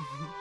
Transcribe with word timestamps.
Mm-hmm. 0.00 0.26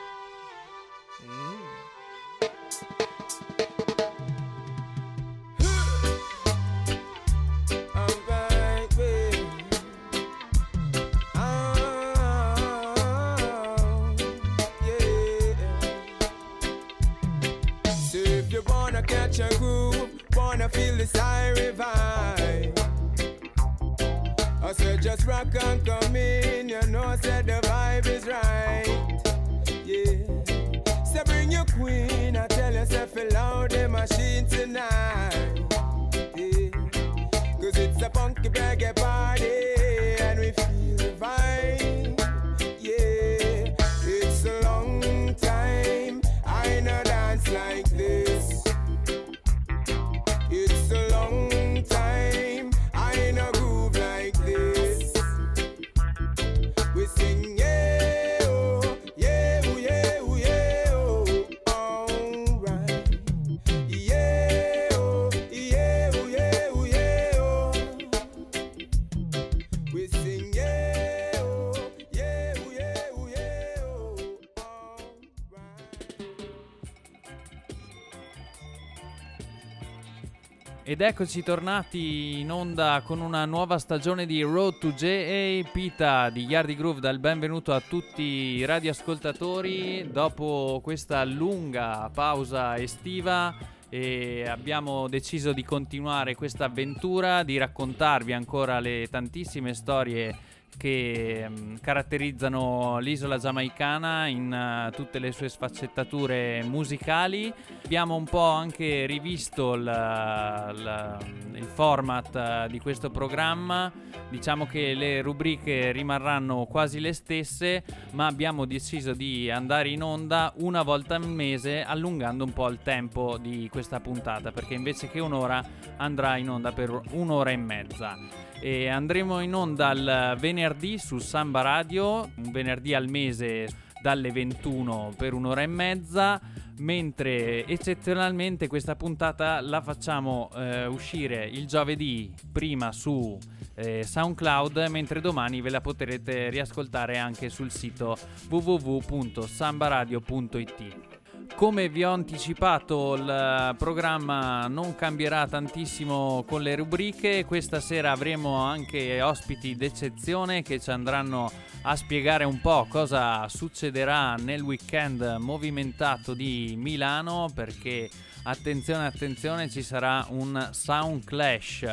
Ed 80.99 81.05
eccoci 81.05 81.43
tornati 81.43 82.41
in 82.41 82.51
onda 82.51 83.01
con 83.05 83.21
una 83.21 83.45
nuova 83.45 83.79
stagione 83.79 84.25
di 84.25 84.41
Road 84.41 84.79
to 84.79 84.91
J.A. 84.91 85.63
Pita 85.71 86.29
di 86.29 86.43
Yardi 86.43 86.75
Groove. 86.75 86.99
Dal 86.99 87.19
benvenuto 87.19 87.71
a 87.71 87.79
tutti 87.79 88.21
i 88.21 88.65
radioascoltatori. 88.65 90.11
Dopo 90.11 90.81
questa 90.83 91.23
lunga 91.23 92.11
pausa 92.13 92.75
estiva 92.75 93.55
e 93.87 94.45
abbiamo 94.45 95.07
deciso 95.07 95.53
di 95.53 95.63
continuare 95.63 96.35
questa 96.35 96.65
avventura, 96.65 97.43
di 97.43 97.57
raccontarvi 97.57 98.33
ancora 98.33 98.81
le 98.81 99.07
tantissime 99.09 99.73
storie 99.73 100.35
che 100.79 101.45
mm, 101.47 101.75
caratterizzano 101.81 102.99
l'isola 102.99 103.37
giamaicana 103.37 104.27
in 104.27 104.51
eh, 104.53 104.95
tutte 104.95 105.19
le 105.19 105.33
sue 105.33 105.49
sfaccettature 105.49 106.63
musicali. 106.63 107.53
Abbiamo 107.83 108.15
un 108.15 108.23
po' 108.23 108.47
anche 108.49 109.05
rivisto 109.05 109.73
il, 109.73 109.81
il- 109.81 111.17
il 111.59 111.65
format 111.65 112.33
eh, 112.35 112.67
di 112.71 112.79
questo 112.79 113.09
programma. 113.09 113.91
Diciamo 114.29 114.65
che 114.67 114.93
le 114.93 115.21
rubriche 115.21 115.91
rimarranno 115.91 116.65
quasi 116.65 116.99
le 117.01 117.11
stesse, 117.13 117.83
ma 118.11 118.27
abbiamo 118.27 118.65
deciso 118.65 119.13
di 119.13 119.51
andare 119.51 119.89
in 119.89 120.01
onda 120.01 120.53
una 120.59 120.81
volta 120.83 121.15
al 121.15 121.27
mese, 121.27 121.83
allungando 121.83 122.45
un 122.45 122.53
po' 122.53 122.69
il 122.69 122.79
tempo 122.81 123.37
di 123.37 123.67
questa 123.69 123.99
puntata, 123.99 124.51
perché 124.51 124.75
invece 124.75 125.09
che 125.09 125.19
un'ora 125.19 125.61
andrà 125.97 126.37
in 126.37 126.49
onda 126.49 126.71
per 126.71 127.01
un'ora 127.11 127.49
e 127.49 127.57
mezza 127.57 128.15
e 128.61 128.89
andremo 128.89 129.41
in 129.41 129.55
onda 129.55 129.91
il 129.91 130.35
venerdì 130.37 130.97
su 130.97 131.19
Samba 131.19 131.61
Radio, 131.61 132.29
un 132.35 132.51
venerdì 132.51 132.93
al 132.93 133.07
mese 133.07 133.67
dalle 134.01 134.31
21 134.31 135.13
per 135.17 135.33
un'ora 135.33 135.61
e 135.61 135.67
mezza, 135.67 136.41
mentre 136.79 137.65
eccezionalmente 137.65 138.67
questa 138.67 138.95
puntata 138.95 139.59
la 139.61 139.81
facciamo 139.81 140.49
eh, 140.55 140.85
uscire 140.85 141.45
il 141.45 141.65
giovedì 141.67 142.33
prima 142.51 142.91
su 142.91 143.37
eh, 143.75 144.03
SoundCloud, 144.03 144.87
mentre 144.89 145.21
domani 145.21 145.61
ve 145.61 145.69
la 145.69 145.79
potrete 145.81 146.49
riascoltare 146.49 147.17
anche 147.17 147.49
sul 147.49 147.71
sito 147.71 148.17
www.sambaradio.it. 148.49 151.18
Come 151.55 151.89
vi 151.89 152.03
ho 152.03 152.11
anticipato, 152.11 153.15
il 153.15 153.75
programma 153.77 154.67
non 154.67 154.95
cambierà 154.95 155.45
tantissimo 155.45 156.45
con 156.47 156.61
le 156.61 156.75
rubriche. 156.75 157.43
Questa 157.45 157.81
sera 157.81 158.11
avremo 158.11 158.55
anche 158.55 159.21
ospiti 159.21 159.75
d'eccezione 159.75 160.61
che 160.61 160.79
ci 160.79 160.89
andranno 160.89 161.51
a 161.81 161.95
spiegare 161.95 162.43
un 162.43 162.59
po' 162.61 162.87
cosa 162.89 163.47
succederà 163.47 164.35
nel 164.35 164.61
weekend 164.61 165.37
movimentato 165.39 166.33
di 166.33 166.75
Milano 166.77 167.49
perché 167.53 168.09
attenzione 168.43 169.05
attenzione 169.05 169.69
ci 169.69 169.81
sarà 169.81 170.25
un 170.29 170.69
sound 170.71 171.23
clash 171.23 171.85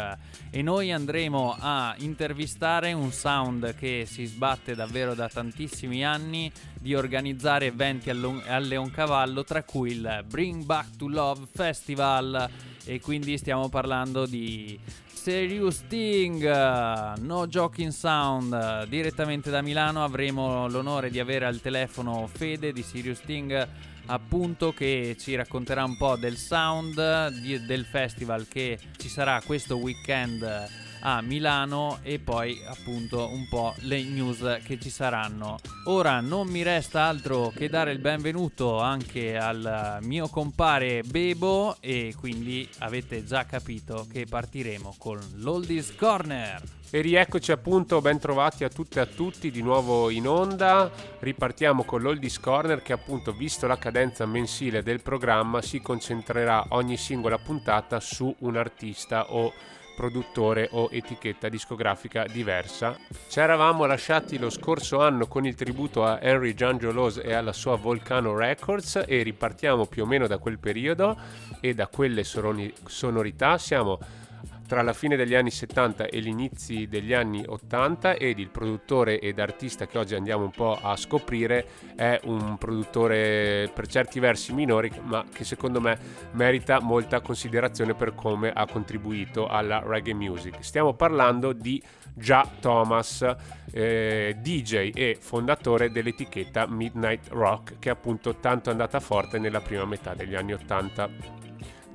e 0.50 0.62
noi 0.62 0.92
andremo 0.92 1.56
a 1.58 1.94
intervistare 1.98 2.92
un 2.92 3.12
sound 3.12 3.74
che 3.74 4.04
si 4.06 4.24
sbatte 4.24 4.74
davvero 4.74 5.14
da 5.14 5.28
tantissimi 5.28 6.04
anni 6.04 6.50
di 6.80 6.94
organizzare 6.94 7.66
eventi 7.66 8.10
a, 8.10 8.14
Lo- 8.14 8.42
a 8.46 8.58
Leoncavallo 8.58 9.44
tra 9.44 9.62
cui 9.62 9.92
il 9.92 10.24
Bring 10.28 10.64
Back 10.64 10.96
to 10.96 11.08
Love 11.08 11.46
Festival. 11.52 12.48
E 12.84 13.00
quindi 13.00 13.36
stiamo 13.36 13.68
parlando 13.68 14.26
di 14.26 14.78
Serious 15.12 15.78
Sting, 15.78 17.14
No 17.18 17.46
Joking 17.48 17.90
Sound, 17.90 18.84
direttamente 18.84 19.50
da 19.50 19.60
Milano 19.60 20.04
avremo 20.04 20.68
l'onore 20.68 21.10
di 21.10 21.18
avere 21.18 21.46
al 21.46 21.60
telefono 21.60 22.28
Fede 22.32 22.72
di 22.72 22.82
Serious 22.82 23.18
Sting 23.18 23.68
appunto 24.08 24.72
che 24.72 25.16
ci 25.18 25.34
racconterà 25.34 25.82
un 25.82 25.96
po' 25.96 26.14
del 26.14 26.36
sound 26.36 27.28
di- 27.40 27.66
del 27.66 27.84
festival 27.84 28.46
che 28.46 28.78
ci 28.98 29.08
sarà 29.08 29.42
questo 29.44 29.78
weekend 29.78 30.85
a 31.00 31.20
Milano 31.20 31.98
e 32.02 32.18
poi 32.18 32.60
appunto 32.66 33.28
un 33.32 33.46
po' 33.48 33.74
le 33.80 34.02
news 34.02 34.60
che 34.64 34.78
ci 34.78 34.90
saranno. 34.90 35.58
Ora 35.86 36.20
non 36.20 36.48
mi 36.48 36.62
resta 36.62 37.02
altro 37.02 37.52
che 37.54 37.68
dare 37.68 37.92
il 37.92 37.98
benvenuto 37.98 38.80
anche 38.80 39.36
al 39.36 39.98
mio 40.02 40.28
compare 40.28 41.02
Bebo 41.02 41.76
e 41.80 42.14
quindi 42.18 42.68
avete 42.78 43.24
già 43.24 43.46
capito 43.46 44.06
che 44.10 44.26
partiremo 44.26 44.94
con 44.98 45.18
l'Oldies 45.36 45.94
Corner. 45.94 46.62
E 46.88 47.00
rieccoci 47.00 47.50
appunto, 47.50 48.00
ben 48.00 48.20
trovati 48.20 48.62
a 48.62 48.68
tutte 48.68 49.00
e 49.00 49.02
a 49.02 49.06
tutti 49.06 49.50
di 49.50 49.60
nuovo 49.60 50.08
in 50.08 50.28
onda. 50.28 50.90
Ripartiamo 51.18 51.82
con 51.82 52.00
l'Oldies 52.00 52.38
Corner 52.38 52.80
che 52.80 52.92
appunto, 52.92 53.32
visto 53.32 53.66
la 53.66 53.76
cadenza 53.76 54.24
mensile 54.24 54.84
del 54.84 55.02
programma, 55.02 55.60
si 55.62 55.80
concentrerà 55.80 56.64
ogni 56.70 56.96
singola 56.96 57.38
puntata 57.38 57.98
su 57.98 58.32
un 58.38 58.56
artista 58.56 59.32
o 59.32 59.52
produttore 59.96 60.68
o 60.72 60.88
etichetta 60.92 61.48
discografica 61.48 62.26
diversa. 62.26 62.96
Ci 63.28 63.40
eravamo 63.40 63.86
lasciati 63.86 64.38
lo 64.38 64.50
scorso 64.50 65.00
anno 65.00 65.26
con 65.26 65.46
il 65.46 65.54
tributo 65.54 66.04
a 66.04 66.20
Henry 66.20 66.52
Giangiolos 66.52 67.18
e 67.24 67.32
alla 67.32 67.54
sua 67.54 67.76
Volcano 67.76 68.36
Records 68.36 69.02
e 69.06 69.22
ripartiamo 69.22 69.86
più 69.86 70.02
o 70.02 70.06
meno 70.06 70.26
da 70.26 70.36
quel 70.36 70.58
periodo 70.58 71.18
e 71.60 71.72
da 71.72 71.86
quelle 71.86 72.22
sonorità. 72.22 73.56
Siamo 73.56 73.98
tra 74.66 74.82
la 74.82 74.92
fine 74.92 75.16
degli 75.16 75.34
anni 75.34 75.50
70 75.50 76.06
e 76.06 76.20
gli 76.20 76.26
inizi 76.28 76.86
degli 76.88 77.12
anni 77.12 77.44
80 77.46 78.14
ed 78.14 78.38
il 78.38 78.50
produttore 78.50 79.20
ed 79.20 79.38
artista 79.38 79.86
che 79.86 79.98
oggi 79.98 80.14
andiamo 80.14 80.44
un 80.44 80.50
po' 80.50 80.78
a 80.80 80.96
scoprire 80.96 81.66
è 81.94 82.20
un 82.24 82.58
produttore 82.58 83.70
per 83.72 83.86
certi 83.86 84.18
versi 84.18 84.52
minore 84.52 84.90
ma 85.04 85.24
che 85.32 85.44
secondo 85.44 85.80
me 85.80 85.98
merita 86.32 86.80
molta 86.80 87.20
considerazione 87.20 87.94
per 87.94 88.14
come 88.14 88.50
ha 88.52 88.66
contribuito 88.66 89.46
alla 89.46 89.82
reggae 89.84 90.14
music. 90.14 90.56
Stiamo 90.60 90.94
parlando 90.94 91.52
di 91.52 91.82
Ja 92.14 92.48
Thomas, 92.60 93.24
eh, 93.72 94.36
DJ 94.40 94.90
e 94.94 95.16
fondatore 95.20 95.90
dell'etichetta 95.90 96.66
Midnight 96.66 97.28
Rock 97.28 97.78
che 97.78 97.90
appunto 97.90 98.36
tanto 98.36 98.70
è 98.70 98.72
andata 98.72 99.00
forte 99.00 99.38
nella 99.38 99.60
prima 99.60 99.84
metà 99.84 100.14
degli 100.14 100.34
anni 100.34 100.54
80. 100.54 101.45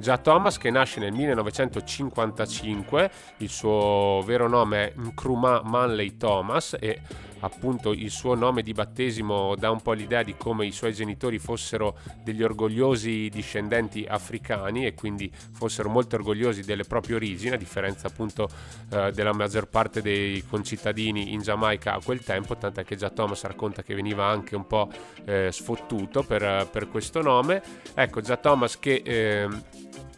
Ja 0.01 0.17
Thomas 0.17 0.57
che 0.57 0.71
nasce 0.71 0.99
nel 0.99 1.13
1955, 1.13 3.11
il 3.37 3.49
suo 3.49 4.23
vero 4.25 4.47
nome 4.47 4.87
è 4.87 4.93
Nkrumah 4.97 5.61
Manley 5.63 6.17
Thomas 6.17 6.75
e 6.79 7.01
appunto 7.41 7.91
il 7.91 8.09
suo 8.09 8.35
nome 8.35 8.61
di 8.61 8.71
battesimo 8.71 9.55
dà 9.55 9.69
un 9.69 9.81
po' 9.81 9.93
l'idea 9.93 10.23
di 10.23 10.35
come 10.35 10.65
i 10.65 10.71
suoi 10.71 10.93
genitori 10.93 11.39
fossero 11.39 11.97
degli 12.23 12.41
orgogliosi 12.41 13.29
discendenti 13.29 14.05
africani 14.07 14.85
e 14.85 14.93
quindi 14.93 15.31
fossero 15.51 15.89
molto 15.89 16.15
orgogliosi 16.15 16.63
delle 16.63 16.83
proprie 16.83 17.15
origini, 17.15 17.53
a 17.53 17.57
differenza 17.57 18.07
appunto 18.07 18.49
eh, 18.91 19.11
della 19.11 19.33
maggior 19.33 19.67
parte 19.67 20.01
dei 20.01 20.43
concittadini 20.47 21.33
in 21.33 21.41
Giamaica 21.41 21.93
a 21.93 22.01
quel 22.03 22.23
tempo, 22.23 22.55
tant'è 22.57 22.83
che 22.83 22.95
già 22.95 23.09
Thomas 23.09 23.43
racconta 23.43 23.83
che 23.83 23.93
veniva 23.93 24.25
anche 24.25 24.55
un 24.55 24.65
po' 24.65 24.89
eh, 25.25 25.49
sfottuto 25.51 26.23
per, 26.23 26.67
per, 26.71 26.89
questo 26.89 27.21
nome. 27.21 27.61
Ecco, 27.93 28.21
già 28.21 28.37
Thomas 28.37 28.79
che 28.79 29.01
eh, 29.03 29.47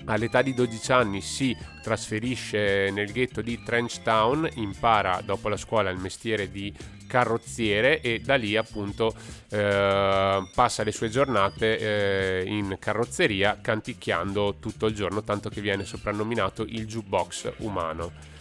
all'età 0.05 0.41
di 0.41 0.53
12 0.53 0.91
anni 0.91 1.21
si 1.21 1.55
trasferisce 1.81 2.89
nel 2.91 3.11
ghetto 3.11 3.41
di 3.41 3.61
Trenchtown, 3.63 4.49
impara 4.55 5.21
dopo 5.23 5.49
la 5.49 5.57
scuola 5.57 5.89
il 5.89 5.97
mestiere 5.97 6.49
di 6.49 6.73
carrozziere 7.07 8.01
e 8.01 8.19
da 8.19 8.35
lì 8.35 8.55
appunto 8.55 9.13
eh, 9.49 10.49
passa 10.53 10.83
le 10.83 10.91
sue 10.91 11.09
giornate 11.09 11.77
eh, 11.77 12.43
in 12.47 12.77
carrozzeria 12.79 13.59
canticchiando 13.61 14.55
tutto 14.59 14.87
il 14.87 14.95
giorno, 14.95 15.23
tanto 15.23 15.49
che 15.49 15.61
viene 15.61 15.85
soprannominato 15.85 16.63
il 16.63 16.87
jukebox 16.87 17.53
umano. 17.57 18.31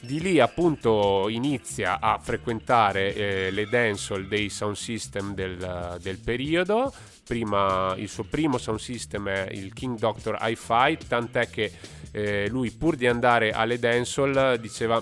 Di 0.00 0.20
lì 0.20 0.38
appunto 0.38 1.28
inizia 1.28 1.98
a 2.00 2.18
frequentare 2.18 3.14
eh, 3.14 3.50
le 3.50 3.66
dancehall 3.66 4.28
dei 4.28 4.48
sound 4.48 4.76
system 4.76 5.34
del, 5.34 5.98
del 6.00 6.18
periodo, 6.18 6.92
prima, 7.28 7.94
il 7.98 8.08
suo 8.08 8.24
primo 8.24 8.56
sound 8.56 8.78
system 8.78 9.28
è 9.28 9.48
il 9.50 9.74
King 9.74 9.98
Doctor 9.98 10.38
Hi-Fi, 10.40 10.98
tant'è 11.06 11.50
che 11.50 11.70
eh, 12.10 12.48
lui 12.48 12.70
pur 12.70 12.96
di 12.96 13.06
andare 13.06 13.50
alle 13.50 13.78
dancehall 13.78 14.54
diceva 14.56 15.00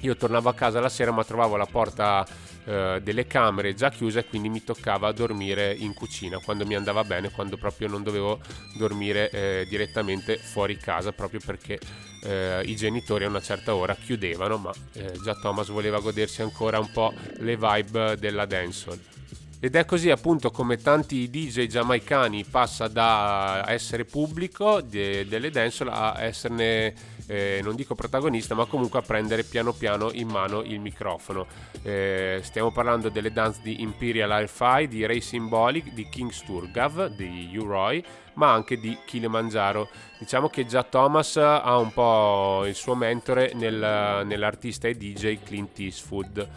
io 0.00 0.14
tornavo 0.14 0.50
a 0.50 0.54
casa 0.54 0.78
la 0.78 0.90
sera 0.90 1.10
ma 1.10 1.24
trovavo 1.24 1.56
la 1.56 1.66
porta 1.66 2.24
eh, 2.64 3.00
delle 3.02 3.26
camere 3.26 3.74
già 3.74 3.88
chiuse 3.90 4.26
quindi 4.26 4.50
mi 4.50 4.62
toccava 4.62 5.10
dormire 5.10 5.74
in 5.74 5.94
cucina 5.94 6.38
quando 6.38 6.66
mi 6.66 6.74
andava 6.74 7.02
bene, 7.02 7.30
quando 7.30 7.56
proprio 7.56 7.88
non 7.88 8.02
dovevo 8.02 8.38
dormire 8.76 9.30
eh, 9.30 9.66
direttamente 9.70 10.36
fuori 10.36 10.76
casa 10.76 11.12
proprio 11.12 11.40
perché 11.42 11.80
eh, 12.24 12.60
i 12.66 12.76
genitori 12.76 13.24
a 13.24 13.28
una 13.28 13.40
certa 13.40 13.74
ora 13.74 13.94
chiudevano 13.94 14.58
ma 14.58 14.72
eh, 14.92 15.12
già 15.24 15.34
Thomas 15.34 15.68
voleva 15.68 15.98
godersi 15.98 16.42
ancora 16.42 16.78
un 16.78 16.90
po' 16.92 17.12
le 17.38 17.56
vibe 17.56 18.16
della 18.18 18.44
dancehall. 18.44 19.17
Ed 19.60 19.74
è 19.74 19.84
così 19.84 20.08
appunto 20.08 20.52
come 20.52 20.76
tanti 20.76 21.28
DJ 21.28 21.66
giamaicani 21.66 22.44
passa 22.44 22.86
da 22.86 23.64
essere 23.66 24.04
pubblico 24.04 24.80
de- 24.80 25.26
delle 25.26 25.50
dancehall 25.50 25.92
a 25.92 26.22
esserne, 26.22 26.94
eh, 27.26 27.58
non 27.64 27.74
dico 27.74 27.96
protagonista, 27.96 28.54
ma 28.54 28.66
comunque 28.66 29.00
a 29.00 29.02
prendere 29.02 29.42
piano 29.42 29.72
piano 29.72 30.12
in 30.12 30.28
mano 30.28 30.62
il 30.62 30.78
microfono. 30.78 31.48
Eh, 31.82 32.38
stiamo 32.44 32.70
parlando 32.70 33.08
delle 33.08 33.32
dance 33.32 33.58
di 33.60 33.82
Imperial 33.82 34.42
Hi-Fi, 34.42 34.86
di 34.86 35.04
Ray 35.04 35.20
Symbolic, 35.20 35.92
di 35.92 36.08
King 36.08 36.30
Sturgav, 36.30 37.08
di 37.16 37.50
U-Roy, 37.58 38.00
ma 38.34 38.52
anche 38.52 38.78
di 38.78 38.96
Kilimanjaro. 39.04 39.88
Diciamo 40.20 40.48
che 40.48 40.66
già 40.66 40.84
Thomas 40.84 41.36
ha 41.36 41.76
un 41.78 41.92
po' 41.92 42.64
il 42.64 42.76
suo 42.76 42.94
mentore 42.94 43.50
nel, 43.54 44.24
nell'artista 44.24 44.86
e 44.86 44.96
DJ 44.96 45.42
Clint 45.42 45.76
Eastwood. 45.80 46.48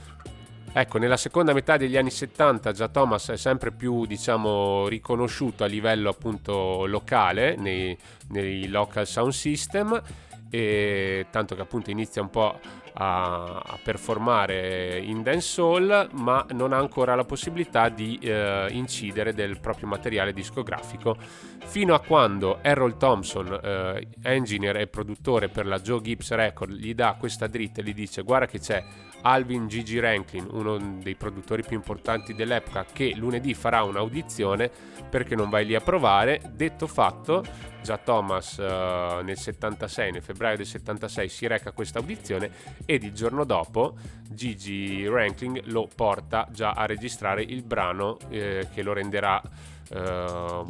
Ecco, 0.73 0.97
nella 0.99 1.17
seconda 1.17 1.51
metà 1.51 1.75
degli 1.75 1.97
anni 1.97 2.11
70 2.11 2.71
già 2.71 2.87
Thomas 2.87 3.29
è 3.29 3.35
sempre 3.35 3.71
più, 3.71 4.05
diciamo, 4.05 4.87
riconosciuto 4.87 5.65
a 5.65 5.67
livello 5.67 6.09
appunto 6.09 6.85
locale 6.85 7.57
nei, 7.57 7.97
nei 8.29 8.67
local 8.69 9.05
sound 9.05 9.33
system 9.33 10.01
e 10.49 11.25
tanto 11.29 11.55
che 11.55 11.61
appunto 11.61 11.91
inizia 11.91 12.21
un 12.21 12.29
po' 12.29 12.57
a, 12.93 13.61
a 13.65 13.79
performare 13.83 14.99
in 14.99 15.23
dancehall 15.23 16.09
ma 16.13 16.45
non 16.51 16.71
ha 16.71 16.77
ancora 16.77 17.15
la 17.15 17.23
possibilità 17.23 17.89
di 17.89 18.17
eh, 18.21 18.67
incidere 18.71 19.33
del 19.33 19.59
proprio 19.59 19.87
materiale 19.87 20.31
discografico. 20.31 21.17
Fino 21.65 21.93
a 21.93 21.99
quando 21.99 22.59
Errol 22.61 22.95
Thompson 22.95 23.59
eh, 23.61 24.07
engineer 24.23 24.77
e 24.77 24.87
produttore 24.87 25.49
per 25.49 25.65
la 25.65 25.79
Joe 25.79 26.01
Gibbs 26.01 26.31
Record 26.31 26.71
gli 26.73 26.93
dà 26.93 27.15
questa 27.19 27.47
dritta 27.47 27.81
e 27.81 27.83
gli 27.83 27.93
dice 27.93 28.21
guarda 28.21 28.45
che 28.45 28.59
c'è 28.59 28.83
Alvin 29.21 29.67
Gigi 29.67 29.99
Ranklin, 29.99 30.47
uno 30.51 30.77
dei 30.77 31.15
produttori 31.15 31.63
più 31.63 31.75
importanti 31.75 32.33
dell'epoca, 32.33 32.85
che 32.91 33.13
lunedì 33.15 33.53
farà 33.53 33.83
un'audizione 33.83 34.69
perché 35.09 35.35
non 35.35 35.49
vai 35.49 35.65
lì 35.65 35.75
a 35.75 35.81
provare. 35.81 36.41
Detto 36.53 36.87
fatto, 36.87 37.43
già 37.81 37.97
Thomas 37.97 38.57
uh, 38.57 39.23
nel 39.23 39.37
76, 39.37 40.11
nel 40.11 40.21
febbraio 40.21 40.57
del 40.57 40.65
76 40.65 41.29
si 41.29 41.47
reca 41.47 41.69
a 41.69 41.71
questa 41.73 41.99
audizione 41.99 42.49
ed 42.85 43.03
il 43.03 43.13
giorno 43.13 43.43
dopo 43.43 43.95
Gigi 44.29 45.07
Ranklin 45.07 45.59
lo 45.65 45.87
porta 45.93 46.47
già 46.51 46.71
a 46.71 46.85
registrare 46.85 47.43
il 47.43 47.63
brano 47.63 48.17
eh, 48.29 48.67
che 48.73 48.81
lo 48.81 48.93
renderà 48.93 49.41
uh, 49.41 50.65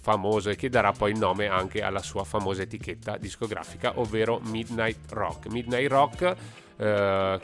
famoso 0.00 0.50
e 0.50 0.56
che 0.56 0.68
darà 0.68 0.92
poi 0.92 1.12
il 1.12 1.18
nome 1.18 1.46
anche 1.46 1.82
alla 1.82 2.02
sua 2.02 2.24
famosa 2.24 2.62
etichetta 2.62 3.16
discografica, 3.16 3.98
ovvero 3.98 4.40
Midnight 4.44 5.12
Rock. 5.12 5.46
Midnight 5.48 5.90
Rock 5.90 6.36
eh, 6.82 7.40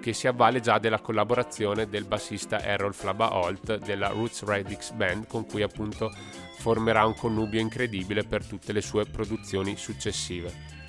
che 0.00 0.12
si 0.12 0.28
avvale 0.28 0.60
già 0.60 0.78
della 0.78 1.00
collaborazione 1.00 1.88
del 1.88 2.04
bassista 2.04 2.62
Errol 2.62 2.94
Flabaholt 2.94 3.78
della 3.78 4.08
Roots 4.08 4.44
Radix 4.44 4.92
Band 4.92 5.26
con 5.26 5.44
cui 5.44 5.62
appunto 5.62 6.12
formerà 6.58 7.04
un 7.04 7.14
connubio 7.14 7.58
incredibile 7.58 8.22
per 8.22 8.44
tutte 8.44 8.72
le 8.72 8.80
sue 8.80 9.06
produzioni 9.06 9.76
successive. 9.76 10.79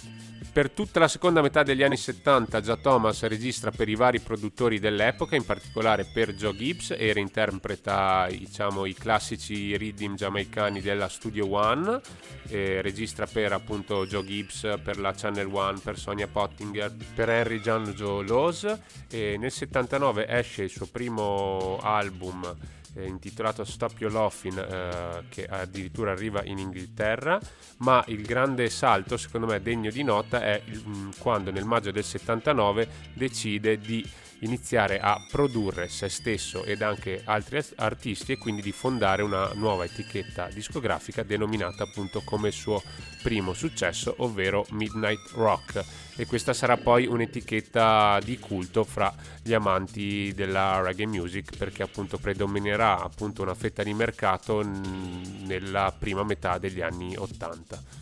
Per 0.52 0.70
tutta 0.72 1.00
la 1.00 1.08
seconda 1.08 1.42
metà 1.42 1.64
degli 1.64 1.82
anni 1.82 1.96
70 1.96 2.60
già 2.60 2.76
Thomas 2.76 3.24
registra 3.24 3.72
per 3.72 3.88
i 3.88 3.96
vari 3.96 4.20
produttori 4.20 4.80
dell'epoca, 4.80 5.38
in 5.38 5.46
particolare 5.46 6.04
per 6.04 6.34
Joe 6.34 6.54
Gibbs 6.54 6.92
e 6.92 7.14
reinterpreta 7.14 8.28
diciamo, 8.30 8.86
i 8.86 8.94
classici 8.94 9.78
rhythm 9.78 10.16
giamaicani 10.16 10.82
della 10.82 11.08
Studio 11.08 11.50
One, 11.50 12.02
registra 12.50 13.28
per 13.28 13.54
appunto 13.54 14.06
Joe 14.06 14.26
Gibbs, 14.26 14.80
per 14.84 15.00
la 15.00 15.14
Channel 15.14 15.48
One, 15.50 15.80
per 15.82 15.98
Sonia 15.98 16.28
Pottinger, 16.28 16.94
per 17.16 17.30
Henry 17.30 17.62
Joe 17.62 18.26
Laws 18.26 18.78
e 19.10 19.38
nel 19.38 19.52
79 19.52 20.28
esce 20.28 20.64
il 20.64 20.70
suo 20.70 20.88
primo 20.88 21.80
album 21.82 22.58
eh, 22.96 23.06
intitolato 23.06 23.64
Stop 23.64 24.00
Your 24.00 24.12
Laughing 24.12 24.58
eh, 24.58 25.24
che 25.30 25.46
addirittura 25.46 26.12
arriva 26.12 26.44
in 26.44 26.58
Inghilterra 26.58 27.40
ma 27.78 28.04
il 28.08 28.22
grande 28.24 28.70
salto 28.70 29.18
secondo 29.18 29.48
me 29.48 29.62
degno 29.62 29.90
di 29.90 30.04
nota 30.04 30.42
è 30.42 30.62
mm, 30.66 31.10
quando 31.20 31.52
nel 31.52 31.66
maggio 31.66 31.92
del 31.92 32.04
79 32.04 32.88
decide 33.14 33.78
di 33.78 34.06
iniziare 34.42 35.00
a 35.00 35.24
produrre 35.30 35.88
se 35.88 36.10
stesso 36.10 36.64
ed 36.64 36.82
anche 36.82 37.22
altri 37.26 37.62
artisti 37.76 38.34
e 38.34 38.38
quindi 38.38 38.62
di 38.62 38.72
fondare 38.72 39.22
una 39.22 39.52
nuova 39.54 39.86
etichetta 39.86 40.50
discografica 40.54 41.24
denominata 41.24 41.84
appunto 41.84 42.22
come 42.24 42.52
suo 42.52 42.82
primo 43.22 43.54
successo, 43.54 44.16
ovvero 44.18 44.66
Midnight 44.72 45.32
Rock. 45.34 45.84
E 46.16 46.26
questa 46.26 46.54
sarà 46.54 46.77
poi 46.77 47.06
un'etichetta 47.06 48.20
di 48.24 48.38
culto 48.38 48.84
fra 48.84 49.13
gli 49.42 49.54
amanti 49.54 50.34
della 50.36 50.82
reggae 50.82 51.06
music 51.06 51.58
perché 51.58 51.84
appunto 51.84 52.18
predominerà 52.18 53.01
appunto 53.01 53.42
una 53.42 53.56
fetta 53.56 53.84
di 53.84 53.94
mercato 53.94 54.62
nella 54.63 55.94
prima 55.98 56.24
metà 56.24 56.58
degli 56.58 56.82
anni 56.82 57.15
80. 57.15 58.01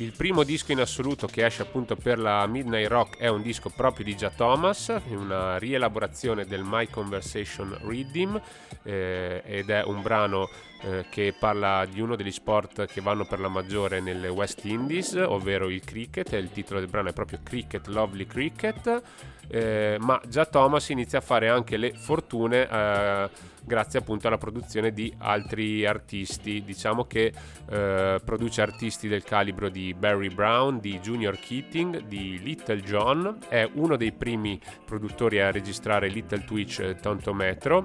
Il 0.00 0.14
primo 0.16 0.44
disco 0.44 0.72
in 0.72 0.80
assoluto 0.80 1.26
che 1.26 1.44
esce 1.44 1.60
appunto 1.60 1.94
per 1.94 2.18
la 2.18 2.46
Midnight 2.46 2.88
Rock 2.88 3.18
è 3.18 3.28
un 3.28 3.42
disco 3.42 3.68
proprio 3.68 4.02
di 4.02 4.16
Gia 4.16 4.30
Thomas, 4.30 4.90
una 5.08 5.58
rielaborazione 5.58 6.46
del 6.46 6.62
My 6.64 6.88
Conversation 6.88 7.78
Rhythm 7.82 8.40
eh, 8.82 9.42
ed 9.44 9.68
è 9.68 9.82
un 9.84 10.00
brano 10.00 10.48
eh, 10.80 11.04
che 11.10 11.34
parla 11.38 11.84
di 11.84 12.00
uno 12.00 12.16
degli 12.16 12.32
sport 12.32 12.86
che 12.86 13.02
vanno 13.02 13.26
per 13.26 13.40
la 13.40 13.48
maggiore 13.48 14.00
nelle 14.00 14.28
West 14.28 14.64
Indies, 14.64 15.12
ovvero 15.22 15.68
il 15.68 15.84
cricket, 15.84 16.32
il 16.32 16.50
titolo 16.50 16.80
del 16.80 16.88
brano 16.88 17.10
è 17.10 17.12
proprio 17.12 17.40
Cricket, 17.42 17.86
Lovely 17.88 18.24
Cricket, 18.24 19.02
eh, 19.50 19.96
ma 19.98 20.20
già 20.28 20.46
Thomas 20.46 20.88
inizia 20.90 21.18
a 21.18 21.22
fare 21.22 21.48
anche 21.48 21.76
le 21.76 21.92
fortune 21.92 22.68
eh, 22.68 23.30
grazie 23.64 23.98
appunto 23.98 24.28
alla 24.28 24.38
produzione 24.38 24.92
di 24.92 25.12
altri 25.18 25.84
artisti. 25.84 26.62
Diciamo 26.62 27.04
che 27.04 27.32
eh, 27.68 28.20
produce 28.24 28.62
artisti 28.62 29.08
del 29.08 29.24
calibro 29.24 29.68
di 29.68 29.92
Barry 29.92 30.32
Brown, 30.32 30.78
di 30.78 31.00
Junior 31.00 31.38
Keating, 31.38 32.06
di 32.06 32.40
Little 32.42 32.80
John, 32.80 33.38
è 33.48 33.68
uno 33.74 33.96
dei 33.96 34.12
primi 34.12 34.60
produttori 34.84 35.40
a 35.40 35.50
registrare 35.50 36.08
Little 36.08 36.44
Twitch 36.44 36.94
Tontometro 37.00 37.84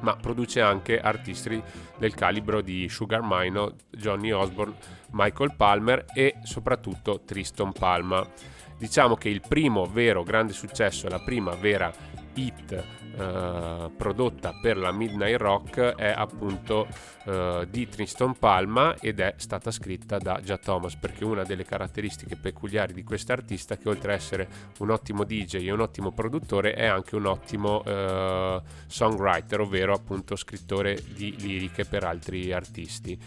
ma 0.00 0.14
produce 0.16 0.60
anche 0.60 1.00
artisti 1.00 1.60
del 1.96 2.14
calibro 2.14 2.60
di 2.60 2.88
Sugar 2.88 3.20
Mino, 3.22 3.74
Johnny 3.90 4.30
Osborne, 4.30 4.74
Michael 5.10 5.54
Palmer 5.56 6.04
e 6.14 6.36
soprattutto 6.44 7.22
Tristan 7.24 7.72
Palma. 7.72 8.26
Diciamo 8.78 9.16
che 9.16 9.28
il 9.28 9.42
primo 9.46 9.86
vero 9.86 10.22
grande 10.22 10.52
successo, 10.52 11.08
la 11.08 11.18
prima 11.18 11.54
vera 11.54 11.92
hit 12.34 12.97
eh, 13.16 13.90
prodotta 13.96 14.54
per 14.60 14.76
la 14.76 14.92
Midnight 14.92 15.40
Rock 15.40 15.80
è 15.80 16.12
appunto 16.14 16.86
eh, 17.24 17.66
di 17.68 17.88
Tristan 17.88 18.36
Palma 18.38 18.96
ed 19.00 19.20
è 19.20 19.34
stata 19.36 19.70
scritta 19.70 20.18
da 20.18 20.40
Gia 20.42 20.56
Thomas 20.56 20.96
perché 20.96 21.24
una 21.24 21.42
delle 21.42 21.64
caratteristiche 21.64 22.36
peculiari 22.36 22.92
di 22.92 23.02
quest'artista 23.02 23.76
che 23.76 23.88
oltre 23.88 24.12
ad 24.12 24.18
essere 24.18 24.48
un 24.78 24.90
ottimo 24.90 25.24
DJ 25.24 25.66
e 25.66 25.72
un 25.72 25.80
ottimo 25.80 26.12
produttore 26.12 26.72
è 26.72 26.86
anche 26.86 27.16
un 27.16 27.26
ottimo 27.26 27.82
eh, 27.84 28.62
songwriter 28.86 29.60
ovvero 29.60 29.92
appunto 29.94 30.36
scrittore 30.36 30.98
di 31.14 31.36
liriche 31.36 31.84
per 31.84 32.04
altri 32.04 32.52
artisti. 32.52 33.18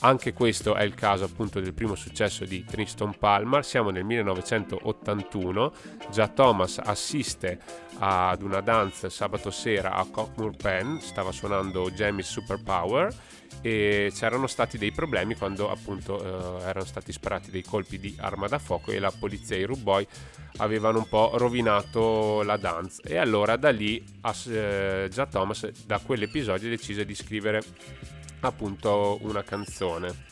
Anche 0.00 0.32
questo 0.32 0.74
è 0.74 0.82
il 0.82 0.94
caso 0.94 1.24
appunto 1.24 1.60
del 1.60 1.74
primo 1.74 1.94
successo 1.94 2.44
di 2.44 2.64
Tristan 2.64 3.18
Palmer 3.18 3.64
siamo 3.64 3.90
nel 3.90 4.04
1981 4.04 5.72
Gia 6.10 6.28
Thomas 6.28 6.80
assiste 6.82 7.88
ad 7.98 8.42
una 8.42 8.60
dance 8.60 9.10
sabato 9.30 9.52
sera 9.52 9.92
a 9.92 10.04
Cockmoor 10.10 10.56
Pen 10.56 11.00
stava 11.00 11.30
suonando 11.30 11.88
Jamie's 11.92 12.28
Superpower 12.28 13.14
e 13.62 14.10
c'erano 14.12 14.48
stati 14.48 14.76
dei 14.76 14.90
problemi 14.90 15.36
quando 15.36 15.70
appunto 15.70 16.20
eh, 16.20 16.62
erano 16.64 16.84
stati 16.84 17.12
sparati 17.12 17.52
dei 17.52 17.62
colpi 17.62 18.00
di 18.00 18.16
arma 18.18 18.48
da 18.48 18.58
fuoco 18.58 18.90
e 18.90 18.98
la 18.98 19.12
polizia 19.16 19.54
e 19.54 19.60
i 19.60 19.64
ruboi 19.64 20.04
avevano 20.56 20.98
un 20.98 21.08
po' 21.08 21.30
rovinato 21.34 22.42
la 22.42 22.56
dance 22.56 23.02
e 23.04 23.18
allora 23.18 23.54
da 23.54 23.70
lì 23.70 24.04
eh, 24.48 25.08
già 25.08 25.26
Thomas 25.26 25.70
da 25.86 26.00
quell'episodio 26.00 26.68
decise 26.68 27.04
di 27.04 27.14
scrivere 27.14 27.62
appunto 28.40 29.18
una 29.22 29.44
canzone 29.44 30.29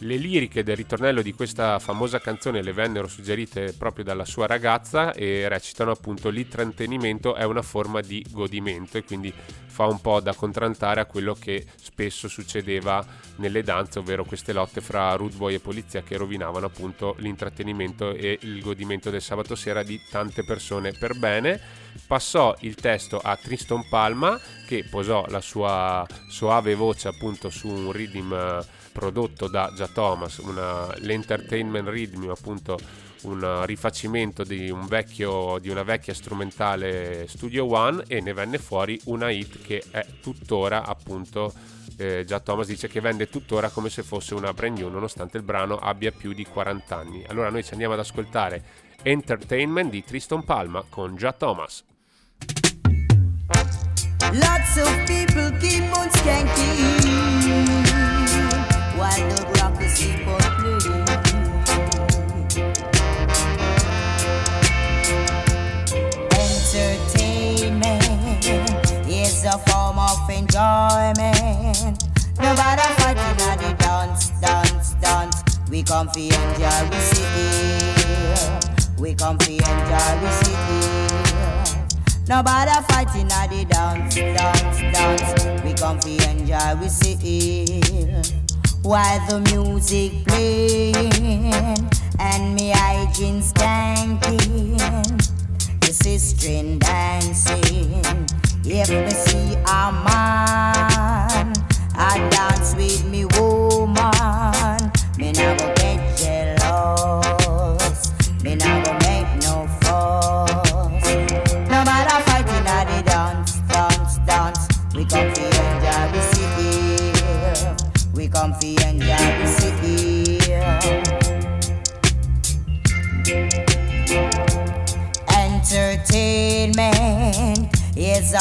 le 0.00 0.16
liriche 0.16 0.62
del 0.62 0.76
ritornello 0.76 1.20
di 1.22 1.34
questa 1.34 1.78
famosa 1.78 2.20
canzone 2.20 2.62
le 2.62 2.72
vennero 2.72 3.06
suggerite 3.06 3.74
proprio 3.76 4.04
dalla 4.04 4.24
sua 4.24 4.46
ragazza 4.46 5.12
e 5.12 5.48
recitano 5.48 5.90
appunto 5.90 6.30
l'intrattenimento 6.30 7.34
è 7.34 7.44
una 7.44 7.62
forma 7.62 8.00
di 8.00 8.24
godimento 8.30 8.96
e 8.96 9.04
quindi 9.04 9.32
fa 9.66 9.86
un 9.86 10.00
po' 10.00 10.20
da 10.20 10.34
contrantare 10.34 11.00
a 11.00 11.06
quello 11.06 11.34
che 11.34 11.66
spesso 11.76 12.28
succedeva 12.28 13.04
nelle 13.36 13.62
danze, 13.62 13.98
ovvero 13.98 14.24
queste 14.24 14.52
lotte 14.52 14.80
fra 14.80 15.14
rude 15.14 15.36
boy 15.36 15.54
e 15.54 15.60
polizia 15.60 16.02
che 16.02 16.16
rovinavano 16.16 16.66
appunto 16.66 17.14
l'intrattenimento 17.18 18.12
e 18.12 18.38
il 18.42 18.60
godimento 18.60 19.10
del 19.10 19.22
sabato 19.22 19.54
sera 19.54 19.82
di 19.82 20.00
tante 20.10 20.44
persone 20.44 20.92
per 20.92 21.18
bene. 21.18 21.60
Passò 22.06 22.56
il 22.60 22.74
testo 22.74 23.18
a 23.18 23.36
Tristan 23.36 23.88
Palma 23.88 24.38
che 24.66 24.84
posò 24.88 25.24
la 25.28 25.40
sua 25.40 26.06
soave 26.28 26.74
voce 26.74 27.08
appunto 27.08 27.50
su 27.50 27.68
un 27.68 27.92
rhythm 27.92 28.62
prodotto 28.92 29.48
da 29.48 29.72
Gia 29.74 29.88
Thomas, 29.88 30.38
una, 30.38 30.92
l'Entertainment 30.98 31.88
Rhythm, 31.88 32.28
appunto 32.30 32.78
un 33.22 33.64
rifacimento 33.66 34.44
di, 34.44 34.70
un 34.70 34.86
vecchio, 34.86 35.58
di 35.58 35.68
una 35.68 35.82
vecchia 35.82 36.14
strumentale 36.14 37.26
Studio 37.28 37.70
One 37.70 38.04
e 38.06 38.20
ne 38.20 38.32
venne 38.32 38.58
fuori 38.58 38.98
una 39.04 39.30
hit 39.30 39.60
che 39.62 39.82
è 39.90 40.04
tuttora 40.22 40.84
appunto 40.84 41.52
eh, 41.98 42.24
Gia 42.26 42.40
Thomas 42.40 42.66
dice 42.66 42.88
che 42.88 43.00
vende 43.00 43.28
tuttora 43.28 43.68
come 43.68 43.90
se 43.90 44.02
fosse 44.02 44.34
una 44.34 44.54
brand 44.54 44.78
new 44.78 44.88
nonostante 44.88 45.36
il 45.36 45.42
brano 45.42 45.76
abbia 45.76 46.12
più 46.12 46.32
di 46.32 46.46
40 46.46 46.96
anni 46.96 47.24
allora 47.26 47.50
noi 47.50 47.62
ci 47.62 47.72
andiamo 47.72 47.92
ad 47.92 48.00
ascoltare 48.00 48.88
Entertainment 49.02 49.90
di 49.90 50.04
Tristan 50.04 50.44
Palma 50.44 50.84
con 50.88 51.16
Gia 51.16 51.32
Thomas. 51.32 51.84
Lots 54.32 54.76
of 54.76 55.06
people 55.06 55.50
keep 55.58 55.96
on 55.96 56.08
skanking 56.10 57.79
while. 59.00 59.40
Entertainment 66.70 68.04
is 69.08 69.44
a 69.44 69.58
form 69.66 69.98
of 69.98 70.30
enjoyment. 70.30 72.04
Nobody 72.38 72.82
fighting 73.00 73.40
at 73.48 73.56
the 73.58 73.74
dance, 73.78 74.30
dance, 74.40 74.94
dance. 75.00 75.42
We 75.70 75.82
come 75.82 76.08
for 76.08 76.20
enjoy, 76.20 76.88
we 76.90 76.98
see 77.00 77.24
We 79.00 79.14
come 79.14 79.38
enjoy, 79.52 80.20
we 80.22 80.30
Nobody 82.28 82.72
fighting 82.88 83.32
at 83.32 83.48
the 83.50 83.64
dance, 83.64 84.14
dance, 84.14 84.80
dance. 84.94 85.64
We 85.64 85.72
come 85.74 85.98
for 86.00 86.08
enjoy, 86.30 86.74
we 86.80 86.88
see 86.88 88.39
while 88.82 89.20
the 89.28 89.40
music 89.52 90.12
playing 90.26 91.12
and 92.18 92.54
me 92.54 92.70
hygiene 92.70 93.40
skanking, 93.40 94.78
the 95.80 95.92
sister 95.92 96.78
dancing. 96.78 98.02
If 98.64 98.90
me 98.90 99.10
see 99.10 99.54
a 99.54 99.92
man, 100.04 101.52
I 101.94 102.28
dance 102.30 102.74
with 102.74 103.04
me 103.06 103.24
woman, 103.26 104.92
me 105.18 105.32
never 105.32 105.79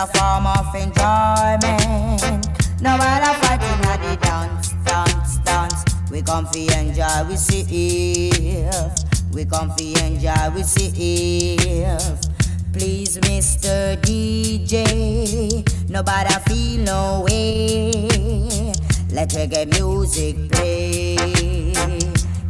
a 0.02 0.08
form 0.08 0.48
of 0.48 0.74
enjoyment. 0.76 2.48
No 2.82 2.98
matter 2.98 3.34
fighting 3.40 3.86
at 3.86 4.00
the 4.00 4.16
dance, 4.22 4.72
dance, 4.86 5.38
dance. 5.40 5.84
We 6.10 6.22
come 6.22 6.46
fi 6.48 6.70
enjoy 6.80 7.28
we 7.28 7.36
see. 7.36 7.66
if. 8.64 8.94
We 9.34 9.44
come 9.44 9.72
fi 9.76 10.00
enjoy 10.06 10.56
we 10.56 10.64
see. 10.64 11.58
if. 11.84 12.22
Please, 12.72 13.18
Mr. 13.18 13.98
DJ, 13.98 15.68
nobody 15.90 16.34
feel 16.48 16.80
no 16.86 17.26
way. 17.26 17.92
Let 19.12 19.30
reggae 19.32 19.68
music 19.78 20.50
play 20.52 21.16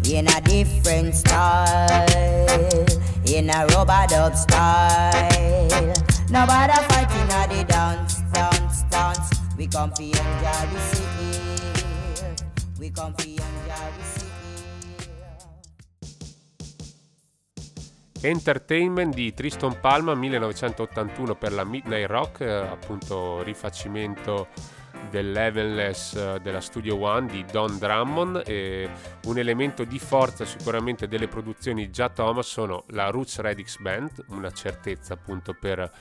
in 0.06 0.27
a 0.27 0.41
different 0.41 1.15
style, 1.15 2.06
in 3.25 3.50
a 3.50 3.65
rubber 3.74 4.06
dub 4.08 4.36
style. 4.36 5.99
Nobody 6.31 6.74
fighting 6.89 7.31
at 7.31 7.50
the 7.50 7.63
dance, 7.65 8.21
dance, 8.31 8.83
dance. 8.91 9.29
We 9.57 9.65
come 9.65 9.91
for 9.91 10.03
enjoy 10.03 10.67
the 10.69 10.79
city. 10.79 12.45
We 12.77 12.91
come 12.91 13.15
for 13.15 13.25
enjoy 13.25 13.89
the 13.98 14.03
city. 14.03 14.29
Entertainment 18.21 19.15
di 19.15 19.33
Tristan 19.33 19.79
Palma 19.79 20.13
1981 20.13 21.33
per 21.33 21.51
la 21.51 21.63
Midnight 21.63 22.07
Rock, 22.07 22.41
eh, 22.41 22.51
appunto 22.51 23.41
rifacimento 23.41 24.50
dell'Evenless 25.09 26.13
eh, 26.13 26.39
della 26.41 26.62
Studio 26.62 27.01
One 27.01 27.27
di 27.27 27.43
Don 27.51 27.77
Drummond 27.77 28.43
e 28.45 28.89
un 29.25 29.38
elemento 29.38 29.83
di 29.83 30.00
forza 30.00 30.45
sicuramente 30.45 31.07
delle 31.07 31.27
produzioni 31.27 31.89
già 31.89 32.09
Thomas 32.09 32.48
sono 32.48 32.83
la 32.89 33.09
Roots 33.09 33.39
Redix 33.39 33.79
Band, 33.79 34.25
una 34.27 34.51
certezza 34.51 35.13
appunto 35.13 35.53
per 35.53 35.91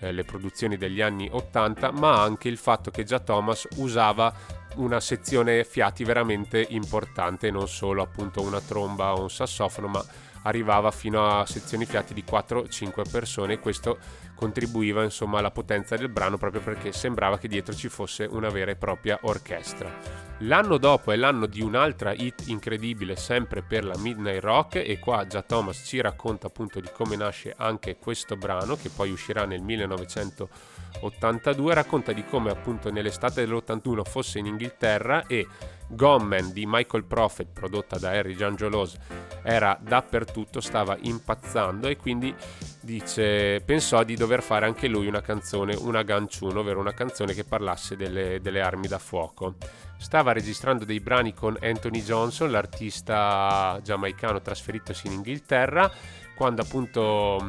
eh, 0.00 0.12
le 0.12 0.24
produzioni 0.24 0.76
degli 0.76 1.00
anni 1.00 1.28
80, 1.30 1.92
ma 1.92 2.22
anche 2.22 2.48
il 2.48 2.56
fatto 2.56 2.90
che 2.90 3.04
già 3.04 3.18
Thomas 3.18 3.66
usava 3.76 4.32
una 4.76 5.00
sezione 5.00 5.64
fiati 5.64 6.04
veramente 6.04 6.64
importante, 6.70 7.50
non 7.50 7.68
solo 7.68 8.02
appunto 8.02 8.42
una 8.42 8.60
tromba 8.60 9.14
o 9.14 9.22
un 9.22 9.30
sassofono, 9.30 9.88
ma 9.88 10.04
arrivava 10.48 10.90
fino 10.90 11.26
a 11.26 11.46
sezioni 11.46 11.84
fiati 11.84 12.14
di 12.14 12.24
4-5 12.28 13.10
persone 13.10 13.54
e 13.54 13.60
questo 13.60 13.98
contribuiva 14.34 15.02
insomma 15.02 15.38
alla 15.38 15.50
potenza 15.50 15.96
del 15.96 16.08
brano 16.08 16.38
proprio 16.38 16.60
perché 16.60 16.92
sembrava 16.92 17.38
che 17.38 17.48
dietro 17.48 17.74
ci 17.74 17.88
fosse 17.88 18.24
una 18.24 18.48
vera 18.48 18.70
e 18.70 18.76
propria 18.76 19.18
orchestra. 19.22 20.26
L'anno 20.42 20.78
dopo 20.78 21.10
è 21.10 21.16
l'anno 21.16 21.46
di 21.46 21.60
un'altra 21.60 22.12
hit 22.12 22.46
incredibile 22.46 23.16
sempre 23.16 23.62
per 23.62 23.84
la 23.84 23.98
Midnight 23.98 24.40
Rock 24.40 24.76
e 24.76 25.00
qua 25.00 25.26
già 25.26 25.42
Thomas 25.42 25.82
ci 25.84 26.00
racconta 26.00 26.46
appunto 26.46 26.78
di 26.78 26.88
come 26.92 27.16
nasce 27.16 27.52
anche 27.56 27.96
questo 27.96 28.36
brano 28.36 28.76
che 28.76 28.88
poi 28.88 29.10
uscirà 29.10 29.44
nel 29.44 29.62
1982, 29.62 31.74
racconta 31.74 32.12
di 32.12 32.24
come 32.24 32.50
appunto 32.50 32.92
nell'estate 32.92 33.44
dell'81 33.44 34.04
fosse 34.04 34.38
in 34.38 34.46
Inghilterra 34.46 35.26
e 35.26 35.44
Gomman 35.88 36.52
di 36.52 36.64
Michael 36.66 37.04
Prophet 37.04 37.48
prodotta 37.52 37.98
da 37.98 38.10
Harry 38.10 38.34
Giangiolos 38.34 38.96
era 39.42 39.78
dappertutto, 39.80 40.60
stava 40.60 40.96
impazzando 41.00 41.88
e 41.88 41.96
quindi 41.96 42.34
dice, 42.80 43.60
pensò 43.64 44.02
di 44.04 44.14
dover 44.14 44.42
fare 44.42 44.66
anche 44.66 44.88
lui 44.88 45.06
una 45.06 45.20
canzone, 45.20 45.74
una 45.74 46.02
ganciuno, 46.02 46.60
ovvero 46.60 46.80
una 46.80 46.92
canzone 46.92 47.34
che 47.34 47.44
parlasse 47.44 47.96
delle, 47.96 48.40
delle 48.40 48.60
armi 48.60 48.86
da 48.86 48.98
fuoco. 48.98 49.56
Stava 49.96 50.32
registrando 50.32 50.84
dei 50.84 51.00
brani 51.00 51.34
con 51.34 51.56
Anthony 51.60 52.02
Johnson, 52.02 52.50
l'artista 52.50 53.80
giamaicano 53.82 54.40
trasferitosi 54.40 55.06
in 55.06 55.14
Inghilterra 55.14 55.90
quando 56.38 56.62
appunto 56.62 57.44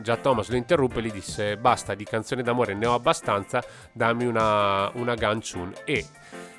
già 0.00 0.16
Thomas 0.16 0.48
lo 0.48 0.56
interruppe 0.56 1.00
gli 1.00 1.12
disse 1.12 1.56
basta 1.56 1.94
di 1.94 2.02
canzone 2.02 2.42
d'amore 2.42 2.74
ne 2.74 2.86
ho 2.86 2.94
abbastanza 2.94 3.62
dammi 3.92 4.26
una, 4.26 4.90
una 4.94 5.14
tune 5.14 5.72
e 5.84 6.04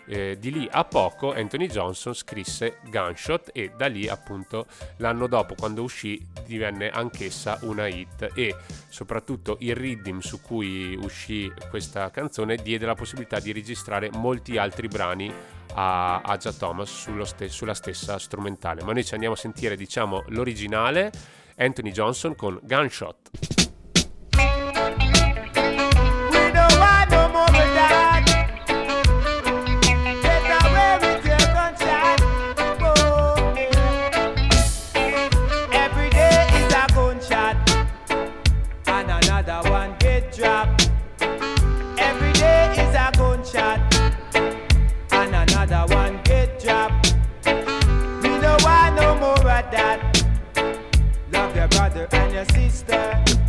eh, 0.07 0.37
di 0.39 0.51
lì 0.51 0.67
a 0.69 0.83
poco 0.85 1.33
Anthony 1.33 1.67
Johnson 1.67 2.13
scrisse 2.13 2.77
Gunshot 2.89 3.49
e 3.53 3.71
da 3.75 3.87
lì 3.87 4.07
appunto 4.07 4.65
l'anno 4.97 5.27
dopo 5.27 5.55
quando 5.55 5.83
uscì 5.83 6.23
divenne 6.45 6.89
anch'essa 6.89 7.59
una 7.61 7.87
hit 7.87 8.31
e 8.33 8.55
soprattutto 8.87 9.57
il 9.59 9.75
rhythm 9.75 10.19
su 10.19 10.41
cui 10.41 10.95
uscì 10.95 11.51
questa 11.69 12.09
canzone 12.11 12.55
diede 12.57 12.85
la 12.85 12.95
possibilità 12.95 13.39
di 13.39 13.51
registrare 13.51 14.09
molti 14.13 14.57
altri 14.57 14.87
brani 14.87 15.31
a, 15.73 16.21
a 16.21 16.37
Già 16.37 16.53
Thomas 16.53 17.09
ste- 17.23 17.49
sulla 17.49 17.73
stessa 17.73 18.17
strumentale. 18.17 18.83
Ma 18.83 18.93
noi 18.93 19.03
ci 19.03 19.13
andiamo 19.13 19.35
a 19.35 19.37
sentire 19.37 19.75
diciamo 19.75 20.23
l'originale 20.27 21.11
Anthony 21.57 21.91
Johnson 21.91 22.35
con 22.35 22.59
Gunshot 22.61 23.64
brother 51.75 52.07
and 52.13 52.33
your 52.33 52.45
sister. 52.45 53.44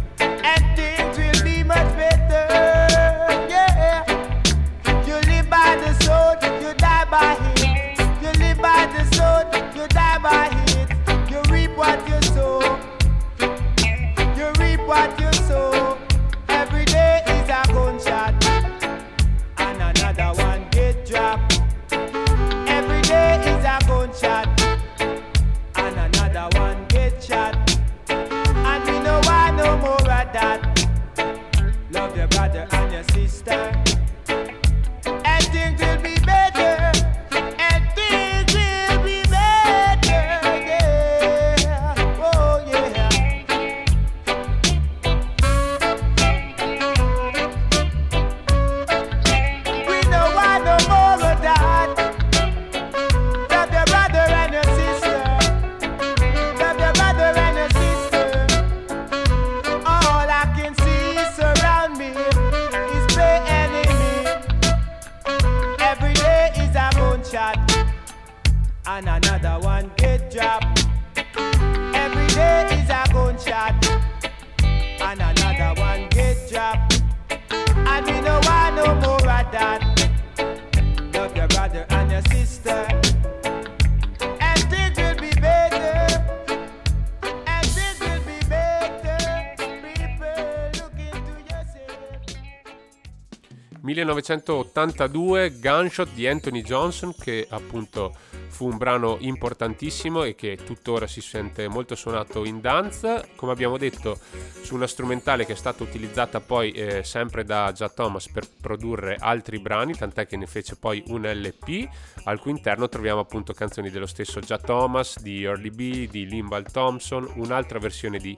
Gunshot 95.61 96.09
di 96.13 96.27
Anthony 96.27 96.63
Johnson 96.63 97.15
che 97.17 97.47
appunto 97.49 98.13
fu 98.49 98.67
un 98.67 98.77
brano 98.77 99.19
importantissimo 99.21 100.25
e 100.25 100.35
che 100.35 100.59
tuttora 100.65 101.07
si 101.07 101.21
sente 101.21 101.69
molto 101.69 101.95
suonato 101.95 102.45
in 102.45 102.61
dance, 102.61 103.29
come 103.37 103.53
abbiamo 103.53 103.79
detto 103.79 104.19
su 104.63 104.75
una 104.75 104.89
strumentale 104.89 105.47
che 105.47 105.53
è 105.53 105.57
stata 105.57 105.85
utilizzata 105.85 106.41
poi 106.41 106.73
eh, 106.73 107.05
sempre 107.05 107.45
da 107.45 107.71
Jack 107.73 107.95
Thomas 107.95 108.29
per 108.29 108.49
produrre 108.61 109.17
altri 109.21 109.61
brani, 109.61 109.95
tant'è 109.95 110.27
che 110.27 110.37
ne 110.37 110.47
fece 110.47 110.75
poi 110.77 111.05
un 111.07 111.23
LP 111.23 111.89
al 112.25 112.41
cui 112.41 112.51
interno 112.51 112.89
troviamo 112.89 113.21
appunto 113.21 113.53
canzoni 113.53 113.91
dello 113.91 114.07
stesso 114.07 114.41
Jack 114.41 114.65
Thomas, 114.65 115.21
di 115.21 115.45
Early 115.45 115.71
B, 115.71 116.09
di 116.09 116.27
Limbal 116.27 116.65
Thompson, 116.73 117.31
un'altra 117.37 117.79
versione 117.79 118.19
di 118.19 118.37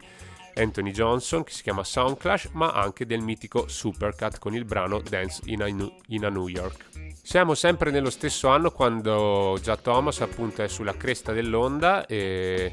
Anthony 0.58 0.90
Johnson 0.90 1.44
che 1.44 1.52
si 1.52 1.62
chiama 1.62 1.84
Soundclash, 1.84 2.50
ma 2.52 2.72
anche 2.72 3.06
del 3.06 3.20
mitico 3.20 3.68
Supercut 3.68 4.38
con 4.38 4.54
il 4.54 4.64
brano 4.64 5.00
Dance 5.00 5.42
in 5.46 5.62
a, 5.62 5.66
in 5.68 6.24
a 6.24 6.28
New 6.28 6.48
York. 6.48 6.86
Siamo 7.22 7.54
sempre 7.54 7.90
nello 7.90 8.10
stesso 8.10 8.48
anno 8.48 8.70
quando 8.70 9.58
già 9.62 9.76
Thomas 9.76 10.20
appunto 10.20 10.62
è 10.62 10.68
sulla 10.68 10.96
cresta 10.96 11.32
dell'onda 11.32 12.06
e 12.06 12.72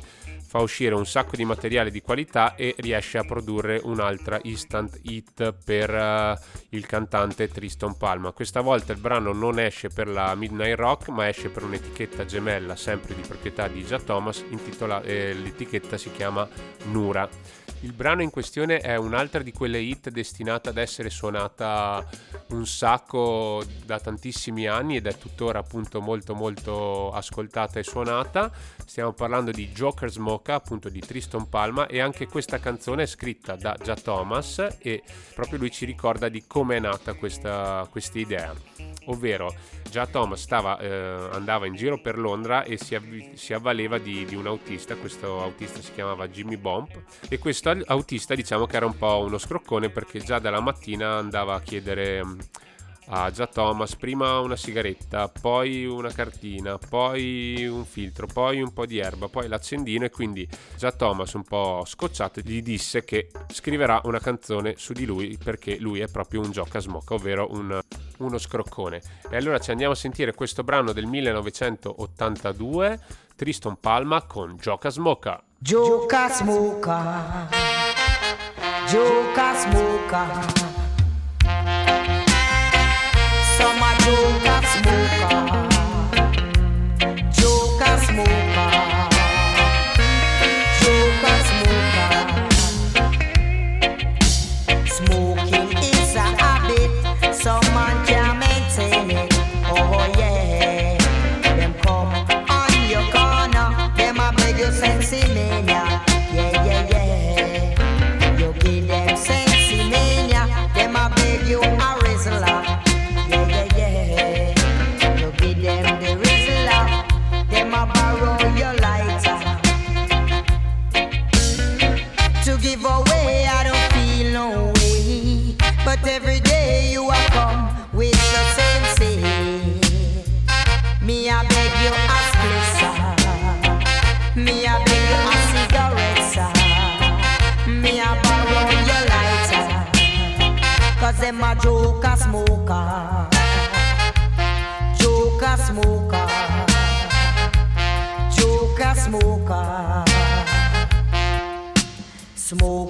fa 0.55 0.61
uscire 0.61 0.95
un 0.95 1.05
sacco 1.05 1.35
di 1.35 1.43
materiale 1.43 1.91
di 1.91 2.01
qualità 2.01 2.55
e 2.55 2.73
riesce 2.77 3.17
a 3.17 3.25
produrre 3.25 3.81
un'altra 3.83 4.39
instant 4.43 4.97
hit 5.01 5.53
per 5.65 5.89
uh, 5.89 6.41
il 6.69 6.85
cantante 6.85 7.49
Tristan 7.49 7.97
Palma. 7.97 8.31
Questa 8.31 8.61
volta 8.61 8.93
il 8.93 8.99
brano 8.99 9.33
non 9.33 9.59
esce 9.59 9.89
per 9.89 10.07
la 10.07 10.33
Midnight 10.35 10.77
Rock 10.77 11.09
ma 11.09 11.27
esce 11.27 11.49
per 11.49 11.63
un'etichetta 11.63 12.23
gemella 12.23 12.77
sempre 12.77 13.13
di 13.13 13.23
proprietà 13.27 13.67
di 13.67 13.85
Già 13.85 13.99
Thomas, 13.99 14.45
intitola- 14.47 15.01
eh, 15.01 15.33
l'etichetta 15.33 15.97
si 15.97 16.09
chiama 16.13 16.47
Nura. 16.85 17.27
Il 17.81 17.93
brano 17.93 18.21
in 18.21 18.29
questione 18.29 18.79
è 18.79 18.95
un'altra 18.95 19.41
di 19.41 19.51
quelle 19.51 19.79
hit 19.79 20.09
destinata 20.09 20.69
ad 20.69 20.77
essere 20.77 21.09
suonata 21.09 22.07
un 22.47 22.65
sacco 22.65 23.63
da 23.85 23.99
tantissimi 23.99 24.67
anni 24.67 24.95
ed 24.95 25.05
è 25.05 25.17
tuttora 25.17 25.59
appunto 25.59 26.01
molto 26.01 26.33
molto 26.33 27.11
ascoltata 27.11 27.79
e 27.79 27.83
suonata. 27.83 28.51
Stiamo 28.85 29.13
parlando 29.13 29.51
di 29.51 29.69
Joker's 29.69 30.17
Mocha, 30.17 30.55
appunto 30.55 30.89
di 30.89 30.99
Tristan 30.99 31.47
Palma 31.47 31.85
e 31.87 31.99
anche 31.99 32.27
questa 32.27 32.59
canzone 32.59 33.03
è 33.03 33.07
scritta 33.07 33.55
da 33.55 33.77
Già 33.81 33.95
Thomas 33.95 34.67
e 34.79 35.03
proprio 35.33 35.59
lui 35.59 35.71
ci 35.71 35.85
ricorda 35.85 36.29
di 36.29 36.45
come 36.47 36.77
è 36.77 36.79
nata 36.79 37.13
questa 37.13 37.87
idea 38.13 38.53
ovvero 39.05 39.53
già 39.89 40.07
Thomas 40.07 40.41
stava, 40.41 40.77
eh, 40.79 40.89
andava 41.31 41.65
in 41.65 41.75
giro 41.75 41.99
per 41.99 42.17
Londra 42.17 42.63
e 42.63 42.77
si, 42.77 42.95
avv- 42.95 43.33
si 43.33 43.53
avvaleva 43.53 43.97
di, 43.97 44.25
di, 44.25 44.35
un 44.35 44.47
autista, 44.47 44.95
questo 44.95 45.41
autista 45.41 45.81
si 45.81 45.91
chiamava 45.93 46.27
Jimmy 46.27 46.57
Bomb 46.57 46.89
e 47.29 47.37
questo 47.39 47.69
autista 47.85 48.35
diciamo 48.35 48.65
che 48.65 48.75
era 48.75 48.85
un 48.85 48.97
po' 48.97 49.23
uno 49.25 49.37
scroccone 49.37 49.89
perché 49.89 50.19
già 50.19 50.39
dalla 50.39 50.59
mattina 50.59 51.17
andava 51.17 51.55
a 51.55 51.61
chiedere 51.61 52.23
a 53.07 53.29
Già 53.29 53.45
Thomas 53.47 53.95
prima 53.95 54.39
una 54.39 54.55
sigaretta, 54.55 55.29
poi 55.29 55.85
una 55.85 56.11
cartina, 56.11 56.77
poi 56.77 57.67
un 57.67 57.85
filtro, 57.85 58.25
poi 58.25 58.61
un 58.61 58.73
po' 58.73 58.85
di 58.85 58.97
erba, 58.97 59.27
poi 59.27 59.47
l'accendino 59.47 60.05
e 60.05 60.09
quindi 60.09 60.47
Già 60.77 60.91
Thomas 60.91 61.33
un 61.33 61.43
po' 61.43 61.83
scocciato 61.85 62.41
gli 62.41 62.61
disse 62.61 63.03
che 63.03 63.29
scriverà 63.51 64.01
una 64.05 64.19
canzone 64.19 64.75
su 64.77 64.93
di 64.93 65.05
lui 65.05 65.37
perché 65.41 65.77
lui 65.77 65.99
è 65.99 66.07
proprio 66.07 66.41
un 66.41 66.51
gioca 66.51 66.79
smocca, 66.79 67.13
ovvero 67.13 67.47
un, 67.51 67.79
uno 68.17 68.37
scroccone. 68.37 69.01
E 69.29 69.35
allora 69.35 69.59
ci 69.59 69.71
andiamo 69.71 69.93
a 69.93 69.95
sentire 69.95 70.33
questo 70.33 70.63
brano 70.63 70.91
del 70.91 71.05
1982, 71.05 72.99
Tristan 73.35 73.77
Palma 73.79 74.23
con 74.23 74.57
Gioca 74.57 74.89
Smoca. 74.89 75.44
Gioca 75.61 76.29
Smoca. 76.29 77.47
Gioca 78.87 79.55
Smoca. 79.55 80.25
Some 83.57 83.81
a 83.81 83.97
joke 84.03 84.65
smoker. 84.65 85.64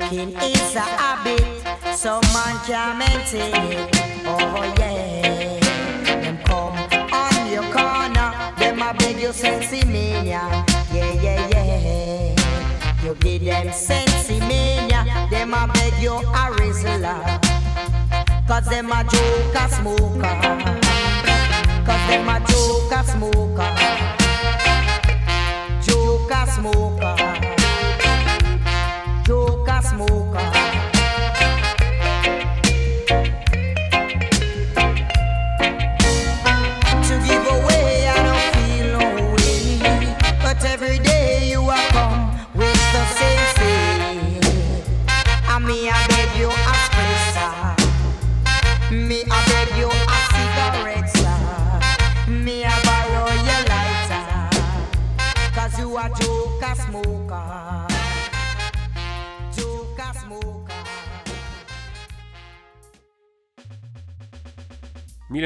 Smoking 0.05 0.35
is 0.39 0.75
a 0.75 0.81
habit, 0.81 1.41
some 1.95 2.21
man 2.33 2.59
can 2.67 2.99
maintain 2.99 3.55
it. 3.71 3.89
Oh 4.27 4.75
yeah, 4.77 5.59
them 6.21 6.37
come 6.43 6.77
on 7.11 7.51
your 7.51 7.63
corner, 7.73 8.31
them 8.59 8.83
a 8.83 8.93
beg 8.93 9.19
you 9.19 9.33
sensei. 9.33 9.81
Yeah 10.23 10.63
yeah 10.93 11.49
yeah, 11.49 12.35
you 13.03 13.15
give 13.15 13.45
them 13.45 13.71
sensei 13.71 14.39
them 15.31 15.53
a 15.55 15.71
beg 15.73 15.99
you 15.99 16.13
a 16.13 16.43
rizzler. 16.53 17.41
Cause 18.47 18.65
them 18.65 18.91
a 18.91 19.03
joker 19.05 19.57
a 19.57 19.69
smoker. 19.69 20.35
Cause 21.83 22.07
them 22.09 22.29
a 22.29 22.39
joker 22.47 23.03
smoker. 23.09 23.75
joker 25.81 26.45
smoker. 26.51 27.24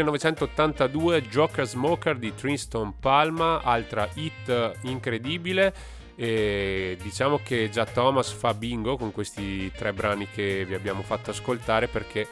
1982 0.04 1.24
Joker 1.24 1.68
Smoker 1.68 2.18
di 2.18 2.34
Tristan 2.34 2.98
Palma, 3.00 3.62
altra 3.62 4.10
hit 4.14 4.78
incredibile. 4.82 5.74
E 6.16 6.98
diciamo 7.02 7.40
che 7.42 7.70
già 7.70 7.86
Thomas 7.86 8.30
fa 8.32 8.54
bingo 8.54 8.98
con 8.98 9.12
questi 9.12 9.72
tre 9.72 9.94
brani 9.94 10.28
che 10.30 10.66
vi 10.66 10.74
abbiamo 10.74 11.02
fatto 11.02 11.30
ascoltare 11.30 11.88
perché 11.88 12.28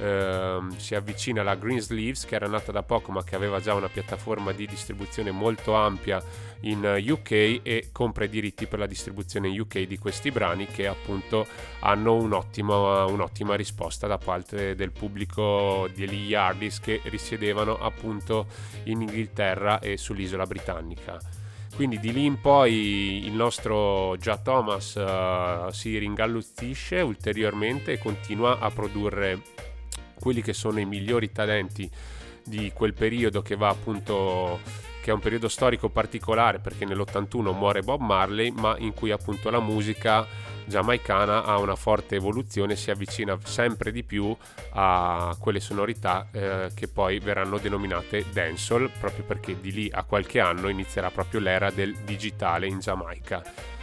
Ehm, 0.00 0.74
si 0.78 0.94
avvicina 0.94 1.42
la 1.42 1.56
Green 1.56 1.80
Sleeves 1.80 2.24
che 2.24 2.34
era 2.34 2.48
nata 2.48 2.72
da 2.72 2.82
poco 2.82 3.12
ma 3.12 3.22
che 3.22 3.36
aveva 3.36 3.60
già 3.60 3.74
una 3.74 3.88
piattaforma 3.88 4.52
di 4.52 4.66
distribuzione 4.66 5.30
molto 5.30 5.74
ampia 5.74 6.22
in 6.60 7.04
UK 7.06 7.30
e 7.62 7.88
compra 7.92 8.24
i 8.24 8.30
diritti 8.30 8.66
per 8.66 8.78
la 8.78 8.86
distribuzione 8.86 9.48
in 9.48 9.60
UK 9.60 9.80
di 9.80 9.98
questi 9.98 10.30
brani 10.30 10.66
che 10.66 10.86
appunto 10.86 11.46
hanno 11.80 12.14
un'ottima, 12.14 13.04
un'ottima 13.04 13.54
risposta 13.56 14.06
da 14.06 14.16
parte 14.16 14.74
del 14.74 14.90
pubblico 14.90 15.86
degli 15.94 16.28
Yardis 16.28 16.80
che 16.80 17.00
risiedevano 17.04 17.76
appunto 17.76 18.46
in 18.84 19.02
Inghilterra 19.02 19.80
e 19.80 19.98
sull'isola 19.98 20.46
britannica. 20.46 21.18
Quindi 21.76 22.00
di 22.00 22.12
lì 22.12 22.24
in 22.24 22.40
poi 22.40 23.24
il 23.24 23.32
nostro 23.32 24.16
Già 24.18 24.36
Thomas 24.36 24.94
uh, 24.96 25.70
si 25.70 25.96
ringalluzisce 25.96 27.00
ulteriormente 27.00 27.92
e 27.92 27.98
continua 27.98 28.58
a 28.58 28.70
produrre 28.70 29.40
quelli 30.20 30.42
che 30.42 30.52
sono 30.52 30.78
i 30.78 30.84
migliori 30.84 31.32
talenti 31.32 31.90
di 32.44 32.70
quel 32.74 32.94
periodo 32.94 33.42
che 33.42 33.56
va 33.56 33.68
appunto 33.68 34.60
che 35.02 35.10
è 35.10 35.14
un 35.14 35.20
periodo 35.20 35.48
storico 35.48 35.88
particolare 35.88 36.58
perché 36.58 36.84
nell'81 36.84 37.54
muore 37.54 37.82
Bob 37.82 38.00
Marley 38.00 38.50
ma 38.50 38.76
in 38.78 38.92
cui 38.92 39.10
appunto 39.10 39.50
la 39.50 39.60
musica 39.60 40.26
giamaicana 40.66 41.44
ha 41.44 41.58
una 41.58 41.74
forte 41.74 42.16
evoluzione 42.16 42.76
si 42.76 42.90
avvicina 42.90 43.38
sempre 43.42 43.92
di 43.92 44.04
più 44.04 44.34
a 44.72 45.34
quelle 45.38 45.60
sonorità 45.60 46.28
eh, 46.30 46.70
che 46.74 46.86
poi 46.86 47.18
verranno 47.18 47.58
denominate 47.58 48.26
dancehall 48.30 48.90
proprio 49.00 49.24
perché 49.24 49.58
di 49.58 49.72
lì 49.72 49.90
a 49.90 50.04
qualche 50.04 50.38
anno 50.38 50.68
inizierà 50.68 51.10
proprio 51.10 51.40
l'era 51.40 51.70
del 51.70 51.96
digitale 52.04 52.66
in 52.66 52.78
Giamaica 52.78 53.78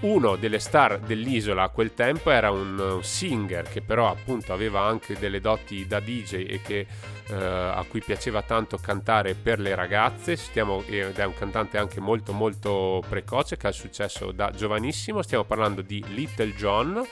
uno 0.00 0.36
delle 0.36 0.60
star 0.60 1.00
dell'isola 1.00 1.64
a 1.64 1.68
quel 1.70 1.92
tempo 1.92 2.30
era 2.30 2.52
un 2.52 3.00
singer 3.02 3.68
che 3.68 3.80
però 3.82 4.08
appunto 4.08 4.52
aveva 4.52 4.82
anche 4.82 5.18
delle 5.18 5.40
doti 5.40 5.86
da 5.86 5.98
DJ 5.98 6.46
e 6.48 6.60
che, 6.62 6.86
eh, 7.28 7.34
a 7.34 7.84
cui 7.88 8.00
piaceva 8.00 8.42
tanto 8.42 8.76
cantare 8.78 9.34
per 9.34 9.58
le 9.58 9.74
ragazze. 9.74 10.36
Stiamo, 10.36 10.84
ed 10.86 11.18
è 11.18 11.24
un 11.24 11.34
cantante 11.34 11.78
anche 11.78 12.00
molto 12.00 12.32
molto 12.32 13.02
precoce 13.08 13.56
che 13.56 13.66
ha 13.66 13.72
successo 13.72 14.30
da 14.30 14.50
giovanissimo. 14.50 15.22
Stiamo 15.22 15.44
parlando 15.44 15.82
di 15.82 16.04
Little 16.08 16.54
John 16.54 17.04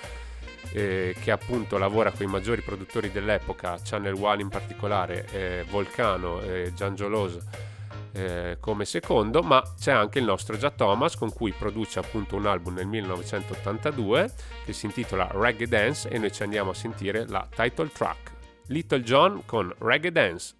eh, 0.73 1.15
che 1.21 1.31
appunto 1.31 1.79
lavora 1.79 2.11
con 2.13 2.27
i 2.27 2.31
maggiori 2.31 2.63
produttori 2.63 3.11
dell'epoca 3.11 3.79
Channel 3.83 4.15
One 4.15 4.43
in 4.43 4.49
particolare 4.49 5.27
eh, 5.33 5.65
Volcano 5.69 6.41
e 6.43 6.73
Giangioloso 6.75 7.75
eh, 8.17 8.57
come 8.61 8.87
secondo, 8.87 9.43
ma 9.43 9.63
c'è 9.79 9.93
anche 9.93 10.19
il 10.19 10.25
nostro 10.25 10.57
Già 10.57 10.71
Thomas 10.71 11.17
con 11.17 11.33
cui 11.33 11.53
produce 11.53 11.99
appunto 11.99 12.37
un 12.37 12.47
album 12.47 12.75
nel 12.75 12.87
1982 12.87 14.33
che 14.65 14.73
si 14.73 14.87
intitola 14.87 15.29
Reggae 15.33 15.67
Dance 15.67 16.09
e 16.09 16.19
noi 16.19 16.33
ci 16.33 16.43
andiamo 16.43 16.71
a 16.71 16.75
sentire 16.75 17.27
la 17.29 17.47
title 17.55 17.91
track. 17.93 18.33
Little 18.69 19.03
John 19.03 19.43
con 19.45 19.73
Reggae 19.79 20.13
Dance. 20.13 20.55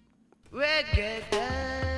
Reggae 0.51 1.23
Dance. 1.29 1.96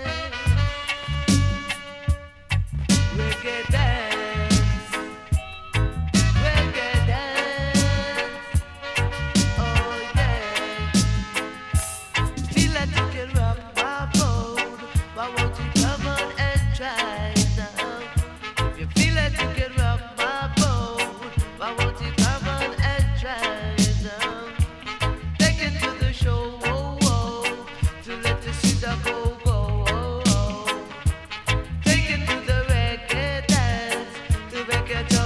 get 34.89 35.18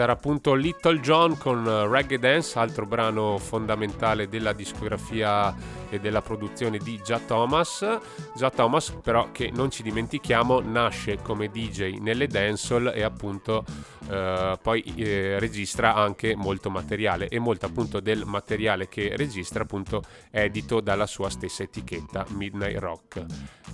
Questo 0.00 0.14
era 0.18 0.18
appunto 0.18 0.54
Little 0.54 1.00
John 1.00 1.36
con 1.36 1.66
eh, 1.66 1.86
Reggae 1.86 2.18
Dance, 2.18 2.58
altro 2.58 2.86
brano 2.86 3.36
fondamentale 3.36 4.30
della 4.30 4.54
discografia 4.54 5.54
e 5.90 6.00
della 6.00 6.22
produzione 6.22 6.78
di 6.78 7.00
Già 7.04 7.18
Thomas. 7.18 7.98
Già 8.34 8.50
Thomas 8.50 8.90
però 9.02 9.30
che 9.32 9.50
non 9.52 9.70
ci 9.70 9.82
dimentichiamo 9.82 10.60
nasce 10.60 11.18
come 11.22 11.48
DJ 11.48 11.98
nelle 11.98 12.26
dancehall 12.26 12.92
e 12.94 13.02
appunto 13.02 13.64
eh, 14.08 14.58
poi 14.60 14.82
eh, 14.96 15.38
registra 15.38 15.94
anche 15.94 16.34
molto 16.34 16.70
materiale 16.70 17.28
e 17.28 17.38
molto 17.38 17.66
appunto 17.66 18.00
del 18.00 18.24
materiale 18.24 18.88
che 18.88 19.16
registra 19.16 19.62
appunto 19.62 20.02
è 20.30 20.42
edito 20.42 20.80
dalla 20.80 21.06
sua 21.06 21.30
stessa 21.30 21.62
etichetta 21.62 22.26
Midnight 22.30 22.78
Rock. 22.78 23.24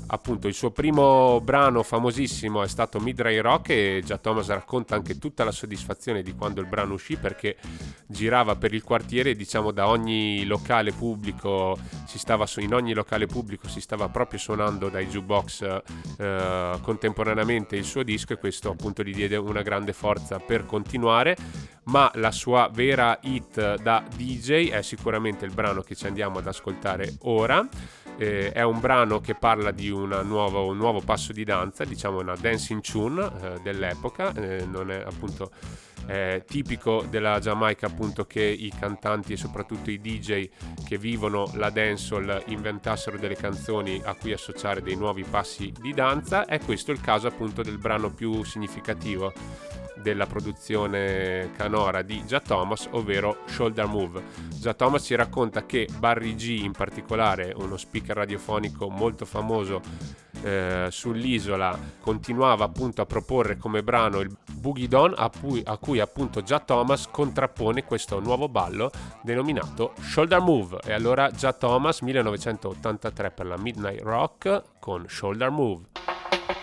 Appunto 0.08 0.46
il 0.46 0.54
suo 0.54 0.70
primo 0.70 1.40
brano 1.40 1.82
famosissimo 1.82 2.62
è 2.62 2.68
stato 2.68 3.00
Midnight 3.00 3.40
Rock 3.40 3.70
e 3.70 4.02
Già 4.04 4.18
Thomas 4.18 4.48
racconta 4.48 4.94
anche 4.94 5.18
tutta 5.18 5.44
la 5.44 5.50
soddisfazione 5.50 6.22
di 6.22 6.34
quando 6.34 6.60
il 6.60 6.66
brano 6.66 6.94
uscì 6.94 7.16
perché 7.16 7.56
girava 8.06 8.56
per 8.56 8.74
il 8.74 8.82
quartiere 8.82 9.34
diciamo 9.34 9.70
da 9.70 9.88
ogni 9.88 10.44
locale 10.44 10.92
pubblico 10.92 11.76
si 12.06 12.18
stava 12.18 12.46
su, 12.46 12.60
in 12.60 12.74
ogni 12.74 12.94
locale 12.94 13.26
pubblico 13.26 13.68
si 13.68 13.80
stava 13.80 14.08
proprio 14.08 14.38
suonando 14.38 14.88
dai 14.88 15.06
jukebox 15.06 15.82
eh, 16.18 16.78
contemporaneamente 16.80 17.76
il 17.76 17.84
suo 17.84 18.02
disco 18.02 18.32
e 18.32 18.38
questo 18.38 18.70
appunto 18.70 19.02
gli 19.02 19.14
diede 19.14 19.36
una 19.36 19.62
grande 19.62 19.92
forza 19.92 20.38
per 20.38 20.64
continuare. 20.66 21.36
Ma 21.84 22.10
la 22.14 22.32
sua 22.32 22.68
vera 22.72 23.18
hit 23.22 23.80
da 23.80 24.04
DJ 24.16 24.70
è 24.70 24.82
sicuramente 24.82 25.44
il 25.44 25.52
brano 25.52 25.82
che 25.82 25.94
ci 25.94 26.06
andiamo 26.06 26.38
ad 26.38 26.46
ascoltare 26.46 27.14
ora 27.20 27.66
eh, 28.18 28.52
è 28.52 28.62
un 28.62 28.80
brano 28.80 29.20
che 29.20 29.34
parla 29.34 29.70
di 29.70 29.88
nuova, 29.88 30.60
un 30.60 30.76
nuovo 30.76 31.00
passo 31.00 31.32
di 31.32 31.44
danza, 31.44 31.84
diciamo 31.84 32.20
una 32.20 32.34
dancing 32.34 32.80
tune 32.80 33.24
eh, 33.24 33.60
dell'epoca, 33.62 34.32
eh, 34.34 34.64
non 34.64 34.90
è 34.90 35.02
appunto 35.04 35.50
è 36.06 36.44
tipico 36.46 37.04
della 37.10 37.40
Giamaica 37.40 37.86
appunto 37.86 38.26
che 38.26 38.42
i 38.42 38.72
cantanti 38.78 39.32
e 39.32 39.36
soprattutto 39.36 39.90
i 39.90 40.00
DJ 40.00 40.48
che 40.86 40.98
vivono 40.98 41.50
la 41.54 41.70
dancehall 41.70 42.44
inventassero 42.46 43.18
delle 43.18 43.34
canzoni 43.34 44.00
a 44.04 44.14
cui 44.14 44.32
associare 44.32 44.82
dei 44.82 44.94
nuovi 44.94 45.24
passi 45.24 45.72
di 45.80 45.92
danza. 45.92 46.44
È 46.44 46.60
questo 46.60 46.92
il 46.92 47.00
caso 47.00 47.26
appunto 47.26 47.62
del 47.62 47.78
brano 47.78 48.10
più 48.10 48.44
significativo 48.44 49.32
della 50.06 50.26
produzione 50.26 51.50
canora 51.56 52.02
di 52.02 52.24
Già 52.24 52.38
Thomas, 52.38 52.86
ovvero 52.92 53.38
Shoulder 53.46 53.86
Move. 53.86 54.22
Già 54.54 54.72
Thomas 54.72 55.02
ci 55.02 55.16
racconta 55.16 55.66
che 55.66 55.88
Barry 55.98 56.36
G, 56.36 56.60
in 56.62 56.70
particolare 56.70 57.52
uno 57.56 57.76
speaker 57.76 58.14
radiofonico 58.14 58.88
molto 58.88 59.24
famoso 59.24 59.80
eh, 60.44 60.86
sull'isola, 60.88 61.76
continuava 61.98 62.66
appunto 62.66 63.02
a 63.02 63.06
proporre 63.06 63.56
come 63.56 63.82
brano 63.82 64.20
il 64.20 64.32
Boogie 64.52 64.86
Don, 64.86 65.12
a 65.16 65.28
cui, 65.28 65.60
a 65.64 65.76
cui 65.76 65.98
appunto 65.98 66.40
Già 66.40 66.60
Thomas 66.60 67.08
contrappone 67.10 67.82
questo 67.82 68.20
nuovo 68.20 68.48
ballo 68.48 68.92
denominato 69.24 69.92
Shoulder 69.98 70.38
Move. 70.38 70.78
E 70.84 70.92
allora 70.92 71.32
Già 71.32 71.52
Thomas 71.52 71.98
1983 71.98 73.30
per 73.32 73.46
la 73.46 73.56
Midnight 73.58 74.02
Rock 74.02 74.62
con 74.78 75.08
Shoulder 75.08 75.50
Move. 75.50 75.86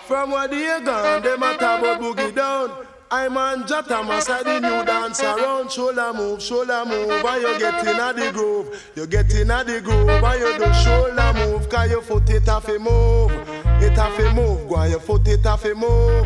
From 0.06 0.32
what 0.32 0.50
you 0.54 0.82
gone, 0.82 1.22
them 1.22 1.44
a 1.44 1.58
talk 1.58 1.84
about 1.84 2.00
boogie 2.00 2.32
down. 2.32 2.93
I'm 3.16 3.38
on 3.38 3.66
Jatama 3.66 4.20
side 4.24 4.44
the 4.44 4.60
new 4.60 4.84
dance 4.84 5.22
around. 5.22 5.72
Shoulder 5.72 6.12
move, 6.16 6.42
shoulder 6.42 6.84
move 6.84 7.24
While 7.24 7.40
you 7.40 7.60
get 7.60 7.86
in 7.88 8.00
a 8.00 8.12
the 8.12 8.32
groove. 8.32 8.92
You 8.96 9.06
get 9.06 9.32
in 9.36 9.52
a 9.52 9.64
the 9.64 9.82
groove 9.82 10.20
While 10.20 10.40
you 10.40 10.58
do 10.58 10.74
shoulder 10.74 11.32
move 11.36 11.70
Cause 11.70 11.92
your 11.92 12.02
foot 12.02 12.28
it 12.32 12.48
have 12.48 12.66
to 12.66 12.80
move. 12.80 13.32
It 13.84 13.96
have 14.00 14.18
to 14.18 14.34
move 14.34 14.72
on 14.72 14.90
your 14.90 15.00
foot 15.00 15.28
it 15.28 15.44
have 15.44 15.62
to 15.62 15.76
move. 15.76 16.26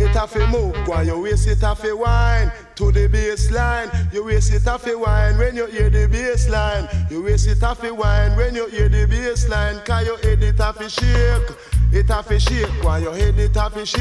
It 0.00 0.08
have 0.16 0.32
to 0.32 0.46
move 0.46 0.88
on 0.88 1.06
your 1.06 1.20
waist 1.20 1.48
it 1.48 1.60
have 1.60 1.82
to 1.82 1.94
wine 1.94 2.50
To 2.76 2.90
the 2.90 3.08
baseline 3.08 4.12
You 4.12 4.24
waist 4.24 4.52
it 4.52 4.62
have 4.62 4.82
to 4.84 4.96
wine 4.96 5.36
When 5.36 5.56
you 5.56 5.66
hear 5.66 5.90
the 5.90 6.08
baseline 6.08 7.10
You 7.10 7.22
waist 7.22 7.46
it 7.46 7.60
have 7.60 7.80
to 7.80 7.92
wine 7.92 8.36
When 8.36 8.54
you 8.54 8.66
hear 8.68 8.88
the 8.88 9.06
baseline 9.06 9.84
Cause 9.84 10.06
your 10.06 10.18
head 10.18 10.42
it 10.42 10.58
have 10.58 10.78
to 10.78 10.88
shake 10.88 11.56
it 11.94 12.08
have 12.08 12.26
to 12.28 12.40
shake, 12.40 12.70
why 12.82 12.98
your 12.98 13.14
head 13.14 13.38
it 13.38 13.54
have 13.54 13.74
to 13.74 13.84
shake, 13.84 14.00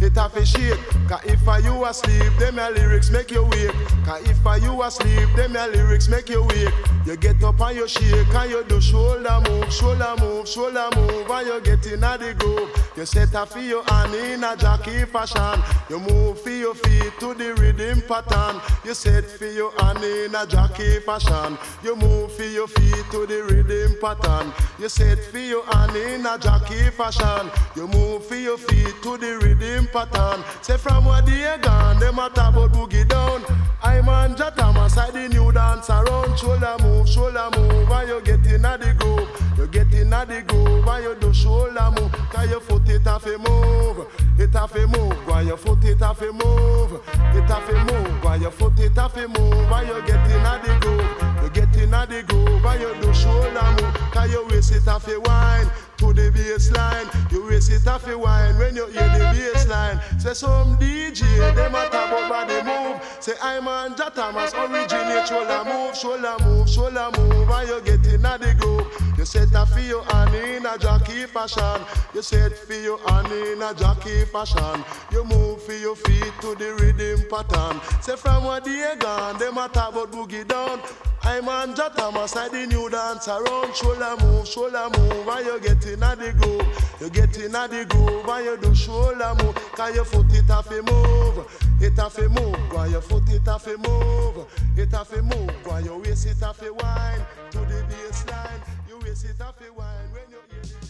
it 0.00 0.16
have 0.16 0.32
to 0.32 0.46
shake. 0.46 0.78
Cause 1.06 1.20
if 1.26 1.46
are 1.46 1.60
you 1.60 1.84
asleep, 1.84 2.32
them 2.38 2.56
your 2.56 2.70
lyrics 2.70 3.10
make 3.10 3.30
you 3.30 3.44
wake. 3.44 3.74
Cause 4.06 4.26
if 4.26 4.46
are 4.46 4.58
you 4.58 4.82
asleep, 4.82 5.28
them 5.36 5.52
your 5.52 5.68
lyrics 5.68 6.08
make 6.08 6.30
you 6.30 6.42
wake. 6.42 6.72
You 7.04 7.16
get 7.18 7.42
up 7.44 7.60
and 7.60 7.76
you 7.76 7.86
shake 7.86 8.34
and 8.34 8.50
you 8.50 8.64
do 8.64 8.80
shoulder 8.80 9.38
move, 9.50 9.70
shoulder 9.70 10.14
move, 10.18 10.48
shoulder 10.48 10.88
move, 10.96 11.28
and 11.28 11.46
you 11.46 11.60
get 11.60 11.86
in 11.86 12.02
a 12.02 12.16
the 12.16 12.32
groove. 12.38 12.70
You 12.96 13.04
set 13.04 13.34
up 13.34 13.50
for 13.50 13.60
your 13.60 13.84
hand 13.84 14.14
in 14.14 14.42
a 14.42 14.56
jockey 14.56 15.04
fashion. 15.04 15.62
You 15.90 16.00
move 16.00 16.40
for 16.40 16.50
your 16.50 16.74
feet 16.74 17.12
to 17.20 17.34
the 17.34 17.52
rhythm 17.54 17.73
pattern. 17.74 18.60
You 18.84 18.94
set 18.94 19.24
for 19.24 19.46
your 19.46 19.72
hand 19.80 20.02
in 20.02 20.34
a 20.34 20.46
jockey 20.46 21.00
fashion. 21.00 21.58
You 21.82 21.96
move 21.96 22.32
for 22.32 22.44
your 22.44 22.68
feet 22.68 23.04
to 23.10 23.26
the 23.26 23.42
rhythm 23.50 23.96
pattern. 24.00 24.52
You 24.78 24.88
set 24.88 25.18
for 25.24 25.38
your 25.38 25.64
hand 25.66 25.96
in 25.96 26.26
a 26.26 26.38
jockey 26.38 26.90
fashion. 26.90 27.50
You 27.74 27.88
move 27.88 28.26
for 28.26 28.36
your 28.36 28.58
feet 28.58 28.94
to 29.02 29.16
the 29.16 29.38
rhythm 29.42 29.88
pattern. 29.88 30.44
Say 30.62 30.76
from 30.76 31.04
where 31.04 31.22
they 31.22 31.56
gone, 31.62 31.98
them 31.98 32.18
a 32.18 32.26
about 32.26 32.72
boogie 32.72 33.08
down. 33.08 33.42
I'm 33.82 34.08
on 34.08 34.34
Jatama 34.36 34.90
side 34.90 35.12
the 35.12 35.28
new 35.28 35.52
dance 35.52 35.90
around. 35.90 36.38
Shoulder 36.38 36.76
move, 36.80 37.08
shoulder 37.08 37.48
move, 37.56 37.90
and 37.90 38.08
you 38.08 38.20
get 38.22 38.46
in 38.52 38.62
the 38.62 38.96
groove. 38.98 39.28
You 39.58 39.66
get 39.66 39.92
in 39.92 40.10
the 40.10 40.44
groove, 40.46 40.86
and 40.86 41.04
you 41.04 41.14
do 41.20 41.32
shoulder 41.34 41.90
move. 41.96 42.12
Cause 42.30 42.50
your 42.50 42.60
foot 42.60 42.88
it 42.88 43.02
have 43.02 43.22
to 43.22 43.38
move, 43.38 44.06
it 44.38 44.52
have 44.52 44.72
to 44.72 44.86
move. 44.86 45.12
While 45.26 45.44
your 45.44 45.56
foot 45.56 45.84
it 45.84 46.00
have 46.00 46.18
to 46.18 46.32
move, 46.32 47.00
it 47.34 47.48
have 47.50 47.63
to 47.66 47.92
move. 47.92 48.24
While 48.24 48.40
your 48.40 48.50
foot 48.50 48.78
it 48.78 48.96
have 48.96 49.14
to 49.14 49.28
move, 49.28 49.52
and 49.52 49.88
you 49.88 50.02
get 50.06 50.30
in 50.30 50.44
a 50.44 50.60
the 50.64 50.78
groove. 50.80 51.42
You 51.42 51.50
get 51.50 51.76
in 51.76 51.94
a 51.94 52.06
the 52.06 52.22
groove, 52.22 52.64
and 52.64 52.80
you 52.80 52.94
do 53.00 53.14
shoulder 53.14 53.50
move. 53.50 53.94
Cause 54.12 54.30
your 54.30 54.46
waist 54.48 54.72
it 54.72 54.82
have 54.84 55.04
to 55.04 55.18
wine 55.20 55.70
to 55.98 56.12
the 56.12 56.30
baseline. 56.30 57.32
You 57.32 57.46
waist 57.46 57.70
it 57.70 57.86
off 57.86 58.06
your 58.06 58.18
wine 58.18 58.58
when 58.58 58.76
you 58.76 58.86
hear 58.86 59.08
the 59.08 59.24
baseline. 59.34 60.00
Say 60.20 60.34
some 60.34 60.76
DJ, 60.78 61.22
them 61.54 61.74
a 61.74 61.88
talk 61.88 62.08
about 62.08 62.28
body 62.28 62.62
move. 62.62 62.83
Say 63.20 63.34
I'm 63.42 63.68
on 63.68 63.94
Jatamas, 63.94 64.52
originate 64.54 65.28
shoulder 65.28 65.62
move, 65.64 65.96
shoulder 65.96 66.36
move, 66.44 66.68
shoulder 66.68 67.08
move, 67.18 67.48
and 67.48 67.68
you 67.68 67.80
get 67.82 68.06
in 68.12 68.22
the 68.22 68.56
groove. 68.58 69.14
You 69.18 69.24
set 69.24 69.54
a 69.54 69.64
for 69.64 69.80
your 69.80 70.04
hand 70.04 70.34
in 70.34 70.66
a 70.66 70.76
jockey 70.76 71.26
fashion. 71.26 71.84
You 72.14 72.22
set 72.22 72.58
for 72.58 72.74
your 72.74 72.98
hand 73.08 73.32
in 73.32 73.62
a 73.62 73.72
jockey 73.74 74.24
fashion. 74.26 74.84
You 75.10 75.24
move 75.24 75.62
for 75.62 75.72
your 75.72 75.96
feet 75.96 76.32
to 76.40 76.54
the 76.54 76.74
rhythm 76.74 77.24
pattern. 77.30 77.80
Say 78.02 78.16
from 78.16 78.44
where 78.44 78.60
they 78.60 78.94
gone, 78.98 79.38
them 79.38 79.58
a 79.58 79.68
talk 79.68 79.92
about 79.92 80.12
boogie 80.12 80.46
down. 80.46 80.80
I'm 81.22 81.48
on 81.48 81.74
Jatama 81.74 82.28
side 82.28 82.52
the 82.52 82.66
new 82.66 82.90
dance 82.90 83.28
around 83.28 83.74
shoulder 83.74 84.14
move, 84.20 84.46
shoulder 84.46 84.88
move, 84.98 85.26
and 85.26 85.46
you 85.46 85.60
get 85.60 85.86
in 85.86 86.00
the 86.00 86.34
groove. 86.38 87.00
You 87.00 87.08
get 87.08 87.36
in 87.38 87.52
the 87.52 87.86
groove 87.88 88.28
and 88.28 88.44
you 88.44 88.56
do 88.58 88.74
shoulder 88.74 89.32
move, 89.42 89.54
cause 89.72 89.94
your 89.94 90.04
foot 90.04 90.26
it 90.34 90.44
have 90.44 90.68
to 90.68 90.82
move, 90.82 91.78
it 91.80 91.96
have 91.98 92.12
to 92.14 92.28
move, 92.28 92.56
while 92.72 92.90
your 92.94 93.02
foot 93.02 93.28
it 93.30 93.44
have 93.44 93.64
to 93.64 93.76
move, 93.76 94.46
it 94.76 94.92
have 94.92 95.08
to 95.10 95.20
move, 95.20 95.50
while 95.64 95.84
your 95.84 95.98
waist 96.00 96.26
it 96.26 96.40
have 96.40 96.56
to 96.58 96.72
wine 96.74 97.26
to 97.50 97.58
the 97.66 97.82
baseline, 97.90 98.60
your 98.88 99.00
waist 99.02 99.24
it 99.24 99.36
have 99.40 99.56
to 99.58 99.72
wine 99.72 100.12
when 100.12 100.22
you 100.30 100.38
hear 100.48 100.62
the. 100.62 100.84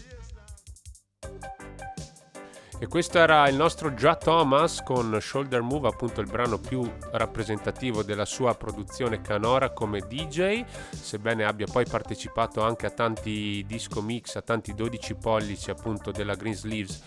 E 2.78 2.86
questo 2.88 3.18
era 3.18 3.48
il 3.48 3.56
nostro 3.56 3.94
Già 3.94 4.16
Thomas 4.16 4.82
con 4.82 5.16
Shoulder 5.18 5.62
Move, 5.62 5.88
appunto 5.88 6.20
il 6.20 6.28
brano 6.28 6.58
più 6.58 6.86
rappresentativo 7.12 8.02
della 8.02 8.26
sua 8.26 8.54
produzione 8.54 9.22
canora 9.22 9.70
come 9.70 10.00
DJ, 10.00 10.64
sebbene 10.90 11.44
abbia 11.44 11.66
poi 11.70 11.86
partecipato 11.86 12.60
anche 12.60 12.84
a 12.84 12.90
tanti 12.90 13.64
disco 13.66 14.02
mix, 14.02 14.34
a 14.34 14.42
tanti 14.42 14.74
12 14.74 15.14
pollici 15.14 15.70
appunto 15.70 16.10
della 16.10 16.34
Green 16.34 16.54
Sleeves 16.54 17.00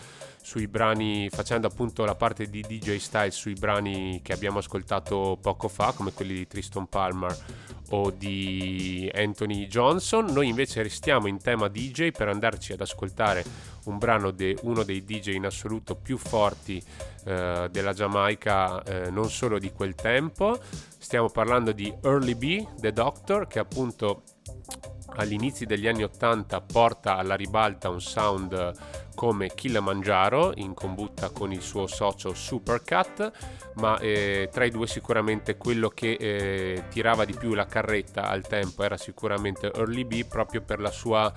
sui 0.48 0.66
brani, 0.66 1.28
facendo 1.28 1.66
appunto 1.66 2.06
la 2.06 2.14
parte 2.14 2.48
di 2.48 2.62
DJ 2.66 2.96
style 2.96 3.30
sui 3.30 3.52
brani 3.52 4.20
che 4.22 4.32
abbiamo 4.32 4.60
ascoltato 4.60 5.36
poco 5.38 5.68
fa, 5.68 5.92
come 5.92 6.14
quelli 6.14 6.32
di 6.32 6.46
Tristan 6.46 6.88
Palmer 6.88 7.36
o 7.90 8.10
di 8.10 9.10
Anthony 9.14 9.66
Johnson. 9.66 10.24
Noi 10.30 10.48
invece 10.48 10.82
restiamo 10.82 11.26
in 11.26 11.36
tema 11.36 11.68
DJ 11.68 12.12
per 12.12 12.28
andarci 12.28 12.72
ad 12.72 12.80
ascoltare 12.80 13.44
un 13.84 13.98
brano 13.98 14.30
di 14.30 14.56
uno 14.62 14.84
dei 14.84 15.04
DJ 15.04 15.34
in 15.34 15.44
assoluto 15.44 15.96
più 15.96 16.16
forti 16.16 16.82
eh, 17.26 17.68
della 17.70 17.92
Giamaica, 17.92 18.82
eh, 18.84 19.10
non 19.10 19.28
solo 19.28 19.58
di 19.58 19.70
quel 19.70 19.94
tempo. 19.94 20.58
Stiamo 20.96 21.28
parlando 21.28 21.72
di 21.72 21.94
Early 22.02 22.34
B, 22.34 22.66
The 22.78 22.94
Doctor, 22.94 23.48
che 23.48 23.58
appunto 23.58 24.22
agli 25.16 25.32
inizi 25.34 25.66
degli 25.66 25.86
anni 25.86 26.04
80 26.04 26.58
porta 26.62 27.16
alla 27.16 27.34
ribalta 27.34 27.90
un 27.90 28.00
sound 28.00 29.06
come 29.18 29.52
Kilimanjaro 29.52 30.52
in 30.58 30.74
combutta 30.74 31.30
con 31.30 31.50
il 31.50 31.60
suo 31.60 31.88
socio 31.88 32.34
Supercat, 32.34 33.32
ma 33.74 33.98
eh, 33.98 34.48
tra 34.52 34.64
i 34.64 34.70
due 34.70 34.86
sicuramente 34.86 35.56
quello 35.56 35.88
che 35.88 36.12
eh, 36.12 36.84
tirava 36.88 37.24
di 37.24 37.34
più 37.34 37.54
la 37.54 37.66
carretta 37.66 38.28
al 38.28 38.46
tempo 38.46 38.84
era 38.84 38.96
sicuramente 38.96 39.72
Early 39.74 40.04
B 40.04 40.24
proprio 40.24 40.60
per, 40.60 40.88
sua, 40.92 41.32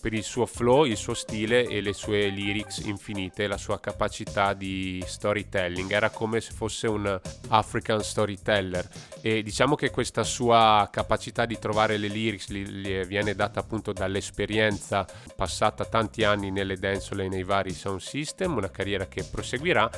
per 0.00 0.14
il 0.14 0.22
suo 0.22 0.46
flow, 0.46 0.86
il 0.86 0.96
suo 0.96 1.12
stile 1.12 1.66
e 1.66 1.82
le 1.82 1.92
sue 1.92 2.28
lyrics 2.28 2.78
infinite, 2.78 3.46
la 3.46 3.58
sua 3.58 3.80
capacità 3.80 4.54
di 4.54 5.04
storytelling, 5.06 5.92
era 5.92 6.08
come 6.08 6.40
se 6.40 6.52
fosse 6.52 6.86
un 6.86 7.20
African 7.48 8.02
storyteller. 8.02 8.88
E 9.20 9.42
diciamo 9.42 9.74
che 9.74 9.90
questa 9.90 10.24
sua 10.24 10.88
capacità 10.90 11.44
di 11.44 11.58
trovare 11.58 11.98
le 11.98 12.08
lyrics 12.08 12.48
gli, 12.48 12.64
gli 12.64 13.04
viene 13.04 13.34
data 13.34 13.60
appunto 13.60 13.92
dall'esperienza 13.92 15.06
passata 15.34 15.84
tanti 15.84 16.24
anni 16.24 16.50
nelle 16.50 16.78
dancehall 16.78 17.24
nei 17.28 17.42
vari 17.42 17.72
sound 17.72 18.00
system, 18.00 18.56
una 18.56 18.70
carriera 18.70 19.06
che 19.06 19.24
proseguirà 19.24 19.90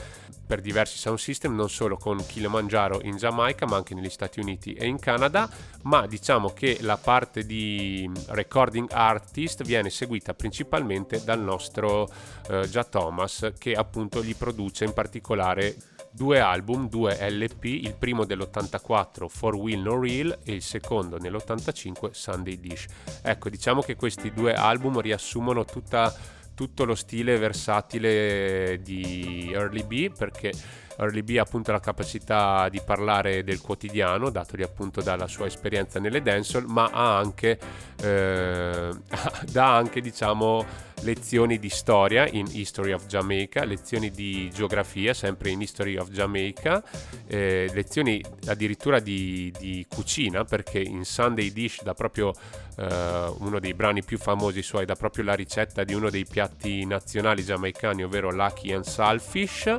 per 0.46 0.60
diversi 0.60 0.96
sound 0.96 1.18
system, 1.18 1.54
non 1.54 1.68
solo 1.68 1.96
con 1.96 2.24
Kilimanjaro 2.24 3.00
in 3.02 3.16
Giamaica, 3.16 3.66
ma 3.66 3.76
anche 3.76 3.94
negli 3.94 4.08
Stati 4.08 4.40
Uniti 4.40 4.72
e 4.72 4.86
in 4.86 4.98
Canada, 4.98 5.48
ma 5.82 6.06
diciamo 6.06 6.50
che 6.50 6.78
la 6.80 6.96
parte 6.96 7.44
di 7.44 8.10
recording 8.28 8.90
artist 8.90 9.62
viene 9.64 9.90
seguita 9.90 10.32
principalmente 10.34 11.22
dal 11.22 11.40
nostro 11.40 12.08
eh, 12.48 12.68
Gia 12.68 12.84
Thomas, 12.84 13.52
che 13.58 13.72
appunto 13.72 14.22
gli 14.22 14.34
produce 14.34 14.84
in 14.84 14.92
particolare 14.92 15.76
due 16.10 16.40
album, 16.40 16.88
due 16.88 17.16
LP, 17.30 17.64
il 17.64 17.94
primo 17.94 18.24
dell'84 18.24 19.26
For 19.28 19.54
Will 19.54 19.82
No 19.82 20.00
Real 20.00 20.38
e 20.42 20.52
il 20.52 20.62
secondo 20.62 21.18
nell'85 21.18 22.10
Sunday 22.10 22.58
Dish. 22.58 22.86
Ecco, 23.22 23.48
diciamo 23.48 23.82
che 23.82 23.94
questi 23.94 24.32
due 24.32 24.52
album 24.52 25.00
riassumono 25.00 25.64
tutta 25.64 26.12
tutto 26.58 26.84
lo 26.84 26.96
stile 26.96 27.38
versatile 27.38 28.80
di 28.82 29.48
Early 29.52 29.84
B 29.84 30.10
perché 30.10 30.50
Early 30.98 31.22
B 31.22 31.36
ha 31.38 31.42
appunto 31.42 31.70
la 31.70 31.80
capacità 31.80 32.68
di 32.68 32.80
parlare 32.84 33.44
del 33.44 33.60
quotidiano, 33.60 34.30
datogli 34.30 34.62
appunto 34.62 35.00
dalla 35.00 35.28
sua 35.28 35.46
esperienza 35.46 36.00
nelle 36.00 36.22
dancehall, 36.22 36.64
ma 36.66 36.90
ha 36.92 37.16
anche, 37.16 37.58
eh, 38.02 38.90
dà 39.50 39.76
anche 39.76 40.00
diciamo 40.00 40.86
lezioni 41.02 41.60
di 41.60 41.68
storia 41.68 42.26
in 42.26 42.46
History 42.50 42.92
of 42.92 43.06
Jamaica, 43.06 43.64
lezioni 43.64 44.10
di 44.10 44.50
geografia 44.52 45.14
sempre 45.14 45.50
in 45.50 45.60
History 45.60 45.96
of 45.96 46.10
Jamaica, 46.10 46.82
eh, 47.26 47.70
lezioni 47.72 48.22
addirittura 48.46 48.98
di, 48.98 49.52
di, 49.56 49.86
cucina 49.88 50.44
perché 50.44 50.80
in 50.80 51.04
Sunday 51.04 51.52
Dish 51.52 51.82
dà 51.82 51.94
proprio 51.94 52.32
eh, 52.76 53.32
uno 53.38 53.60
dei 53.60 53.74
brani 53.74 54.02
più 54.02 54.18
famosi 54.18 54.62
suoi, 54.62 54.84
dà 54.84 54.96
proprio 54.96 55.24
la 55.24 55.34
ricetta 55.34 55.84
di 55.84 55.94
uno 55.94 56.10
dei 56.10 56.26
piatti 56.26 56.84
nazionali 56.84 57.44
giamaicani, 57.44 58.02
ovvero 58.02 58.32
Lucky 58.32 58.72
and 58.72 58.84
Salfish 58.84 59.76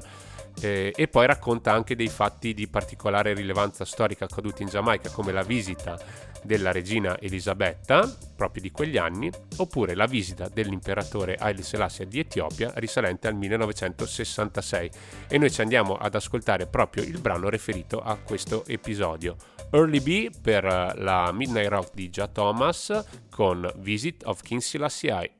eh, 0.61 0.93
e 0.95 1.07
poi 1.07 1.25
racconta 1.27 1.71
anche 1.71 1.95
dei 1.95 2.07
fatti 2.07 2.53
di 2.53 2.67
particolare 2.67 3.33
rilevanza 3.33 3.85
storica 3.85 4.25
accaduti 4.25 4.61
in 4.61 4.69
Giamaica 4.69 5.09
come 5.11 5.31
la 5.31 5.43
visita 5.43 5.99
della 6.43 6.71
regina 6.71 7.19
Elisabetta 7.19 8.09
proprio 8.35 8.61
di 8.61 8.71
quegli 8.71 8.97
anni 8.97 9.29
oppure 9.57 9.95
la 9.95 10.05
visita 10.05 10.47
dell'imperatore 10.47 11.35
Haile 11.35 11.63
Selassie 11.63 12.07
di 12.07 12.19
Etiopia 12.19 12.71
risalente 12.75 13.27
al 13.27 13.35
1966 13.35 14.89
e 15.27 15.37
noi 15.37 15.51
ci 15.51 15.61
andiamo 15.61 15.95
ad 15.95 16.15
ascoltare 16.15 16.67
proprio 16.67 17.03
il 17.03 17.19
brano 17.19 17.49
riferito 17.49 17.99
a 17.99 18.17
questo 18.17 18.65
episodio. 18.67 19.35
Early 19.71 19.99
B 19.99 20.29
per 20.41 20.65
eh, 20.65 20.93
la 20.95 21.31
Midnight 21.31 21.69
Rock 21.69 21.93
di 21.93 22.09
Gia 22.09 22.27
Thomas 22.27 23.03
con 23.29 23.69
Visit 23.77 24.25
of 24.25 24.41
King 24.41 24.61
Selassie 24.61 25.31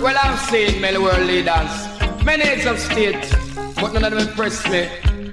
Well 0.00 0.16
I've 0.16 0.38
seen 0.48 0.80
many 0.80 0.96
world 0.96 1.26
leaders 1.26 2.01
Many 2.24 2.44
heads 2.44 2.66
of 2.66 2.78
state, 2.78 3.34
but 3.76 3.92
none 3.92 4.04
of 4.04 4.12
them 4.12 4.28
impressed 4.28 4.68
me. 4.70 4.88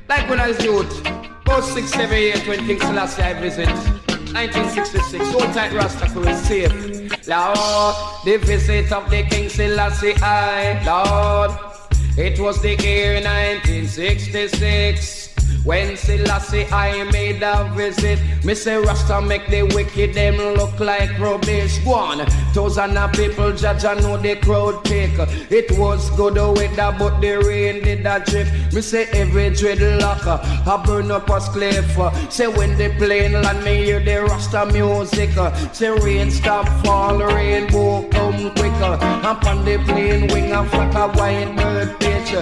Like 0.08 0.28
when 0.28 0.40
I 0.40 0.48
was 0.48 0.64
youth, 0.64 1.06
about 1.06 1.64
six, 1.64 1.92
seven 1.92 2.18
years 2.18 2.48
when 2.48 2.66
King 2.66 2.80
Selassie 2.80 3.22
I 3.22 3.34
visit. 3.40 3.70
1966, 4.34 5.32
so 5.32 5.40
tight 5.54 5.72
Rasta 5.74 6.10
for 6.10 6.24
safe. 6.34 6.74
Lord, 7.28 7.96
the 8.26 8.38
visit 8.38 8.92
of 8.92 9.08
the 9.10 9.24
King 9.24 9.50
Selassie 9.50 10.14
I, 10.22 10.84
Lord, 10.84 11.52
it 12.18 12.40
was 12.40 12.62
the 12.62 12.76
year 12.76 13.22
1966. 13.22 15.29
When 15.66 15.98
Selassie 15.98 16.66
I 16.72 17.04
made 17.12 17.44
a 17.44 17.72
visit, 17.76 18.20
me 18.44 18.56
say 18.56 18.78
Rasta 18.78 19.22
make 19.22 19.48
the 19.50 19.64
wicked 19.64 20.14
them 20.14 20.38
look 20.38 20.80
like 20.80 21.18
rubbish. 21.20 21.84
One 21.86 22.26
thousand 22.54 22.98
of 22.98 23.12
people 23.12 23.52
judge 23.54 23.84
I 23.86 23.94
know 23.96 24.18
the 24.18 24.38
crowd 24.38 24.84
pick. 24.86 25.12
It 25.52 25.78
was 25.78 26.10
good 26.12 26.36
weather, 26.36 26.96
but 26.98 27.20
the 27.20 27.38
rain 27.46 27.84
did 27.84 28.06
a 28.06 28.24
drip. 28.26 28.48
Me 28.74 28.82
say 28.82 29.06
every 29.12 29.52
dreadlock 29.52 30.26
I 30.26 30.84
burn 30.86 31.12
up 31.12 31.30
a 31.30 31.40
cliff. 31.40 31.98
Say 32.32 32.48
when 32.48 32.78
the 32.78 32.90
plane 32.98 33.34
land, 33.34 33.64
me 33.64 33.84
hear 33.84 34.00
the 34.00 34.24
Rasta 34.24 34.66
music. 34.68 35.32
Say 35.74 35.90
rain 35.90 36.32
stop 36.32 36.68
fall, 36.84 37.18
rainbow 37.18 38.08
come 38.10 38.50
quicker. 38.52 38.98
Up 39.30 39.46
on 39.46 39.66
the 39.66 39.78
plane 39.86 40.28
wing 40.34 40.54
I 40.54 40.66
flock 40.68 40.96
a 40.96 41.18
white 41.18 41.49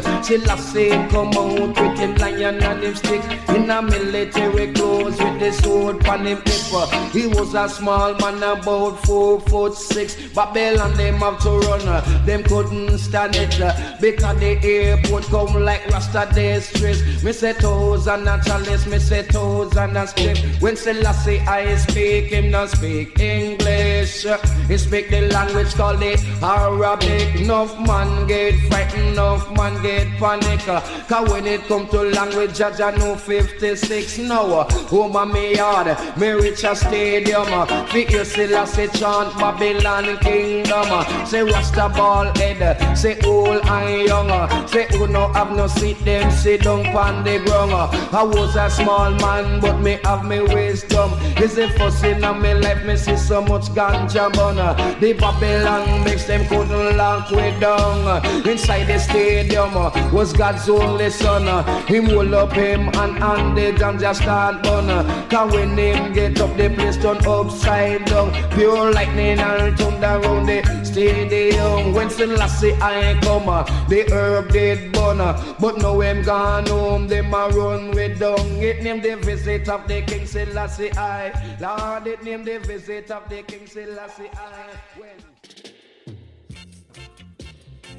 bird 0.01 0.05
pitch. 0.05 0.25
Selassie 0.25 0.89
come 1.09 1.33
out 1.33 1.79
with 1.79 1.99
him 1.99 2.15
lion 2.15 2.61
and 2.61 2.83
him 2.83 2.95
stick 2.95 3.23
in 3.49 3.69
a 3.69 3.81
military 3.81 4.73
clothes 4.73 5.17
with 5.19 5.39
the 5.39 5.51
sword 5.51 6.05
on 6.07 6.25
him 6.25 6.37
hip. 6.45 7.11
He 7.11 7.27
was 7.27 7.53
a 7.53 7.69
small 7.69 8.13
man 8.15 8.37
about 8.43 9.05
four 9.05 9.39
foot 9.41 9.75
six. 9.75 10.15
Babylon 10.33 10.93
them 10.95 11.15
have 11.15 11.39
to 11.43 11.59
run, 11.59 11.87
uh, 11.87 12.01
them 12.25 12.43
couldn't 12.43 12.97
stand 12.97 13.35
it 13.35 13.59
uh, 13.61 13.73
because 14.01 14.39
the 14.39 14.57
airport 14.63 15.23
come 15.25 15.63
like 15.63 15.85
Rasta 15.87 16.29
distress. 16.33 17.23
Me 17.23 17.31
say 17.31 17.53
toes 17.53 18.07
and 18.07 18.27
a 18.27 18.41
chalice, 18.43 18.85
me 18.87 18.99
say 18.99 19.23
toes 19.23 19.75
and 19.77 19.97
a 19.97 20.07
strip. 20.07 20.37
When 20.61 20.75
Selassie 20.75 21.39
I 21.39 21.75
speak, 21.77 22.25
him 22.25 22.51
not 22.51 22.69
speak 22.69 23.19
English. 23.19 24.25
He 24.67 24.77
speak 24.77 25.09
the 25.09 25.29
language 25.31 25.73
called 25.73 25.99
the 25.99 26.17
Arabic. 26.41 27.41
Enough 27.41 27.79
man 27.79 28.27
get 28.27 28.55
frightened, 28.69 29.13
enough 29.13 29.49
man 29.55 29.81
get 29.87 30.07
panic. 30.19 30.59
Cause 31.07 31.29
when 31.29 31.45
it 31.47 31.61
come 31.67 31.87
to 31.87 32.01
language, 32.01 32.57
judge 32.57 32.81
I 32.81 32.91
know 32.91 33.15
56 33.15 34.17
now. 34.19 34.45
Uh, 34.45 34.69
Home 34.91 35.15
of 35.15 35.33
me 35.33 35.55
yard, 35.55 35.87
me 36.17 36.31
reach 36.31 36.63
a 36.63 36.75
stadium. 36.75 37.47
Uh. 37.47 37.87
You 37.93 38.23
still 38.25 38.61
a 38.61 38.67
say 38.67 38.87
chant 38.87 39.33
Babylon 39.39 40.17
kingdom. 40.17 40.91
Uh. 40.99 41.25
Say 41.25 41.43
Rasta 41.43 41.89
ball 41.95 42.25
head, 42.35 42.97
say 42.97 43.19
old 43.25 43.65
and 43.65 44.07
young. 44.07 44.67
Say 44.67 44.87
who 44.91 45.07
no 45.07 45.31
have 45.33 45.51
no 45.55 45.67
seat, 45.67 45.99
them 46.03 46.29
sit 46.31 46.63
down 46.63 46.85
on 46.87 47.23
the 47.23 47.39
ground. 47.45 47.71
I 48.13 48.23
was 48.23 48.55
a 48.55 48.69
small 48.69 49.11
man, 49.11 49.59
but 49.61 49.79
me 49.79 49.99
have 50.03 50.25
me 50.25 50.41
wisdom. 50.41 51.11
Is 51.41 51.57
it 51.57 51.71
fussing 51.77 52.23
on 52.23 52.41
me 52.41 52.53
life, 52.53 52.85
me 52.85 52.95
see 52.97 53.17
so 53.17 53.41
much 53.41 53.67
ganja 53.77 54.31
bun. 54.33 54.57
The 54.99 55.13
Babylon 55.13 56.03
makes 56.03 56.25
them 56.25 56.45
couldn't 56.47 56.97
lock 56.97 57.31
way 57.31 57.57
down. 57.59 58.25
Inside 58.47 58.85
the 58.85 58.99
stadium 58.99 59.76
was 60.13 60.33
God's 60.33 60.67
only 60.69 61.09
son. 61.09 61.47
Him 61.85 62.07
will 62.07 62.35
up 62.35 62.53
him 62.53 62.89
and 62.95 63.23
and 63.23 63.57
the 63.57 63.71
ganja 63.73 64.13
start 64.15 64.63
burn. 64.63 64.87
Cause 65.29 65.53
when 65.53 65.77
him 65.77 66.13
get 66.13 66.39
up, 66.41 66.55
the 66.57 66.69
place 66.69 66.97
turn 66.97 67.17
upside 67.25 68.05
down. 68.05 68.31
Pure 68.51 68.93
lightning 68.93 69.39
and 69.39 69.77
thunder 69.77 70.19
round 70.19 70.47
the 70.47 70.59
stadium. 70.83 71.93
When 71.93 72.09
Selassie 72.09 72.73
I 72.73 73.11
ain't 73.11 73.21
come, 73.23 73.45
the 73.89 74.05
herb 74.11 74.51
did 74.51 74.91
burn. 74.93 75.19
But 75.59 75.77
now 75.77 75.99
him 75.99 76.23
gone 76.23 76.67
home, 76.67 77.07
them 77.07 77.33
a 77.33 77.49
run 77.49 77.91
with 77.91 78.19
dung. 78.19 78.61
It 78.61 78.83
name 78.83 79.01
the 79.01 79.15
visit 79.15 79.69
of 79.69 79.87
the 79.87 80.01
King 80.01 80.25
Selassie 80.25 80.91
I. 80.97 81.31
Lord, 81.59 82.07
it 82.07 82.23
name 82.23 82.43
the 82.43 82.59
visit 82.59 83.11
of 83.11 83.29
the 83.29 83.43
King 83.43 83.67
Selassie 83.67 84.29
I. 84.33 84.99
When 84.99 85.26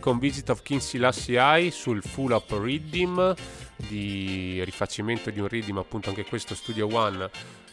con 0.09 0.19
Visit 0.19 0.49
of 0.49 0.63
King 0.63 0.81
Selassie 0.81 1.39
I 1.39 1.71
sul 1.71 2.03
Full 2.03 2.31
Up 2.31 2.51
Rhythm 2.53 3.35
di 3.77 4.65
rifacimento 4.65 5.29
di 5.29 5.39
un 5.39 5.49
riddim, 5.49 5.77
appunto 5.77 6.09
anche 6.09 6.25
questo 6.25 6.55
Studio 6.55 6.89
One 6.91 7.29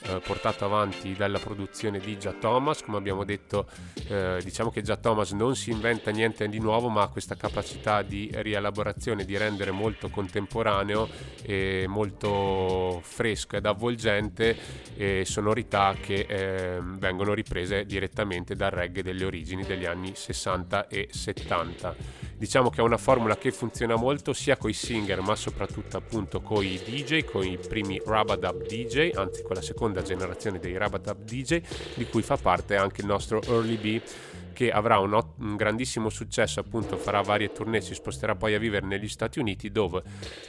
eh, 0.08 0.20
portato 0.20 0.66
avanti 0.66 1.14
dalla 1.14 1.40
produzione 1.40 2.00
di 2.00 2.18
Già 2.18 2.34
Thomas. 2.34 2.82
Come 2.82 2.98
abbiamo 2.98 3.24
detto, 3.24 3.68
eh, 4.08 4.40
diciamo 4.44 4.70
che 4.70 4.82
Già 4.82 4.96
Thomas 4.98 5.32
non 5.32 5.56
si 5.56 5.72
inventa 5.72 6.12
niente 6.12 6.48
di 6.48 6.60
nuovo, 6.60 6.90
ma 6.90 7.04
ha 7.04 7.08
questa 7.08 7.36
capacità 7.36 8.02
di 8.02 8.30
rielaborazione, 8.34 9.26
di 9.26 9.38
rendere 9.38 9.72
molto 9.72 10.10
contemporaneo 10.10 11.10
e 11.42 11.86
molto 11.88 13.00
fresco 13.04 13.56
ed 13.56 13.66
avvolgente 13.66 14.56
e 14.96 15.24
sonorità 15.26 15.96
che 16.00 16.26
eh, 16.28 16.80
vengono 16.82 17.34
riprese 17.34 17.86
direttamente 17.86 18.56
dal 18.56 18.72
reggae 18.72 19.04
delle 19.04 19.26
origini 19.26 19.64
degli 19.64 19.86
anni 19.86 20.14
60 20.16 20.88
e 20.88 21.08
70 21.12 22.24
diciamo 22.38 22.70
che 22.70 22.82
è 22.82 22.84
una 22.84 22.98
formula 22.98 23.38
che 23.38 23.52
funziona 23.52 23.96
molto 23.96 24.34
sia 24.34 24.58
con 24.58 24.70
i 24.70 24.74
singer 24.74 25.22
ma 25.22 25.36
soprattutto 25.36 25.98
appunto 25.98 26.42
con 26.42 26.64
i 26.64 26.80
DJ, 26.84 27.24
con 27.24 27.46
i 27.46 27.58
primi 27.58 28.02
Rabadab 28.06 28.66
DJ, 28.66 29.12
anzi 29.16 29.44
con 29.44 29.56
la 29.56 29.62
seconda 29.62 30.02
generazione 30.02 30.60
dei 30.60 30.78
Rabadab 30.78 31.24
DJ 31.24 31.62
di 31.96 32.06
cui 32.06 32.22
fa 32.22 32.38
parte 32.38 32.76
anche 32.76 33.02
il 33.02 33.08
nostro 33.08 33.42
Early 33.42 33.78
B 33.78 34.02
che 34.56 34.72
avrà 34.72 35.00
un, 35.00 35.12
un, 35.40 35.56
grandissimo 35.58 36.10
successo, 36.10 36.62
appunto 36.62 36.96
farà 36.96 37.22
varie 37.22 37.52
tournée, 37.52 37.82
si 37.82 37.94
sposterà 37.94 38.36
poi 38.36 38.56
a 38.56 38.60
vivere 38.60 38.86
negli 38.86 39.10
Stati 39.10 39.40
Uniti 39.40 39.70
dove 39.70 40.02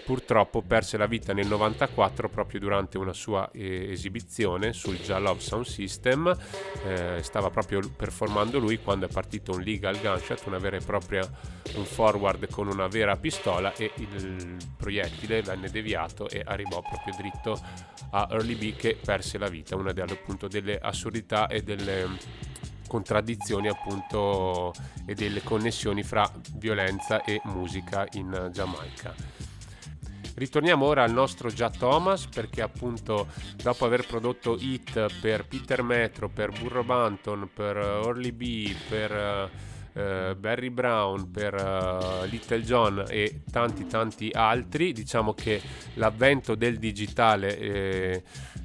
purtroppo 0.05 0.63
perse 0.63 0.97
la 0.97 1.07
vita 1.07 1.33
nel 1.33 1.49
94 1.49 2.29
proprio 2.29 2.61
durante 2.61 2.99
una 2.99 3.13
sua 3.13 3.51
eh, 3.53 3.91
esibizione 3.91 4.73
sul 4.73 5.01
Già 5.01 5.19
Love 5.19 5.41
Sound 5.41 5.65
System, 5.65 6.35
eh, 6.87 7.19
stava 7.23 7.51
proprio 7.51 7.81
performando 7.95 8.61
lui 8.61 8.79
quando 8.79 9.07
è 9.07 9.09
partito 9.09 9.53
un 9.53 9.63
legal 9.63 9.99
gunshot, 9.99 10.47
una 10.47 10.59
vera 10.59 10.77
e 10.77 10.81
propria 10.81 11.29
un 11.75 11.85
forward 11.85 12.49
con 12.49 12.69
una 12.69 12.87
vera 12.87 13.17
pistola 13.17 13.75
e 13.75 13.91
il 13.97 14.57
proiettile 14.77 15.43
venne 15.43 15.69
deviato 15.69 16.29
e 16.29 16.43
arrivò 16.45 16.81
proprio 16.81 17.15
dritto 17.19 17.61
a 18.11 18.29
Early 18.31 18.55
B 18.55 18.77
che 18.77 18.97
perse 19.03 19.37
la 19.37 19.49
vita, 19.49 19.75
una 19.75 19.93
delle, 19.93 20.13
appunto 20.13 20.47
delle 20.47 20.79
assurdità 20.79 21.49
e 21.49 21.63
delle 21.63 22.09
contraddizioni 22.87 23.69
appunto 23.69 24.73
e 25.05 25.15
delle 25.15 25.43
connessioni 25.43 26.03
fra 26.03 26.31
violenza 26.55 27.23
e 27.25 27.41
musica 27.45 28.07
in 28.13 28.51
Giamaica. 28.53 29.15
Ritorniamo 30.35 30.85
ora 30.85 31.03
al 31.03 31.13
nostro 31.13 31.49
Già 31.49 31.71
Thomas 31.71 32.27
perché 32.27 32.61
appunto 32.61 33.29
dopo 33.57 33.87
aver 33.87 34.07
prodotto 34.07 34.57
hit 34.59 35.21
per 35.21 35.47
Peter 35.47 35.83
Metro, 35.83 36.29
per 36.29 36.51
Burro 36.51 36.85
Banton, 36.85 37.49
per 37.55 37.79
Orly 37.79 38.33
B, 38.33 38.75
per 38.87 39.51
uh, 39.97 40.37
Barry 40.37 40.71
Brown, 40.71 41.31
per 41.31 41.55
uh, 41.55 42.25
Little 42.27 42.63
John 42.63 43.05
e 43.09 43.41
tanti 43.51 43.87
tanti 43.87 44.31
altri, 44.33 44.93
diciamo 44.93 45.33
che 45.35 45.61
l'avvento 45.95 46.55
del 46.55 46.79
digitale 46.79 47.59
eh, 47.59 48.23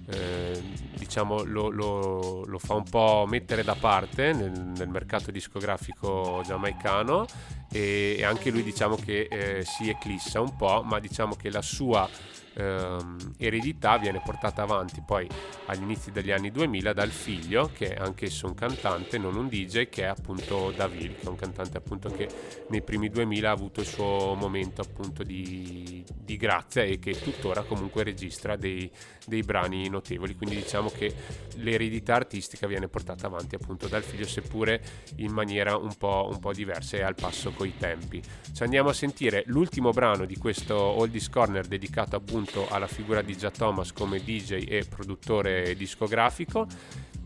eh, 0.08 0.62
diciamo 0.98 1.44
lo, 1.44 1.70
lo, 1.70 2.44
lo, 2.46 2.60
fa 2.60 2.74
un 2.74 2.84
po' 2.84 3.26
mettere 3.28 3.64
da 3.64 3.76
parte 3.76 4.34
nel, 4.34 4.52
nel 4.52 4.90
mercato 4.90 5.32
discografico 5.32 6.42
giamaicano 6.46 7.26
e, 7.72 8.16
e, 8.18 8.24
anche 8.24 8.50
lui 8.50 8.64
diciamo 8.64 8.96
che 8.96 9.28
eh, 9.30 9.64
si 9.64 9.90
eclissa 9.90 10.42
un 10.42 10.56
po' 10.56 10.84
ma 10.84 11.00
diciamo 11.00 11.36
che 11.36 11.50
la 11.50 11.62
sua 11.62 12.10
ehm, 12.54 13.34
eredità 13.38 13.98
viene 13.98 14.22
portata 14.24 14.62
avanti 14.62 15.02
poi 15.06 15.28
agli 15.66 15.82
inizi 15.82 16.12
degli 16.12 16.32
anni 16.32 16.52
2000 16.52 16.94
dal 16.94 17.10
figlio 17.10 17.70
che 17.74 17.94
è 17.94 18.02
anch'esso 18.02 18.48
un 18.48 18.54
cantante, 18.54 19.18
non 19.18 19.36
un 19.36 19.48
DJ, 19.48 19.90
che 19.90 20.04
è 20.04 20.08
appunto 20.08 20.72
Davil, 20.72 21.16
che 21.16 21.26
è 21.26 21.30
un 21.30 21.36
cantante 21.36 21.78
appunto 21.78 22.10
che 22.10 22.28
nei 22.68 22.82
primi 22.82 23.10
2000 23.10 23.50
ha 23.50 23.54
avuto 23.54 23.82
il 23.82 23.88
suo 23.88 24.36
momento 24.36 24.82
appunto 24.82 25.24
di, 25.24 26.04
di 26.14 26.38
grazia 26.38 26.84
e 26.84 27.00
che 27.00 27.20
tuttora 27.20 27.64
comunque 27.64 28.04
registra 28.04 28.56
dei, 28.56 28.90
dei 29.26 29.42
brani 29.42 29.88
notevoli, 29.90 30.36
quindi 30.36 30.56
diciamo 30.56 30.90
che 30.90 31.14
l'eredità 31.56 32.16
artistica 32.16 32.68
viene 32.68 32.88
portata 32.88 33.28
avanti 33.28 33.56
appunto 33.56 33.88
dal 33.88 34.04
figlio 34.04 34.26
seppure 34.26 34.82
in 35.18 35.32
maniera 35.32 35.76
un 35.76 35.96
po', 35.96 36.28
un 36.32 36.40
po 36.40 36.54
diversa 36.54 36.98
e 36.98 37.02
al 37.02 37.16
passo 37.16 37.52
coi 37.52 37.76
tempi. 37.78 38.22
Ci 38.54 38.64
andiamo 38.64 38.90
a 38.90 38.94
sentire 38.94 39.44
l'ultimo 39.48 39.92
brano 39.92 40.26
di 40.26 40.38
questo 40.38 40.76
Oldies 40.76 41.30
Corner 41.30 41.66
dedicato 41.66 42.16
appunto 42.16 42.68
alla 42.70 42.88
figura 42.88 43.22
di 43.22 43.38
Già 43.38 43.52
Thomas 43.52 43.94
come 43.94 44.20
DJ 44.20 44.66
e 44.68 44.86
produttore 44.88 45.76
discografico 45.76 46.68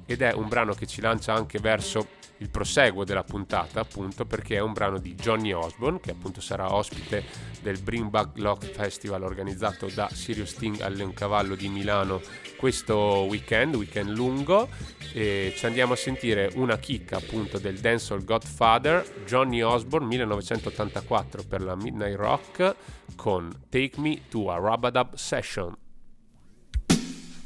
ed 0.05 0.21
è 0.21 0.33
un 0.33 0.47
brano 0.47 0.73
che 0.73 0.85
ci 0.85 1.01
lancia 1.01 1.33
anche 1.33 1.59
verso 1.59 2.23
il 2.37 2.49
proseguo 2.49 3.03
della 3.03 3.23
puntata 3.23 3.79
appunto 3.79 4.25
perché 4.25 4.55
è 4.55 4.59
un 4.59 4.73
brano 4.73 4.99
di 4.99 5.15
Johnny 5.15 5.51
Osborne 5.51 5.99
che 5.99 6.11
appunto 6.11 6.41
sarà 6.41 6.73
ospite 6.73 7.23
del 7.61 7.79
Bring 7.79 8.09
Back 8.09 8.37
Lock 8.37 8.65
Festival 8.65 9.23
organizzato 9.23 9.87
da 9.93 10.09
Sirius 10.11 10.51
Sting 10.51 10.81
al 10.81 10.93
Leoncavallo 10.93 11.55
di 11.55 11.69
Milano 11.69 12.21
questo 12.57 13.25
weekend, 13.29 13.75
weekend 13.75 14.09
lungo 14.09 14.67
e 15.13 15.53
ci 15.55 15.65
andiamo 15.65 15.93
a 15.93 15.97
sentire 15.97 16.51
una 16.55 16.77
chicca 16.77 17.17
appunto 17.17 17.57
del 17.57 17.79
dancehall 17.79 18.23
Godfather 18.23 19.23
Johnny 19.25 19.61
Osborne 19.61 20.07
1984 20.07 21.43
per 21.43 21.61
la 21.61 21.75
Midnight 21.75 22.17
Rock 22.17 22.75
con 23.15 23.49
Take 23.69 23.99
Me 23.99 24.21
to 24.29 24.51
a 24.51 24.59
Rabadab 24.59 25.15
Session 25.15 25.75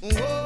Whoa. 0.02 0.39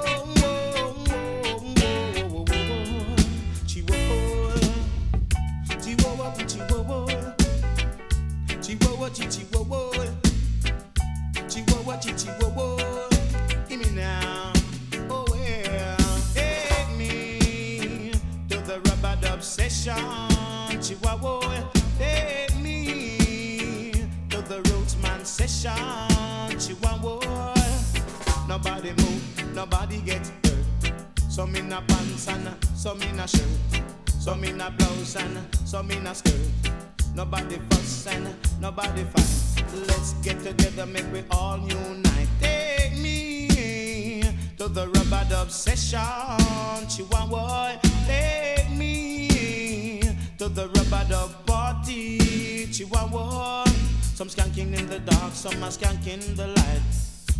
Session, 19.83 20.81
Chihuahua, 20.81 21.69
take 21.97 22.55
me 22.55 23.91
to 24.29 24.41
the 24.41 24.61
rootsman 24.69 25.25
session, 25.25 26.57
Chihuahua. 26.57 27.53
Nobody 28.47 28.91
move, 28.91 29.53
nobody 29.53 29.99
get 29.99 30.25
hurt. 30.45 30.93
Some 31.29 31.55
in 31.55 31.73
a 31.73 31.81
pants 31.81 32.29
and 32.29 32.49
some 32.73 33.01
in 33.01 33.19
a 33.19 33.27
shirt, 33.27 33.83
some 34.07 34.43
in 34.45 34.61
a 34.61 34.71
blouse 34.71 35.17
and 35.17 35.37
some 35.65 35.91
in 35.91 36.07
a 36.07 36.15
skirt. 36.15 36.33
Nobody 37.13 37.57
fuss 37.69 38.07
and 38.07 38.33
nobody 38.61 39.03
fight. 39.03 39.65
Let's 39.87 40.13
get 40.23 40.41
together, 40.43 40.85
make 40.85 41.11
we 41.11 41.23
all 41.29 41.59
unite. 41.59 42.29
Take 42.39 42.97
me 42.99 44.21
to 44.57 44.69
the 44.69 44.87
rubber 44.87 45.25
dub 45.29 45.51
session, 45.51 45.99
Chihuahua. 46.87 47.79
Take 48.07 48.69
me 48.71 49.32
to 50.43 50.49
the 50.49 50.67
rubber 50.67 51.05
dub 51.09 51.45
party, 51.45 52.67
Chihuahua. 52.67 53.63
Some 54.01 54.27
skanking 54.27 54.77
in 54.77 54.87
the 54.87 54.99
dark, 54.99 55.31
some 55.31 55.63
are 55.63 55.71
skanking 55.71 56.27
in 56.27 56.35
the 56.35 56.47
light. 56.47 56.81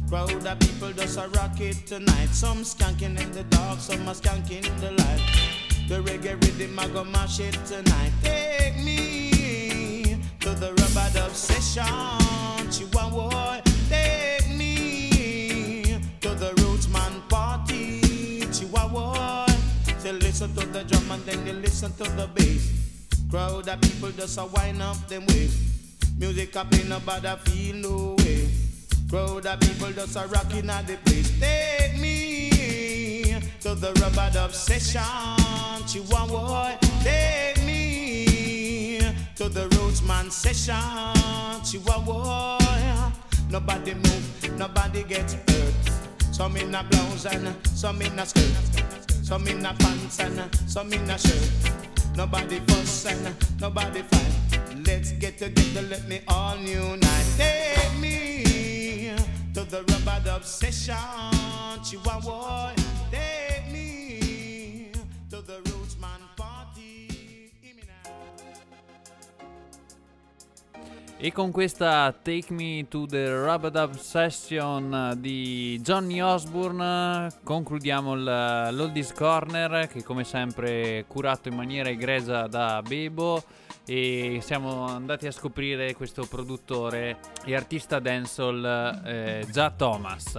Crowd 0.07 0.47
of 0.47 0.59
people 0.59 0.93
just 0.93 1.17
a 1.17 1.27
rock 1.35 1.59
it 1.59 1.85
tonight. 1.85 2.29
Some 2.29 2.59
skanking 2.59 3.19
in 3.19 3.29
the 3.33 3.43
dark, 3.43 3.79
some 3.81 4.07
are 4.07 4.15
skanking 4.15 4.65
in 4.65 4.77
the 4.79 4.91
light. 4.91 5.21
The 5.89 6.01
reggae 6.01 6.41
rhythm 6.41 6.79
I 6.79 6.87
go 6.87 7.03
mash 7.03 7.41
it 7.41 7.57
tonight. 7.65 8.13
Take 8.21 8.77
me 8.85 10.15
to 10.39 10.51
the 10.51 10.69
rubber 10.71 11.09
dub 11.13 11.31
session. 11.31 12.71
Chihuahua, 12.71 13.61
take 13.89 14.47
me 14.55 15.99
to 16.21 16.29
the 16.29 16.53
roots 16.61 16.87
man 16.87 17.21
party. 17.27 17.99
Chihuahua, 18.53 19.47
say 19.97 20.13
listen 20.13 20.55
to 20.55 20.65
the 20.67 20.85
drum 20.85 21.11
and 21.11 21.23
then 21.25 21.45
you 21.45 21.53
listen 21.53 21.91
to 21.93 22.03
the 22.15 22.29
bass. 22.33 22.82
Crowd 23.33 23.67
of 23.67 23.81
people 23.81 24.11
just 24.11 24.37
a 24.37 24.45
wind 24.45 24.79
up 24.79 25.07
them 25.07 25.25
waist. 25.25 25.57
Music 26.19 26.55
up 26.55 26.71
in 26.73 26.81
a 26.81 26.99
nobody 26.99 27.35
feel 27.49 27.75
no 27.77 28.15
way. 28.19 28.47
Crowd 29.09 29.47
of 29.47 29.59
people 29.59 29.91
just 29.91 30.15
a 30.15 30.27
rocking 30.27 30.69
at 30.69 30.85
the 30.85 30.97
place. 30.97 31.31
Take 31.39 31.99
me 31.99 33.41
to 33.61 33.73
the 33.73 33.91
rubber 33.99 34.29
dub 34.31 34.51
session. 34.51 35.01
Chihuahua, 35.87 36.77
take 37.01 37.57
me 37.65 38.99
to 39.35 39.49
the 39.49 39.67
Rootsman 39.69 40.31
session. 40.31 41.63
Chihuahua. 41.65 42.59
Nobody 43.49 43.95
move, 43.95 44.57
nobody 44.59 45.01
gets 45.05 45.33
hurt. 45.33 45.73
Some 46.31 46.55
in 46.57 46.75
a 46.75 46.83
blouse 46.83 47.25
and 47.25 47.55
some 47.65 47.99
in 47.99 48.19
a 48.19 48.27
skirt. 48.27 48.93
Some 49.23 49.47
in 49.47 49.65
a 49.65 49.73
pants 49.73 50.19
and 50.19 50.55
some 50.69 50.93
in 50.93 51.09
a 51.09 51.17
shirt. 51.17 51.82
Nobody 52.15 52.59
fuss 52.67 53.05
and 53.07 53.35
nobody 53.59 54.01
fight. 54.03 54.59
Let's 54.85 55.11
get 55.13 55.37
together, 55.37 55.81
let 55.81 56.07
me 56.07 56.21
all 56.27 56.57
unite. 56.57 57.25
Take 57.37 57.99
me 57.99 59.15
to 59.53 59.63
the 59.63 59.83
rubber 59.89 60.21
dub 60.23 60.43
session. 60.43 60.95
Chihuahua. 61.83 62.92
E 71.23 71.31
con 71.31 71.51
questa 71.51 72.13
Take 72.21 72.51
Me 72.51 72.85
to 72.89 73.05
the 73.05 73.33
Rubadub 73.33 73.95
Session 73.95 75.15
di 75.19 75.79
Johnny 75.81 76.19
Osbourne 76.19 77.29
concludiamo 77.45 78.13
l'Oldies 78.13 79.13
Corner 79.13 79.87
che 79.87 80.03
come 80.03 80.25
sempre 80.25 80.99
è 80.99 81.05
curato 81.07 81.47
in 81.47 81.55
maniera 81.55 81.87
egregia 81.87 82.47
da 82.47 82.81
Bebo 82.85 83.41
e 83.85 84.39
siamo 84.41 84.85
andati 84.85 85.25
a 85.25 85.31
scoprire 85.31 85.93
questo 85.93 86.25
produttore 86.25 87.17
e 87.45 87.55
artista 87.55 87.99
dancehall 87.99 89.01
eh, 89.05 89.47
già 89.49 89.69
Thomas. 89.69 90.37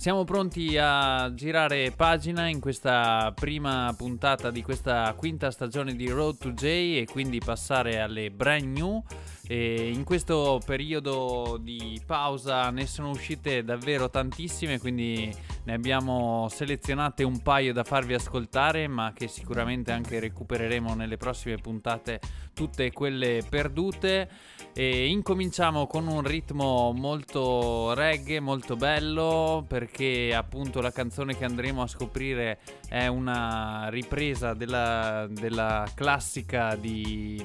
Siamo 0.00 0.24
pronti 0.24 0.78
a 0.78 1.30
girare 1.34 1.92
pagina 1.94 2.48
in 2.48 2.58
questa 2.58 3.34
prima 3.38 3.94
puntata 3.94 4.50
di 4.50 4.62
questa 4.62 5.12
quinta 5.14 5.50
stagione 5.50 5.94
di 5.94 6.08
Road 6.08 6.38
to 6.38 6.52
J 6.52 6.64
e 6.64 7.06
quindi 7.06 7.38
passare 7.38 8.00
alle 8.00 8.30
brand 8.30 8.64
new. 8.64 9.04
E 9.46 9.90
in 9.92 10.04
questo 10.04 10.58
periodo 10.64 11.58
di 11.60 12.00
pausa 12.06 12.70
ne 12.70 12.86
sono 12.86 13.10
uscite 13.10 13.62
davvero 13.62 14.08
tantissime, 14.08 14.78
quindi 14.78 15.30
ne 15.64 15.74
abbiamo 15.74 16.46
selezionate 16.48 17.22
un 17.22 17.42
paio 17.42 17.74
da 17.74 17.84
farvi 17.84 18.14
ascoltare, 18.14 18.86
ma 18.88 19.12
che 19.12 19.28
sicuramente 19.28 19.92
anche 19.92 20.18
recupereremo 20.18 20.94
nelle 20.94 21.18
prossime 21.18 21.56
puntate 21.56 22.20
tutte 22.54 22.90
quelle 22.92 23.42
perdute. 23.46 24.30
E 24.72 25.08
incominciamo 25.08 25.88
con 25.88 26.06
un 26.06 26.22
ritmo 26.22 26.92
molto 26.92 27.92
reggae, 27.92 28.38
molto 28.38 28.76
bello, 28.76 29.64
perché 29.66 29.89
appunto 30.34 30.80
la 30.80 30.92
canzone 30.92 31.36
che 31.36 31.44
andremo 31.44 31.82
a 31.82 31.86
scoprire 31.86 32.58
è 32.88 33.06
una 33.06 33.88
ripresa 33.90 34.54
della, 34.54 35.26
della 35.30 35.90
classica 35.94 36.74
di 36.76 37.44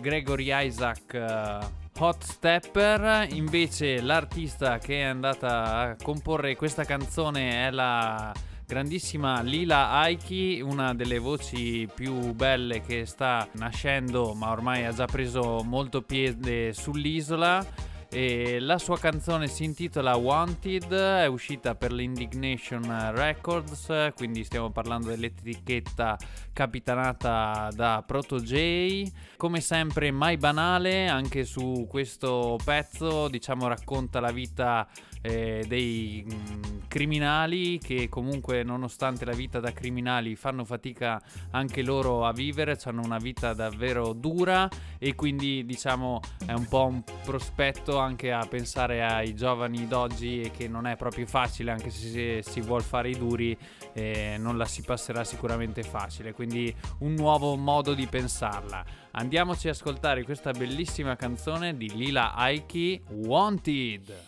Gregory 0.00 0.48
Isaac 0.66 1.14
eh, 1.14 1.58
Hot 1.98 2.22
Stepper. 2.22 3.28
Invece 3.32 4.00
l'artista 4.00 4.78
che 4.78 5.00
è 5.00 5.04
andata 5.04 5.76
a 5.76 5.96
comporre 6.02 6.56
questa 6.56 6.84
canzone 6.84 7.66
è 7.66 7.70
la 7.70 8.32
grandissima 8.66 9.40
Lila 9.40 9.90
Aiki, 9.92 10.60
una 10.60 10.94
delle 10.94 11.18
voci 11.18 11.88
più 11.92 12.34
belle 12.34 12.82
che 12.82 13.06
sta 13.06 13.48
nascendo, 13.52 14.34
ma 14.34 14.50
ormai 14.50 14.84
ha 14.84 14.92
già 14.92 15.06
preso 15.06 15.62
molto 15.64 16.02
piede 16.02 16.72
sull'isola. 16.72 17.64
E 18.10 18.58
la 18.58 18.78
sua 18.78 18.98
canzone 18.98 19.48
si 19.48 19.64
intitola 19.64 20.16
Wanted, 20.16 20.90
è 20.94 21.26
uscita 21.26 21.74
per 21.74 21.92
l'Indignation 21.92 23.12
Records, 23.14 24.12
quindi 24.16 24.44
stiamo 24.44 24.70
parlando 24.70 25.08
dell'etichetta 25.08 26.16
capitanata 26.54 27.68
da 27.74 28.02
Proto 28.06 28.40
J. 28.40 29.10
Come 29.36 29.60
sempre 29.60 30.10
mai 30.10 30.38
banale, 30.38 31.06
anche 31.06 31.44
su 31.44 31.86
questo 31.86 32.58
pezzo 32.64 33.28
diciamo 33.28 33.68
racconta 33.68 34.20
la 34.20 34.32
vita 34.32 34.88
eh, 35.28 35.64
dei 35.68 36.24
mm, 36.26 36.78
criminali 36.88 37.78
che 37.78 38.08
comunque 38.08 38.62
nonostante 38.62 39.26
la 39.26 39.34
vita 39.34 39.60
da 39.60 39.72
criminali 39.72 40.34
fanno 40.36 40.64
fatica 40.64 41.20
anche 41.50 41.82
loro 41.82 42.24
a 42.24 42.32
vivere, 42.32 42.78
hanno 42.84 43.02
una 43.04 43.18
vita 43.18 43.52
davvero 43.52 44.14
dura 44.14 44.68
e 44.98 45.14
quindi 45.14 45.64
diciamo 45.66 46.20
è 46.46 46.52
un 46.52 46.66
po' 46.66 46.86
un 46.86 47.02
prospetto 47.24 47.98
anche 47.98 48.32
a 48.32 48.46
pensare 48.46 49.04
ai 49.04 49.34
giovani 49.34 49.86
d'oggi 49.86 50.40
e 50.40 50.50
che 50.50 50.66
non 50.66 50.86
è 50.86 50.96
proprio 50.96 51.26
facile 51.26 51.70
anche 51.70 51.90
se 51.90 52.42
si 52.42 52.60
vuol 52.62 52.82
fare 52.82 53.10
i 53.10 53.18
duri 53.18 53.56
eh, 53.92 54.36
non 54.38 54.56
la 54.56 54.64
si 54.64 54.82
passerà 54.82 55.24
sicuramente 55.24 55.82
facile. 55.82 56.32
Quindi 56.32 56.74
un 57.00 57.14
nuovo 57.14 57.54
modo 57.56 57.92
di 57.92 58.06
pensarla. 58.06 58.84
Andiamoci 59.12 59.68
ad 59.68 59.74
ascoltare 59.74 60.24
questa 60.24 60.52
bellissima 60.52 61.16
canzone 61.16 61.76
di 61.76 61.94
Lila 61.94 62.34
Aiki 62.34 63.02
Wanted 63.10 64.27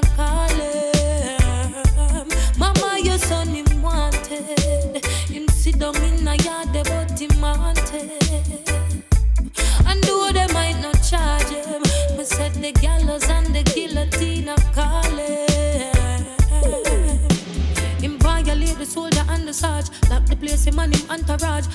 guillotine. 0.00 0.58
Mama, 2.58 2.98
him 5.28 5.48
sit 5.48 5.78
down 5.78 5.96
in 5.96 6.24
yard, 6.36 6.72
but 6.72 7.20
wanted. 7.40 8.10
They 10.32 10.46
might 10.54 10.80
not 10.80 10.94
charge 11.02 11.50
him, 11.50 11.82
the 12.62 12.72
gallows 12.72 13.28
and 13.28 13.54
the 13.54 13.62
guillotine. 13.62 14.48
Him 18.00 18.18
violate 18.18 18.78
the 18.78 18.86
soldier 18.86 19.24
and 19.28 19.46
the 19.46 19.52
sarge. 19.52 19.90
Lock 20.08 20.24
the 20.24 20.36
place, 20.36 20.64
him 20.64 20.78
and 20.78 20.96
him 20.96 21.10
entourage. 21.10 21.66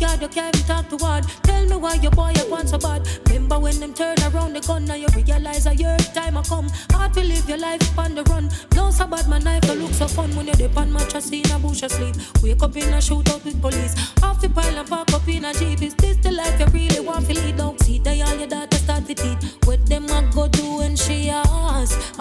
Your 0.00 0.08
yard, 0.08 0.22
you 0.22 0.28
can't 0.28 0.66
talk 0.66 0.88
to 0.88 0.96
ward. 0.96 1.24
Tell 1.42 1.66
me 1.66 1.76
why 1.76 1.94
your 1.96 2.10
boy 2.12 2.32
you 2.34 2.50
want 2.50 2.70
so 2.70 2.78
bad. 2.78 3.06
Remember 3.26 3.58
when 3.58 3.78
them 3.80 3.92
turn 3.92 4.16
around 4.32 4.54
the 4.54 4.60
gun, 4.60 4.86
now 4.86 4.94
you 4.94 5.06
realize 5.14 5.66
a 5.66 5.74
year 5.74 5.96
time 6.14 6.38
a 6.38 6.42
come. 6.42 6.70
Hard 6.92 7.12
to 7.14 7.20
live 7.20 7.46
your 7.46 7.58
life 7.58 7.98
on 7.98 8.14
the 8.14 8.22
run. 8.24 8.48
No 8.74 8.90
so 8.90 9.06
bad, 9.06 9.28
my 9.28 9.38
knife 9.38 9.62
don't 9.62 9.78
look 9.78 9.92
so 9.92 10.08
fun 10.08 10.34
when 10.36 10.46
you 10.46 10.54
dip 10.54 10.74
on 10.78 10.90
mattress 10.90 11.30
in 11.30 11.50
a 11.50 11.58
bush 11.58 11.82
asleep. 11.82 12.16
Wake 12.42 12.62
up 12.62 12.76
in 12.76 12.94
a 12.94 12.96
shootout 12.96 13.44
with 13.44 13.60
police. 13.60 13.94
Off 14.22 14.40
the 14.40 14.48
pile 14.48 14.78
and 14.78 14.88
park 14.88 15.12
up 15.12 15.28
in 15.28 15.44
a 15.44 15.52
jeep. 15.52 15.82
Is 15.82 15.94
this 15.96 16.16
the 16.16 16.30
life 16.30 16.58
you 16.58 16.66
really 16.66 17.00
want 17.00 17.26
to 17.26 17.34
lead? 17.34 17.58
Don't 17.58 17.78
see 17.80 17.98
they 17.98 18.22
all 18.22 18.36
your 18.36 18.48
daughter 18.48 18.78
start 18.78 19.06
to 19.06 19.14
teach. 19.14 19.52
What 19.64 19.84
them 19.84 20.04
a 20.04 20.22
go 20.34 20.48
do 20.48 20.78
when 20.78 20.96
she 20.96 21.28
ask? 21.28 22.18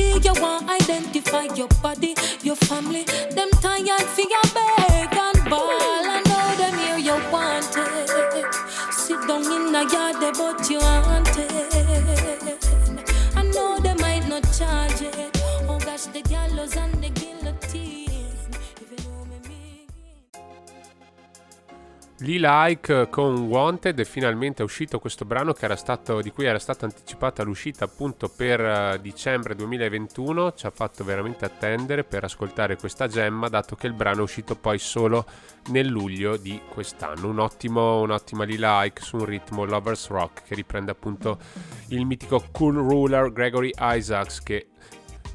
She 0.00 0.18
you 0.24 0.32
want 0.40 0.70
identify 0.70 1.44
your 1.54 1.68
body, 1.82 2.14
your 2.42 2.56
family. 2.56 3.04
Them 3.36 3.50
tired 3.60 4.08
for 4.14 4.26
your 4.34 4.46
beg 4.54 5.12
and 5.12 5.50
ball 5.50 6.08
I 6.16 6.22
know 6.30 6.46
them 6.56 6.78
here 6.78 6.96
you 6.96 7.18
wanted. 7.30 8.54
Sit 8.90 9.20
down 9.28 9.44
in 9.44 9.72
the 9.72 9.82
yard, 9.92 10.34
but 10.38 10.70
you 10.70 10.78
wanted. 10.78 11.49
Lee 22.30 22.38
Like 22.38 23.08
con 23.10 23.40
Wanted 23.48 23.98
e 23.98 24.04
finalmente 24.04 24.62
è 24.62 24.64
uscito 24.64 25.00
questo 25.00 25.24
brano 25.24 25.52
che 25.52 25.64
era 25.64 25.74
stato, 25.74 26.20
di 26.20 26.30
cui 26.30 26.44
era 26.44 26.60
stata 26.60 26.84
anticipata 26.84 27.42
l'uscita 27.42 27.86
appunto 27.86 28.28
per 28.28 28.60
eh, 28.60 28.98
dicembre 29.02 29.56
2021 29.56 30.52
ci 30.52 30.66
ha 30.66 30.70
fatto 30.70 31.02
veramente 31.02 31.44
attendere 31.44 32.04
per 32.04 32.22
ascoltare 32.22 32.76
questa 32.76 33.08
gemma 33.08 33.48
dato 33.48 33.74
che 33.74 33.88
il 33.88 33.94
brano 33.94 34.20
è 34.20 34.22
uscito 34.22 34.54
poi 34.54 34.78
solo 34.78 35.26
nel 35.70 35.88
luglio 35.88 36.36
di 36.36 36.60
quest'anno. 36.68 37.26
Un 37.26 37.40
ottimo, 37.40 38.00
un'ottima 38.00 38.44
Lee 38.44 38.58
Like 38.58 39.02
su 39.02 39.16
un 39.16 39.24
ritmo 39.24 39.64
Lovers 39.64 40.06
Rock 40.06 40.44
che 40.44 40.54
riprende 40.54 40.92
appunto 40.92 41.36
il 41.88 42.06
mitico 42.06 42.44
Cool 42.52 42.76
Ruler 42.76 43.32
Gregory 43.32 43.72
Isaacs 43.76 44.40
che 44.44 44.68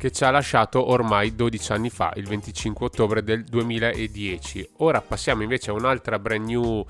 che 0.05 0.11
ci 0.11 0.23
ha 0.23 0.29
lasciato 0.29 0.91
ormai 0.91 1.33
12 1.33 1.71
anni 1.71 1.89
fa, 1.89 2.13
il 2.15 2.27
25 2.27 2.85
ottobre 2.85 3.23
del 3.23 3.43
2010. 3.43 4.73
Ora 4.77 5.01
passiamo 5.01 5.41
invece 5.41 5.71
a 5.71 5.73
un'altra 5.73 6.19
brand 6.19 6.45
new 6.45 6.85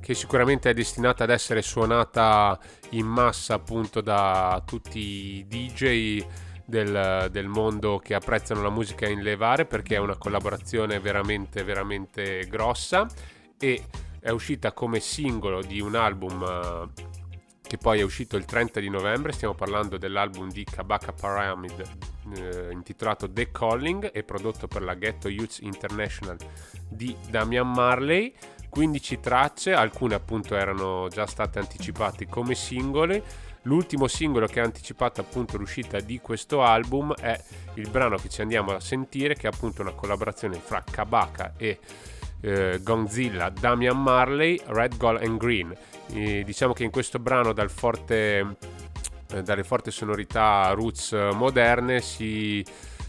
che 0.00 0.14
sicuramente 0.14 0.70
è 0.70 0.72
destinata 0.72 1.24
ad 1.24 1.30
essere 1.30 1.62
suonata 1.62 2.56
in 2.90 3.06
massa 3.06 3.54
appunto 3.54 4.00
da 4.00 4.62
tutti 4.64 5.00
i 5.00 5.46
DJ 5.48 6.24
del, 6.64 7.28
del, 7.32 7.48
mondo 7.48 7.98
che 7.98 8.14
apprezzano 8.14 8.62
la 8.62 8.70
musica 8.70 9.08
in 9.08 9.22
levare 9.22 9.64
perché 9.64 9.96
è 9.96 9.98
una 9.98 10.16
collaborazione 10.16 11.00
veramente 11.00 11.64
veramente 11.64 12.46
grossa 12.48 13.08
e 13.58 13.82
è 14.20 14.30
uscita 14.30 14.72
come 14.72 15.00
singolo 15.00 15.60
di 15.60 15.80
un 15.80 15.96
album 15.96 16.40
uh, 16.40 16.88
che 17.66 17.78
poi 17.78 18.00
è 18.00 18.02
uscito 18.02 18.36
il 18.36 18.44
30 18.44 18.78
di 18.78 18.90
novembre 18.90 19.32
stiamo 19.32 19.54
parlando 19.54 19.96
dell'album 19.96 20.50
di 20.50 20.64
Kabaka 20.64 21.12
Pyramid 21.12 21.82
uh, 22.24 22.70
intitolato 22.70 23.30
The 23.30 23.50
Calling 23.50 24.10
e 24.12 24.22
prodotto 24.22 24.68
per 24.68 24.82
la 24.82 24.94
Ghetto 24.94 25.28
Youth 25.28 25.58
International 25.60 26.36
di 26.88 27.16
Damian 27.28 27.70
Marley. 27.70 28.34
15 28.68 29.20
tracce 29.20 29.72
alcune 29.72 30.14
appunto 30.14 30.56
erano 30.56 31.08
già 31.08 31.26
state 31.26 31.58
anticipate 31.58 32.26
come 32.26 32.54
singole. 32.54 33.52
L'ultimo 33.62 34.08
singolo 34.08 34.46
che 34.46 34.60
ha 34.60 34.64
anticipato 34.64 35.22
appunto 35.22 35.56
l'uscita 35.56 36.00
di 36.00 36.20
questo 36.20 36.62
album 36.62 37.14
è 37.14 37.40
il 37.74 37.88
brano 37.88 38.16
che 38.16 38.28
ci 38.28 38.42
andiamo 38.42 38.72
a 38.72 38.80
sentire, 38.80 39.34
che 39.36 39.48
è 39.48 39.50
appunto 39.54 39.80
una 39.80 39.92
collaborazione 39.92 40.58
fra 40.58 40.84
Kabaka 40.88 41.54
e 41.56 41.78
eh, 42.40 42.80
Gonzilla, 42.82 43.50
Damian 43.50 44.00
Marley, 44.00 44.60
Red, 44.66 44.96
Gold 44.96 45.22
and 45.22 45.38
Green. 45.38 45.74
E 46.12 46.44
diciamo 46.44 46.72
che 46.72 46.84
in 46.84 46.90
questo 46.90 47.18
brano 47.18 47.52
dal 47.52 47.70
forte, 47.70 48.56
eh, 49.32 49.42
dalle 49.42 49.64
forti 49.64 49.90
sonorità 49.90 50.70
roots 50.74 51.12
moderne 51.32 52.00
si 52.00 52.64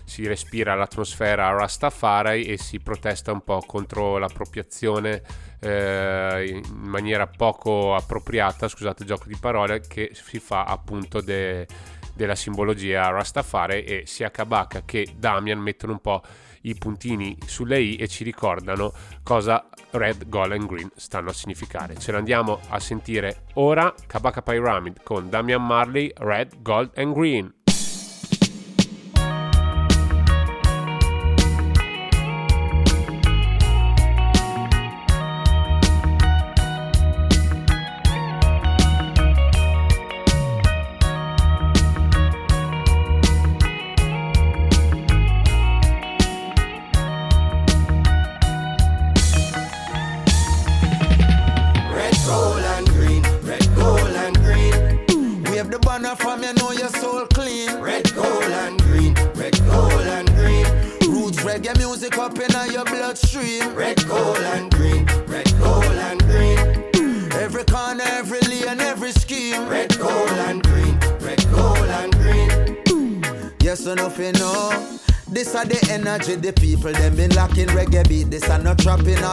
si 0.06 0.28
respira 0.28 0.76
l'atmosfera 0.76 1.50
Rastafari 1.50 2.46
e 2.46 2.58
si 2.58 2.80
protesta 2.80 3.32
un 3.32 3.42
po' 3.42 3.62
contro 3.66 4.18
l'appropriazione 4.20 5.22
eh, 5.60 6.46
in 6.48 6.64
maniera 6.74 7.26
poco 7.28 7.96
appropriata, 7.96 8.68
scusate 8.68 9.02
il 9.02 9.10
gioco 9.10 9.26
di 9.28 9.36
parole, 9.36 9.82
che 9.82 10.12
si 10.14 10.40
fa 10.40 10.64
appunto 10.64 11.22
de, 11.22 11.68
della 12.14 12.36
simbologia 12.36 13.10
Rastafari 13.10 13.84
e 13.84 14.04
sia 14.06 14.30
Kabaka 14.30 14.84
che 14.86 15.08
Damian 15.18 15.60
mettono 15.60 15.94
un 15.94 16.00
po' 16.00 16.22
i 16.66 16.76
puntini 16.76 17.38
sulle 17.45 17.82
i 17.82 17.95
e 17.95 18.07
ci 18.07 18.24
ricordano 18.24 18.93
cosa 19.24 19.68
red, 19.91 20.28
gold 20.28 20.51
and 20.51 20.66
green 20.68 20.89
stanno 20.95 21.30
a 21.30 21.34
significare. 21.34 21.97
Ce 21.97 22.11
l'andiamo 22.11 22.59
a 22.70 22.80
sentire 22.80 23.45
ora 23.53 23.93
Kabaka 24.05 24.41
Pyramid 24.41 25.03
con 25.03 25.30
Damian 25.30 25.66
Marley, 25.66 26.11
red, 26.16 26.61
gold 26.61 26.91
and 26.95 27.13
green. 27.13 27.53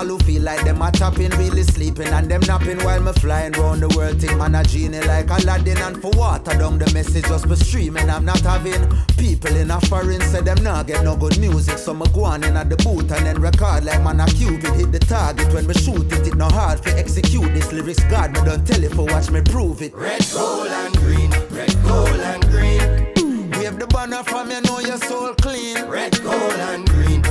All 0.03 0.09
who 0.09 0.19
feel 0.19 0.43
like 0.43 0.65
them 0.65 0.83
are 0.83 0.91
tapping, 0.91 1.31
really 1.39 1.63
sleeping 1.63 2.09
and 2.09 2.29
them 2.29 2.41
napping 2.41 2.79
while 2.79 3.01
me 3.01 3.13
flying 3.13 3.53
round 3.53 3.83
the 3.83 3.89
world. 3.97 4.21
Think 4.21 4.37
man 4.37 4.57
a 4.57 4.65
genie 4.65 4.99
like 5.03 5.31
Aladdin 5.31 5.79
and 5.79 6.03
for 6.03 6.11
water 6.17 6.59
down 6.59 6.81
the 6.81 6.93
message 6.93 7.25
just 7.27 7.49
be 7.49 7.55
streaming. 7.55 8.11
I'm 8.11 8.25
not 8.25 8.41
having 8.41 8.83
people 9.17 9.55
in 9.55 9.71
a 9.71 9.81
foreign 9.83 10.21
say 10.23 10.41
them 10.41 10.61
not 10.65 10.89
get 10.89 11.05
no 11.05 11.17
good 11.17 11.39
music. 11.39 11.79
So 11.79 11.95
me 11.95 12.07
go 12.13 12.25
on 12.25 12.43
in 12.43 12.57
at 12.57 12.69
the 12.69 12.77
booth 12.79 13.13
and 13.13 13.27
then 13.27 13.41
record 13.41 13.85
like 13.85 14.03
man 14.03 14.19
a 14.19 14.27
cupid 14.27 14.75
hit 14.75 14.91
the 14.91 14.99
target 14.99 15.55
when 15.55 15.69
me 15.69 15.75
shoot 15.75 16.13
it. 16.13 16.27
It 16.27 16.35
no 16.35 16.49
hard 16.49 16.83
to 16.83 16.99
execute 16.99 17.55
this 17.55 17.73
lyrics. 17.73 18.03
God 18.11 18.33
me 18.33 18.41
don't 18.45 18.67
tell 18.67 18.83
it 18.83 18.91
for 18.91 19.05
watch 19.05 19.31
me 19.31 19.41
prove 19.41 19.83
it. 19.83 19.95
Red, 19.95 20.27
gold 20.35 20.67
and 20.67 20.97
green, 20.97 21.31
red, 21.53 21.77
gold 21.85 22.09
and 22.09 22.43
green. 22.51 23.51
Wave 23.53 23.79
the 23.79 23.87
banner 23.87 24.25
from 24.25 24.51
you 24.51 24.63
know 24.63 24.81
your 24.81 24.97
soul 24.97 25.33
clean. 25.35 25.81
Red, 25.87 26.21
gold, 26.25 26.55
and 26.55 26.89
green. 26.89 27.22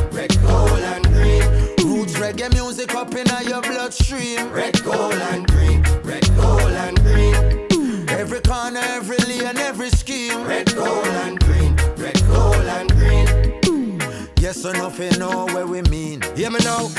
Reggae 2.31 2.53
music 2.53 2.95
up 2.95 3.13
in 3.13 3.27
your 3.47 3.61
bloodstream. 3.61 4.51
Red, 4.51 4.81
gold, 4.83 5.13
and 5.13 5.47
green. 5.47 5.83
Red, 6.03 6.25
gold, 6.35 6.61
and 6.61 6.99
green. 7.01 8.09
Every 8.09 8.41
corner, 8.41 8.79
every 8.83 9.17
lane, 9.17 9.57
every 9.57 9.89
scheme. 9.89 10.43
Red, 10.43 10.73
gold, 10.75 11.05
and 11.05 11.39
green. 11.39 11.75
Red, 11.97 12.21
gold, 12.27 12.55
and 12.55 12.89
green. 12.91 14.29
Yes, 14.39 14.63
enough 14.65 14.99
you 14.99 15.11
know 15.17 15.45
where 15.47 15.67
we 15.67 15.81
mean. 15.83 16.21
Hear 16.35 16.51
me 16.51 16.59
now. 16.63 16.89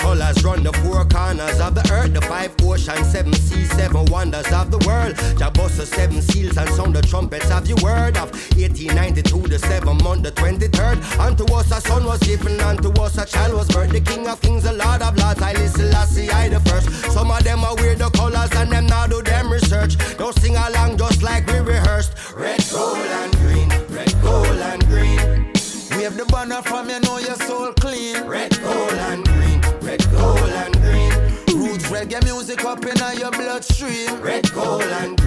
Colors 0.00 0.42
run 0.42 0.62
the 0.62 0.72
four 0.80 1.04
corners 1.04 1.60
of 1.60 1.74
the 1.74 1.84
earth, 1.92 2.14
the 2.14 2.22
five 2.22 2.54
oceans, 2.62 3.12
seven 3.12 3.34
seas, 3.34 3.70
seven 3.72 4.06
wonders 4.06 4.50
of 4.50 4.70
the 4.70 4.78
world. 4.88 5.14
Jabossa, 5.36 5.84
seven 5.84 6.22
seals, 6.22 6.56
and 6.56 6.68
sound 6.70 6.96
the 6.96 7.02
trumpets 7.02 7.50
of 7.50 7.68
your 7.68 7.76
word 7.82 8.16
of 8.16 8.32
1892, 8.56 9.48
the 9.48 9.58
seventh 9.58 10.02
month, 10.02 10.22
the 10.22 10.32
23rd. 10.32 10.96
Unto 11.20 11.44
us 11.52 11.70
a 11.70 11.80
son 11.82 12.04
was 12.06 12.18
given, 12.20 12.58
unto 12.60 12.90
us 13.00 13.18
a 13.18 13.26
child 13.26 13.52
was 13.52 13.68
birthed. 13.68 13.92
The 13.92 14.00
king 14.00 14.26
of 14.26 14.40
kings, 14.40 14.62
the 14.62 14.72
lord 14.72 15.02
of 15.02 15.16
lords, 15.18 15.42
I 15.42 15.52
listen, 15.52 15.92
see 16.06 16.30
I 16.30 16.48
the 16.48 16.60
first. 16.60 16.88
Some 17.12 17.30
of 17.30 17.44
them 17.44 17.62
are 17.62 17.76
weird, 17.76 17.98
the 17.98 18.08
colors, 18.10 18.50
and 18.56 18.72
them 18.72 18.86
now 18.86 19.06
do 19.06 19.20
them 19.22 19.52
research. 19.52 19.96
Don't 20.16 20.34
sing 20.34 20.56
along 20.56 20.96
just 20.96 21.22
like 21.22 21.46
we 21.46 21.58
rehearsed. 21.58 22.12
Red, 22.34 22.64
gold, 22.72 22.96
and 22.96 23.36
green, 23.36 23.68
red, 23.90 24.14
gold, 24.22 24.46
and 24.46 24.82
green. 24.86 25.50
Wave 26.00 26.16
the 26.16 26.24
banner 26.26 26.62
from 26.62 26.88
your 26.88 27.00
Reggae 32.10 32.24
music 32.24 32.64
up 32.64 32.84
in 32.84 33.18
your 33.20 33.30
bloodstream. 33.30 34.20
Red, 34.20 34.50
gold, 34.52 34.82
and 34.82 35.19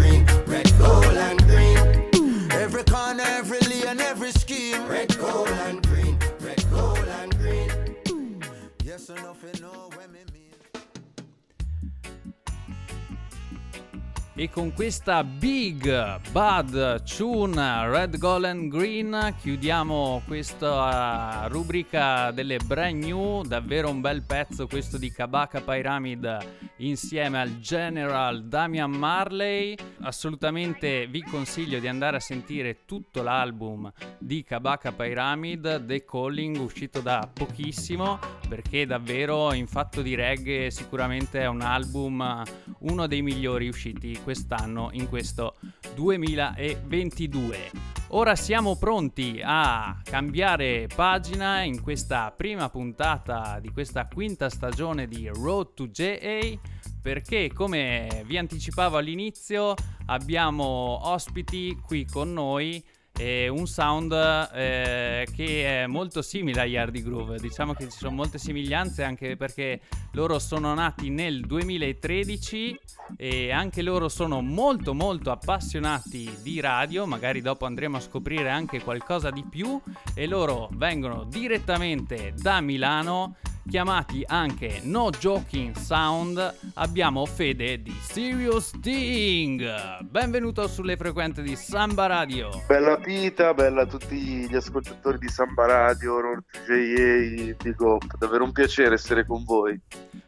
E 14.43 14.49
con 14.49 14.73
questa 14.73 15.23
Big 15.23 16.19
Bad 16.31 17.03
Tune 17.03 17.89
Red 17.89 18.17
Golden 18.17 18.67
Green 18.67 19.35
chiudiamo 19.39 20.21
questa 20.27 21.47
rubrica 21.49 22.29
delle 22.31 22.57
brand 22.57 23.01
new, 23.01 23.43
davvero 23.43 23.89
un 23.89 24.01
bel 24.01 24.21
pezzo 24.23 24.67
questo 24.67 24.97
di 24.97 25.13
Kabaka 25.13 25.61
Pyramid 25.61 26.39
insieme 26.79 27.39
al 27.39 27.57
General 27.59 28.43
Damian 28.43 28.91
Marley. 28.91 29.77
Assolutamente 30.01 31.07
vi 31.07 31.21
consiglio 31.21 31.79
di 31.79 31.87
andare 31.87 32.17
a 32.17 32.19
sentire 32.19 32.79
tutto 32.83 33.23
l'album 33.23 33.89
di 34.17 34.43
Kabaka 34.43 34.91
Pyramid, 34.91 35.85
The 35.85 36.03
Calling, 36.03 36.57
uscito 36.57 36.99
da 36.99 37.29
pochissimo, 37.31 38.19
perché 38.49 38.85
davvero 38.85 39.53
in 39.53 39.67
fatto 39.67 40.01
di 40.01 40.15
reggae 40.15 40.69
sicuramente 40.69 41.39
è 41.39 41.47
un 41.47 41.61
album 41.61 42.43
uno 42.79 43.07
dei 43.07 43.21
migliori 43.21 43.69
usciti 43.69 44.19
quest'anno 44.33 44.89
in 44.93 45.07
questo 45.07 45.57
2022. 45.93 47.69
Ora 48.09 48.35
siamo 48.35 48.75
pronti 48.75 49.39
a 49.43 50.01
cambiare 50.03 50.87
pagina 50.93 51.61
in 51.61 51.83
questa 51.83 52.33
prima 52.35 52.67
puntata 52.69 53.59
di 53.59 53.69
questa 53.71 54.07
quinta 54.07 54.49
stagione 54.49 55.07
di 55.07 55.27
Road 55.27 55.75
to 55.75 55.87
JA 55.87 56.39
perché 56.99 57.51
come 57.53 58.23
vi 58.25 58.39
anticipavo 58.39 58.97
all'inizio 58.97 59.75
abbiamo 60.07 60.99
ospiti 61.03 61.77
qui 61.85 62.05
con 62.05 62.33
noi 62.33 62.83
e 63.15 63.47
un 63.47 63.67
sound 63.67 64.11
eh, 64.11 65.27
che 65.35 65.83
è 65.83 65.87
molto 65.87 66.21
simile 66.21 66.61
agli 66.61 66.75
Hardy 66.75 67.03
Groove. 67.03 67.37
Diciamo 67.37 67.73
che 67.73 67.89
ci 67.89 67.97
sono 67.97 68.15
molte 68.15 68.37
somiglianze 68.37 69.03
anche 69.03 69.37
perché 69.37 69.81
loro 70.13 70.39
sono 70.39 70.73
nati 70.73 71.09
nel 71.09 71.41
2013 71.41 72.79
e 73.17 73.51
anche 73.51 73.81
loro 73.81 74.09
sono 74.09 74.41
molto 74.41 74.93
molto 74.93 75.31
appassionati 75.31 76.37
di 76.41 76.59
radio, 76.59 77.05
magari 77.05 77.41
dopo 77.41 77.65
andremo 77.65 77.97
a 77.97 78.01
scoprire 78.01 78.49
anche 78.49 78.81
qualcosa 78.81 79.29
di 79.29 79.45
più 79.47 79.79
e 80.15 80.25
loro 80.25 80.69
vengono 80.73 81.23
direttamente 81.23 82.33
da 82.35 82.61
Milano 82.61 83.35
chiamati 83.69 84.23
anche 84.25 84.81
No 84.83 85.09
Joking 85.09 85.75
Sound, 85.75 86.57
abbiamo 86.75 87.25
Fede 87.25 87.81
di 87.81 87.95
Serious 88.01 88.71
Thing. 88.81 90.01
Benvenuto 90.01 90.67
sulle 90.67 90.97
frequenze 90.97 91.41
di 91.41 91.55
Samba 91.55 92.07
Radio. 92.07 92.49
Bella 92.67 92.97
Pita, 92.97 93.53
bella 93.53 93.81
a 93.81 93.85
tutti 93.85 94.47
gli 94.49 94.55
ascoltatori 94.55 95.17
di 95.17 95.29
Samba 95.29 95.65
Radio, 95.65 96.19
North 96.19 96.45
JA, 96.67 97.55
Big 97.61 97.79
Up. 97.79 98.17
Davvero 98.17 98.43
un 98.43 98.51
piacere 98.51 98.95
essere 98.95 99.25
con 99.25 99.43
voi. 99.43 99.79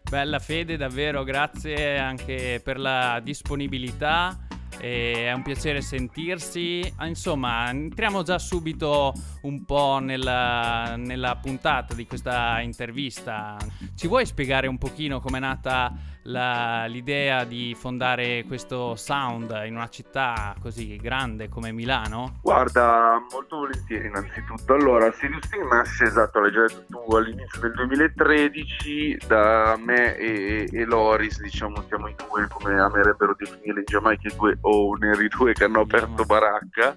Bella 0.09 0.39
Fede, 0.39 0.77
davvero 0.77 1.23
grazie 1.23 1.97
anche 1.97 2.61
per 2.63 2.79
la 2.79 3.19
disponibilità 3.23 4.44
è 4.79 5.31
un 5.33 5.41
piacere 5.41 5.81
sentirsi. 5.81 6.81
Ah, 6.97 7.07
insomma, 7.07 7.69
entriamo 7.69 8.23
già 8.23 8.39
subito 8.39 9.13
un 9.41 9.63
po' 9.65 9.99
nella, 9.99 10.95
nella 10.97 11.35
puntata 11.35 11.93
di 11.93 12.05
questa 12.05 12.61
intervista. 12.61 13.57
Ci 13.95 14.07
vuoi 14.07 14.25
spiegare 14.25 14.67
un 14.67 14.77
pochino 14.77 15.19
com'è 15.19 15.39
nata 15.39 15.93
la, 16.25 16.85
l'idea 16.85 17.43
di 17.43 17.75
fondare 17.77 18.43
questo 18.47 18.95
sound 18.95 19.61
in 19.65 19.75
una 19.75 19.89
città 19.89 20.55
così 20.61 20.95
grande 20.97 21.49
come 21.49 21.71
Milano? 21.71 22.39
Guarda, 22.41 23.21
molto 23.31 23.57
volentieri 23.57 24.07
innanzitutto. 24.07 24.73
Allora, 24.73 25.11
Sirius 25.11 25.47
Team 25.49 25.67
nasce 25.67 26.05
esatto, 26.05 26.39
l'hai 26.39 26.51
già 26.51 26.61
detto 26.61 26.85
tu, 26.87 27.15
all'inizio 27.15 27.61
del 27.61 27.73
2013 27.73 29.17
da 29.27 29.77
me 29.77 30.15
e, 30.17 30.69
e 30.71 30.85
Loris, 30.85 31.41
diciamo, 31.41 31.83
siamo 31.87 32.07
i 32.07 32.15
due, 32.15 32.47
come 32.47 32.79
amerebbero 32.79 33.35
definire 33.37 33.79
in 33.79 33.85
Giamaica, 33.85 34.27
i 34.27 34.35
due 34.35 34.57
owner, 34.61 35.21
i 35.21 35.27
due 35.27 35.53
che 35.53 35.63
hanno 35.63 35.81
aperto 35.81 36.25
baracca 36.25 36.95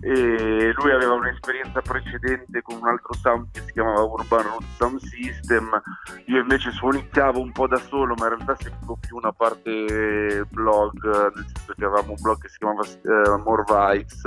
e 0.00 0.72
lui 0.76 0.90
aveva 0.92 1.14
un'esperienza 1.14 1.80
precedente 1.80 2.62
con 2.62 2.76
un 2.80 2.86
altro 2.88 3.14
sound 3.14 3.48
che 3.52 3.60
si 3.60 3.72
chiamava 3.72 4.02
Urbano 4.02 4.58
Sound 4.76 4.98
System. 5.00 5.80
Io 6.26 6.40
invece 6.40 6.70
suonizzavo 6.70 7.40
un 7.40 7.52
po' 7.52 7.66
da 7.66 7.78
solo 7.78 8.14
ma 8.14 8.24
in 8.28 8.36
realtà 8.36 8.56
seguivo 8.58 8.98
più 9.00 9.16
una 9.16 9.32
parte 9.32 10.44
blog 10.50 10.92
nel 11.34 11.46
senso 11.54 11.74
che 11.76 11.84
avevamo 11.84 12.10
un 12.10 12.20
blog 12.20 12.40
che 12.40 12.48
si 12.48 12.58
chiamava 12.58 12.82
uh, 12.82 13.42
More 13.42 13.64
Vibes 13.66 14.22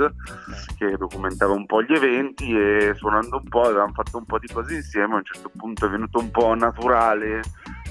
che 0.76 0.96
documentava 0.96 1.52
un 1.52 1.66
po' 1.66 1.82
gli 1.82 1.92
eventi 1.92 2.56
e 2.56 2.92
suonando 2.94 3.36
un 3.36 3.48
po' 3.48 3.62
avevamo 3.62 3.92
fatto 3.92 4.18
un 4.18 4.24
po' 4.24 4.38
di 4.38 4.48
cose 4.48 4.74
insieme. 4.74 5.14
A 5.14 5.18
un 5.18 5.24
certo 5.24 5.50
punto 5.56 5.86
è 5.86 5.88
venuto 5.88 6.18
un 6.18 6.30
po' 6.30 6.54
naturale 6.54 7.40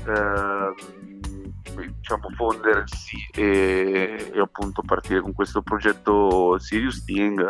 uh, 0.05 1.06
diciamo 1.85 2.29
fondersi 2.35 3.17
e, 3.33 4.31
e, 4.33 4.39
appunto 4.39 4.81
partire 4.81 5.21
con 5.21 5.33
questo 5.33 5.61
progetto 5.61 6.57
Sirius 6.59 6.97
Sting 6.97 7.41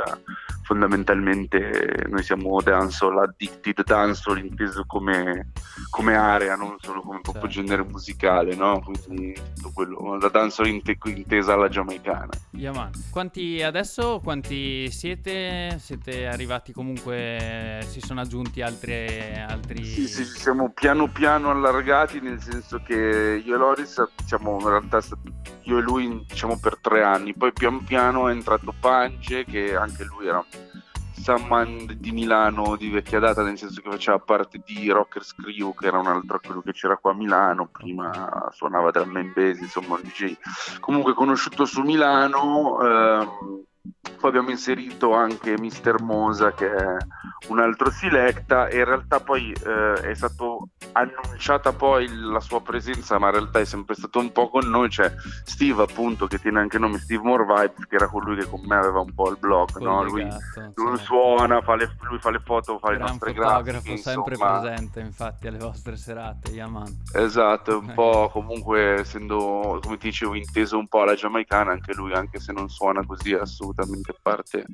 fondamentalmente 0.67 2.07
noi 2.09 2.21
siamo 2.23 2.61
dancehall 2.61 3.19
addicted 3.19 3.85
dancehall 3.85 4.39
inteso 4.39 4.83
come, 4.85 5.53
come 5.89 6.13
area 6.13 6.57
non 6.57 6.75
solo 6.81 6.99
come 6.99 7.21
proprio 7.21 7.49
certo. 7.49 7.61
genere 7.61 7.89
musicale 7.89 8.53
no? 8.53 8.81
quindi 9.05 9.33
tutto 9.55 9.71
quello 9.73 10.17
la 10.17 10.27
dancehall 10.27 10.67
inte- 10.67 10.97
intesa 11.05 11.53
alla 11.53 11.69
giamaicana 11.69 12.31
yeah, 12.51 12.89
quanti 13.09 13.63
adesso 13.63 14.19
quanti 14.21 14.91
siete 14.91 15.77
siete 15.79 16.27
arrivati 16.27 16.73
comunque 16.73 17.85
si 17.87 18.01
sono 18.01 18.19
aggiunti 18.19 18.61
altri 18.61 19.39
altri 19.47 19.85
sì, 19.85 20.05
sì, 20.05 20.25
siamo 20.25 20.71
piano 20.71 21.07
piano 21.07 21.49
allargati 21.49 22.19
nel 22.19 22.41
senso 22.41 22.81
che 22.85 23.41
io 23.41 23.55
e 23.55 23.57
Loris 23.57 24.03
diciamo 24.17 24.59
in 24.59 24.67
realtà 24.67 24.99
io 25.61 25.77
e 25.77 25.81
lui 25.81 26.25
diciamo 26.27 26.57
per 26.59 26.77
tre 26.81 27.03
anni 27.03 27.33
poi 27.33 27.53
pian 27.53 27.83
piano 27.83 28.27
è 28.27 28.31
entrato 28.31 28.73
Pance 28.77 29.45
che 29.45 29.75
anche 29.75 30.03
lui 30.03 30.27
era 30.27 30.43
Samman 31.21 31.97
di 31.99 32.11
Milano 32.11 32.75
di 32.75 32.89
vecchia 32.89 33.19
data 33.19 33.43
nel 33.43 33.57
senso 33.57 33.81
che 33.81 33.89
faceva 33.89 34.19
parte 34.19 34.61
di 34.65 34.89
Rockers 34.89 35.33
Crew 35.35 35.73
che 35.73 35.87
era 35.87 35.99
un 35.99 36.07
altro 36.07 36.39
quello 36.39 36.61
che 36.61 36.71
c'era 36.71 36.97
qua 36.97 37.11
a 37.11 37.15
Milano 37.15 37.67
prima 37.67 38.49
suonava 38.51 38.91
dal 38.91 39.09
main 39.09 39.31
bass 39.35 39.59
insomma 39.59 39.95
un 39.95 40.01
DJ 40.01 40.35
comunque 40.79 41.13
conosciuto 41.13 41.65
su 41.65 41.81
Milano 41.81 42.79
ehm, 42.81 43.65
poi 44.17 44.29
abbiamo 44.29 44.49
inserito 44.49 45.13
anche 45.13 45.57
Mister 45.59 46.01
Mosa 46.01 46.51
che 46.53 46.71
è 46.71 46.97
un 47.49 47.59
altro 47.59 47.91
selecta. 47.91 48.67
E 48.67 48.77
in 48.79 48.85
realtà 48.85 49.19
poi 49.19 49.51
eh, 49.51 50.09
è 50.09 50.13
stato 50.15 50.69
annunciata 50.93 51.73
poi 51.73 52.07
la 52.09 52.39
sua 52.39 52.61
presenza 52.61 53.19
ma 53.19 53.27
in 53.27 53.33
realtà 53.33 53.59
è 53.59 53.65
sempre 53.65 53.95
stato 53.95 54.19
un 54.19 54.31
po' 54.31 54.49
con 54.49 54.67
noi. 54.67 54.89
C'è 54.89 55.13
Steve 55.43 55.83
appunto 55.83 56.27
che 56.27 56.39
tiene 56.39 56.59
anche 56.59 56.77
nome 56.79 56.97
Steve 56.99 57.23
More 57.23 57.45
Vibes 57.45 57.87
che 57.87 57.95
era 57.95 58.07
colui 58.07 58.35
che 58.35 58.49
con 58.49 58.61
me 58.65 58.75
aveva 58.75 58.99
un 58.99 59.13
po' 59.13 59.29
il 59.29 59.37
blog 59.39 59.77
no? 59.77 60.03
lui, 60.03 60.27
lui 60.75 60.97
suona 60.99 61.61
fa 61.61 61.75
le, 61.75 61.95
lui 62.01 62.19
fa 62.19 62.31
le 62.31 62.39
foto 62.39 62.77
fa 62.79 62.93
Gran 62.93 63.01
le 63.01 63.09
nostre 63.09 63.33
grafiche 63.33 63.97
sempre 63.97 64.33
insomma. 64.33 64.59
presente 64.59 64.99
infatti 64.99 65.47
alle 65.47 65.57
vostre 65.57 65.95
serate 65.95 66.51
Yaman 66.51 67.03
esatto 67.13 67.79
un 67.79 67.93
po' 67.93 68.29
comunque 68.33 68.99
essendo 68.99 69.79
come 69.81 69.97
ti 69.97 70.07
dicevo 70.07 70.35
inteso 70.35 70.77
un 70.77 70.87
po' 70.87 71.01
alla 71.01 71.15
giamaicana 71.15 71.71
anche 71.71 71.93
lui 71.93 72.13
anche 72.13 72.39
se 72.39 72.51
non 72.51 72.69
suona 72.69 73.05
così 73.05 73.33
assolutamente 73.33 73.76
parte 74.21 74.65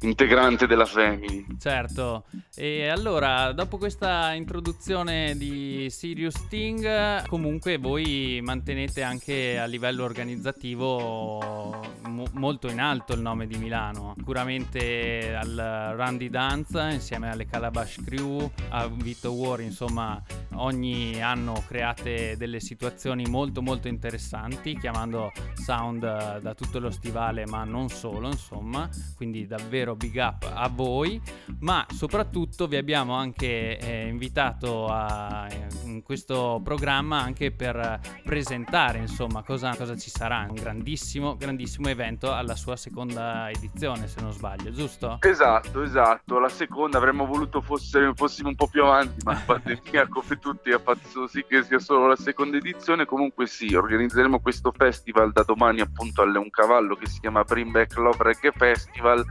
integrante 0.00 0.66
della 0.66 0.86
family 0.86 1.44
certo 1.58 2.24
e 2.54 2.88
allora 2.88 3.52
dopo 3.52 3.76
questa 3.76 4.32
introduzione 4.32 5.36
di 5.36 5.88
Sirius 5.90 6.36
Sting, 6.36 7.26
comunque 7.26 7.76
voi 7.78 8.40
mantenete 8.42 9.02
anche 9.02 9.58
a 9.58 9.64
livello 9.66 10.04
organizzativo 10.04 11.84
mo- 12.06 12.28
molto 12.32 12.68
in 12.68 12.80
alto 12.80 13.12
il 13.12 13.20
nome 13.20 13.46
di 13.46 13.56
Milano. 13.58 14.14
Sicuramente 14.16 15.34
al 15.34 15.54
Randy 15.96 16.28
Dance 16.28 16.80
insieme 16.92 17.30
alle 17.30 17.46
Calabash 17.46 18.02
Crew, 18.04 18.50
a 18.70 18.88
Vito 18.88 19.32
War, 19.32 19.60
insomma, 19.60 20.22
ogni 20.54 21.22
anno 21.22 21.62
create 21.66 22.36
delle 22.36 22.60
situazioni 22.60 23.24
molto 23.26 23.62
molto 23.62 23.88
interessanti, 23.88 24.78
chiamando 24.78 25.32
sound 25.54 26.00
da 26.40 26.54
tutto 26.54 26.78
lo 26.78 26.90
stivale, 26.90 27.46
ma 27.46 27.64
non 27.64 27.88
solo, 27.88 28.28
insomma, 28.36 28.88
quindi 29.16 29.46
davvero 29.46 29.96
big 29.96 30.16
up 30.16 30.50
a 30.52 30.68
voi, 30.68 31.20
ma 31.60 31.84
soprattutto 31.92 32.66
vi 32.66 32.76
abbiamo 32.76 33.14
anche 33.14 33.78
eh, 33.78 34.08
invitato 34.08 34.86
a 34.86 35.48
in 35.84 36.02
questo 36.02 36.60
programma 36.62 37.20
anche 37.20 37.50
per 37.50 38.00
presentare 38.24 38.98
insomma 38.98 39.42
cosa, 39.42 39.74
cosa, 39.76 39.96
ci 39.96 40.10
sarà. 40.10 40.46
Un 40.48 40.54
grandissimo, 40.54 41.36
grandissimo 41.36 41.88
evento 41.88 42.32
alla 42.32 42.54
sua 42.54 42.76
seconda 42.76 43.50
edizione, 43.50 44.06
se 44.08 44.20
non 44.20 44.32
sbaglio, 44.32 44.70
giusto? 44.70 45.18
Esatto, 45.20 45.82
esatto. 45.82 46.38
La 46.38 46.48
seconda 46.48 46.98
avremmo 46.98 47.26
voluto 47.26 47.60
fosse, 47.60 48.12
fossimo 48.14 48.48
un 48.48 48.54
po' 48.54 48.68
più 48.68 48.82
avanti, 48.82 49.22
ma 49.24 49.32
la 49.32 49.42
pandemia 49.44 50.08
come 50.08 50.38
tutti 50.38 50.70
ha 50.70 50.78
fatto 50.78 51.26
sì 51.26 51.44
che 51.48 51.62
sia 51.62 51.78
solo 51.78 52.06
la 52.08 52.16
seconda 52.16 52.56
edizione. 52.56 53.04
Comunque 53.04 53.46
sì, 53.46 53.74
organizzeremo 53.74 54.40
questo 54.40 54.72
festival 54.76 55.32
da 55.32 55.42
domani 55.42 55.80
appunto 55.80 56.22
alle 56.22 56.38
Un 56.38 56.50
Cavallo 56.50 56.94
che 56.96 57.06
si 57.06 57.20
chiama 57.20 57.44
Bring 57.44 57.70
Back 57.70 57.96
Love 57.96 58.22
Reggae 58.26 58.52
Festival 58.52 59.24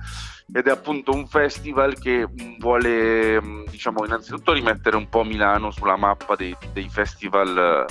ed 0.53 0.67
è 0.67 0.71
appunto 0.71 1.11
un 1.11 1.27
festival 1.27 1.97
che 1.97 2.27
vuole 2.59 3.63
diciamo 3.69 4.05
innanzitutto 4.05 4.53
rimettere 4.53 4.95
un 4.95 5.09
po' 5.09 5.23
Milano 5.23 5.71
sulla 5.71 5.97
mappa 5.97 6.35
dei, 6.35 6.55
dei 6.71 6.87
festival 6.87 7.85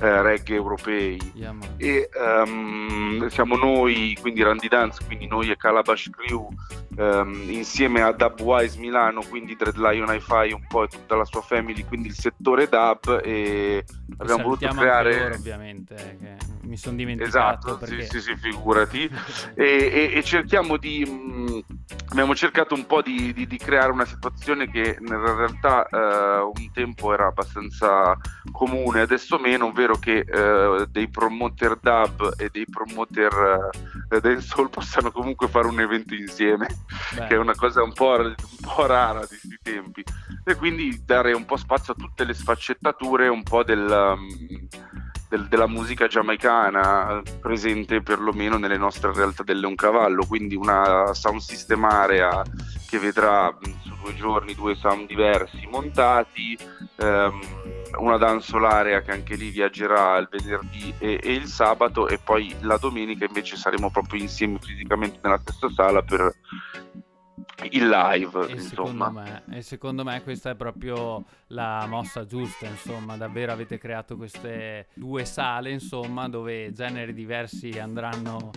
eh, 0.00 0.22
reggae 0.22 0.56
europei. 0.56 1.18
Yeah, 1.34 1.54
e 1.76 2.08
um, 2.14 3.28
siamo 3.28 3.56
noi 3.56 4.16
quindi 4.20 4.42
Randy 4.42 4.68
Dance 4.68 5.04
quindi 5.04 5.26
noi 5.26 5.50
e 5.50 5.56
Calabash 5.56 6.10
Crew 6.10 6.48
um, 6.96 7.44
insieme 7.48 8.00
a 8.00 8.12
Dubwise 8.12 8.78
Milano 8.78 9.22
quindi 9.28 9.54
Dread 9.54 9.76
Lion 9.76 10.12
Hi-Fi 10.12 10.52
un 10.52 10.66
po' 10.66 10.84
e 10.84 10.88
tutta 10.88 11.14
la 11.14 11.24
sua 11.24 11.42
family 11.42 11.84
quindi 11.84 12.08
il 12.08 12.14
settore 12.14 12.68
dub 12.68 13.20
e 13.22 13.84
abbiamo 14.16 14.44
voluto 14.44 14.66
creare 14.68 15.18
loro, 15.18 15.34
ovviamente 15.34 16.16
che 16.20 16.36
mi 16.62 16.76
sono 16.76 16.96
dimenticato 16.96 17.28
esatto 17.28 17.78
perché... 17.78 18.02
sì, 18.02 18.20
sì, 18.20 18.20
sì 18.20 18.36
figurati. 18.36 19.08
E, 19.58 19.64
e, 19.64 20.10
e, 20.14 20.22
cerchiamo 20.22 20.76
di 20.76 21.04
mh, 21.04 21.96
abbiamo 22.10 22.34
cercato 22.34 22.74
un 22.74 22.86
po' 22.86 23.02
di, 23.02 23.32
di, 23.32 23.46
di, 23.46 23.58
creare 23.58 23.92
una 23.92 24.04
situazione 24.04 24.70
che 24.70 24.96
in 24.98 25.36
realtà 25.36 25.86
eh, 25.88 26.40
un 26.40 26.70
tempo 26.72 27.12
era 27.12 27.26
abbastanza 27.26 28.16
comune, 28.50 29.00
adesso 29.00 29.38
meno, 29.38 29.66
ovvero 29.66 29.96
che 29.96 30.20
eh, 30.20 30.86
dei 30.90 31.08
promoter 31.08 31.78
dub 31.80 32.34
e 32.38 32.48
dei 32.50 32.64
promoter 32.70 33.70
eh, 34.10 34.20
dancehall 34.20 34.70
possano 34.70 35.10
comunque 35.10 35.48
fare 35.48 35.66
un 35.66 35.80
evento 35.80 36.14
insieme, 36.14 36.66
Beh. 37.14 37.26
che 37.26 37.34
è 37.34 37.38
una 37.38 37.54
cosa 37.54 37.82
un 37.82 37.92
po', 37.92 38.16
un 38.18 38.34
po' 38.60 38.86
rara 38.86 39.20
di 39.20 39.26
questi 39.26 39.58
tempi, 39.62 40.04
e 40.44 40.54
quindi 40.54 41.02
dare 41.04 41.32
un 41.32 41.44
po' 41.44 41.56
spazio 41.56 41.92
a 41.92 41.96
tutte 41.96 42.24
le 42.24 42.34
sfaccettature 42.34 43.28
un 43.28 43.42
po' 43.42 43.62
del... 43.62 43.86
Um, 43.88 44.68
del- 45.28 45.46
della 45.48 45.66
musica 45.66 46.06
giamaicana 46.06 47.22
presente 47.40 48.02
perlomeno 48.02 48.56
nelle 48.56 48.78
nostre 48.78 49.12
realtà 49.12 49.42
del 49.42 49.60
Leoncavallo, 49.60 50.26
quindi 50.26 50.54
una 50.54 51.12
sound 51.14 51.40
system 51.40 51.84
area 51.84 52.42
che 52.88 52.98
vedrà 52.98 53.50
mh, 53.50 53.80
su 53.82 53.96
due 54.02 54.14
giorni 54.14 54.54
due 54.54 54.74
sound 54.74 55.06
diversi 55.06 55.66
montati, 55.70 56.56
ehm, 56.96 57.40
una 57.98 58.16
danzolarea 58.16 59.02
che 59.02 59.10
anche 59.12 59.34
lì 59.34 59.50
viaggerà 59.50 60.16
il 60.18 60.28
venerdì 60.30 60.94
e, 60.98 61.18
e 61.22 61.32
il 61.32 61.46
sabato 61.46 62.08
e 62.08 62.18
poi 62.18 62.54
la 62.60 62.76
domenica 62.76 63.24
invece 63.24 63.56
saremo 63.56 63.90
proprio 63.90 64.20
insieme 64.20 64.58
fisicamente 64.60 65.18
nella 65.22 65.38
stessa 65.38 65.68
sala 65.70 66.02
per 66.02 66.32
il 67.70 67.88
live, 67.88 68.46
E 68.48 68.52
insomma. 68.52 69.06
secondo, 69.06 69.10
me, 69.10 69.42
e 69.56 69.62
secondo 69.62 70.04
me 70.04 70.22
questa 70.22 70.50
è 70.50 70.54
proprio 70.54 71.24
la 71.48 71.86
mossa 71.88 72.24
giusta, 72.24 72.66
insomma, 72.66 73.16
davvero 73.16 73.52
avete 73.52 73.78
creato 73.78 74.16
queste 74.16 74.88
due 74.94 75.24
sale, 75.24 75.70
insomma, 75.70 76.28
dove 76.28 76.72
generi 76.72 77.12
diversi 77.12 77.70
andranno, 77.78 78.50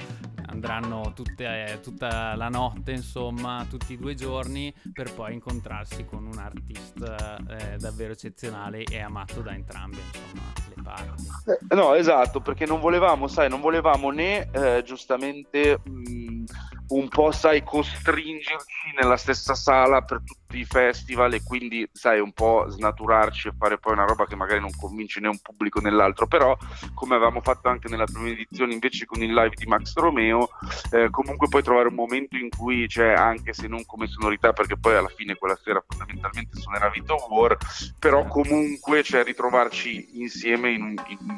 andranno 0.48 1.14
tutte- 1.16 1.80
tutta 1.82 2.36
la 2.36 2.50
notte, 2.50 2.92
insomma, 2.92 3.66
tutti 3.70 3.94
i 3.94 3.98
due 3.98 4.14
giorni, 4.14 4.74
per 4.94 5.12
poi 5.14 5.34
incontrarsi 5.34 6.06
con 6.06 6.26
un 6.26 6.38
artista 6.38 7.38
eh, 7.50 7.78
davvero 7.78 8.14
eccezionale 8.14 8.84
e 8.84 9.00
amato 9.02 9.42
da 9.42 9.54
entrambe, 9.54 9.98
insomma, 9.98 10.52
le 10.76 10.82
parti. 10.84 11.24
Eh, 11.70 11.76
No, 11.76 11.96
esatto, 11.96 12.40
perché 12.42 12.66
non 12.66 12.80
volevamo, 12.80 13.28
sai, 13.28 13.50
non 13.50 13.62
volevamo 13.62 14.12
né 14.12 14.50
eh, 14.52 14.84
giustamente 14.86 15.80
mh, 15.84 16.44
un 16.92 17.08
po', 17.08 17.32
sai, 17.32 17.64
costringerci 17.64 18.94
nella 19.00 19.18
stessa 19.18 19.56
sala 19.56 20.02
per 20.02 20.22
tutti 20.24 20.60
i 20.60 20.66
festival 20.66 21.34
e 21.34 21.44
quindi, 21.44 21.88
sai, 21.92 22.20
un 22.20 22.34
po' 22.34 22.66
snaturarci 22.68 23.48
e 23.50 23.54
fare 23.58 23.78
poi 23.78 23.94
una 23.94 24.06
roba 24.06 24.26
che 24.26 24.36
magari 24.36 24.60
non 24.60 24.72
convince 24.78 25.20
né 25.20 25.28
un 25.28 25.40
pubblico 25.40 25.80
né 25.80 25.90
l'altro, 25.90 26.28
però 26.28 26.58
come 26.94 27.16
avevamo 27.16 27.42
fatto 27.42 27.70
anche 27.70 27.88
nella 27.88 28.06
prima 28.06 28.30
edizione 28.30 28.74
invece 28.74 29.06
con 29.06 29.22
il 29.22 29.34
live 29.34 29.56
di 29.56 29.66
Max 29.66 29.96
Romeo, 29.96 30.50
eh, 30.92 31.10
comunque 31.10 31.48
puoi 31.48 31.64
trovare 31.64 31.88
un 31.88 31.96
momento 31.96 32.36
in 32.38 32.50
cui 32.50 32.88
c'è, 32.88 33.14
anche 33.14 33.54
se 33.54 33.68
non 33.68 33.86
come 33.86 34.08
sonorità, 34.08 34.52
perché 34.54 34.78
poi 34.78 34.96
alla 34.96 35.12
fine 35.16 35.36
quella 35.36 35.58
sera 35.64 35.84
fondamentalmente 35.86 36.60
suonerà 36.60 36.90
Vito 36.90 37.16
War, 37.30 37.58
però 38.00 38.28
comunque 38.28 39.02
c'è 39.02 39.24
ritrovarci 39.24 40.20
insieme 40.22 40.72
in, 40.72 40.82
un- 40.84 41.04
in- 41.08 41.38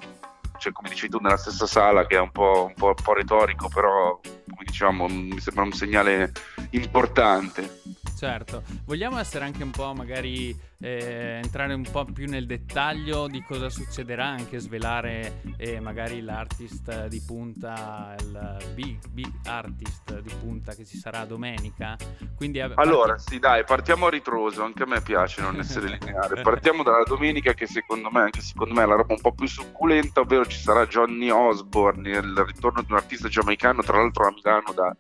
cioè, 0.64 0.72
come 0.72 0.88
dicevi 0.88 1.12
tu 1.12 1.20
nella 1.20 1.36
stessa 1.36 1.68
sala 1.68 2.06
che 2.06 2.16
è 2.16 2.20
un 2.22 2.32
po', 2.32 2.68
un 2.70 2.74
po', 2.74 2.88
un 2.88 3.04
po' 3.04 3.14
retorico 3.14 3.68
però 3.68 4.18
come 4.22 4.64
diciamo 4.64 5.08
mi 5.08 5.40
sembra 5.42 5.64
un 5.64 5.74
segnale 5.74 6.32
importante. 6.70 7.82
Certo, 8.18 8.64
vogliamo 8.86 9.20
essere 9.20 9.44
anche 9.44 9.62
un 9.62 9.72
po' 9.72 9.94
magari 9.94 10.58
eh, 10.84 11.40
entrare 11.42 11.74
un 11.74 11.88
po' 11.90 12.04
più 12.04 12.28
nel 12.28 12.46
dettaglio 12.46 13.28
di 13.28 13.42
cosa 13.42 13.70
succederà, 13.70 14.26
anche 14.26 14.60
svelare 14.60 15.42
eh, 15.56 15.80
magari 15.80 16.20
l'artist 16.20 17.08
di 17.08 17.24
punta, 17.26 18.14
il 18.20 18.58
big, 18.74 19.00
big 19.08 19.32
artist 19.46 20.20
di 20.20 20.34
punta 20.42 20.76
che 20.76 20.84
ci 20.84 20.98
sarà 20.98 21.24
domenica. 21.24 21.96
Quindi 22.36 22.60
allora 22.60 23.18
sì 23.18 23.40
dai 23.40 23.64
partiamo 23.64 24.08
a 24.08 24.10
ritroso 24.10 24.64
anche 24.64 24.84
a 24.84 24.86
me 24.86 25.02
piace 25.02 25.42
non 25.42 25.58
essere 25.60 25.88
lineare 25.88 26.42
partiamo 26.42 26.84
dalla 26.84 27.04
domenica 27.04 27.54
che 27.54 27.68
secondo 27.68 28.10
me 28.12 28.22
anche 28.22 28.42
secondo 28.42 28.74
me 28.74 28.84
è 28.84 28.86
la 28.86 28.96
roba 28.96 29.14
un 29.14 29.22
po' 29.22 29.34
più 29.34 29.48
succulenta 29.48 30.22
ovvero 30.22 30.46
ci 30.46 30.58
sarà 30.58 30.86
Johnny 30.86 31.30
Osborne 31.30 32.10
il 32.10 32.44
ritorno 32.46 32.82
di 32.82 32.92
un 32.92 32.98
artista 32.98 33.30
giamaicano 33.30 33.82
tra 33.82 33.98
l'altro 33.98 34.28
a 34.28 34.32
Milano 34.32 34.74
da, 34.74 34.96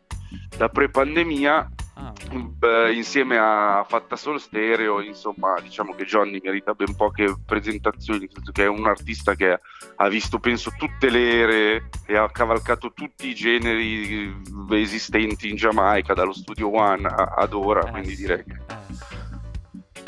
da 0.57 0.69
pre-pandemia 0.69 1.69
Ah, 1.95 2.11
Beh, 2.33 2.91
insieme 2.93 3.37
a 3.37 3.85
Fatta 3.87 4.15
Solo 4.15 4.39
Stereo, 4.39 4.99
insomma, 4.99 5.59
diciamo 5.61 5.93
che 5.93 6.05
Johnny 6.05 6.39
merita 6.43 6.73
ben 6.73 6.95
poche 6.95 7.35
presentazioni, 7.45 8.27
che 8.51 8.63
è 8.63 8.67
un 8.67 8.87
artista 8.87 9.35
che 9.35 9.59
ha 9.95 10.07
visto, 10.07 10.39
penso, 10.39 10.71
tutte 10.75 11.11
le 11.11 11.31
ere 11.31 11.89
e 12.07 12.17
ha 12.17 12.27
cavalcato 12.31 12.93
tutti 12.93 13.27
i 13.27 13.35
generi 13.35 14.43
eh, 14.71 14.79
esistenti 14.79 15.49
in 15.49 15.55
Giamaica, 15.55 16.15
dallo 16.15 16.33
Studio 16.33 16.75
One 16.75 17.07
ad 17.07 17.53
ora, 17.53 17.87
eh, 17.87 17.91
quindi 17.91 18.15
sì, 18.15 18.21
direi. 18.23 18.43
Che, 18.43 18.53
eh, 18.53 19.22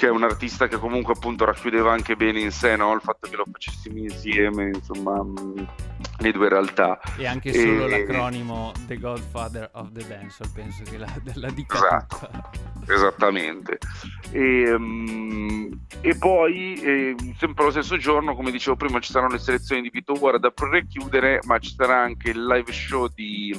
è 0.06 0.10
un 0.10 0.24
artista 0.24 0.68
che 0.68 0.78
comunque 0.78 1.14
appunto 1.14 1.46
racchiudeva 1.46 1.92
anche 1.92 2.16
bene 2.16 2.40
in 2.40 2.52
sé 2.52 2.76
no? 2.76 2.94
il 2.94 3.02
fatto 3.02 3.30
che 3.30 3.36
lo 3.36 3.46
facessimo 3.52 3.98
insieme, 3.98 4.72
insomma, 4.74 5.24
mh, 5.24 5.68
le 6.20 6.32
due 6.32 6.50
realtà. 6.50 7.00
E 7.18 7.26
anche 7.26 7.54
solo 7.54 7.86
E- 7.86 7.90
l'acronimo 7.90 8.72
The 8.88 8.98
Godfather 8.98 9.70
of 9.74 9.92
the 9.92 10.06
Dancehall, 10.08 10.52
penso 10.54 10.84
che 10.84 10.98
la, 10.98 11.08
la 11.36 11.50
dica 11.50 11.78
Esatto. 11.78 12.30
Esattamente. 12.88 13.80
E, 14.32 14.76
mm, 14.78 15.72
e 16.02 16.18
poi, 16.18 16.74
eh, 16.76 17.16
sempre 17.38 17.66
lo 17.66 17.72
stesso 17.72 17.98
giorno, 17.98 18.36
come 18.36 18.52
dicevo 18.52 18.76
prima, 18.76 19.00
ci 19.00 19.12
saranno 19.12 19.34
le 19.34 19.40
selezioni 19.40 19.82
di 19.82 19.90
Vito 19.90 20.14
War 20.20 20.40
da 20.40 20.52
prechiudere, 20.52 21.40
ma 21.44 21.58
ci 21.60 21.74
sarà 21.76 22.02
anche 22.02 22.30
il 22.30 22.46
live 22.46 22.72
show 22.72 23.08
di, 23.08 23.58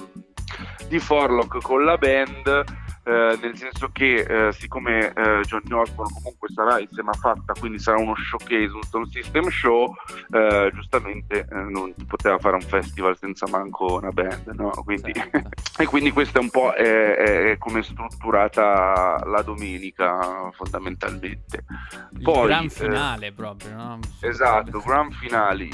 di 0.89 0.99
Forlock 0.99 1.61
con 1.61 1.85
la 1.85 1.97
band. 1.97 2.85
Eh, 3.07 3.39
nel 3.41 3.57
senso 3.57 3.91
che 3.93 4.15
eh, 4.49 4.53
siccome 4.53 5.13
eh, 5.13 5.41
Johnny 5.43 5.73
Osborne 5.73 6.13
comunque 6.13 6.49
sarà 6.53 6.81
insieme 6.81 7.11
a 7.11 7.19
Fatta 7.19 7.53
quindi 7.59 7.79
sarà 7.79 7.99
uno 7.99 8.15
showcase, 8.17 8.75
un 8.75 8.83
sound 8.83 9.07
system 9.07 9.49
show 9.49 9.95
eh, 10.33 10.71
giustamente 10.75 11.47
eh, 11.49 11.55
non 11.55 11.93
si 11.97 12.05
poteva 12.05 12.37
fare 12.39 12.57
un 12.57 12.63
festival 12.63 13.17
senza 13.17 13.47
manco 13.49 13.95
una 13.95 14.11
band 14.11 14.49
no? 14.57 14.71
quindi, 14.85 15.13
Certo. 15.15 15.49
e 15.83 15.87
quindi 15.87 16.11
questa 16.11 16.41
è 16.41 16.43
un 16.43 16.51
po' 16.51 16.73
è, 16.73 16.83
è- 17.15 17.51
è 17.53 17.59
come 17.59 17.79
è 17.79 17.83
strutturata 17.83 19.23
la 19.25 19.43
domenica 19.43 20.51
fondamentalmente 20.53 21.65
Il 22.13 22.23
Poi, 22.23 22.47
gran 22.47 22.65
eh, 22.65 22.71
finale 22.71 23.33
proprio, 23.33 23.77
no? 23.77 23.99
esatto 24.21 24.83
gran 24.85 25.11
finali 25.13 25.71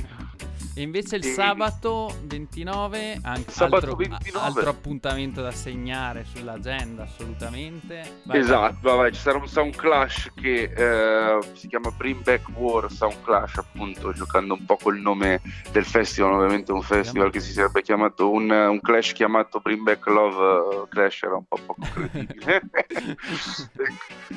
E 0.75 0.81
invece 0.81 1.17
il 1.17 1.27
E- 1.27 1.33
sabato 1.33 2.15
29, 2.25 3.19
anche 3.23 3.51
Sabato 3.51 3.75
altro, 3.75 3.97
29. 3.97 4.39
a- 4.39 4.45
altro 4.45 4.71
appuntamento 4.71 5.43
da 5.43 5.51
segnare 5.51 6.25
sull'agenda 6.25 7.03
assolutamente. 7.03 8.21
Vai, 8.25 8.39
esatto 8.39 8.77
vai, 8.81 8.97
vai, 8.97 9.13
ci 9.13 9.21
sarà 9.21 9.37
un 9.39 9.47
sound 9.47 9.77
clash 9.77 10.31
che 10.35 10.73
eh, 10.75 11.39
si 11.53 11.69
chiama 11.69 11.91
Bring 11.91 12.23
Back 12.23 12.49
War 12.55 12.91
Sound 12.91 13.23
Clash 13.23 13.59
appunto 13.59 14.13
giocando 14.13 14.55
un 14.55 14.65
po' 14.65 14.77
col 14.77 14.99
nome 14.99 15.41
del 15.73 15.85
festival 15.85 16.33
ovviamente 16.33 16.73
un 16.73 16.83
festival 16.83 17.31
che 17.31 17.41
si 17.41 17.53
sarebbe 17.53 17.83
chiamato 17.83 18.31
un, 18.31 18.51
un 18.51 18.81
clash 18.81 19.13
chiamato 19.13 19.61
Bring 19.61 19.83
Back 19.83 20.07
Love 20.07 20.85
eh, 20.85 20.89
Clash 20.89 21.23
era 21.25 21.37
un 21.37 21.45
po' 21.45 21.59
poco 21.67 21.83
credibile 21.93 22.63
e, 22.89 23.17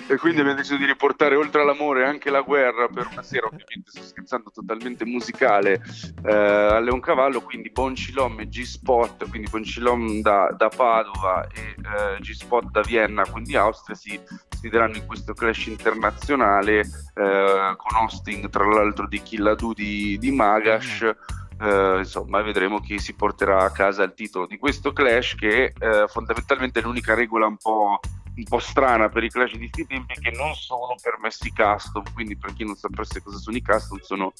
e 0.07 0.17
quindi 0.17 0.39
abbiamo 0.41 0.57
deciso 0.57 0.77
di 0.77 0.85
riportare 0.85 1.35
oltre 1.35 1.61
all'amore 1.61 2.05
anche 2.05 2.29
la 2.29 2.41
guerra 2.41 2.87
per 2.87 3.07
una 3.11 3.23
sera 3.23 3.45
ovviamente 3.45 3.91
sto 3.91 4.03
scherzando 4.03 4.51
totalmente 4.51 5.05
musicale 5.05 5.81
eh, 6.27 6.33
a 6.33 6.79
Leoncavallo 6.79 7.41
quindi 7.41 7.69
Boncilom 7.69 8.39
e 8.39 8.47
G-Spot 8.47 9.29
quindi 9.29 9.47
Boncilom 9.49 10.21
da, 10.21 10.53
da 10.57 10.69
Padova 10.69 11.47
e 11.47 11.75
eh, 11.77 12.19
G-Spot 12.19 12.71
da 12.71 12.81
Vienna 12.81 13.25
quindi 13.25 13.55
Austria 13.55 13.95
si 13.95 14.19
sfideranno 14.65 14.95
in 14.95 15.05
questo 15.05 15.33
clash 15.33 15.67
internazionale 15.67 16.79
eh, 16.79 17.75
con 17.77 18.03
hosting 18.03 18.49
tra 18.49 18.65
l'altro 18.65 19.07
di 19.07 19.21
Killadu 19.21 19.73
di, 19.73 20.17
di 20.17 20.31
Magash. 20.31 21.15
Eh, 21.57 21.95
insomma 21.99 22.41
vedremo 22.41 22.81
chi 22.81 22.99
si 22.99 23.13
porterà 23.13 23.63
a 23.63 23.71
casa 23.71 24.03
il 24.03 24.13
titolo 24.13 24.45
di 24.45 24.57
questo 24.57 24.91
clash 24.91 25.35
che 25.35 25.73
eh, 25.77 26.05
fondamentalmente 26.07 26.81
è 26.81 26.83
l'unica 26.83 27.13
regola 27.13 27.45
un 27.45 27.55
po', 27.55 27.99
un 28.35 28.43
po' 28.43 28.59
strana 28.59 29.09
per 29.09 29.23
i 29.23 29.29
clash 29.29 29.51
di 29.51 29.69
questi 29.69 29.85
tempi 29.87 30.13
che 30.19 30.31
non 30.31 30.53
sono 30.55 30.95
permessi 31.01 31.51
custom 31.53 32.03
quindi 32.13 32.35
per 32.37 32.53
chi 32.53 32.65
non 32.65 32.75
sapesse 32.75 33.21
cosa 33.21 33.37
sono 33.37 33.55
i 33.55 33.61
custom 33.61 33.99
sono 33.99 34.33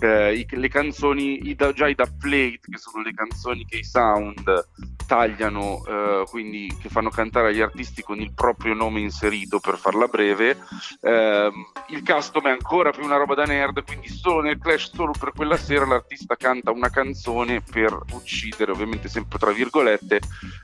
eh, 0.00 0.34
i- 0.34 0.46
le 0.48 0.68
canzoni 0.68 1.48
i 1.48 1.56
già 1.74 1.88
i 1.88 1.94
da 1.94 2.04
plate 2.04 2.60
che 2.70 2.78
sono 2.78 3.02
le 3.02 3.12
canzoni 3.14 3.64
che 3.64 3.78
i 3.78 3.84
sound 3.84 4.68
tagliano 5.06 5.82
eh, 5.86 6.24
quindi 6.28 6.74
che 6.80 6.88
fanno 6.90 7.08
cantare 7.08 7.48
agli 7.48 7.60
artisti 7.60 8.02
con 8.02 8.20
il 8.20 8.32
proprio 8.34 8.74
nome 8.74 9.00
inserito 9.00 9.58
per 9.58 9.78
farla 9.78 10.06
breve. 10.06 10.58
Ehm, 11.00 11.52
il 11.88 12.02
custom 12.04 12.46
è 12.46 12.50
ancora 12.50 12.90
più 12.90 13.04
una 13.04 13.16
roba 13.16 13.34
da 13.34 13.44
nerd 13.44 13.82
quindi 13.84 14.08
solo 14.08 14.42
nel 14.42 14.58
clash 14.58 14.92
solo 14.92 15.12
per 15.18 15.32
quella 15.34 15.56
sera 15.56 15.86
l'artista 15.86 16.36
canta 16.36 16.70
una 16.70 16.90
canzone 16.90 17.62
per 17.62 17.98
uccidere 18.12 18.72
ovviamente 18.72 19.08
sempre 19.08 19.38
tra 19.38 19.50
virgolette 19.50 20.20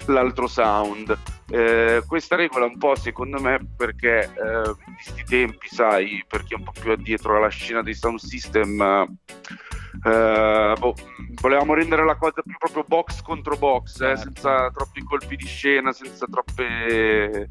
l'altro 0.07 0.47
sound. 0.47 1.17
Eh, 1.51 2.03
questa 2.07 2.37
regola 2.37 2.67
un 2.75 2.79
po' 2.79 2.95
secondo 2.97 3.41
me 3.41 3.59
perché 3.77 4.25
eh, 4.25 4.69
in 4.87 4.95
questi 4.95 5.25
tempi 5.25 5.69
sai 5.69 6.25
per 6.29 6.43
chi 6.43 6.55
è 6.55 6.57
un 6.57 6.65
po' 6.65 6.73
più 6.79 6.91
addietro 6.91 7.37
alla 7.37 7.49
scena 7.49 7.83
dei 7.83 7.95
sound 7.95 8.19
system 8.19 8.81
eh, 10.03 10.75
boh, 10.79 10.95
volevamo 11.41 11.75
rendere 11.75 12.05
la 12.05 12.17
cosa 12.17 12.43
più 12.43 12.57
proprio 12.59 12.85
box 12.87 13.23
contro 13.23 13.57
box 13.57 14.01
eh, 14.01 14.17
Certo. 14.17 14.23
senza 14.23 14.71
troppi 14.71 15.03
colpi 15.05 15.37
di 15.37 15.47
scena 15.47 15.93
senza 15.93 16.27
troppe 16.27 17.49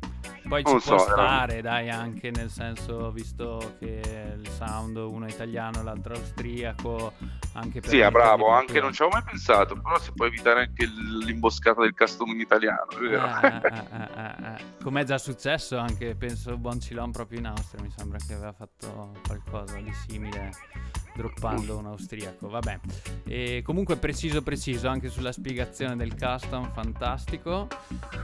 Poi 0.48 0.62
non 0.64 0.80
ci 0.80 0.88
può 0.88 0.98
so, 0.98 1.06
era- 1.06 1.14
stare, 1.14 1.62
dai, 1.62 1.90
anche 1.90 2.30
nel 2.32 2.50
senso, 2.50 3.12
visto 3.12 3.76
che 3.80 4.02
il 4.38 4.48
sound 4.50 4.98
uno 4.98 5.26
è 5.26 5.30
italiano, 5.30 5.82
l'altro 5.84 6.14
austriaco, 6.16 7.14
anche 7.54 7.80
per 7.80 7.90
Sì, 7.90 7.96
metterli 7.98 8.12
bravo, 8.12 8.50
anche 8.50 8.80
non 8.80 8.92
ci 8.94 9.02
avevo 9.02 9.18
mai 9.18 9.26
pensato, 9.26 9.80
però 9.80 9.98
si 10.00 10.12
può 10.14 10.26
evitare 10.26 10.62
anche 10.62 10.86
l'imboscata 10.86 11.82
del 11.82 11.94
custom 11.96 12.30
in 12.32 12.40
italiano, 12.42 12.90
è 12.90 12.98
vero? 12.98 13.26
Eh, 13.26 13.62
eh, 14.18 14.56
eh. 14.56 14.84
Come 14.84 15.02
è 15.02 15.04
già 15.06 15.18
successo 15.18 15.78
anche, 15.78 16.16
penso, 16.16 16.58
Boncilon 16.58 17.12
proprio 17.12 17.40
in 17.40 17.48
Austria, 17.48 17.82
mi 17.82 17.90
sembra 17.96 18.18
che 18.26 18.34
aveva 18.34 18.52
fatto 18.54 19.14
qualcosa 19.26 19.78
di 19.78 19.94
simile 20.08 20.52
droppando 21.16 21.78
un 21.78 21.86
austriaco, 21.88 22.50
vabbè. 22.50 22.80
E 23.26 23.62
comunque 23.64 23.98
preciso 23.98 24.42
preciso 24.42 24.88
anche 24.88 25.10
sulla 25.10 25.32
spiegazione 25.32 25.96
del 25.96 26.16
custom, 26.16 26.72
fantastico. 26.74 27.68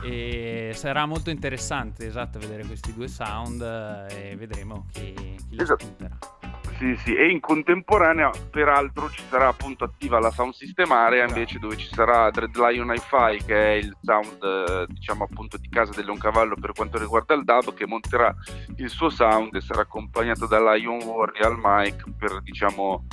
E 0.04 0.72
sarà 0.76 1.06
molto 1.06 1.30
interessante, 1.30 2.06
esatto, 2.08 2.40
vedere 2.40 2.66
questi 2.66 2.94
due 2.94 3.08
sound 3.08 3.62
eh, 3.62 4.32
e 4.32 4.36
vedremo 4.36 4.86
chi, 4.92 5.14
chi 5.14 5.36
li 5.50 5.62
Esatto. 5.62 5.86
spunterà. 5.86 6.18
Sì, 6.80 6.96
sì, 6.96 7.14
e 7.14 7.30
in 7.30 7.42
contemporanea 7.42 8.32
peraltro 8.50 9.10
ci 9.10 9.22
sarà 9.28 9.50
appunto 9.50 9.84
attiva 9.84 10.18
la 10.18 10.32
sound 10.32 10.54
system 10.54 10.90
area 10.94 11.28
invece 11.28 11.60
dove 11.60 11.76
ci 11.76 11.90
sarà 11.92 12.32
Dread 12.32 12.56
Lion 12.56 12.94
Hi-Fi 12.94 13.44
che 13.46 13.54
è 13.54 13.72
il 13.74 13.94
sound 14.02 14.42
eh, 14.42 14.86
diciamo 14.88 15.26
appunto 15.26 15.58
di 15.58 15.68
casa 15.68 15.92
del 15.94 16.06
Leoncavallo 16.06 16.56
per 16.56 16.72
quanto 16.72 16.98
riguarda 16.98 17.34
il 17.34 17.44
dub 17.44 17.74
che 17.74 17.86
monterà 17.86 18.34
il 18.78 18.90
suo 18.90 19.10
sound 19.10 19.56
e 19.56 19.60
sarà 19.60 19.82
accompagnato 19.82 20.48
da 20.48 20.74
Lion 20.74 21.04
Warrior 21.04 21.48
al 21.48 21.60
mic 21.62 22.02
per 22.18 22.42
diciamo 22.44 23.04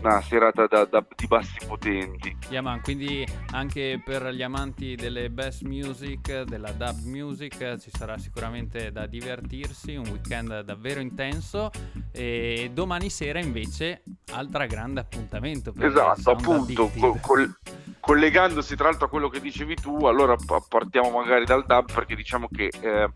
una 0.00 0.20
serata 0.22 0.66
da, 0.66 0.84
da- 0.84 1.04
di 1.16 1.26
bassi 1.26 1.58
potenti. 1.66 2.36
Yaman, 2.50 2.80
quindi 2.82 3.26
anche 3.52 4.00
per 4.04 4.28
gli 4.30 4.42
amanti 4.42 4.94
delle 4.94 5.30
best 5.30 5.62
music, 5.62 6.42
della 6.42 6.70
dub 6.72 7.04
music, 7.04 7.78
ci 7.78 7.90
sarà 7.92 8.16
sicuramente 8.18 8.92
da 8.92 9.06
divertirsi, 9.06 9.94
un 9.96 10.06
weekend 10.08 10.60
davvero 10.62 11.00
intenso 11.00 11.70
e 12.12 12.70
domani 12.72 13.10
sera 13.10 13.40
invece 13.40 14.02
altra 14.32 14.66
grande 14.66 15.00
appuntamento 15.00 15.72
per 15.72 15.86
Esatto, 15.86 16.30
appunto, 16.30 16.84
Addicted. 16.84 17.00
co- 17.00 17.18
col- 17.20 17.54
collegandosi 18.06 18.76
tra 18.76 18.88
l'altro 18.88 19.06
a 19.06 19.08
quello 19.08 19.28
che 19.28 19.40
dicevi 19.40 19.74
tu, 19.74 20.06
allora 20.06 20.36
pa- 20.36 20.62
partiamo 20.66 21.10
magari 21.10 21.44
dal 21.44 21.66
dub 21.66 21.92
perché 21.92 22.14
diciamo 22.14 22.48
che 22.54 22.70
eh, 22.80 23.08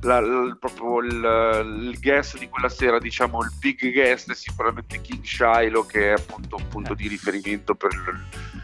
la- 0.00 0.20
la- 0.20 0.56
proprio 0.58 1.00
il, 1.00 1.82
il 1.82 2.00
guest 2.00 2.38
di 2.38 2.48
quella 2.48 2.70
sera, 2.70 2.98
diciamo 2.98 3.42
il 3.42 3.52
big 3.60 3.92
guest 3.92 4.30
è 4.30 4.34
sicuramente 4.34 5.02
King 5.02 5.22
Shiloh 5.22 5.84
che 5.84 6.08
è 6.08 6.12
appunto 6.12 6.56
un 6.56 6.66
punto 6.68 6.94
di 6.94 7.08
riferimento 7.08 7.74
per 7.74 7.90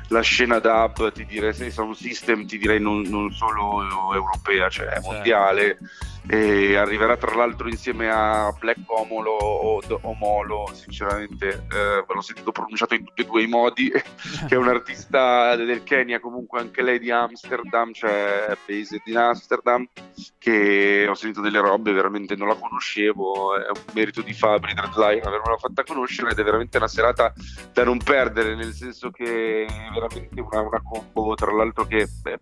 la 0.09 0.23
scena 0.23 0.59
dub, 0.59 1.13
ti 1.13 1.27
direi, 1.27 1.53
se 1.53 1.71
sound 1.71 1.95
system, 1.95 2.47
ti 2.47 2.57
direi 2.57 2.81
non, 2.81 3.03
non 3.03 3.31
solo 3.31 4.15
europea, 4.15 4.71
cioè 4.71 4.87
Certo. 4.87 5.11
E 6.31 6.77
arriverà 6.77 7.17
tra 7.17 7.35
l'altro 7.35 7.69
insieme 7.69 8.11
a 8.11 8.55
Black 8.59 8.81
Omolo 8.87 9.31
o 9.31 9.81
Omolo, 10.03 10.71
sinceramente 10.75 11.67
eh, 11.73 12.05
l'ho 12.07 12.21
sentito 12.21 12.53
pronunciato 12.53 12.95
in 12.95 13.05
tutti 13.05 13.23
e 13.23 13.25
due 13.25 13.43
i 13.43 13.47
modi, 13.47 13.91
che 14.47 14.55
è 14.55 14.57
un 14.57 14.69
artista 14.69 15.57
del 15.57 15.83
Kenya, 15.85 16.21
comunque 16.21 16.61
anche 16.61 16.83
lei 16.83 16.99
di 16.99 17.11
Amsterdam, 17.11 17.93
cioè 17.95 18.55
based 18.67 19.01
in 19.07 19.17
Amsterdam, 19.17 19.89
che 20.37 21.07
ho 21.09 21.15
sentito 21.15 21.41
delle 21.41 21.61
robe, 21.61 21.93
veramente 21.93 22.37
non 22.37 22.49
la 22.49 22.57
conoscevo, 22.57 23.57
è 23.57 23.67
un 23.69 23.83
merito 23.95 24.21
di 24.21 24.35
Fabri 24.35 24.75
Dreadline 24.75 25.23
avermela 25.23 25.57
fatta 25.57 25.83
conoscere 25.83 26.33
ed 26.33 26.39
è 26.39 26.45
veramente 26.45 26.77
una 26.77 26.89
serata 26.89 27.33
da 27.73 27.85
non 27.85 27.99
perdere, 27.99 28.55
nel 28.55 28.73
senso 28.73 29.11
che 29.11 29.65
è 29.65 29.91
veramente 29.95 30.41
una, 30.41 30.61
una 30.61 30.83
combo, 30.83 31.35
tra 31.35 31.53
l'altro 31.53 31.87
che 31.87 32.07
beh, 32.23 32.39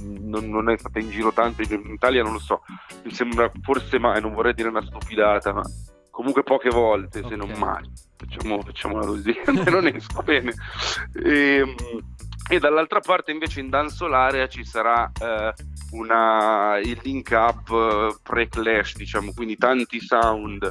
non, 0.00 0.50
non 0.50 0.68
è 0.68 0.76
stata 0.76 0.98
in 0.98 1.08
giro 1.08 1.32
tanto, 1.32 1.62
in 1.62 1.92
Italia 1.94 2.22
non 2.22 2.32
lo 2.32 2.38
so, 2.38 2.62
mi 3.06 3.12
sembra 3.12 3.50
forse 3.62 3.98
mai, 3.98 4.20
non 4.20 4.34
vorrei 4.34 4.52
dire 4.52 4.68
una 4.68 4.84
stupidata, 4.84 5.52
ma 5.52 5.62
comunque 6.10 6.42
poche 6.42 6.70
volte, 6.70 7.22
se 7.26 7.36
non 7.36 7.52
mai. 7.56 7.88
Facciamo, 8.16 8.60
facciamola 8.62 9.06
così, 9.06 9.34
non 9.70 9.86
esco 9.86 10.22
bene. 10.22 10.52
E, 11.14 11.74
e 12.48 12.58
dall'altra 12.58 13.00
parte 13.00 13.32
invece 13.32 13.60
in 13.60 13.68
Danzolarea 13.68 14.46
ci 14.48 14.64
sarà 14.64 15.10
eh, 15.20 15.52
una, 15.90 16.78
il 16.78 16.98
link 17.02 17.30
up 17.32 17.70
eh, 17.70 18.16
pre-clash, 18.22 18.96
diciamo, 18.96 19.32
quindi 19.34 19.56
tanti 19.56 20.00
sound, 20.00 20.70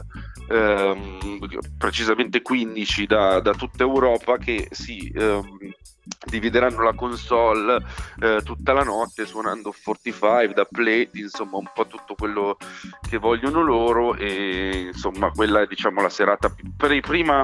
ehm, 0.50 1.40
precisamente 1.78 2.42
15 2.42 3.06
da, 3.06 3.40
da 3.40 3.54
tutta 3.54 3.84
Europa 3.84 4.38
che 4.38 4.68
si 4.72 5.12
ehm, 5.14 5.74
divideranno 6.26 6.84
la 6.84 6.94
console 6.94 7.84
eh, 8.22 8.42
tutta 8.44 8.74
la 8.74 8.84
notte 8.84 9.26
suonando 9.26 9.74
45 9.84 10.54
da 10.54 10.66
play, 10.66 11.10
insomma 11.14 11.58
un 11.58 11.70
po' 11.74 11.88
tutto 11.88 12.16
quello 12.16 12.58
che 13.08 13.18
vogliono 13.18 13.64
loro 13.64 14.16
e 14.16 14.92
insomma 14.94 15.32
quella 15.32 15.62
è 15.62 15.66
diciamo 15.66 16.02
la 16.02 16.10
serata 16.10 16.54
per- 16.78 17.00
prima 17.00 17.44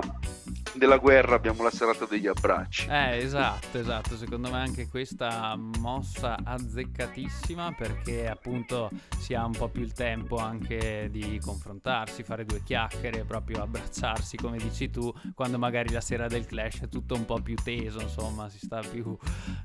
della 0.75 0.97
guerra 0.97 1.35
abbiamo 1.35 1.63
la 1.63 1.71
serata 1.71 2.05
degli 2.05 2.27
abbracci 2.27 2.87
Eh, 2.89 3.17
esatto, 3.17 3.79
esatto. 3.79 4.15
Secondo 4.15 4.49
me 4.49 4.57
anche 4.57 4.87
questa 4.87 5.55
mossa 5.55 6.37
azzeccatissima 6.43 7.73
perché 7.73 8.27
appunto 8.27 8.89
si 9.17 9.33
ha 9.33 9.45
un 9.45 9.51
po' 9.51 9.69
più 9.69 9.81
il 9.81 9.93
tempo 9.93 10.37
anche 10.37 11.09
di 11.11 11.39
confrontarsi, 11.43 12.23
fare 12.23 12.45
due 12.45 12.61
chiacchiere, 12.63 13.23
proprio 13.23 13.61
abbracciarsi, 13.63 14.37
come 14.37 14.57
dici 14.57 14.89
tu, 14.89 15.13
quando 15.33 15.57
magari 15.57 15.91
la 15.91 16.01
sera 16.01 16.27
del 16.27 16.45
clash 16.45 16.81
è 16.81 16.89
tutto 16.89 17.15
un 17.15 17.25
po' 17.25 17.41
più 17.41 17.55
teso, 17.55 18.01
insomma, 18.01 18.49
si 18.49 18.59
sta 18.59 18.81
più 18.81 19.17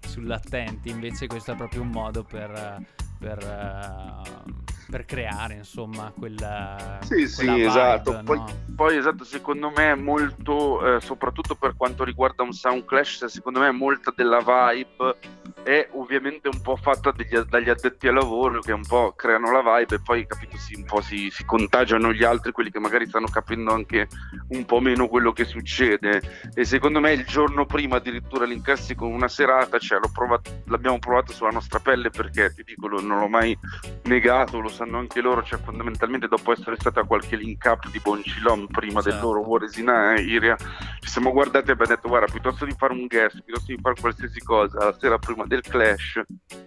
sull'attenti. 0.06 0.90
Invece 0.90 1.26
questo 1.26 1.52
è 1.52 1.56
proprio 1.56 1.82
un 1.82 1.90
modo 1.90 2.22
per, 2.22 2.84
per, 3.18 3.38
eh, 3.38 4.52
per 4.90 5.04
creare, 5.04 5.54
insomma, 5.54 6.12
quella, 6.16 6.98
Sì, 7.02 7.26
sì, 7.26 7.36
quella 7.36 7.54
vibe, 7.54 7.66
esatto. 7.66 8.20
Poi, 8.24 8.36
no? 8.36 8.46
poi, 8.76 8.96
esatto, 8.96 9.24
secondo 9.24 9.70
me 9.74 9.90
è 9.90 9.94
molto, 9.94 10.96
eh, 10.96 11.00
soprattutto 11.00 11.54
per 11.54 11.74
quanto 11.76 12.04
riguarda 12.04 12.42
un 12.42 12.52
sound 12.52 12.84
clash, 12.84 13.24
secondo 13.26 13.60
me 13.60 13.70
molta 13.72 14.12
della 14.14 14.38
vibe 14.38 15.16
è 15.64 15.88
ovviamente 15.94 16.48
un 16.48 16.60
po' 16.60 16.76
fatta 16.76 17.10
degli- 17.10 17.36
dagli 17.40 17.68
addetti 17.68 18.06
al 18.06 18.14
lavoro 18.14 18.60
che 18.60 18.70
un 18.72 18.86
po' 18.86 19.12
creano 19.16 19.50
la 19.50 19.62
vibe 19.78 19.96
e 19.96 20.00
poi 20.00 20.24
capito 20.24 20.56
si, 20.58 20.76
un 20.76 20.84
po' 20.84 21.00
si, 21.00 21.28
si 21.30 21.44
contagiano 21.44 22.12
gli 22.12 22.22
altri, 22.22 22.52
quelli 22.52 22.70
che 22.70 22.78
magari 22.78 23.06
stanno 23.08 23.26
capendo 23.26 23.72
anche 23.72 24.06
un 24.50 24.64
po' 24.64 24.78
meno 24.78 25.08
quello 25.08 25.32
che 25.32 25.44
succede. 25.44 26.22
E 26.54 26.64
secondo 26.64 27.00
me 27.00 27.12
il 27.12 27.24
giorno 27.24 27.66
prima 27.66 27.96
addirittura 27.96 28.44
l'incassi 28.44 28.94
con 28.94 29.10
una 29.12 29.26
serata, 29.26 29.78
cioè 29.80 29.98
l'ho 29.98 30.10
provato- 30.12 30.52
l'abbiamo 30.66 31.00
provato 31.00 31.32
sulla 31.32 31.50
nostra 31.50 31.80
pelle 31.80 32.10
perché 32.10 32.52
ti 32.54 32.62
dico, 32.62 32.86
lo- 32.86 33.00
non 33.06 33.20
l'ho 33.20 33.28
mai 33.28 33.56
negato, 34.04 34.60
lo 34.60 34.68
sanno 34.68 34.98
anche 34.98 35.20
loro, 35.20 35.42
cioè 35.42 35.58
fondamentalmente 35.60 36.28
dopo 36.28 36.52
essere 36.52 36.76
stata 36.78 37.04
qualche 37.04 37.36
link 37.36 37.64
up 37.64 37.88
di 37.90 38.00
Boncilom 38.00 38.66
prima 38.66 39.00
del 39.00 39.12
Certo. 39.12 39.26
loro 39.26 39.40
War 39.40 39.62
is 39.62 39.76
in 39.76 39.92
Iria, 40.18 40.56
ci 41.00 41.08
siamo 41.08 41.32
guardati 41.32 41.68
e 41.68 41.72
abbiamo 41.72 41.94
detto 41.94 42.08
guarda 42.08 42.30
piuttosto 42.30 42.64
di 42.64 42.74
fare 42.76 42.92
un 42.92 43.06
guest, 43.06 43.42
piuttosto 43.42 43.72
di 43.74 43.78
fare 43.80 43.94
qualsiasi 44.00 44.40
cosa 44.40 44.84
la 44.84 44.96
sera 44.98 45.18
prima 45.18 45.44
del 45.46 45.62
clash, 45.62 46.20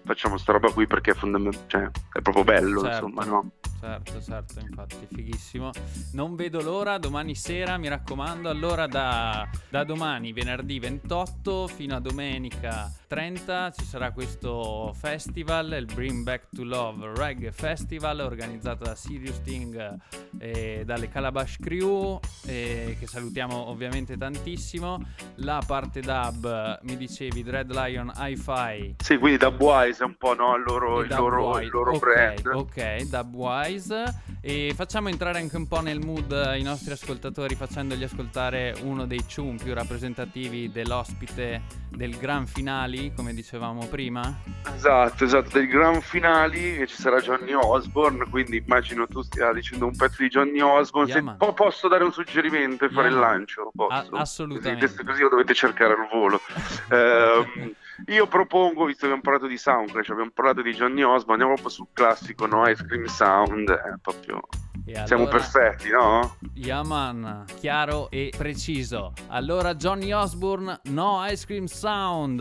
facciamo 0.06 0.38
sta 0.38 0.54
roba 0.54 0.72
qui 0.72 0.88
perché 0.88 1.14
fondament- 1.14 1.68
cioè, 1.68 1.90
è 2.14 2.22
proprio 2.22 2.44
bello 2.44 2.82
Certo. 2.82 3.06
insomma, 3.06 3.26
no? 3.26 3.52
Certo, 3.80 4.22
certo, 4.22 4.60
infatti, 4.60 5.08
fighissimo. 5.10 5.70
Non 6.12 6.36
vedo 6.36 6.62
l'ora, 6.62 6.98
domani 6.98 7.34
sera, 7.34 7.78
mi 7.78 7.88
raccomando. 7.88 8.50
Allora, 8.50 8.88
da, 8.88 9.48
da 9.70 9.86
domani, 9.86 10.34
venerdì 10.34 10.80
28, 10.80 11.68
fino 11.68 11.96
a 11.96 12.02
domenica 12.02 12.92
30, 13.08 13.72
ci 13.72 13.86
sarà 13.86 14.12
questo 14.12 14.94
festival, 15.00 15.78
il 15.80 15.86
Bring 15.86 16.24
Back 16.30 16.50
to 16.56 16.64
Love 16.64 17.14
Reggae 17.16 17.52
Festival, 17.52 18.20
organizzato 18.20 18.84
da 18.84 18.94
Sirius 18.94 19.38
Sting 19.38 19.98
e 20.38 20.84
dalle 20.86 21.10
Calabash 21.10 21.58
Crew, 21.60 22.20
eh, 22.46 22.96
che 23.00 23.08
salutiamo 23.08 23.68
ovviamente 23.68 24.16
tantissimo. 24.16 25.00
La 25.38 25.60
parte 25.66 26.02
dub, 26.02 26.82
mi 26.84 26.98
dicevi, 26.98 27.42
Dread 27.42 27.72
Lion 27.72 28.12
Hi-Fi 28.16 28.96
Sì, 29.04 29.18
quindi 29.18 29.40
da 29.40 29.48
Wise 29.48 30.04
è 30.04 30.06
un 30.06 30.18
po' 30.18 30.36
no, 30.36 30.56
il 30.56 30.62
loro, 30.68 31.02
il 31.02 31.10
loro, 31.10 31.42
Dubwise. 31.46 31.64
il 31.64 31.70
loro 31.72 31.92
Ok, 31.94 32.00
brand. 32.00 32.46
Ok, 32.54 33.02
Dubwise. 33.10 34.04
E 34.42 34.72
facciamo 34.74 35.10
entrare 35.10 35.40
anche 35.40 35.58
un 35.58 35.68
po' 35.68 35.82
nel 35.82 36.00
mood 36.00 36.32
eh, 36.32 36.60
i 36.60 36.64
nostri 36.64 36.94
ascoltatori 36.94 37.56
facendogli 37.56 38.04
ascoltare 38.04 38.74
uno 38.84 39.06
dei 39.06 39.26
tune 39.26 39.58
più 39.62 39.74
rappresentativi 39.74 40.72
dell'ospite 40.72 41.64
del 41.90 42.16
gran 42.18 42.48
finali, 42.48 43.12
come 43.14 43.34
dicevamo 43.34 43.88
prima. 43.88 44.34
Esatto, 44.74 45.26
esatto, 45.26 45.50
del 45.58 45.68
gran 45.68 46.00
finali 46.00 46.78
che 46.78 46.88
ci 46.88 46.96
sarà 46.96 47.20
Johnny 47.20 47.52
Osborne, 47.52 48.30
quindi 48.30 48.64
immagino 48.66 49.08
tu 49.08 49.22
stia 49.24 49.52
dicendo 49.52 49.86
un 49.88 49.96
pezzo 49.98 50.22
di 50.22 50.30
Johnny 50.30 50.62
Osborne. 50.62 51.12
Yeah, 51.12 51.32
Se 51.32 51.36
po- 51.38 51.54
posso 51.54 51.90
dare 51.90 52.06
un 52.06 52.14
suggerimento 52.14 52.86
e 52.86 52.90
fare 52.90 53.10
Yeah, 53.10 53.18
il 53.18 53.22
lancio? 53.22 53.72
Posso? 53.76 53.94
A- 53.94 54.08
assolutamente. 54.22 54.86
Così, 54.88 55.04
così 55.04 55.22
lo 55.22 55.30
dovete 55.30 55.54
cercare 55.54 55.94
al 55.94 56.08
volo. 56.10 56.40
Ehm, 56.92 57.74
io 58.08 58.28
propongo, 58.28 58.86
visto 58.86 59.02
che 59.02 59.06
abbiamo 59.06 59.22
parlato 59.22 59.48
di 59.48 59.58
Soundclash, 59.58 60.10
abbiamo 60.10 60.32
parlato 60.34 60.62
di 60.62 60.74
Johnny 60.74 61.02
Osborne, 61.04 61.32
andiamo 61.44 61.54
proprio 61.54 61.70
sul 61.70 61.88
classico, 61.94 62.46
no? 62.46 62.68
Ice 62.68 62.86
Cream 62.86 63.06
Sound, 63.06 63.70
è 63.72 63.94
proprio... 64.02 64.42
E 64.86 65.06
Siamo 65.06 65.24
allora- 65.28 65.38
perfetti, 65.38 65.90
no? 65.92 66.38
Yaman, 66.56 67.46
chiaro 67.60 68.10
e 68.10 68.34
preciso. 68.36 69.14
Allora 69.28 69.76
Johnny 69.76 70.12
Osborne, 70.12 70.80
no 70.86 71.24
ice 71.30 71.46
cream 71.46 71.66
sound. 71.66 72.40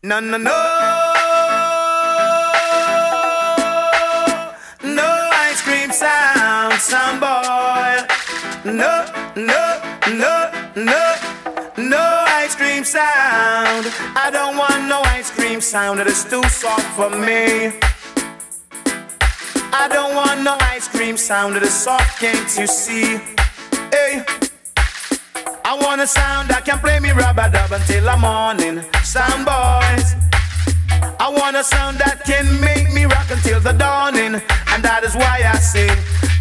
No, 0.00 0.20
no, 0.20 0.36
no. 0.36 0.50
No 4.82 5.28
ice 5.50 5.62
cream 5.62 5.90
sound, 5.90 6.72
some 6.74 7.18
boy. 7.18 8.04
No, 8.64 9.04
no, 9.36 9.80
no, 10.08 10.50
no. 10.74 11.14
No 11.76 12.25
cream 12.56 12.84
sound. 12.84 13.86
I 14.16 14.30
don't 14.32 14.56
want 14.56 14.88
no 14.88 15.02
ice 15.02 15.30
cream 15.30 15.60
sound. 15.60 16.00
It 16.00 16.06
is 16.06 16.24
too 16.24 16.42
soft 16.44 16.88
for 16.96 17.10
me. 17.10 17.72
I 19.72 19.88
don't 19.88 20.14
want 20.14 20.42
no 20.42 20.56
ice 20.60 20.88
cream 20.88 21.16
sound. 21.16 21.56
It 21.56 21.62
is 21.62 21.74
soft, 21.74 22.18
can't 22.18 22.58
you 22.58 22.66
see? 22.66 23.20
Hey. 23.92 24.24
I 25.64 25.76
want 25.82 26.00
a 26.00 26.06
sound 26.06 26.48
that 26.48 26.64
can 26.64 26.78
play 26.78 26.98
me 27.00 27.10
rubber 27.10 27.48
dub 27.50 27.72
until 27.72 28.04
the 28.04 28.16
morning. 28.16 28.82
Sound 29.04 29.44
boys. 29.44 30.14
I 31.20 31.28
want 31.28 31.56
a 31.56 31.64
sound 31.64 31.98
that 31.98 32.22
can 32.24 32.46
make 32.60 32.92
me 32.92 33.04
rock 33.04 33.30
until 33.30 33.60
the 33.60 33.72
dawning. 33.72 34.40
And 34.72 34.80
that 34.82 35.04
is 35.04 35.14
why 35.14 35.42
I 35.44 35.56
say, 35.58 35.88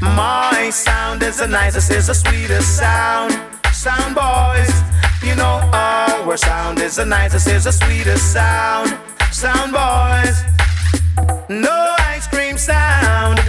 my 0.01 0.69
sound 0.69 1.23
is 1.23 1.39
the 1.39 1.47
nicest, 1.47 1.91
is 1.91 2.07
the 2.07 2.13
sweetest 2.13 2.77
sound. 2.77 3.33
Sound 3.73 4.15
boys, 4.15 4.71
you 5.25 5.35
know 5.35 5.59
our 5.73 6.37
sound 6.37 6.79
is 6.79 6.97
the 6.97 7.05
nicest, 7.05 7.47
is 7.47 7.63
the 7.63 7.71
sweetest 7.71 8.31
sound. 8.31 8.95
Sound 9.31 9.71
boys, 9.73 10.37
no 11.49 11.95
ice 11.99 12.27
cream 12.27 12.57
sound, 12.57 13.39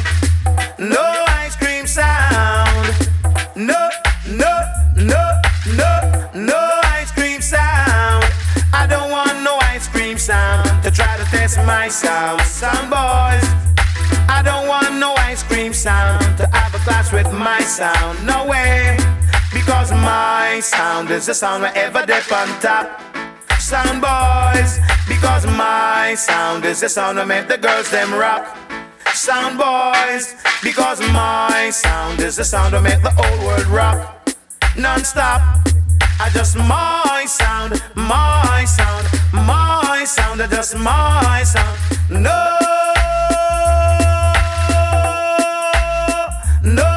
no 0.79 1.25
ice 1.29 1.55
cream 1.57 1.87
sound, 1.87 2.89
no, 3.55 3.91
no, 4.27 4.53
no, 4.97 5.41
no, 5.77 6.31
no 6.35 6.81
ice 6.99 7.13
cream 7.13 7.41
sound. 7.43 8.25
I 8.73 8.87
don't 8.89 9.11
want 9.11 9.43
no 9.43 9.59
ice 9.75 9.87
cream 9.87 10.17
sound 10.17 10.83
to 10.83 10.91
try 10.91 11.17
to 11.19 11.25
test 11.25 11.59
my 11.59 11.89
sound. 11.89 12.41
Sound 12.43 12.89
boys, 12.91 13.47
I 14.29 14.41
don't 14.43 14.67
want 14.67 14.95
no 14.97 15.15
ice 15.19 15.43
cream 15.43 15.75
sound 15.75 16.39
to 16.39 16.47
have 16.53 16.75
a 16.75 16.79
class 16.79 17.13
with 17.13 17.31
my 17.33 17.61
sound. 17.61 18.25
No 18.27 18.47
way, 18.47 18.97
because 19.67 19.91
my 19.91 20.61
sound 20.61 21.11
is 21.11 21.27
the 21.27 21.35
sound 21.35 21.61
wherever 21.61 22.07
they 22.07 22.21
on 22.33 22.49
top. 22.61 22.87
Sound 23.59 24.01
boys, 24.01 24.79
because 25.09 25.45
my 25.45 26.15
sound 26.17 26.65
is 26.65 26.83
the 26.83 26.89
sound 26.89 27.19
that 27.19 27.27
make 27.27 27.49
the 27.49 27.59
girls 27.59 27.91
them 27.91 28.15
rock. 28.15 28.47
Sound 29.13 29.59
boys, 29.59 30.37
because 30.63 31.01
my 31.11 31.71
sound 31.73 32.21
is 32.21 32.37
the 32.37 32.45
sound 32.45 32.75
that 32.75 32.83
make 32.85 33.03
the 33.03 33.11
whole 33.11 33.45
world 33.45 33.67
rock. 33.67 34.29
Non-stop. 34.79 35.43
I 36.21 36.31
just 36.33 36.57
my 36.57 37.25
sound, 37.27 37.83
my 37.97 38.65
sound, 38.69 39.09
my 39.33 40.05
sound, 40.07 40.43
I 40.43 40.47
just 40.47 40.77
my 40.79 41.43
sound. 41.45 41.77
No, 42.09 42.59
no 46.63 46.96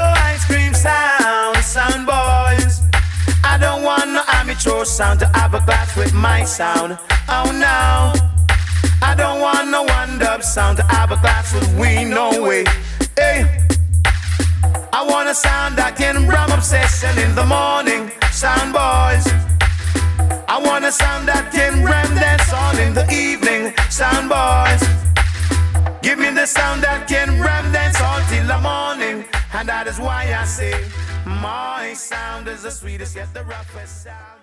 amateur 4.59 4.83
sound 4.83 5.19
to 5.19 5.27
have 5.27 5.53
a 5.53 5.59
class 5.59 5.95
with 5.95 6.13
my 6.13 6.43
sound. 6.43 6.97
Oh 7.29 7.51
no, 7.51 8.13
I 9.01 9.15
don't 9.15 9.39
want 9.39 9.69
no 9.69 9.83
one 9.83 10.19
dub 10.19 10.43
sound 10.43 10.77
to 10.77 10.83
have 10.83 11.11
a 11.11 11.15
class 11.17 11.53
with 11.53 11.67
we. 11.77 12.03
No 12.05 12.43
way. 12.43 12.65
Hey. 13.17 13.65
I 14.91 15.05
want 15.07 15.29
a 15.29 15.35
sound 15.35 15.77
that 15.77 15.95
can 15.95 16.27
ram 16.27 16.51
obsession 16.51 17.17
in 17.19 17.35
the 17.35 17.45
morning. 17.45 18.11
Sound 18.31 18.73
boys. 18.73 19.25
I 20.49 20.59
want 20.61 20.83
a 20.83 20.91
sound 20.91 21.27
that 21.27 21.51
can 21.53 21.85
ram 21.85 22.13
dance 22.15 22.51
on 22.51 22.79
in 22.79 22.93
the 22.93 23.07
evening. 23.13 23.73
Sound 23.89 24.27
boys. 24.27 24.81
Give 26.01 26.19
me 26.19 26.31
the 26.31 26.45
sound 26.45 26.83
that 26.83 27.07
can 27.07 27.41
ram 27.41 27.71
dance 27.71 28.01
on 28.01 28.21
till 28.29 28.47
the 28.47 28.59
morning. 28.59 29.25
And 29.53 29.69
that 29.69 29.87
is 29.87 29.99
why 29.99 30.33
I 30.33 30.43
say, 30.45 30.73
my 31.25 31.93
sound 31.93 32.47
is 32.47 32.63
the 32.63 32.71
sweetest 32.71 33.15
yet 33.15 33.33
the 33.33 33.43
roughest 33.43 34.03
sound. 34.03 34.38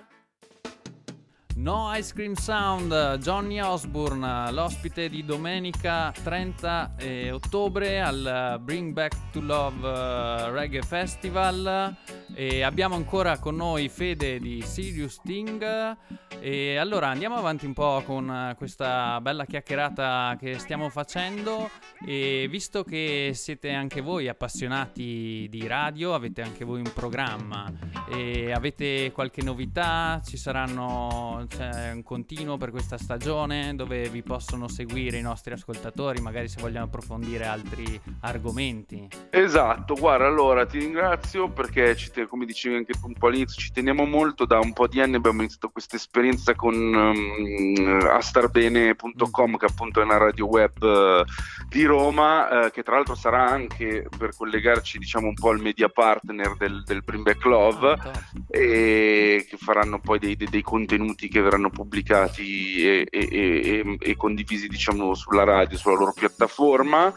No 1.57 1.91
Ice 1.97 2.13
Cream 2.13 2.35
Sound, 2.35 3.17
Johnny 3.17 3.59
Osbourne, 3.61 4.53
l'ospite 4.53 5.09
di 5.09 5.25
domenica 5.25 6.13
30 6.13 6.97
eh, 6.99 7.31
ottobre 7.31 7.99
al 8.03 8.61
Bring 8.61 8.93
Back 8.93 9.31
to 9.31 9.41
Love 9.41 9.89
eh, 9.89 10.51
Reggae 10.51 10.83
Festival. 10.83 11.97
E 12.35 12.63
abbiamo 12.63 12.97
ancora 12.97 13.39
con 13.39 13.57
noi 13.57 13.89
Fede 13.89 14.39
di 14.39 14.61
Sirius 14.61 15.15
Sting. 15.15 15.97
E 16.41 16.77
allora 16.77 17.09
andiamo 17.09 17.37
avanti 17.37 17.65
un 17.65 17.73
po' 17.73 18.03
con 18.05 18.29
eh, 18.31 18.55
questa 18.57 19.19
bella 19.23 19.47
chiacchierata 19.47 20.37
che 20.39 20.59
stiamo 20.59 20.91
facendo. 20.91 21.71
E 22.05 22.49
visto 22.51 22.85
che 22.85 23.31
siete 23.33 23.73
anche 23.73 24.03
voi 24.03 24.29
appassionati 24.29 25.47
di 25.49 25.67
radio, 25.67 26.13
avete 26.13 26.43
anche 26.43 26.67
voi 26.67 26.81
un 26.81 26.93
programma 26.93 27.73
e 28.11 28.53
avete 28.53 29.11
qualche 29.13 29.43
novità, 29.43 30.21
ci 30.23 30.37
saranno 30.37 31.46
c'è 31.47 31.93
un 31.93 32.03
continuo 32.03 32.57
per 32.57 32.71
questa 32.71 32.99
stagione 32.99 33.75
dove 33.75 34.09
vi 34.09 34.23
possono 34.23 34.69
seguire 34.69 35.19
i 35.19 35.23
nostri 35.23 35.53
ascoltatori, 35.53 36.21
magari 36.21 36.49
se 36.49 36.61
vogliono 36.61 36.85
approfondire 36.85 37.45
altri 37.47 38.01
argomenti. 38.21 39.09
Esatto, 39.31 39.95
guarda, 39.95 40.27
allora 40.27 40.67
ti 40.67 40.79
ringrazio 40.79 41.49
perché 41.49 41.97
ci 41.97 42.11
te- 42.11 42.27
come 42.27 42.47
dicevi 42.47 42.77
anche 42.77 42.93
un 43.03 43.15
po' 43.15 43.29
all'inizio, 43.29 43.61
ci 43.61 43.73
teniamo 43.73 44.05
molto, 44.05 44.45
da 44.45 44.59
un 44.59 44.73
po' 44.73 44.87
di 44.87 45.01
anni 45.01 45.17
abbiamo 45.17 45.41
iniziato 45.41 45.69
questa 45.71 45.97
esperienza 45.97 46.55
con 46.55 46.75
um, 46.75 48.09
astarbene.com 48.11 49.57
che 49.57 49.67
appunto 49.67 50.01
è 50.01 50.05
una 50.05 50.17
radio 50.17 50.47
web 50.47 50.83
uh, 50.83 51.25
di 51.69 51.85
Roma, 51.85 52.67
uh, 52.67 52.71
che 52.71 52.83
tra 52.83 52.97
l'altro 52.97 53.15
sarà 53.15 53.47
anche 53.47 54.07
per 54.17 54.37
collegarci 54.37 54.99
diciamo 54.99 55.29
un 55.29 55.35
po' 55.35 55.51
al 55.51 55.61
media 55.61 55.89
partner 55.89 56.57
del, 56.57 56.83
del 56.85 57.03
Bring 57.03 57.23
Back 57.23 57.45
Love 57.45 57.85
Ah, 57.87 58.13
e 58.49 59.47
che 59.49 59.57
faranno 59.57 59.99
poi 60.01 60.19
dei, 60.19 60.37
dei- 60.37 60.49
dei 60.49 60.63
contenuti 60.63 61.29
che 61.37 61.43
verranno 61.43 61.69
pubblicati 61.71 62.83
e, 62.83 63.07
e- 63.11 63.29
e- 63.31 63.97
e 64.01 64.17
condivisi 64.17 64.69
diciamo 64.69 65.15
sulla 65.15 65.45
radio, 65.45 65.77
sulla 65.77 65.97
loro 65.97 66.13
piattaforma. 66.15 67.13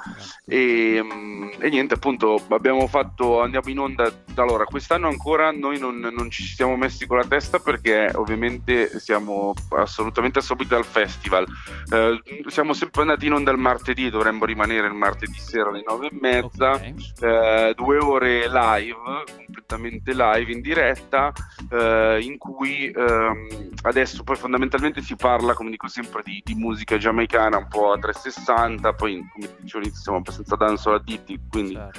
E, 0.46 1.00
mm, 1.02 1.50
e 1.60 1.70
niente 1.70 1.94
appunto 1.94 2.44
abbiamo 2.50 2.88
fatto 2.88 3.42
andiamo 3.42 3.70
in 3.70 3.80
onda 3.80 4.12
allora 4.36 4.64
quest'anno 4.66 5.08
ancora 5.08 5.52
noi 5.52 5.80
non, 5.80 6.00
non 6.00 6.30
ci 6.30 6.44
siamo 6.44 6.76
messi 6.76 7.06
con 7.06 7.18
la 7.18 7.26
testa 7.26 7.60
perché 7.60 8.12
ovviamente 8.16 9.00
siamo 9.00 9.54
assolutamente 9.70 10.40
assorbiti 10.40 10.70
dal 10.70 10.86
festival. 10.86 11.46
Eh, 11.92 12.22
siamo 12.48 12.74
sempre 12.74 13.02
andati 13.02 13.26
in 13.26 13.34
onda 13.34 13.52
il 13.52 13.58
martedì 13.58 14.10
dovremmo 14.10 14.46
rimanere 14.46 14.88
il 14.88 14.94
martedì 14.94 15.38
sera 15.40 15.70
alle 15.70 15.84
nove 15.86 16.08
e 16.08 16.18
mezza. 16.20 16.82
Eh, 16.82 17.74
due 17.76 17.98
ore 17.98 18.50
live 18.50 19.24
completamente 19.70 20.14
live 20.14 20.52
in 20.52 20.62
diretta 20.62 21.32
eh, 21.72 22.20
in 22.22 22.38
cui 22.38 22.92
ehm, 22.92 23.70
adesso 24.10 24.24
poi 24.24 24.36
fondamentalmente 24.36 25.02
si 25.02 25.16
parla 25.16 25.54
come 25.54 25.70
dico 25.70 25.88
sempre 25.88 26.24
di, 26.24 26.42
di 26.44 26.56
musica 26.56 26.98
giamaicana 26.98 27.58
un 27.58 27.68
po' 27.68 27.92
a 27.92 28.00
360 28.00 28.94
poi 28.94 29.24
come 29.32 29.56
dicevo 29.60 29.78
all'inizio 29.78 30.02
siamo 30.02 30.18
abbastanza 30.18 30.56
dancehall 30.56 30.96
additti 30.96 31.40
quindi 31.48 31.74
la 31.74 31.92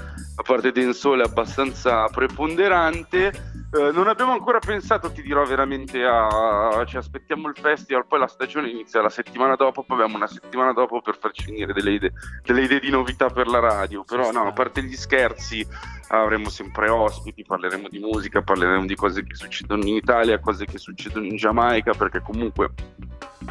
parte 0.43 0.73
dancehall 0.73 1.21
è 1.21 1.25
abbastanza 1.25 2.07
preponderante. 2.07 3.59
Eh, 3.73 3.93
non 3.93 4.09
abbiamo 4.09 4.33
ancora 4.33 4.59
pensato 4.59 5.13
ti 5.13 5.23
dirò 5.23 5.45
veramente 5.45 6.05
a 6.05 6.83
ci 6.87 6.97
aspettiamo 6.97 7.49
il 7.49 7.57
festival 7.57 8.07
poi 8.07 8.19
la 8.19 8.27
stagione 8.27 8.69
inizia 8.69 9.01
la 9.01 9.09
settimana 9.09 9.55
dopo 9.55 9.85
poi 9.85 9.99
abbiamo 9.99 10.17
una 10.17 10.27
settimana 10.27 10.73
dopo 10.73 11.01
per 11.01 11.17
farci 11.19 11.45
venire 11.47 11.73
delle 11.73 11.93
idee, 11.93 12.13
delle 12.43 12.63
idee 12.63 12.81
di 12.81 12.91
novità 12.91 13.29
per 13.29 13.47
la 13.47 13.61
radio 13.61 14.03
però 14.03 14.33
no 14.33 14.49
a 14.49 14.53
parte 14.53 14.83
gli 14.83 14.97
scherzi 14.97 15.65
avremo 16.11 16.49
sempre 16.49 16.89
ospiti, 16.89 17.45
parleremo 17.45 17.89
di 17.89 17.99
musica, 17.99 18.43
parleremo 18.43 18.87
di 18.87 18.95
cose 18.95 19.23
che 19.23 19.35
succedono 19.35 19.83
in 19.83 19.97
Italia, 19.97 20.39
cose 20.41 20.65
che 20.65 20.79
succedono 20.79 21.27
in 21.27 21.37
Giamaica, 21.37 21.93
perché 21.93 22.21
comunque 22.21 22.71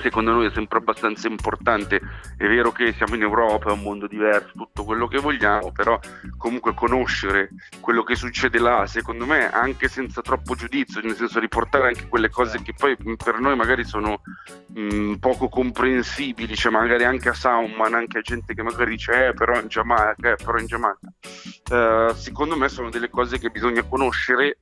secondo 0.01 0.31
noi 0.31 0.47
è 0.47 0.51
sempre 0.51 0.77
abbastanza 0.77 1.27
importante. 1.27 1.99
È 2.37 2.47
vero 2.47 2.71
che 2.71 2.93
siamo 2.93 3.15
in 3.15 3.21
Europa, 3.21 3.69
è 3.69 3.73
un 3.73 3.81
mondo 3.81 4.07
diverso, 4.07 4.51
tutto 4.55 4.83
quello 4.83 5.07
che 5.07 5.19
vogliamo, 5.19 5.71
però 5.71 5.99
comunque 6.37 6.73
conoscere 6.73 7.49
quello 7.79 8.03
che 8.03 8.15
succede 8.15 8.59
là, 8.59 8.85
secondo 8.85 9.25
me, 9.25 9.49
anche 9.49 9.87
senza 9.87 10.21
troppo 10.21 10.55
giudizio, 10.55 11.01
nel 11.01 11.15
senso 11.15 11.39
riportare 11.39 11.87
anche 11.87 12.07
quelle 12.07 12.29
cose 12.29 12.61
che 12.61 12.73
poi 12.77 12.95
per 12.97 13.39
noi 13.39 13.55
magari 13.55 13.83
sono 13.83 14.21
mh, 14.73 15.15
poco 15.15 15.49
comprensibili, 15.49 16.55
cioè 16.55 16.71
magari 16.71 17.03
anche 17.03 17.29
a 17.29 17.33
Soundman, 17.33 17.93
anche 17.93 18.19
a 18.19 18.21
gente 18.21 18.53
che 18.53 18.63
magari 18.63 18.91
dice 18.91 19.27
eh 19.27 19.33
però 19.33 19.59
in 19.59 19.67
Giamaica, 19.67 20.31
eh, 20.31 20.35
però 20.35 20.57
in 20.57 20.65
Giamaica. 20.65 21.07
Eh, 21.71 22.13
secondo 22.15 22.55
me 22.57 22.69
sono 22.69 22.89
delle 22.89 23.09
cose 23.09 23.39
che 23.39 23.49
bisogna 23.49 23.83
conoscere 23.83 24.57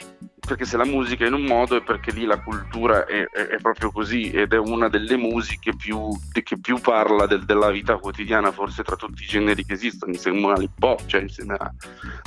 perché 0.47 0.65
se 0.65 0.77
la 0.77 0.85
musica 0.85 1.25
è 1.25 1.27
in 1.27 1.33
un 1.33 1.43
modo 1.43 1.75
è 1.75 1.83
perché 1.83 2.11
lì 2.11 2.25
la 2.25 2.39
cultura 2.39 3.05
è, 3.05 3.27
è- 3.29 3.47
è 3.47 3.57
proprio 3.57 3.91
così 3.91 4.31
ed 4.31 4.53
è 4.53 4.57
una 4.57 4.87
delle 4.87 5.17
musiche 5.17 5.75
più, 5.75 6.09
che 6.31 6.57
più 6.59 6.79
parla 6.79 7.25
del- 7.27 7.43
della 7.45 7.69
vita 7.69 7.97
quotidiana 7.97 8.51
forse 8.51 8.83
tra 8.83 8.95
tutti 8.95 9.23
i 9.23 9.27
generi 9.27 9.65
che 9.65 9.73
esistono 9.73 10.13
insieme 10.13 10.51
all'hip 10.51 10.81
hop 10.81 11.05
cioè 11.05 11.21
insieme 11.21 11.55
a- 11.59 11.73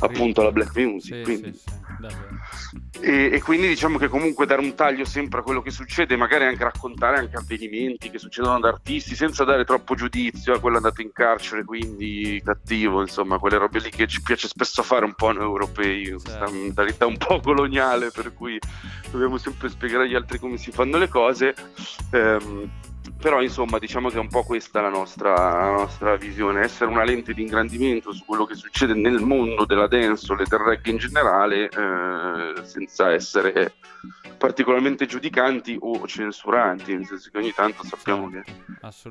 appunto 0.01 0.43
alla 0.43 0.53
black 0.53 0.77
music 0.77 1.23
quindi. 1.23 1.59
E, 3.01 3.31
e 3.33 3.43
quindi 3.43 3.67
diciamo 3.69 3.99
che 3.99 4.09
comunque 4.09 4.47
dare 4.47 4.61
un 4.61 4.75
taglio 4.75 5.05
sempre 5.05 5.41
a 5.41 5.43
quello 5.43 5.63
che 5.63 5.71
succede, 5.71 6.17
magari 6.17 6.45
anche 6.45 6.65
raccontare 6.65 7.19
anche 7.19 7.37
avvenimenti 7.37 8.11
che 8.11 8.19
succedono 8.19 8.57
ad 8.57 8.65
artisti 8.65 9.15
senza 9.15 9.45
dare 9.45 9.65
troppo 9.65 9.95
giudizio 9.95 10.55
a 10.55 10.61
quello 10.61 10.77
andato 10.77 11.01
in 11.03 11.11
carcere, 11.13 11.65
quindi 11.65 12.41
cattivo, 12.45 13.01
insomma, 13.01 13.39
quelle 13.39 13.57
robe 13.59 13.81
lì 13.81 13.91
che 13.91 14.07
ci 14.07 14.21
piace 14.23 14.49
spesso 14.49 14.83
fare 14.83 15.05
un 15.05 15.15
po' 15.15 15.33
noi 15.33 15.45
europei, 15.45 16.11
questa 16.11 16.49
mentalità 16.51 17.07
un 17.07 17.17
po' 17.17 17.41
coloniale 17.41 18.10
per 18.11 18.35
cui 18.35 18.59
dobbiamo 19.11 19.39
sempre 19.39 19.69
spiegare 19.69 20.05
agli 20.05 20.15
altri 20.15 20.39
come 20.39 20.57
si 20.57 20.71
fanno 20.71 20.99
le 20.99 21.09
cose. 21.09 21.55
Ehm, 22.13 22.71
però 23.21 23.43
insomma 23.43 23.79
diciamo 23.79 24.09
che 24.09 24.17
è 24.17 24.21
un 24.21 24.29
po' 24.29 24.43
questa 24.43 24.81
la 24.81 24.89
nostra, 24.89 25.35
la 25.35 25.71
nostra 25.73 26.17
visione, 26.17 26.63
essere 26.63 26.91
una 26.91 27.05
lente 27.05 27.35
di 27.35 27.43
ingrandimento 27.43 28.13
su 28.13 28.25
quello 28.25 28.47
che 28.47 28.55
succede 28.55 28.95
nel 28.95 29.21
mondo 29.21 29.67
della 29.67 29.87
dancehall 29.87 30.41
e 30.41 30.47
del 30.49 30.59
reggae 30.59 30.93
in 30.93 30.97
generale, 30.97 31.69
eh, 31.69 32.65
senza 32.65 33.13
essere 33.13 33.75
particolarmente 34.39 35.05
giudicanti 35.05 35.77
o 35.79 36.07
censuranti, 36.07 36.95
nel 36.95 37.05
senso 37.05 37.29
che 37.31 37.37
ogni 37.37 37.53
tanto 37.53 37.85
sappiamo 37.85 38.31
che 38.31 38.43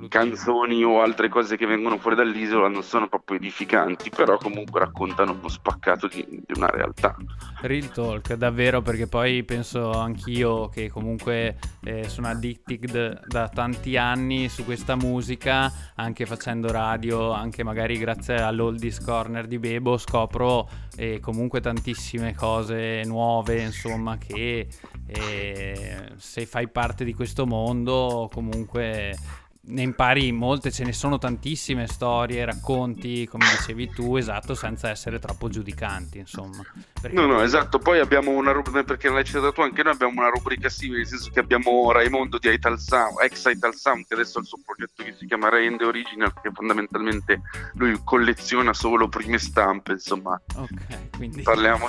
canzoni 0.08 0.84
o 0.84 1.02
altre 1.02 1.30
cose 1.30 1.56
che 1.56 1.68
vengono 1.68 2.00
fuori 2.00 2.16
dall'isola 2.16 2.68
non 2.68 2.82
sono 2.82 3.08
proprio 3.08 3.38
edificanti, 3.38 4.10
però 4.10 4.38
comunque 4.38 4.80
raccontano 4.80 5.34
uno 5.34 5.48
spaccato 5.48 6.08
di, 6.08 6.26
di 6.28 6.54
una 6.56 6.68
realtà. 6.68 7.16
Real 7.62 7.92
talk, 7.92 8.34
davvero, 8.34 8.82
perché 8.82 9.06
poi 9.06 9.44
penso 9.44 9.92
anch'io 9.92 10.70
che 10.70 10.90
comunque 10.90 11.60
eh, 11.84 12.10
sono 12.10 12.28
addicted 12.28 13.28
da 13.28 13.48
tanti 13.50 13.98
anni 13.98 13.99
su 14.48 14.64
questa 14.64 14.96
musica, 14.96 15.70
anche 15.96 16.26
facendo 16.26 16.72
radio, 16.72 17.32
anche 17.32 17.64
magari 17.64 17.98
grazie 17.98 18.40
all'Oldies 18.40 19.02
Corner 19.02 19.46
di 19.46 19.60
Bebo 19.60 19.98
scopro 19.98 20.70
eh, 20.96 21.20
comunque 21.20 21.60
tantissime 21.60 22.34
cose 22.34 23.02
nuove, 23.04 23.62
insomma, 23.62 24.18
che 24.18 24.68
e 25.06 26.12
se 26.16 26.46
fai 26.46 26.70
parte 26.70 27.04
di 27.04 27.14
questo 27.14 27.46
mondo 27.46 28.30
comunque 28.32 29.14
ne 29.62 29.82
impari 29.82 30.32
molte, 30.32 30.72
ce 30.72 30.84
ne 30.84 30.94
sono 30.94 31.18
tantissime 31.18 31.86
storie, 31.86 32.46
racconti, 32.46 33.28
come 33.28 33.46
dicevi 33.46 33.90
tu, 33.90 34.16
esatto, 34.16 34.56
senza 34.56 34.90
essere 34.90 35.20
troppo 35.20 35.50
giudicanti, 35.50 36.18
insomma. 36.18 36.64
Perché... 37.00 37.16
No, 37.16 37.26
no, 37.28 37.42
esatto, 37.42 37.78
poi 37.78 38.00
abbiamo 38.00 38.32
una 38.32 38.52
rubrica, 38.52 38.84
perché 38.84 39.10
l'hai 39.10 39.24
citato 39.24 39.52
tu, 39.52 39.62
anche 39.62 39.84
noi 39.84 39.94
abbiamo 39.94 40.22
una 40.22 40.30
rubrica 40.30 40.70
simile, 40.70 41.00
nel 41.00 41.08
senso 41.08 41.30
che 41.32 41.40
abbiamo 41.40 41.92
Raimondo 41.92 42.40
di 42.40 42.50
Ital 42.50 42.80
Sound, 42.80 43.20
ex 43.22 43.46
Ital 43.46 43.76
Sound, 43.76 44.06
che 44.08 44.16
adesso 44.16 44.40
ha 44.40 44.42
il 44.42 44.48
suo 44.48 44.60
progetto 44.66 45.04
che 45.04 45.14
si 45.18 45.26
chiama 45.28 45.50
the 45.50 45.86
Original, 45.86 46.34
che 46.42 46.50
fondamentalmente 46.52 47.42
lui 47.74 48.00
colleziona 48.04 48.74
solo 48.74 49.08
prime 49.08 49.38
stampe, 49.38 49.94
insomma. 49.94 50.40
Ok, 50.56 51.18
quindi... 51.18 51.42
Parliamo 51.42 51.88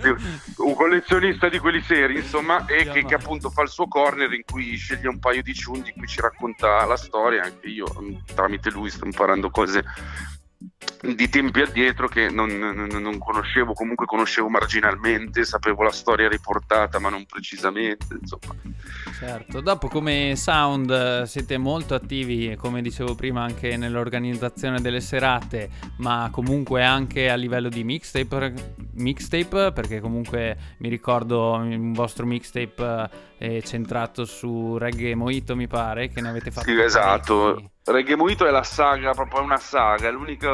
di 0.00 0.08
un 0.58 0.74
collezionista 0.74 1.48
di 1.48 1.58
quelli 1.58 1.80
seri, 1.82 2.16
insomma, 2.16 2.66
e 2.66 2.88
che, 2.90 3.04
che 3.04 3.14
appunto 3.14 3.50
fa 3.50 3.62
il 3.62 3.68
suo 3.68 3.86
corner 3.88 4.32
in 4.32 4.42
cui 4.44 4.76
sceglie 4.76 5.08
un 5.08 5.18
paio 5.18 5.42
di 5.42 5.54
ciundi 5.54 5.90
in 5.90 5.96
cui 5.96 6.06
ci 6.06 6.20
racconta 6.20 6.71
la 6.86 6.96
storia, 6.96 7.42
anche 7.42 7.68
io 7.68 7.86
tramite 8.34 8.70
lui 8.70 8.90
sto 8.90 9.04
imparando 9.04 9.50
cose 9.50 9.84
di 11.02 11.28
tempi 11.28 11.60
addietro 11.60 12.06
che 12.06 12.30
non, 12.30 12.48
non, 12.50 12.86
non, 12.88 13.18
conoscevo, 13.18 13.72
comunque 13.72 14.06
conoscevo 14.06 14.48
marginalmente, 14.48 15.44
sapevo 15.44 15.82
la 15.82 15.90
storia 15.90 16.28
riportata 16.28 16.98
ma 17.00 17.08
non 17.08 17.26
precisamente, 17.26 18.06
insomma. 18.20 18.54
Certo, 19.18 19.60
dopo 19.60 19.88
come 19.88 20.34
sound 20.36 21.22
siete 21.22 21.58
molto 21.58 21.94
attivi, 21.94 22.54
come 22.56 22.82
dicevo 22.82 23.14
prima, 23.14 23.42
anche 23.42 23.76
nell'organizzazione 23.76 24.80
delle 24.80 25.00
serate, 25.00 25.70
ma 25.98 26.28
comunque 26.30 26.84
anche 26.84 27.30
a 27.30 27.34
livello 27.34 27.68
di 27.68 27.82
mixtape, 27.82 28.74
mixtape 28.92 29.72
perché 29.72 30.00
comunque 30.00 30.56
mi 30.78 30.88
ricordo 30.88 31.52
un 31.52 31.92
vostro 31.92 32.26
mixtape 32.26 33.10
eh, 33.38 33.62
centrato 33.62 34.24
su 34.24 34.76
Reggae 34.78 35.16
Mojito 35.16 35.56
mi 35.56 35.66
pare, 35.66 36.08
che 36.08 36.20
ne 36.20 36.28
avete 36.28 36.52
fatto. 36.52 36.70
Sì, 36.70 36.78
esatto. 36.78 37.71
Reggae 37.84 38.14
Mojito 38.14 38.46
è 38.46 38.50
la 38.50 38.62
saga, 38.62 39.12
proprio 39.12 39.42
una 39.42 39.58
saga, 39.58 40.08
è 40.08 40.12
l'unica 40.12 40.50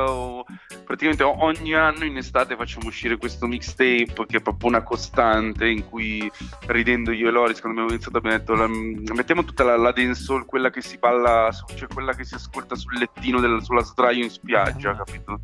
praticamente 0.85 1.23
ogni 1.23 1.75
anno 1.75 2.05
in 2.05 2.17
estate 2.17 2.57
facciamo 2.57 2.87
uscire 2.87 3.19
questo 3.19 3.47
mixtape 3.47 4.25
che 4.27 4.39
è 4.39 4.41
proprio 4.41 4.71
una 4.71 4.83
costante 4.83 5.69
in 5.69 5.87
cui 5.87 6.31
ridendo 6.67 7.13
io 7.13 7.29
e 7.29 7.31
Loris 7.31 7.61
quando 7.61 7.83
abbiamo 7.83 7.91
iniziato 7.91 8.17
abbiamo 8.17 8.39
detto 8.39 8.55
la, 8.55 9.15
mettiamo 9.15 9.45
tutta 9.45 9.65
la, 9.65 9.77
la 9.77 9.93
dancehall, 9.93 10.47
quella 10.47 10.71
che 10.71 10.81
si 10.81 10.97
balla, 10.97 11.51
cioè 11.75 11.89
quella 11.89 12.15
che 12.15 12.25
si 12.25 12.35
ascolta 12.35 12.75
sul 12.75 12.97
lettino 12.99 13.41
del, 13.41 13.63
sulla 13.63 13.83
sdraio 13.83 14.25
in 14.25 14.31
spiaggia, 14.31 14.97
capito? 14.97 15.41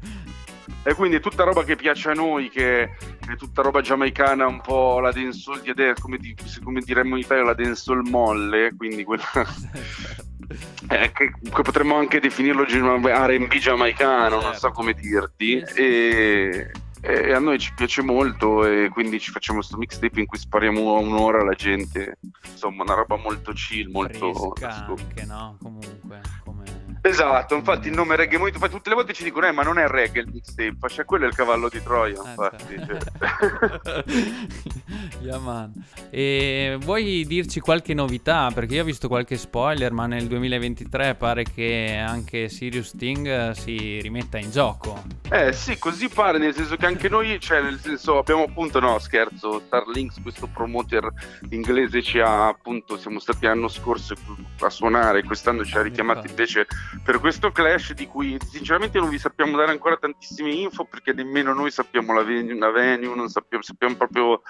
E 0.83 0.95
quindi 0.95 1.17
è 1.17 1.21
tutta 1.21 1.45
roba 1.45 1.65
che 1.65 1.77
piace 1.77 2.11
a 2.11 2.15
noi, 2.15 2.49
che 2.49 2.83
è 2.83 3.37
tutta 3.37 3.63
roba 3.63 3.81
giamaicana, 3.81 4.47
un 4.47 4.61
po' 4.61 5.01
la 5.01 5.13
dancehall 5.13 5.61
di 5.61 5.71
adesso, 5.71 6.03
come, 6.03 6.19
di, 6.19 6.35
come 6.63 6.81
diremmo 6.81 7.17
in 7.17 7.23
Italia, 7.23 7.45
la 7.45 7.55
dancehall 7.55 8.09
molle, 8.09 8.75
quindi 8.77 9.05
quella... 9.05 9.25
Eh, 10.91 11.11
che, 11.13 11.33
che, 11.43 11.63
potremmo 11.63 11.97
anche 11.97 12.21
definirlo 12.21 12.65
RB 12.65 13.55
giamaicano, 13.55 14.35
certo. 14.35 14.45
non 14.45 14.55
so 14.55 14.71
come 14.73 14.93
dirti. 14.93 15.59
E, 15.59 16.71
e, 17.05 17.33
a 17.33 17.39
noi 17.39 17.59
ci 17.59 17.73
piace 17.75 18.03
molto 18.03 18.65
e 18.65 18.89
quindi 18.89 19.21
ci 19.21 19.31
facciamo 19.31 19.59
questo 19.59 19.77
mixtape 19.77 20.21
in 20.21 20.27
cui 20.27 20.39
spariamo 20.39 20.99
un'ora 20.99 21.41
alla 21.41 21.55
gente. 21.55 22.19
Insomma, 22.51 22.83
una 22.83 22.95
roba 22.95 23.17
molto 23.17 23.53
chill, 23.53 23.91
molto. 23.91 24.33
Fresca 24.33 24.87
anche, 24.87 25.25
no? 25.27 25.59
Comunque. 25.61 26.21
Esatto, 27.07 27.55
infatti 27.55 27.89
il 27.89 27.95
nome 27.95 28.17
reggae 28.17 28.39
molto, 28.39 28.59
tutte 28.71 28.89
le 28.89 28.95
volte 28.95 29.13
ci 29.13 29.25
dicono, 29.25 29.47
eh 29.47 29.53
ma 29.53 29.63
non 29.63 29.79
è 29.79 29.87
reggae 29.87 30.23
il 30.23 30.31
mixtape, 30.33 30.89
cioè 30.89 31.05
quello 31.05 31.27
è 31.27 31.29
il 31.29 31.35
cavallo 31.35 31.69
di 31.69 31.83
Troia, 31.83 32.15
eh, 32.15 32.29
infatti. 32.31 32.77
Cioè. 32.87 34.05
yeah, 35.21 35.39
man. 35.39 35.71
E 36.09 36.79
vuoi 36.81 37.27
dirci 37.27 37.61
qualche 37.61 37.93
novità? 37.93 38.51
Perché 38.55 38.77
io 38.77 38.83
ho 38.83 38.87
visto 38.87 39.09
qualche 39.09 39.37
spoiler, 39.37 39.93
ma 39.93 40.07
nel 40.07 40.27
2023 40.27 41.15
pare 41.17 41.43
che 41.43 42.03
anche 42.03 42.49
Sirius 42.49 42.95
Sting 42.95 43.51
si 43.51 44.01
rimetta 44.01 44.39
in 44.39 44.51
gioco. 44.51 45.03
Eh 45.31 45.53
sì, 45.53 45.79
così 45.79 46.09
pare, 46.09 46.39
nel 46.39 46.55
senso 46.55 46.77
che 46.77 46.87
anche 46.87 46.94
noi, 47.09 47.39
cioè 47.41 47.61
nel 47.61 47.79
senso 47.79 48.19
abbiamo 48.19 48.45
appunto, 48.45 48.81
no 48.81 48.99
scherzo, 48.99 49.61
Starlinks, 49.61 50.21
questo 50.23 50.47
promoter 50.47 51.09
inglese 51.51 52.03
ci 52.03 52.21
ha 52.21 52.49
appunto, 52.49 52.97
siamo 52.97 53.19
stati 53.19 53.47
l'anno 53.47 53.69
scorso 53.69 54.15
a 54.61 54.71
suonare, 54.71 55.23
quest'anno 55.23 55.65
ci 55.65 55.77
ha 55.77 55.83
richiamati 55.83 56.29
invece 56.29 56.67
per 57.03 57.21
questo 57.21 57.51
clash 57.53 57.93
di 57.93 58.07
cui 58.07 58.37
sinceramente 58.41 58.99
non 58.99 59.09
vi 59.09 59.19
sappiamo 59.19 59.57
dare 59.57 59.71
ancora 59.71 59.97
tantissime 59.97 60.51
info 60.51 60.85
perché 60.85 61.13
nemmeno 61.13 61.53
noi 61.53 61.71
sappiamo 61.71 62.13
la 62.13 62.23
venue, 62.23 62.57
la 62.57 62.71
venue 62.71 63.15
non 63.15 63.29
sappiamo, 63.29 63.63
sappiamo 63.63 63.97
proprio 63.97 64.43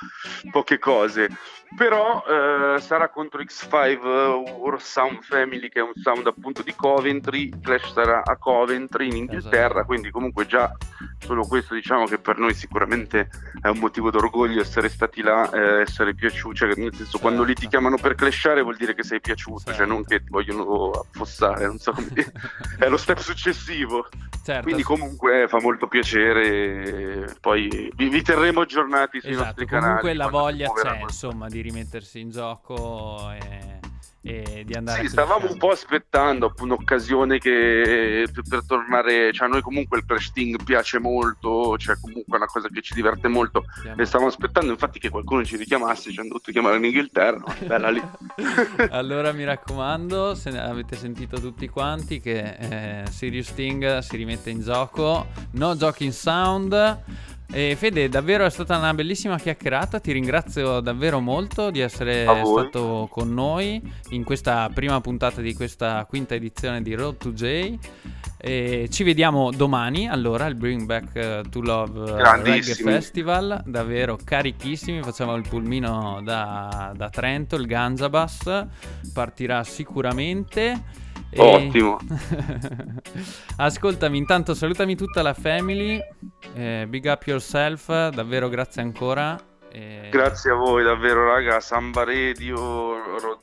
poche 0.51 0.79
cose. 0.79 1.29
Però 1.77 2.23
eh, 2.27 2.81
sarà 2.81 3.09
contro 3.09 3.41
X5 3.41 4.59
War 4.59 4.81
Sound 4.81 5.23
Family 5.23 5.69
che 5.69 5.81
è 5.81 5.83
un 5.83 5.93
sound 5.95 6.27
appunto 6.27 6.62
di 6.62 6.73
Coventry. 6.75 7.51
Clash 7.61 7.93
sarà 7.93 8.23
a 8.25 8.37
Coventry 8.37 9.09
in 9.09 9.16
Inghilterra 9.16 9.66
esatto. 9.66 9.87
quindi 9.87 10.11
comunque 10.11 10.47
già 10.47 10.73
solo 11.19 11.47
questo 11.47 11.75
diciamo 11.75 12.07
che 12.07 12.19
per 12.19 12.34
noi 12.36 12.55
sicuramente 12.55 13.28
è 13.61 13.69
un 13.69 13.78
motivo 13.78 14.11
d'orgoglio 14.11 14.61
essere 14.61 14.89
stati 14.89 15.23
là 15.23 15.51
eh, 15.51 15.81
essere 15.81 16.15
piaciuti 16.15 16.56
cioè 16.56 16.69
nel 16.69 16.90
senso 16.90 17.05
certo. 17.05 17.19
quando 17.19 17.43
lì 17.43 17.55
ti 17.55 17.69
chiamano 17.69 17.97
per 17.97 18.15
clashare 18.15 18.62
vuol 18.62 18.77
dire 18.77 18.94
che 18.94 19.02
sei 19.02 19.20
piaciuto 19.20 19.65
certo. 19.65 19.78
cioè 19.78 19.86
non 19.86 20.05
che 20.05 20.19
ti 20.23 20.31
vogliono 20.31 20.90
affossare 20.90 21.66
non 21.66 21.78
so 21.78 21.94
è 22.78 22.89
lo 22.89 22.97
step 22.97 23.19
successivo. 23.19 24.09
Certo, 24.44 24.62
Quindi 24.62 24.82
comunque 24.82 25.47
fa 25.48 25.61
molto 25.61 25.86
piacere, 25.86 27.35
poi 27.40 27.90
vi, 27.94 28.09
vi 28.09 28.23
terremo 28.23 28.61
aggiornati 28.61 29.20
sui 29.20 29.31
esatto, 29.31 29.47
nostri 29.47 29.66
canali. 29.66 30.01
Comunque 30.01 30.15
la 30.15 30.28
voglia 30.28 30.73
c'è, 30.73 31.01
insomma, 31.01 31.48
di 31.48 31.61
rimettersi 31.61 32.20
in 32.20 32.31
gioco 32.31 33.31
e 33.32 33.81
e 34.27 34.63
di 34.65 34.73
andare 34.73 35.03
sì, 35.03 35.09
stavamo 35.09 35.51
un 35.51 35.59
po' 35.59 35.71
aspettando 35.71 36.55
un'occasione 36.59 37.39
che 37.39 38.27
per 38.49 38.65
tornare 38.67 39.35
cioè 39.35 39.47
a 39.47 39.51
noi 39.51 39.61
comunque 39.61 39.99
il 39.99 40.07
crash 40.07 40.29
Sting 40.29 40.65
piace 40.65 40.99
molto 40.99 41.77
cioè 41.77 41.97
comunque 42.01 42.33
è 42.33 42.37
una 42.37 42.47
cosa 42.47 42.69
che 42.69 42.81
ci 42.81 42.95
diverte 42.95 43.29
molto 43.29 43.65
Siamo. 43.83 44.01
e 44.01 44.07
stavamo 44.07 44.31
aspettando 44.31 44.73
infatti 44.73 44.99
che 44.99 45.11
qualcuno 45.11 45.45
ci 45.45 45.59
richiamasse 45.59 46.11
ci 46.11 46.21
hanno 46.21 46.29
dovuto 46.29 46.53
chiamare 46.53 46.79
in 46.79 46.85
Inghilterra 46.85 47.45
bella 47.67 47.91
lì 47.91 48.03
allora 48.89 49.31
mi 49.33 49.45
raccomando 49.45 50.35
se 50.35 50.59
avete 50.59 50.97
sentito 50.97 51.39
tutti 51.39 51.69
quanti 51.69 52.19
che 52.19 52.57
eh, 52.59 53.03
Sirius 53.11 53.49
Sting 53.49 53.99
si 53.99 54.17
rimette 54.17 54.49
in 54.49 54.63
gioco 54.63 55.27
no 55.51 55.77
giochi 55.77 56.07
in 56.07 56.13
sound 56.15 57.03
e 57.51 57.77
Fede, 57.77 58.09
davvero 58.09 58.45
è 58.45 58.51
stata 58.51 58.77
una 58.77 58.95
bellissima 58.95 59.39
chiacchierata. 59.39 60.01
Ti 60.01 60.12
ringrazio 60.12 60.81
davvero 60.81 61.21
molto 61.21 61.71
di 61.71 61.81
essere 61.81 62.25
stato 62.25 63.09
con 63.11 63.33
noi 63.33 63.81
in 64.11 64.25
questa 64.25 64.71
prima 64.73 65.01
puntata 65.01 65.41
di 65.41 65.55
questa 65.55 66.05
quinta 66.09 66.35
edizione 66.35 66.83
di 66.83 66.95
Road 66.95 67.16
to 67.16 67.33
J. 67.33 67.79
E 68.37 68.89
ci 68.91 69.05
vediamo 69.05 69.51
domani 69.51 70.07
allora 70.07 70.45
al 70.45 70.55
Bring 70.55 70.85
Back 70.85 71.49
to 71.49 71.61
Love 71.61 72.43
Reggae 72.43 72.75
Festival. 72.75 73.62
Davvero 73.65 74.19
carichissimi. 74.23 75.03
Facciamo 75.03 75.35
il 75.35 75.47
pulmino 75.49 76.21
da, 76.23 76.93
da 76.95 77.09
Trento. 77.09 77.57
Il 77.57 77.66
Ganzabas 77.66 78.66
partirà 79.12 79.65
sicuramente. 79.65 81.03
Ottimo. 81.43 81.98
Ascoltami, 83.56 84.19
intanto 84.19 84.55
salutami 84.55 84.97
tutta 84.97 85.23
la 85.23 85.35
family. 85.35 86.01
Eh, 86.55 86.86
big 86.89 87.05
up 87.06 87.27
yourself, 87.27 88.11
davvero 88.11 88.48
grazie 88.48 88.82
ancora. 88.82 89.39
Eh... 89.75 90.09
Grazie 90.09 90.53
a 90.53 90.55
voi 90.55 90.85
davvero 90.85 91.27
raga, 91.27 91.59
Samba 91.59 92.05
Radio, 92.05 92.95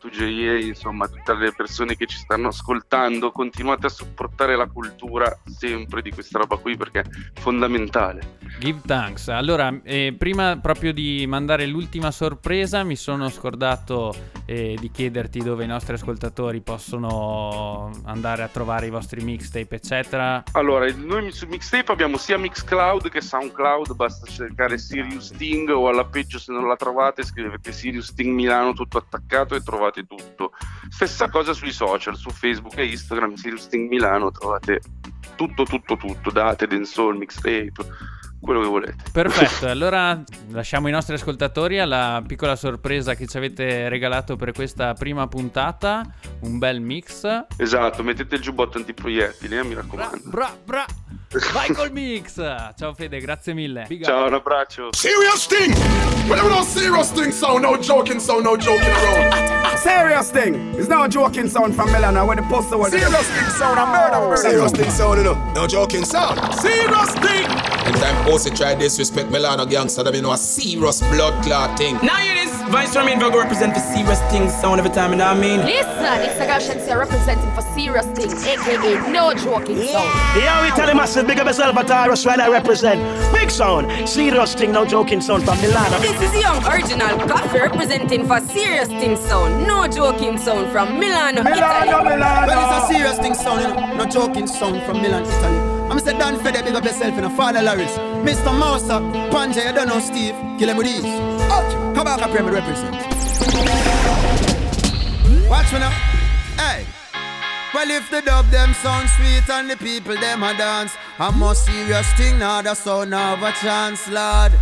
JA, 0.10 0.58
insomma 0.60 1.10
tutte 1.10 1.34
le 1.34 1.52
persone 1.52 1.98
che 1.98 2.06
ci 2.06 2.16
stanno 2.16 2.48
ascoltando, 2.48 3.34
continuate 3.34 3.88
a 3.88 3.90
supportare 3.90 4.56
la 4.56 4.68
cultura 4.68 5.38
sempre 5.46 6.02
di 6.02 6.10
questa 6.10 6.40
roba 6.40 6.56
qui 6.56 6.78
perché 6.78 7.00
è 7.02 7.04
fondamentale. 7.34 8.38
Give 8.60 8.80
thanks. 8.86 9.28
Allora, 9.28 9.78
eh, 9.84 10.16
prima 10.18 10.58
proprio 10.62 10.94
di 10.94 11.26
mandare 11.28 11.66
l'ultima 11.66 12.12
sorpresa, 12.12 12.84
mi 12.84 12.96
sono 12.96 13.28
scordato 13.28 14.16
eh, 14.46 14.78
di 14.80 14.90
chiederti 14.90 15.40
dove 15.40 15.66
i 15.66 15.68
nostri 15.68 15.96
ascoltatori 15.96 16.62
possono 16.62 17.92
andare 18.06 18.44
a 18.44 18.48
trovare 18.48 18.86
i 18.86 18.90
vostri 18.90 19.22
mixtape, 19.22 19.76
eccetera. 19.76 20.44
Allora, 20.54 20.90
noi 20.96 21.32
su 21.34 21.46
mixtape 21.48 21.92
abbiamo 21.92 22.16
sia 22.18 22.38
Mixcloud 22.38 23.10
che 23.10 23.20
Soundcloud, 23.20 23.96
basta 23.96 24.26
cercare 24.28 24.78
Sirius 24.78 25.34
Sting 25.34 25.70
o 25.70 25.90
alla 25.90 26.06
page 26.06 26.21
fanpage 26.22 26.40
se 26.40 26.52
non 26.52 26.68
la 26.68 26.76
trovate 26.76 27.24
scrivete 27.24 27.72
Sirius 27.72 28.10
Sting 28.10 28.34
Milano 28.34 28.74
tutto 28.74 28.98
attaccato 28.98 29.56
e 29.56 29.62
trovate 29.62 30.06
tutto. 30.06 30.54
Stessa 30.90 31.30
cosa 31.30 31.54
sui 31.54 31.72
social, 31.72 32.16
su 32.16 32.30
Facebook 32.30 32.78
e 32.78 32.86
Instagram 32.86 33.34
Sirius 33.34 33.64
Sting 33.64 33.90
Milano 33.90 34.32
trovate 34.32 34.82
tutto 35.36 35.64
tutto 35.64 35.98
tutto, 35.98 36.32
date, 36.32 36.68
dancehall, 36.68 37.18
mixtape, 37.18 37.72
quello 38.42 38.62
che 38.62 38.68
volete. 38.68 38.96
Perfetto, 39.12 39.68
allora 39.68 40.22
lasciamo 40.50 40.88
i 40.88 40.92
nostri 40.92 41.14
ascoltatori 41.14 41.80
alla 41.80 42.22
piccola 42.26 42.56
sorpresa 42.56 43.16
che 43.16 43.28
ci 43.28 43.38
avete 43.38 43.88
regalato 43.88 44.36
per 44.36 44.52
questa 44.52 44.94
prima 44.94 45.28
puntata, 45.28 46.04
un 46.42 46.58
bel 46.58 46.82
mix. 46.82 47.46
Esatto, 47.58 48.04
mettete 48.04 48.36
il 48.36 48.42
giubbotto 48.42 48.78
antiproiettili, 48.78 49.58
eh, 49.58 49.64
mi 49.64 49.76
raccomando. 49.76 50.22
Bra, 50.26 50.56
bra, 50.64 50.86
vai 51.54 51.72
col 51.74 51.92
mix! 51.92 52.36
Ciao 52.78 52.94
Fede, 52.94 53.20
grazie 53.20 53.54
mille. 53.54 53.86
Big 53.88 54.02
up. 54.02 54.08
Ciao, 54.08 54.28
un 54.28 54.34
abbraccio. 54.34 54.90
Serious 54.92 55.46
thing! 55.46 55.76
Whenever 56.28 56.50
no 56.50 56.64
serious 56.64 57.12
thing 57.12 57.32
sound, 57.32 57.62
no 57.62 57.78
joking 57.78 58.20
sound, 58.20 58.44
no 58.44 58.56
joking 58.58 58.90
around. 58.90 59.60
Serious 59.78 60.30
thing. 60.30 60.76
It's 60.76 60.88
no 60.88 61.08
joking 61.08 61.48
sound 61.48 61.74
from 61.74 61.90
Melana 61.90 62.24
where 62.24 62.36
the 62.36 62.44
poster 62.48 62.78
was. 62.78 62.92
Serious 62.92 63.28
thing 63.32 63.50
sound, 63.50 63.80
a 63.80 63.86
murder, 63.86 64.20
murder. 64.20 64.38
Serious 64.38 64.72
thing 64.72 64.90
sound. 64.92 65.24
No 65.56 65.66
joking 65.66 66.06
sound. 66.06 66.40
Serious 66.56 67.14
thing! 67.16 67.48
Anytime 68.32 68.54
Bossy 68.56 68.64
try 68.64 68.76
disrespect 68.76 69.30
Melano 69.30 69.70
gangster, 69.70 70.04
that 70.04 70.14
mean 70.14 70.24
no 70.24 70.32
a 70.32 70.38
serious 70.38 71.02
blood 71.12 71.44
clot 71.44 71.78
thing. 71.78 71.96
Now 72.02 72.18
you 72.24 72.34
this 72.34 72.62
Vice 72.72 72.94
Chairman 72.94 73.20
Vogue 73.20 73.36
represent 73.36 73.74
for 73.74 73.82
serious 73.82 74.22
things 74.32 74.54
sound 74.56 74.80
every 74.80 74.92
time, 74.92 75.12
you 75.12 75.18
know 75.18 75.26
what 75.26 75.36
I 75.36 75.42
mean? 75.42 75.60
Listen, 75.60 76.22
it's 76.24 76.40
a 76.40 76.48
guy 76.48 76.60
Shensia 76.60 76.98
representing 76.98 77.52
for 77.52 77.62
serious 77.76 78.06
things, 78.16 78.42
aka 78.48 79.12
no 79.12 79.34
joking 79.34 79.76
sound. 79.76 80.40
Yeah, 80.40 80.64
we 80.64 80.70
tell 80.78 80.88
him 80.88 80.96
massive 80.96 81.28
big 81.28 81.40
up 81.40 81.48
yourself 81.48 81.76
at 81.76 81.92
Iris 81.92 82.26
when 82.26 82.40
I 82.40 82.48
represent. 82.48 83.02
Big 83.34 83.50
sound, 83.52 84.08
serious 84.08 84.56
thing, 84.56 84.72
no 84.72 84.86
joking 84.86 85.20
sound 85.20 85.44
from 85.44 85.60
Milano. 85.60 86.00
This 86.00 86.22
is 86.22 86.34
young 86.40 86.64
original 86.72 87.18
coffee 87.28 87.60
representing 87.60 88.26
for 88.26 88.40
serious 88.40 88.88
thing 88.88 89.18
sound, 89.18 89.68
no 89.68 89.88
joking 89.90 90.38
sound 90.38 90.72
from 90.72 90.98
Milano, 90.98 91.42
Italy. 91.42 91.60
Well, 91.60 92.80
it's 92.80 92.86
a 92.86 92.94
serious 92.94 93.18
thing 93.18 93.34
sound, 93.34 93.62
you 93.62 93.68
know, 93.68 93.98
no 93.98 94.06
joking 94.06 94.48
sound 94.48 94.82
from 94.84 95.02
Milan, 95.02 95.24
Italy. 95.24 95.71
I'm 95.92 96.00
say 96.00 96.18
Dan 96.18 96.40
Fede, 96.40 96.64
big 96.64 96.74
up 96.74 96.86
yourself, 96.86 97.14
you 97.16 97.22
know, 97.22 97.30
Father 97.32 97.60
Laris, 97.60 97.98
Mr. 98.24 98.58
Mouser, 98.58 99.02
Panja, 99.30 99.66
you 99.68 99.74
don't 99.74 99.90
know 99.90 100.00
Steve, 100.00 100.34
kill 100.58 100.70
him 100.70 100.78
with 100.78 100.88
these. 100.88 101.04
Okay, 101.04 101.94
come 101.94 102.06
back 102.06 102.22
up 102.22 102.30
here, 102.30 102.44
represent. 102.44 102.96
Watch 105.50 105.74
me 105.74 105.80
now, 105.80 105.90
hey. 106.56 106.86
Well, 107.74 107.92
if 107.92 108.10
the 108.10 108.22
dub 108.22 108.46
them 108.52 108.74
sound 108.76 109.10
sweet 109.10 109.50
and 109.50 109.70
the 109.70 109.76
people 109.76 110.16
them 110.16 110.44
a 110.44 110.54
dance, 110.54 110.96
a 111.20 111.30
more 111.30 111.56
serious 111.56 112.10
thing 112.14 112.40
now, 112.40 112.62
the 112.62 112.74
sound 112.74 113.14
have 113.14 113.44
a 113.44 113.52
chance, 113.52 114.08
Lord. 114.08 114.54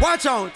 Watch 0.00 0.24
out. 0.24 0.52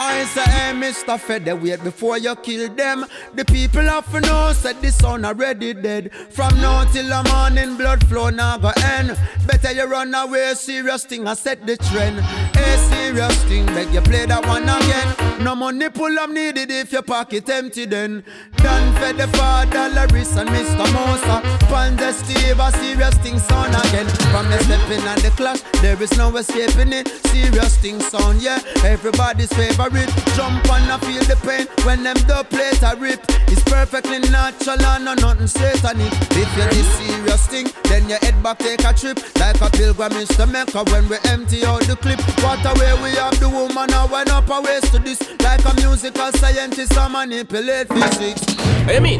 I 0.00 0.24
say, 0.24 0.42
hey, 0.42 0.72
Mr. 0.72 1.62
Wait 1.62 1.82
before 1.84 2.18
you 2.18 2.34
kill 2.36 2.68
them. 2.74 3.06
The 3.34 3.44
people 3.44 3.82
have 3.82 4.10
to 4.10 4.20
know, 4.20 4.52
said 4.52 4.80
the 4.82 4.90
sun 4.90 5.24
already 5.24 5.72
dead. 5.72 6.12
From 6.30 6.54
now 6.56 6.84
till 6.84 7.06
the 7.06 7.22
morning, 7.30 7.76
blood 7.76 8.04
flow 8.08 8.30
now 8.30 8.58
go 8.58 8.72
end. 8.82 9.16
Better 9.46 9.72
you 9.72 9.84
run 9.84 10.12
away, 10.14 10.54
serious 10.54 11.04
thing, 11.04 11.28
I 11.28 11.34
set 11.34 11.64
the 11.66 11.76
trend. 11.76 12.20
Hey, 12.56 12.76
serious 12.90 13.44
thing, 13.44 13.66
beg 13.66 13.92
you 13.94 14.00
play 14.00 14.26
that 14.26 14.44
one 14.46 14.64
again. 14.64 15.44
No 15.44 15.54
money 15.54 15.88
pull 15.90 16.18
up 16.18 16.30
needed 16.30 16.70
if 16.70 16.90
your 16.92 17.02
pocket 17.02 17.48
empty 17.48 17.84
then. 17.84 18.24
Done 18.56 18.92
for 18.94 19.12
the 19.12 19.28
father, 19.36 19.90
Laris 19.94 20.36
and 20.36 20.48
Mr. 20.50 20.86
Mosa. 20.86 21.42
Panda 21.68 22.12
Steve, 22.12 22.58
a 22.58 22.72
serious 22.72 23.14
thing 23.18 23.38
sound 23.38 23.74
again. 23.86 24.06
From 24.32 24.48
the 24.50 24.58
stepping 24.64 25.04
at 25.06 25.18
the 25.18 25.30
clash, 25.36 25.60
there 25.82 26.00
is 26.02 26.16
no 26.16 26.34
escaping 26.36 26.92
it. 26.92 27.08
Serious 27.26 27.76
thing 27.76 28.00
sound, 28.00 28.42
yeah. 28.42 28.60
Everybody's 28.84 29.52
favorite. 29.52 29.83
Jump 29.84 30.64
and 30.72 30.90
I 30.90 30.98
feel 30.98 31.22
the 31.24 31.36
pain 31.44 31.66
when 31.84 32.02
them 32.02 32.16
dub 32.26 32.48
plate 32.48 32.82
a 32.82 32.96
rip. 32.96 33.20
It's 33.48 33.62
perfectly 33.64 34.18
natural 34.30 34.80
and 34.80 35.04
no 35.04 35.12
nothing 35.12 35.46
satanic. 35.46 36.10
If 36.30 36.56
you're 36.56 36.68
this 36.68 36.88
serious 36.96 37.46
thing, 37.46 37.68
then 37.84 38.08
your 38.08 38.18
head 38.20 38.42
back 38.42 38.58
take 38.60 38.82
a 38.82 38.94
trip. 38.94 39.20
Like 39.36 39.60
a 39.60 39.68
pilgrimage 39.68 40.28
to 40.36 40.46
Mecca 40.46 40.84
when 40.84 41.06
we 41.10 41.16
empty 41.26 41.66
out 41.66 41.82
the 41.82 41.96
clip. 41.96 42.18
What 42.42 42.64
a 42.64 42.72
way 42.80 42.94
we 43.02 43.14
have 43.16 43.38
the 43.38 43.48
woman, 43.50 43.92
I 43.92 44.06
went 44.06 44.30
up 44.30 44.48
a 44.48 44.62
ways 44.62 44.88
to 44.90 44.98
this. 44.98 45.20
Like 45.40 45.64
a 45.66 45.74
musical 45.74 46.32
scientist, 46.32 46.96
I 46.96 47.08
manipulate 47.08 47.88
physics. 47.88 48.56
What 48.86 48.94
you 48.94 49.00
mean? 49.02 49.18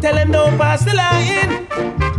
Tell 0.00 0.14
them 0.14 0.32
don't 0.32 0.56
pass 0.56 0.82
the 0.82 0.94
line. 0.94 1.66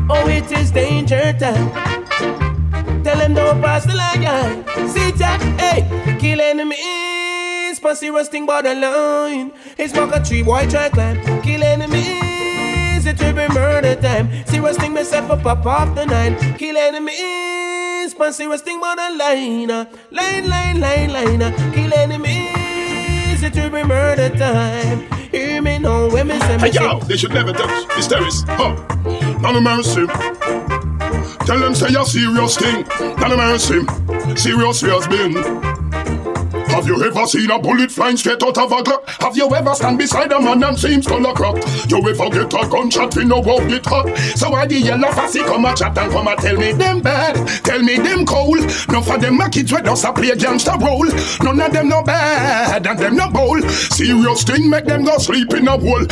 Oh, 0.07 0.27
it 0.27 0.51
is 0.51 0.69
danger 0.69 1.33
time. 1.33 2.56
Tell 3.03 3.17
them 3.17 3.33
don't 3.33 3.61
pass 3.61 3.85
the 3.85 3.95
line. 3.95 4.65
See 4.89 5.11
that? 5.11 5.41
Hey, 5.59 6.17
kill 6.19 6.41
enemies. 6.41 7.79
Pussy 7.79 8.09
rusting 8.09 8.45
borderline. 8.45 9.51
It's 9.77 9.93
smoke 9.93 10.15
a 10.15 10.23
tree, 10.23 10.43
boy 10.43 10.67
try 10.69 10.89
climb. 10.89 11.17
Kill 11.41 11.63
enemies. 11.63 13.05
It 13.05 13.19
will 13.21 13.33
be 13.33 13.47
murder 13.53 13.95
time. 13.95 14.29
See 14.45 14.59
rusting 14.59 14.93
myself 14.93 15.31
up, 15.31 15.43
pop 15.43 15.65
off 15.65 15.95
the 15.95 16.05
nine. 16.05 16.35
Kill 16.57 16.75
enemies. 16.75 18.13
Pussy 18.13 18.45
rusting 18.47 18.79
borderline. 18.79 19.71
Uh. 19.71 19.85
Line, 20.11 20.49
line, 20.49 20.79
line, 20.79 21.13
line. 21.13 21.41
Uh. 21.41 21.71
Kill 21.73 21.93
enemies. 21.93 22.66
It 23.39 23.55
will 23.55 23.69
be 23.69 23.83
murder 23.83 24.29
time. 24.35 25.01
Hear 25.31 25.61
me 25.61 25.77
now 25.79 26.09
when 26.09 26.27
me 26.27 26.39
say 26.39 26.57
me 26.57 26.69
Hey, 26.69 26.71
yo, 26.71 26.99
they 27.01 27.17
should 27.17 27.33
never 27.33 27.53
touch. 27.53 27.85
It's 27.97 28.07
terrorist. 28.07 28.45
Huh. 28.47 28.75
None 29.41 29.55
of 29.55 29.63
mercy. 29.63 30.07
Tell 31.45 31.59
them 31.59 31.75
say 31.75 31.93
a 31.93 32.05
serious 32.05 32.57
thing. 32.57 32.85
None 33.19 33.31
of 33.31 33.37
mercy. 33.37 33.85
Serious 34.35 34.81
has 34.81 35.07
been. 35.07 35.33
Have 36.77 36.85
you 36.85 37.03
ever 37.03 37.25
seen 37.25 37.49
a 37.49 37.57
bullet 37.57 37.89
flying 37.89 38.17
straight 38.17 38.43
out 38.43 38.55
of 38.55 38.71
a 38.71 38.83
Glock? 38.83 39.03
Have 39.19 39.35
you 39.35 39.51
ever 39.55 39.73
stand 39.73 39.97
beside 39.97 40.31
a 40.31 40.39
man 40.39 40.63
and 40.63 40.77
see 40.77 40.93
him 40.93 41.01
skull 41.01 41.25
a 41.25 41.33
crack? 41.33 41.55
You 41.89 41.97
ever 42.07 42.29
get 42.29 42.53
a 42.53 42.69
gunshot 42.69 43.15
we 43.15 43.25
no 43.25 43.39
won't 43.39 43.67
get 43.67 43.83
hot? 43.83 44.15
So 44.35 44.51
why 44.51 44.67
the 44.67 44.75
yellow 44.75 45.11
fussy 45.11 45.39
come 45.39 45.65
a 45.65 45.73
chat 45.73 45.97
and 45.97 46.11
come 46.11 46.27
a 46.27 46.35
tell 46.35 46.55
me 46.55 46.73
them 46.73 47.01
bad? 47.01 47.35
Tell 47.63 47.81
me 47.81 47.95
them 47.97 48.27
cold? 48.27 48.59
None 48.89 49.01
for 49.01 49.17
them 49.17 49.41
a 49.41 49.49
kids 49.49 49.71
with 49.71 49.87
us 49.87 50.03
a 50.03 50.13
play 50.13 50.35
gangster 50.35 50.77
role. 50.79 51.07
None 51.41 51.59
of 51.59 51.73
them 51.73 51.89
no 51.89 52.03
bad 52.03 52.85
and 52.85 52.99
them 52.99 53.15
no 53.15 53.31
bold. 53.31 53.63
Serious 53.71 54.43
thing 54.43 54.69
make 54.69 54.85
them 54.85 55.03
go 55.03 55.17
sleep 55.17 55.51
in 55.55 55.67
a 55.67 55.79
hole. 55.79 56.05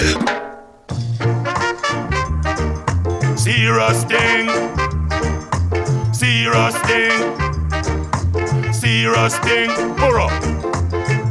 Serious 3.37 4.03
thing. 4.05 4.49
Serious 6.11 6.75
thing 6.87 7.54
serious 8.85 9.37
thing. 9.39 9.69
Hurrah! 9.97 10.29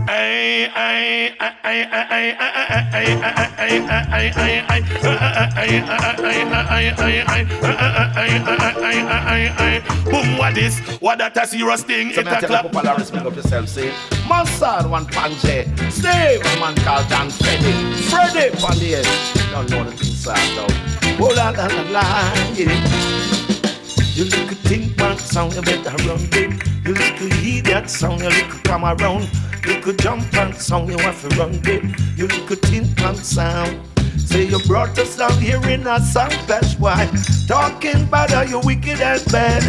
Ay, 0.08 0.66
ay, 0.74 1.34
ay, 1.38 1.56
ay, 1.62 1.86
ay, 2.02 2.34
ay, 9.22 9.52
ay, 9.58 9.82
Boom, 10.04 10.36
what 10.36 10.54
this? 10.54 10.80
What 11.00 11.18
that 11.18 11.36
a 11.36 11.46
serious 11.46 11.84
thing? 11.84 12.12
So 12.12 12.22
it's 12.22 12.30
a 12.30 12.46
clap. 12.46 12.72
Polaris, 12.72 13.12
make 13.12 13.24
up 13.24 13.36
yourself, 13.36 13.68
say. 13.68 13.90
Massad 14.26 14.90
one 14.90 15.06
panche. 15.06 15.68
Save 15.92 16.40
a 16.40 16.60
man 16.60 16.74
called 16.82 17.08
Dan 17.08 17.30
Freddy. 17.30 17.72
Freddy, 18.10 18.50
on 18.66 18.76
the 18.78 18.96
edge. 18.96 19.50
Don't 19.52 19.70
know 19.70 19.84
the 19.84 19.92
things 19.92 20.26
out, 20.26 20.38
though. 20.56 20.74
Hold 21.22 21.38
on, 21.38 21.56
on 21.56 21.68
the 21.68 21.92
line, 21.92 22.54
get 22.56 22.68
it. 22.70 23.53
You 24.14 24.24
little 24.24 24.56
think 24.68 24.96
man 24.96 25.18
sound, 25.18 25.54
you 25.54 25.62
better 25.62 25.90
run 26.08 26.24
big. 26.30 26.62
You 26.86 26.94
little 26.94 27.26
idiot 27.44 27.90
sound, 27.90 28.20
you 28.22 28.28
little 28.28 28.60
come 28.62 28.84
around. 28.84 29.28
You 29.66 29.80
could 29.80 29.98
jump 29.98 30.32
and 30.34 30.54
sound, 30.54 30.88
you 30.90 30.98
have 30.98 31.20
to 31.22 31.28
run 31.36 31.58
big. 31.60 31.98
You 32.16 32.28
little 32.28 32.56
think 32.56 32.96
man 33.00 33.16
sound. 33.16 33.80
Say 34.16 34.44
you 34.46 34.58
brought 34.60 34.96
us 34.98 35.16
down 35.16 35.36
here 35.40 35.60
in 35.68 35.86
a 35.86 36.00
song, 36.00 36.30
that's 36.46 36.74
why. 36.78 37.10
Talking 37.48 38.06
bad, 38.06 38.32
are 38.32 38.46
you 38.46 38.60
wicked 38.60 39.00
and 39.00 39.24
bad? 39.32 39.62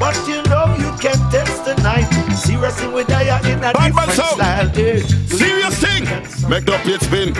But 0.00 0.16
you 0.26 0.42
know 0.44 0.74
you 0.78 0.90
can't 0.98 1.20
test 1.30 1.64
the 1.66 1.74
tonight. 1.74 2.08
Seriously, 2.34 2.88
we 2.88 3.04
die 3.04 3.28
in 3.50 3.58
a 3.58 3.72
Bad 3.72 3.88
different 3.92 4.12
sound. 4.12 4.36
style. 4.36 4.68
Yeah. 4.74 5.00
Serious 5.26 5.76
thing. 5.78 6.04
Make 6.48 6.64
the 6.64 6.78
plate 6.84 7.02
spin. 7.02 7.34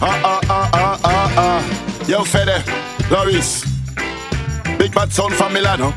Ah 0.00 0.20
ah 0.24 0.40
ah 0.48 0.70
ah 0.72 1.00
ah 1.04 1.34
ah. 1.36 2.04
Yo 2.08 2.24
Fede, 2.24 2.64
Loris. 3.10 3.77
Big 4.88 4.94
bad 4.94 5.12
sound 5.12 5.34
from 5.34 5.52
Milano. 5.52 5.92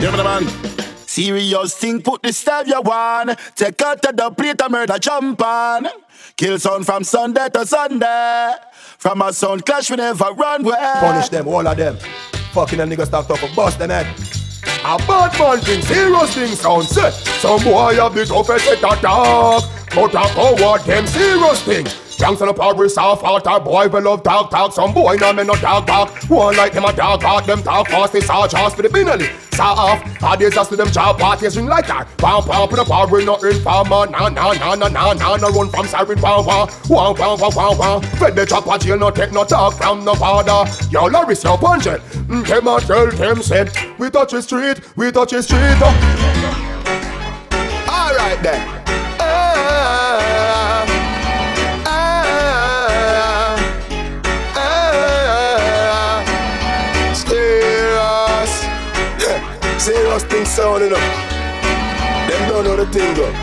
Yeah, 0.00 0.10
man, 0.16 0.24
man. 0.24 0.48
Serious 1.06 1.76
thing, 1.76 2.02
put 2.02 2.22
the 2.22 2.64
you 2.66 2.80
want. 2.80 3.38
Take 3.54 3.80
out 3.82 4.02
the 4.02 4.30
plate 4.36 4.60
and 4.60 4.72
murder 4.72 4.98
jump 4.98 5.40
on. 5.42 5.86
Kill 6.36 6.58
sound 6.58 6.84
from 6.84 7.04
Sunday 7.04 7.48
to 7.50 7.64
Sunday. 7.64 8.54
From 8.98 9.22
a 9.22 9.32
sound 9.32 9.64
clash, 9.64 9.90
we 9.90 9.96
never 9.96 10.32
run 10.32 10.64
away. 10.64 10.74
Punish 10.74 11.28
them, 11.28 11.46
all 11.46 11.66
of 11.66 11.76
them. 11.76 11.96
Fucking 12.52 12.78
them 12.78 12.90
niggas 12.90 13.06
start 13.06 13.28
talk 13.28 13.54
bust 13.54 13.78
them 13.78 13.90
head. 13.90 14.06
A 14.84 14.98
bad 15.06 15.38
man 15.38 15.58
thing, 15.60 15.82
serious 15.82 16.34
thing 16.34 16.56
sound 16.56 16.86
set. 16.86 17.12
Some 17.12 17.62
boy 17.62 17.96
a 18.04 18.10
bit 18.10 18.30
of 18.32 18.50
a 18.50 18.58
set 18.58 18.78
attack. 18.78 19.02
But 19.94 20.14
a 20.14 20.26
coward 20.34 20.80
them 20.82 21.06
serious 21.06 21.62
thing. 22.22 22.28
Youngster 22.28 22.46
no 22.46 22.52
power 22.52 22.74
heart, 23.20 23.46
our 23.46 23.60
boy 23.60 23.88
we 23.88 24.00
love 24.00 24.22
talk 24.22 24.50
talk. 24.50 24.72
Some 24.72 24.94
boy 24.94 25.16
no 25.16 25.32
me 25.32 25.44
no 25.44 25.54
dog 25.54 25.86
bark. 25.86 26.10
One 26.30 26.56
like 26.56 26.72
them 26.72 26.84
a 26.84 26.92
dog 26.92 27.20
bark, 27.20 27.46
them 27.46 27.62
talk 27.62 27.88
fast, 27.88 28.12
they 28.12 28.20
saw 28.20 28.46
charge 28.46 28.74
for 28.74 28.82
the 28.82 28.88
binally. 28.88 29.28
Saw 29.54 29.74
off, 29.74 30.22
all 30.22 30.36
they 30.36 30.48
just 30.50 30.70
to 30.70 30.76
them 30.76 30.88
job 30.90 31.18
parties 31.18 31.56
ring 31.56 31.66
like 31.66 31.86
that. 31.86 32.06
Pound 32.18 32.46
pound 32.46 32.70
for 32.70 32.76
the 32.76 32.84
power, 32.84 33.06
we 33.06 33.24
no 33.24 33.36
informer. 33.36 34.06
Nah 34.06 34.28
nah 34.28 34.52
nah 34.52 34.74
nah 34.74 34.88
nah 34.88 35.12
nah 35.12 35.36
no 35.36 35.48
run 35.50 35.68
from 35.68 35.86
siren 35.86 36.20
wow 36.20 36.42
wow 36.42 36.68
wow 36.88 37.14
wow 37.14 37.36
wow 37.38 37.76
wow. 37.76 38.00
Fed 38.00 38.36
the 38.36 38.46
chopper 38.46 38.78
jail 38.78 38.98
no 38.98 39.10
take 39.10 39.32
no 39.32 39.44
talk 39.44 39.74
from 39.74 40.04
no 40.04 40.14
father. 40.14 40.70
Yo 40.90 41.06
Loris 41.06 41.44
yo 41.44 41.56
punch 41.56 41.86
it. 41.86 42.00
Mm, 42.28 42.46
Them 42.46 42.66
a 42.68 42.80
tell 42.80 43.10
them 43.10 43.42
said 43.42 43.70
we 43.98 44.10
touch 44.10 44.32
the 44.32 44.42
street, 44.42 44.80
we 44.96 45.10
touch 45.10 45.30
the 45.30 45.42
street. 45.42 45.82
Alright 47.88 48.42
then. 48.42 48.81
Serious 59.82 60.22
thing 60.22 60.44
sounding 60.44 60.92
up. 60.92 61.00
Them 62.30 62.48
don't 62.48 62.62
know 62.62 62.76
the 62.76 62.86
thing 62.86 63.14
though. 63.14 63.34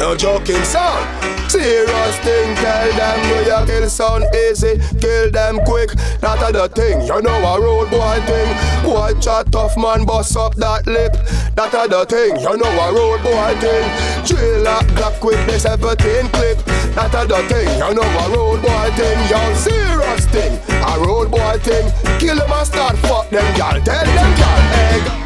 No 0.00 0.16
joking 0.16 0.64
sound. 0.64 1.04
Serious 1.50 2.16
thing, 2.24 2.56
tell 2.56 2.90
them 2.96 3.20
we 3.28 3.50
a 3.50 3.66
kill 3.66 3.86
sound 3.90 4.24
easy, 4.34 4.80
kill 4.98 5.30
them 5.30 5.60
quick. 5.66 5.90
Not 6.22 6.40
a 6.40 6.52
the 6.52 6.68
thing, 6.70 7.02
you 7.02 7.20
know 7.20 7.36
a 7.36 7.60
road 7.60 7.90
boy 7.90 8.16
thing. 8.24 8.48
Boy 8.82 9.12
chat 9.20 9.52
tough 9.52 9.76
man, 9.76 10.06
bust 10.06 10.38
up 10.38 10.54
that 10.54 10.86
lip. 10.86 11.12
That 11.54 11.74
a 11.74 11.86
the 11.86 12.06
thing, 12.08 12.40
you 12.40 12.56
know 12.56 12.72
a 12.72 12.88
road 12.96 13.20
boy 13.20 13.60
thing. 13.60 13.84
Trailer 14.24 14.80
black 14.96 15.22
with 15.22 15.44
the 15.46 15.60
17 15.60 16.32
clip. 16.32 16.64
That 16.96 17.12
a 17.12 17.28
the 17.28 17.44
thing, 17.52 17.68
you 17.76 17.92
know 17.92 18.08
a 18.08 18.24
road 18.32 18.62
boy 18.64 18.88
thing. 18.96 19.20
Yo, 19.28 19.36
serious 19.52 20.24
thing, 20.32 20.56
a 20.80 20.96
road 21.04 21.30
boy 21.30 21.60
thing. 21.60 21.92
Kill 22.18 22.36
them 22.36 22.50
and 22.50 22.66
start 22.66 22.96
fuck 23.04 23.28
them, 23.28 23.44
y'all. 23.54 23.76
Tell 23.84 24.04
them, 24.04 24.32
y'all, 24.40 25.16
egg. 25.20 25.25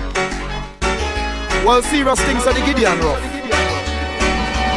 Well, 1.64 1.82
serious 1.82 2.20
things 2.22 2.46
are 2.46 2.54
the 2.54 2.60
Gideon 2.60 2.98
rough. 3.00 3.22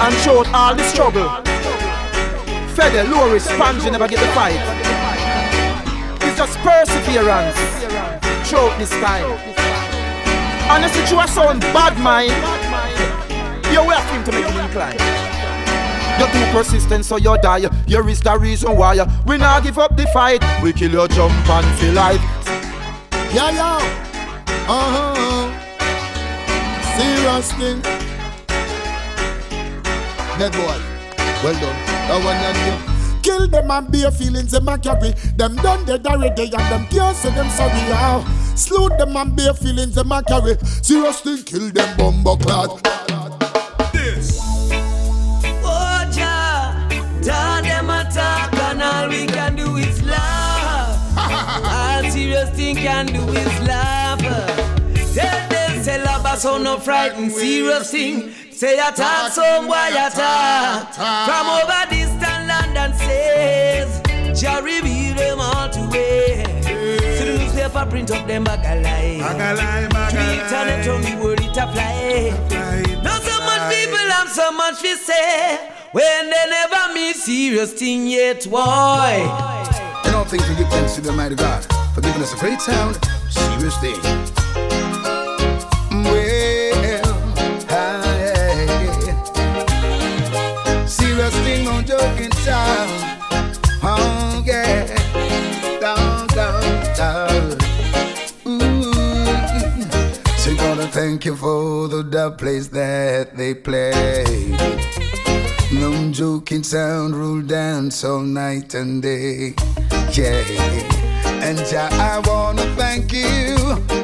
And 0.03 0.13
showed 0.23 0.47
all 0.47 0.75
the 0.75 0.83
struggle. 0.83 1.29
Fede, 2.75 3.07
Loris, 3.09 3.45
Sponge 3.45 3.85
never 3.89 4.07
get 4.07 4.19
the 4.19 4.27
fight. 4.33 4.59
It's 6.21 6.37
just 6.37 6.57
perseverance 6.59 7.55
throughout 8.49 8.77
this 8.77 8.89
time. 8.89 9.31
And 10.69 10.83
the 10.83 10.89
situation 10.89 11.59
bad 11.71 11.97
mind, 11.99 12.33
you 13.71 13.79
will 13.79 13.91
have 13.91 14.25
to 14.25 14.31
make 14.31 14.45
him 14.45 14.65
incline. 14.65 14.97
You're 16.19 16.27
too 16.27 16.51
persistent, 16.51 17.05
so 17.05 17.17
you 17.17 17.37
die. 17.41 17.61
Here 17.87 18.07
is 18.09 18.21
the 18.21 18.37
reason 18.37 18.75
why 18.75 18.97
we 19.25 19.37
not 19.37 19.63
give 19.63 19.79
up 19.79 19.95
the 19.95 20.05
fight. 20.07 20.43
We 20.61 20.73
kill 20.73 20.91
your 20.91 21.07
jump 21.07 21.33
and 21.49 21.79
feel 21.79 21.93
life. 21.93 22.21
Yeah, 23.33 23.51
yeah. 23.51 23.79
Uh 24.67 25.53
huh. 25.55 25.62
Serious 26.97 27.51
thing. 27.53 27.81
Dead 30.37 30.51
boy. 30.53 30.79
Well 31.43 31.53
done. 31.59 31.77
That 32.07 32.21
one 32.23 32.37
and 32.37 32.57
you. 32.67 32.75
Kill 33.23 33.47
them 33.47 33.71
and 33.71 33.91
bare 33.91 34.11
feelings 34.11 34.51
them 34.51 34.67
a 34.67 34.77
carry. 34.77 35.11
Them 35.37 35.55
done 35.55 35.85
dead 35.85 36.05
already 36.05 36.43
and 36.43 36.53
them 36.53 36.85
can't 36.87 37.15
say 37.15 37.31
them 37.31 37.49
sorry. 37.49 37.71
Ah. 37.91 38.21
How? 38.23 38.55
Slew 38.55 38.89
them 38.97 39.15
and 39.17 39.35
bare 39.35 39.53
feelings 39.53 39.95
them 39.95 40.11
a 40.11 40.21
carry. 40.21 40.57
Serious 40.83 41.21
thing. 41.21 41.43
Kill 41.43 41.71
them 41.71 41.97
bumbo 41.97 42.35
clad. 42.35 42.69
Oh, 45.65 46.11
Jah, 46.11 46.87
turn 47.23 47.63
them 47.63 47.89
attack 47.89 48.53
and 48.53 48.81
all 48.83 49.09
we 49.09 49.25
can 49.25 49.55
do 49.55 49.77
is 49.77 50.03
laugh. 50.03 51.17
all 52.05 52.11
serious 52.11 52.49
thing 52.51 52.75
can 52.75 53.07
do 53.07 53.21
is 53.29 53.59
laugh. 53.67 54.02
Tell 56.41 56.57
them 56.57 56.65
say 56.65 56.77
lava 56.77 56.77
so 56.77 56.77
no 56.77 56.79
frightened 56.79 57.31
serious 57.31 57.91
thing. 57.91 58.31
Say 58.51 58.79
attack 58.79 59.31
some 59.31 59.67
boy 59.67 59.73
attack. 59.73 60.93
From 60.93 61.47
over 61.49 61.89
distant 61.89 62.47
land 62.47 62.77
and 62.77 62.95
says, 62.95 64.41
Jah 64.41 64.61
reveal 64.63 65.15
them 65.15 65.39
all 65.39 65.69
to 65.69 65.89
way. 65.91 66.43
So 67.17 67.25
the 67.25 67.37
newspaper 67.37 67.85
print 67.89 68.11
up 68.11 68.27
them 68.27 68.43
back 68.43 68.59
alive. 68.65 69.21
Tweet 70.09 70.53
on 70.53 70.67
it 70.69 70.87
on 70.87 71.01
the 71.01 71.23
word 71.23 71.39
it 71.39 71.57
a 71.57 71.67
fly. 71.71 72.31
Not 73.03 73.21
so 73.21 73.39
much 73.39 73.73
people 73.73 73.97
have 73.97 74.29
so 74.29 74.51
much 74.51 74.81
to 74.81 74.97
say 74.97 75.71
when 75.91 76.29
they 76.29 76.45
never 76.49 76.93
meet 76.93 77.15
serious 77.15 77.73
thing 77.73 78.07
yet, 78.07 78.49
boy. 78.49 79.21
In 80.05 80.13
all 80.15 80.25
things 80.25 80.47
we 80.49 80.55
give 80.55 80.69
thanks 80.69 80.95
to 80.95 81.01
the 81.01 81.11
mighty 81.11 81.35
God 81.35 81.65
for 81.93 82.01
giving 82.01 82.21
us 82.21 82.33
a 82.33 82.37
great 82.37 82.59
sound, 82.59 82.97
serious 83.29 83.77
thing. 83.77 84.32
Thank 101.03 101.25
you 101.25 101.35
for 101.35 101.89
the 101.89 102.01
dub 102.01 102.37
place 102.37 102.69
that 102.69 103.35
they 103.35 103.53
play. 103.53 104.23
No 105.73 105.91
joking 106.11 106.63
sound 106.63 107.13
rule 107.13 107.41
dance 107.41 108.05
all 108.05 108.21
night 108.21 108.73
and 108.73 109.01
day. 109.01 109.53
Yeah. 110.13 110.45
And 111.45 111.59
ja, 111.69 111.89
I 111.91 112.21
wanna 112.25 112.63
thank 112.77 113.11
you 113.11 113.57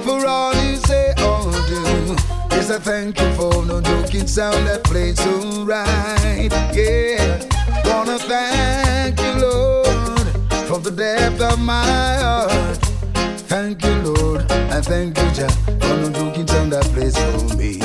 for 0.04 0.26
all 0.28 0.54
you 0.66 0.76
say 0.76 1.14
or 1.24 1.54
do. 1.72 1.84
Yes, 2.52 2.70
I 2.70 2.80
thank 2.80 3.18
you 3.22 3.32
for 3.36 3.66
no 3.66 3.80
joking 3.80 4.28
sound 4.28 4.68
that 4.68 4.84
plays 4.84 5.20
so 5.24 5.64
right. 5.64 6.52
Yeah. 6.74 7.40
Wanna 7.86 8.20
thank 8.20 9.22
you, 9.22 9.34
Lord, 9.48 10.28
from 10.68 10.84
the 10.84 10.92
depth 10.92 11.40
of 11.42 11.60
my 11.60 12.18
heart. 12.26 12.89
Thank 13.62 13.84
you, 13.84 13.96
Lord. 14.14 14.50
I 14.72 14.80
thank 14.80 15.18
you, 15.18 15.32
Jah, 15.32 15.50
for 15.82 15.96
no 15.98 16.10
joking 16.14 16.48
sound 16.48 16.72
that 16.72 16.86
place 16.96 17.18
for 17.18 17.58
me. 17.58 17.82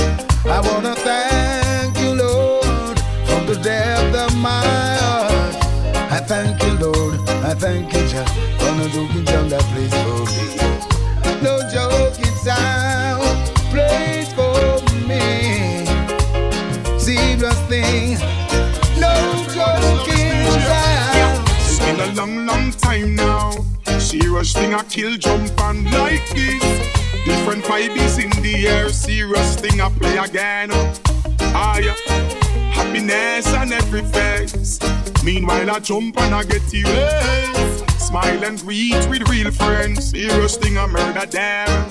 I 0.46 0.60
wanna 0.60 0.94
thank 0.94 1.98
you, 1.98 2.14
Lord, 2.14 2.96
from 3.26 3.44
the 3.48 3.56
depth 3.60 4.14
of 4.14 4.36
my 4.36 4.62
heart. 5.02 5.56
I 6.12 6.20
thank 6.30 6.62
you, 6.62 6.74
Lord. 6.78 7.18
I 7.28 7.54
thank 7.54 7.92
you, 7.92 8.06
Jah, 8.06 8.24
for 8.60 8.70
no 8.78 8.86
joking 8.86 9.26
sound 9.26 9.50
that 9.50 9.64
place 9.74 9.94
for 10.04 10.22
me. 10.36 11.42
No 11.42 11.58
joking 11.68 12.36
sound 12.46 13.34
plays 13.74 14.32
for 14.32 14.78
me. 15.08 15.86
Serious 17.00 17.58
thing. 17.68 18.33
Long, 22.24 22.46
long 22.46 22.70
time 22.72 23.14
now. 23.14 23.50
Serious 23.98 24.52
thing, 24.54 24.74
I 24.74 24.82
kill 24.84 25.16
jump 25.16 25.60
and 25.60 25.84
like 25.92 26.26
this. 26.30 26.62
Different 27.24 27.64
vibes 27.64 28.22
in 28.22 28.30
the 28.42 28.66
air. 28.66 28.88
Serious 28.88 29.56
thing, 29.56 29.80
I 29.80 29.90
play 29.90 30.16
again. 30.16 30.70
Ah, 31.52 31.78
yeah. 31.78 31.94
Happiness 32.72 33.52
on 33.54 33.72
every 33.72 34.02
face. 34.02 34.78
Meanwhile, 35.22 35.70
I 35.70 35.80
jump 35.80 36.18
and 36.20 36.34
I 36.34 36.44
get 36.44 36.62
erased. 36.72 38.00
Smile 38.00 38.44
and 38.44 38.58
greet 38.60 39.06
with 39.08 39.28
real 39.28 39.50
friends. 39.50 40.10
Serious 40.10 40.56
thing, 40.56 40.78
I 40.78 40.86
murder 40.86 41.26
them. 41.26 41.88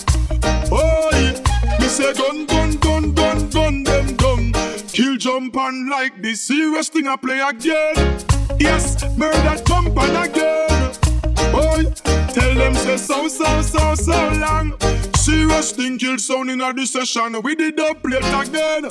Oh, 0.71 1.09
yeah. 1.13 1.42
Me 1.83 1.89
say 1.89 2.13
gun, 2.13 2.45
gun, 2.45 2.77
gun, 2.77 3.13
gun, 3.13 3.49
gun, 3.49 3.83
them 3.83 4.15
gun. 4.15 4.53
Kill 4.87 5.17
jump 5.17 5.57
and 5.57 5.89
like 5.89 6.21
this. 6.21 6.39
Serious 6.39 6.87
thing, 6.87 7.09
I 7.09 7.17
play 7.17 7.41
again. 7.41 7.95
Yes, 8.57 9.03
murder 9.17 9.61
jump 9.65 9.97
and 9.97 10.17
again. 10.25 10.93
Boy, 11.51 11.83
tell 12.31 12.55
them 12.55 12.73
say 12.75 12.95
so, 12.95 13.27
so, 13.27 13.61
so, 13.61 13.95
so 13.95 14.29
long. 14.39 14.77
Serious 15.17 15.73
thing 15.73 15.97
kill 15.97 16.17
sound 16.19 16.49
in 16.51 16.59
the 16.59 16.85
session. 16.85 17.41
We 17.41 17.53
did 17.53 17.77
up 17.81 18.01
plate 18.01 18.23
again. 18.23 18.89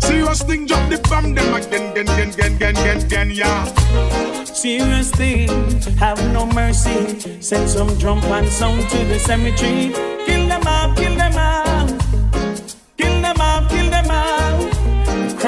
Serious 0.00 0.42
thing 0.42 0.66
drop 0.66 0.90
the 0.90 0.98
bomb 1.08 1.32
them 1.32 1.54
again, 1.54 1.92
again, 1.92 2.08
again, 2.08 2.30
again, 2.30 2.54
again, 2.56 2.76
again, 2.76 3.06
again, 3.06 3.30
yeah. 3.30 4.42
Serious 4.42 5.12
thing, 5.12 5.48
have 5.96 6.18
no 6.32 6.44
mercy. 6.44 7.40
Send 7.40 7.70
some 7.70 7.96
drum 7.98 8.18
and 8.24 8.48
sound 8.48 8.82
to 8.90 8.98
the 9.04 9.20
cemetery. 9.20 10.16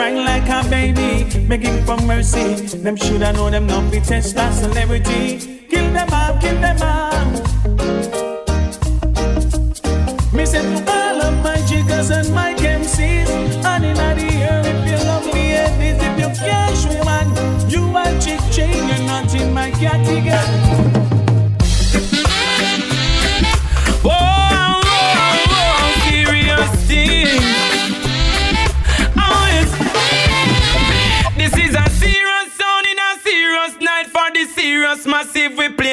Crying 0.08 0.24
like 0.24 0.48
a 0.48 0.66
baby, 0.70 1.46
begging 1.46 1.84
for 1.84 1.98
mercy. 2.06 2.54
Them 2.78 2.96
shoulda 2.96 3.30
know 3.34 3.50
them 3.50 3.66
not 3.66 3.92
be 3.92 4.00
test 4.00 4.36
a 4.38 4.50
celebrity. 4.54 5.66
Kill 5.68 5.92
them 5.92 6.08
up, 6.10 6.40
kill 6.40 6.58
them 6.62 6.80
out. 6.80 7.34
Me 10.32 10.46
say 10.46 10.62
to 10.62 10.90
all 10.90 11.20
of 11.20 11.44
my 11.44 11.60
jiggers 11.66 12.08
and 12.10 12.34
my 12.34 12.54
MCs, 12.54 13.28
and 13.62 13.84
in 13.84 13.94
the 13.96 14.32
air 14.48 14.62
if 14.64 14.88
you 14.88 14.96
love 15.06 15.26
me, 15.34 15.52
and 15.52 15.82
if 15.82 16.18
you 16.18 16.28
cash 16.42 16.86
me 16.86 17.04
man, 17.04 17.28
you 17.68 17.82
a 17.94 18.04
chick 18.18 18.40
chain 18.50 18.88
you're 18.88 19.06
not 19.06 19.34
in 19.34 19.52
my 19.52 19.70
cat 19.72 20.00
again. 20.08 20.48
Whoa, 20.94 21.07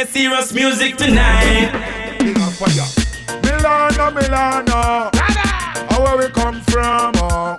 serious 0.06 0.54
music 0.54 0.98
tonight. 0.98 1.72
Milano, 3.44 4.12
Milano. 4.12 5.10
How 5.90 6.04
where 6.04 6.18
we 6.18 6.28
come 6.34 6.62
from? 6.62 7.14
Oh. 7.16 7.58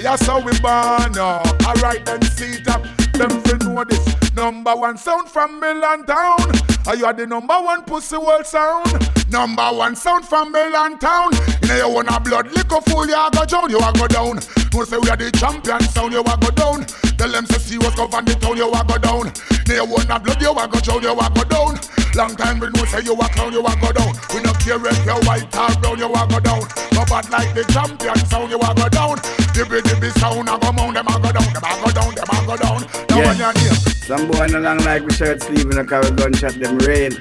That's 0.00 0.26
how 0.26 0.40
we 0.40 0.52
born. 0.60 1.12
Oh. 1.16 1.42
Alright, 1.66 2.04
then 2.06 2.22
see 2.22 2.58
up. 2.68 2.82
Them 3.12 3.42
fi 3.42 3.56
know 3.58 3.84
this. 3.84 4.34
Number 4.34 4.74
one 4.74 4.96
sound 4.96 5.28
from 5.28 5.60
Milan 5.60 6.04
town. 6.06 6.40
Are 6.86 6.96
you 6.96 7.04
are 7.04 7.12
the 7.12 7.26
number 7.26 7.54
one 7.54 7.82
pussy 7.84 8.16
world 8.16 8.46
sound? 8.46 8.86
Number 9.30 9.68
one 9.70 9.94
sound 9.94 10.24
from 10.24 10.52
Milan 10.52 10.98
town. 10.98 11.32
You 11.62 11.68
know 11.68 11.76
you 11.76 11.88
wanna 11.94 12.18
blood 12.20 12.50
liquor 12.52 12.80
fool, 12.86 13.06
you 13.06 13.14
a 13.14 13.30
go 13.30 13.44
down, 13.44 13.70
you 13.70 13.78
a 13.78 13.92
go 13.92 14.08
down. 14.08 14.40
No 14.72 14.84
say 14.84 14.98
we 14.98 15.08
are 15.10 15.16
the 15.16 15.30
champion 15.32 15.80
sound, 15.82 16.12
you 16.12 16.20
a 16.20 16.24
go 16.24 16.50
down. 16.50 16.86
Tell 17.18 17.30
them 17.30 17.46
say 17.46 17.58
see 17.58 17.78
what's 17.78 17.94
govern 17.96 18.24
the 18.24 18.34
town, 18.34 18.56
you 18.56 18.66
a 18.70 18.80
go 18.84 18.98
down. 18.98 19.32
Now 19.68 19.74
you 19.74 19.86
wanna 19.86 20.18
blood, 20.20 20.42
you 20.42 20.50
a 20.50 20.64
go 20.68 20.78
down, 20.80 21.02
you 21.02 21.12
a 21.14 21.26
go 21.30 21.44
down. 21.44 21.78
Long 22.14 22.36
time 22.36 22.60
we 22.60 22.68
know 22.70 22.84
say 22.84 23.00
you 23.04 23.14
a 23.14 23.26
clown, 23.32 23.52
you 23.52 23.62
a 23.64 23.72
go 23.80 23.92
down. 23.92 24.12
We 24.34 24.42
no 24.42 24.52
care 24.60 24.82
if 24.82 24.98
you're 25.06 25.22
white 25.24 25.46
or 25.54 25.70
brown, 25.80 25.98
you 25.98 26.10
a 26.10 26.22
go 26.26 26.38
down. 26.40 26.62
Go 26.92 27.02
bad 27.06 27.30
like 27.30 27.54
the 27.54 27.64
champion 27.72 28.16
sound, 28.26 28.50
you 28.50 28.58
a 28.58 28.70
go 28.74 28.88
down. 28.88 29.16
Dibby 29.54 29.80
dibby 29.86 30.10
sound, 30.18 30.48
a 30.48 30.58
go 30.58 30.72
mound, 30.72 30.96
them 30.96 31.06
a 31.08 31.14
go 31.20 31.30
down, 31.32 31.46
them 31.52 31.64
a 31.64 31.72
go 31.78 31.90
down, 31.94 32.10
them 32.14 32.30
a 32.30 32.36
go 32.46 32.56
down. 32.56 32.80
Now 33.08 33.18
Yeah. 33.18 33.28
when 33.28 33.38
you're. 33.38 33.74
Some 34.02 34.26
boy 34.28 34.46
no 34.50 34.58
long 34.58 34.78
like 34.84 35.02
we 35.06 35.12
shirt 35.14 35.42
sleeve 35.42 35.70
and 35.70 35.78
a 35.78 35.84
carry 35.84 36.10
gunshot 36.10 36.58
them 36.58 36.76
rain. 36.78 37.12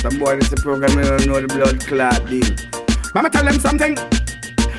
Some 0.00 0.18
boy 0.18 0.36
this 0.40 0.50
a 0.52 0.56
program 0.56 0.96
they 0.96 1.04
don't 1.04 1.26
know 1.26 1.40
the 1.40 1.46
blood 1.52 1.78
clot 1.86 2.24
deal. 2.26 2.48
Mama 3.14 3.28
tell 3.28 3.44
them 3.44 3.60
something. 3.60 3.94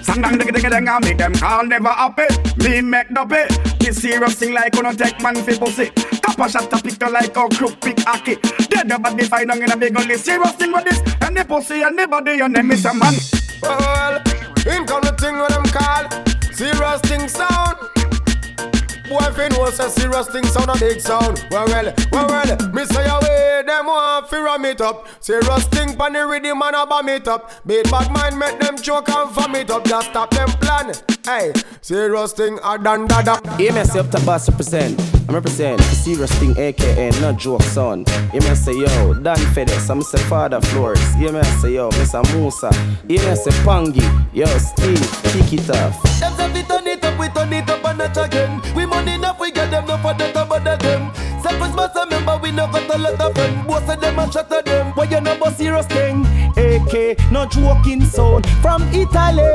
Sangdang 0.01 0.37
digga 0.37 0.51
digga 0.57 0.87
I 0.87 0.99
make 0.99 1.17
them 1.17 1.33
call 1.33 1.65
never 1.65 1.89
happy. 1.89 2.27
Me 2.57 2.81
make 2.81 3.09
dopey. 3.13 3.45
This 3.79 4.01
serious 4.01 4.35
thing 4.35 4.53
like 4.53 4.73
gonna 4.73 4.93
take 4.93 5.21
man 5.21 5.35
fi 5.35 5.57
pussy. 5.57 5.89
Top 6.21 6.39
a 6.39 6.49
shot 6.49 6.73
a 6.73 6.81
picture 6.81 7.09
like 7.09 7.35
a 7.37 7.47
crook 7.49 7.79
pick 7.81 7.99
hockey. 7.99 8.35
Dead 8.69 8.89
the 8.89 8.99
body 8.99 9.23
find 9.25 9.49
down 9.49 9.61
in 9.61 9.71
a 9.71 9.77
big 9.77 9.97
only 9.97 10.17
serious 10.17 10.53
thing 10.53 10.71
with 10.71 10.85
this. 10.85 10.99
And 11.21 11.37
the 11.37 11.45
pussy 11.45 11.81
and 11.81 11.97
the 11.97 12.07
body 12.07 12.39
and 12.39 12.55
them 12.55 12.71
is 12.71 12.85
a 12.85 12.93
man. 12.93 13.13
Well, 13.61 14.17
in 14.65 14.85
come 14.85 15.03
the 15.03 15.15
thing 15.19 15.37
with 15.37 15.49
them 15.49 15.65
call 15.69 16.31
serious 16.51 17.01
thing 17.01 17.27
sound. 17.27 18.00
Boy, 19.11 19.43
you 19.43 19.49
know 19.49 19.69
say 19.71 19.89
serious 19.89 20.27
thing 20.29 20.45
sound 20.45 20.69
a 20.69 20.79
big 20.79 21.01
sound. 21.01 21.45
Well, 21.51 21.67
well, 21.67 21.93
well, 22.13 22.27
well. 22.27 22.69
Me 22.71 22.85
say 22.85 23.05
away, 23.09 23.61
them 23.67 23.87
want 23.87 24.29
fi 24.29 24.41
ram 24.41 24.63
it 24.63 24.79
up. 24.79 25.05
Serious 25.19 25.65
thing 25.65 25.97
pon 25.97 26.13
the 26.13 26.25
rhythm 26.25 26.61
and 26.61 26.75
a 26.77 26.85
bomb 26.85 27.09
it 27.09 27.27
up. 27.27 27.51
Big 27.65 27.91
bad 27.91 28.09
mind 28.09 28.39
make 28.39 28.57
them 28.61 28.77
choke 28.77 29.09
and 29.09 29.29
vomit 29.31 29.69
up. 29.69 29.83
Just 29.83 30.11
stop 30.11 30.29
them 30.31 30.47
plan. 30.61 30.93
Hey, 31.25 31.51
serious 31.81 32.31
thing 32.31 32.57
a 32.63 32.77
dan 32.77 33.05
da 33.05 33.21
da. 33.21 33.35
Say 33.83 33.99
up 33.99 34.09
to 34.11 34.25
boss 34.25 34.47
represent. 34.49 35.10
I'm 35.31 35.35
represent 35.35 35.77
the 35.77 35.95
serious 35.95 36.29
thing, 36.39 36.57
aka 36.57 37.09
not 37.21 37.37
joke 37.37 37.63
son. 37.63 38.03
Hear 38.33 38.41
me 38.41 38.53
say 38.53 38.73
yo, 38.73 39.13
Dan 39.13 39.37
FedEx, 39.55 39.89
I'm 39.89 40.01
say 40.01 40.17
Father 40.23 40.59
Flores. 40.59 41.13
Hear 41.13 41.31
me 41.31 41.41
say 41.61 41.75
yo, 41.75 41.89
Mr. 41.91 42.21
Musa. 42.35 42.69
Hear 43.07 43.29
me 43.29 43.35
say 43.37 43.51
Pangi, 43.63 44.03
yo 44.33 44.45
Steve, 44.57 44.99
kick 45.31 45.53
it 45.53 45.69
off. 45.69 46.03
Them 46.19 46.35
say 46.35 46.51
we 46.51 46.63
turn 46.63 46.85
it 46.85 47.05
up, 47.05 47.17
we 47.17 47.29
turn 47.29 47.53
it 47.53 47.69
up 47.69 47.85
and 47.85 47.99
not 47.99 48.17
again. 48.17 48.61
We 48.75 48.85
money 48.85 49.13
enough, 49.13 49.39
we 49.39 49.51
get 49.51 49.71
them 49.71 49.85
no 49.85 49.95
for 49.99 50.13
the 50.13 50.33
top 50.33 50.51
of 50.51 50.65
them. 50.65 51.13
Selfish 51.41 51.75
must 51.75 51.95
remember 51.95 52.37
we 52.43 52.51
no 52.51 52.67
got 52.67 52.93
a 52.93 52.97
lot 52.97 53.21
of 53.21 53.33
them. 53.33 53.65
Both 53.65 53.87
of 53.89 54.01
them 54.01 54.19
and 54.19 54.35
of 54.35 54.65
them. 54.65 54.91
Why 54.95 55.05
you 55.05 55.21
know 55.21 55.37
about 55.37 55.55
serious 55.55 55.85
thing? 55.85 56.25
AK, 56.57 57.31
not 57.31 57.51
joking 57.51 58.03
sound 58.03 58.45
from 58.61 58.83
Italy. 58.93 59.47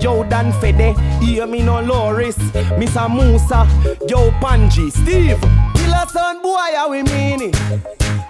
Yo 0.00 0.22
Dan 0.24 0.52
Fede, 0.60 0.96
hear 1.20 1.46
me 1.46 1.62
no 1.62 1.80
Loris, 1.80 2.36
Mr. 2.78 3.08
Musa, 3.12 3.66
yo 4.08 4.30
Panji, 4.48 4.90
Steve. 4.90 5.38
Killer 5.74 6.06
son 6.10 6.40
boy, 6.40 6.72
how 6.74 6.88
we 6.88 7.02
mean 7.02 7.42
it? 7.42 7.56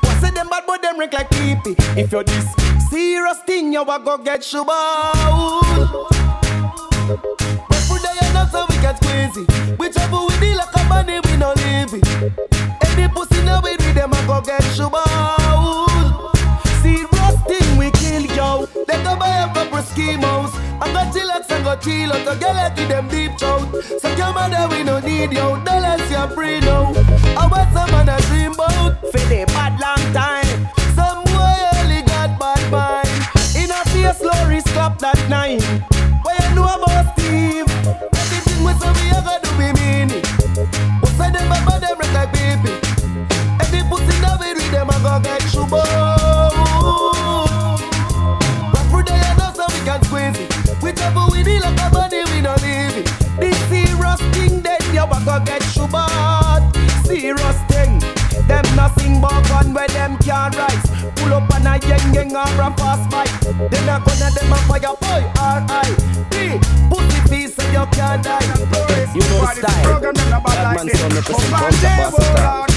What's 0.02 0.24
it 0.24 0.34
them 0.34 0.48
bad 0.48 0.66
boy 0.66 0.78
them 0.82 0.98
rank 0.98 1.12
like 1.12 1.30
creepy? 1.30 1.76
If 1.96 2.10
you're 2.10 2.24
this 2.24 2.44
Serious 2.90 3.38
thing, 3.46 3.72
you 3.72 3.82
a 3.82 4.00
go 4.00 4.18
get 4.18 4.42
sugar. 4.42 4.66
But 7.68 7.82
for 7.86 8.00
day 8.00 8.18
and 8.22 8.34
night 8.34 8.48
so 8.50 8.66
we 8.68 8.74
can 8.78 8.96
squeeze 8.96 9.36
it. 9.36 9.78
Whichever 9.78 10.18
we 10.26 10.36
deal 10.40 10.56
like 10.56 10.74
a 10.74 10.84
money, 10.88 11.20
we 11.22 11.36
no 11.36 11.52
leave 11.52 11.94
it. 11.94 12.04
Any 12.86 13.06
pussy 13.14 13.40
we 13.40 13.76
with 13.76 13.94
them, 13.94 14.12
I 14.12 14.26
go 14.26 14.40
get 14.40 14.62
sugar 14.74 15.47
yo. 18.58 18.84
They 18.84 19.02
go 19.02 19.16
buy 19.16 19.44
a 19.44 19.54
couple 19.54 19.78
schemos. 19.78 20.52
I 20.80 20.92
got 20.92 21.14
chillax 21.14 21.50
and 21.50 21.64
go 21.64 21.76
chill 21.76 22.12
out. 22.12 22.36
A 22.36 22.38
girl 22.38 22.54
like 22.54 22.76
give 22.76 22.88
them 22.88 23.08
deep 23.08 23.38
throat. 23.38 23.82
So 24.00 24.14
come 24.16 24.36
on 24.36 24.50
there, 24.50 24.68
we 24.68 24.82
no 24.82 25.00
need 25.00 25.32
you. 25.32 25.48
Dollars 25.64 26.10
you're 26.10 26.28
free 26.28 26.60
now. 26.60 26.92
I 27.36 27.46
want 27.50 27.72
some 27.72 27.90
man 27.90 28.08
a 28.08 28.20
dream 28.28 28.52
bout. 28.52 28.98
Fede 29.12 29.46
bad 29.48 29.78
long 29.80 30.12
time. 30.12 30.68
Some 30.94 31.24
boy 31.24 31.58
only 31.78 32.02
got 32.02 32.38
bad 32.38 32.62
mind. 32.70 33.08
In 33.56 33.70
a 33.70 33.84
face, 33.90 34.20
Loris 34.22 34.64
clap 34.72 34.98
that 34.98 35.18
nine. 35.28 35.97
Go 55.28 55.38
get 55.44 55.62
shubat. 55.62 56.62
Serious 57.04 57.58
thing. 57.70 57.92
Them 58.48 58.64
nothing 58.74 59.20
but 59.20 59.42
gun 59.48 59.74
where 59.74 59.88
them 59.88 60.16
can't 60.24 60.56
rise. 60.56 60.86
Pull 61.16 61.34
up 61.34 61.52
on 61.54 61.66
a 61.66 61.74
yang 61.86 62.14
yang 62.14 62.36
or 62.36 62.62
a 62.66 62.70
fast 62.78 63.04
bike. 63.10 63.34
Then 63.70 63.88
a 63.92 63.96
gonna 64.04 64.28
them 64.36 64.52
a 64.52 64.58
fire 64.68 64.94
boy 65.02 65.22
R.I.P. 65.36 66.34
Pussy 66.90 67.20
piece 67.28 67.47
so 67.47 67.47
you 67.72 67.86
can't 67.92 68.22
die. 68.22 68.44
You 69.14 69.20
know 69.20 69.44
style. 69.46 70.00
That 70.00 70.72
man 70.74 70.88
saw 70.94 71.08
me 71.08 71.20
pressing 71.22 71.50
bumps 71.50 71.82
up 71.84 71.92
past 71.98 72.16
the 72.16 72.22
style. 72.22 72.68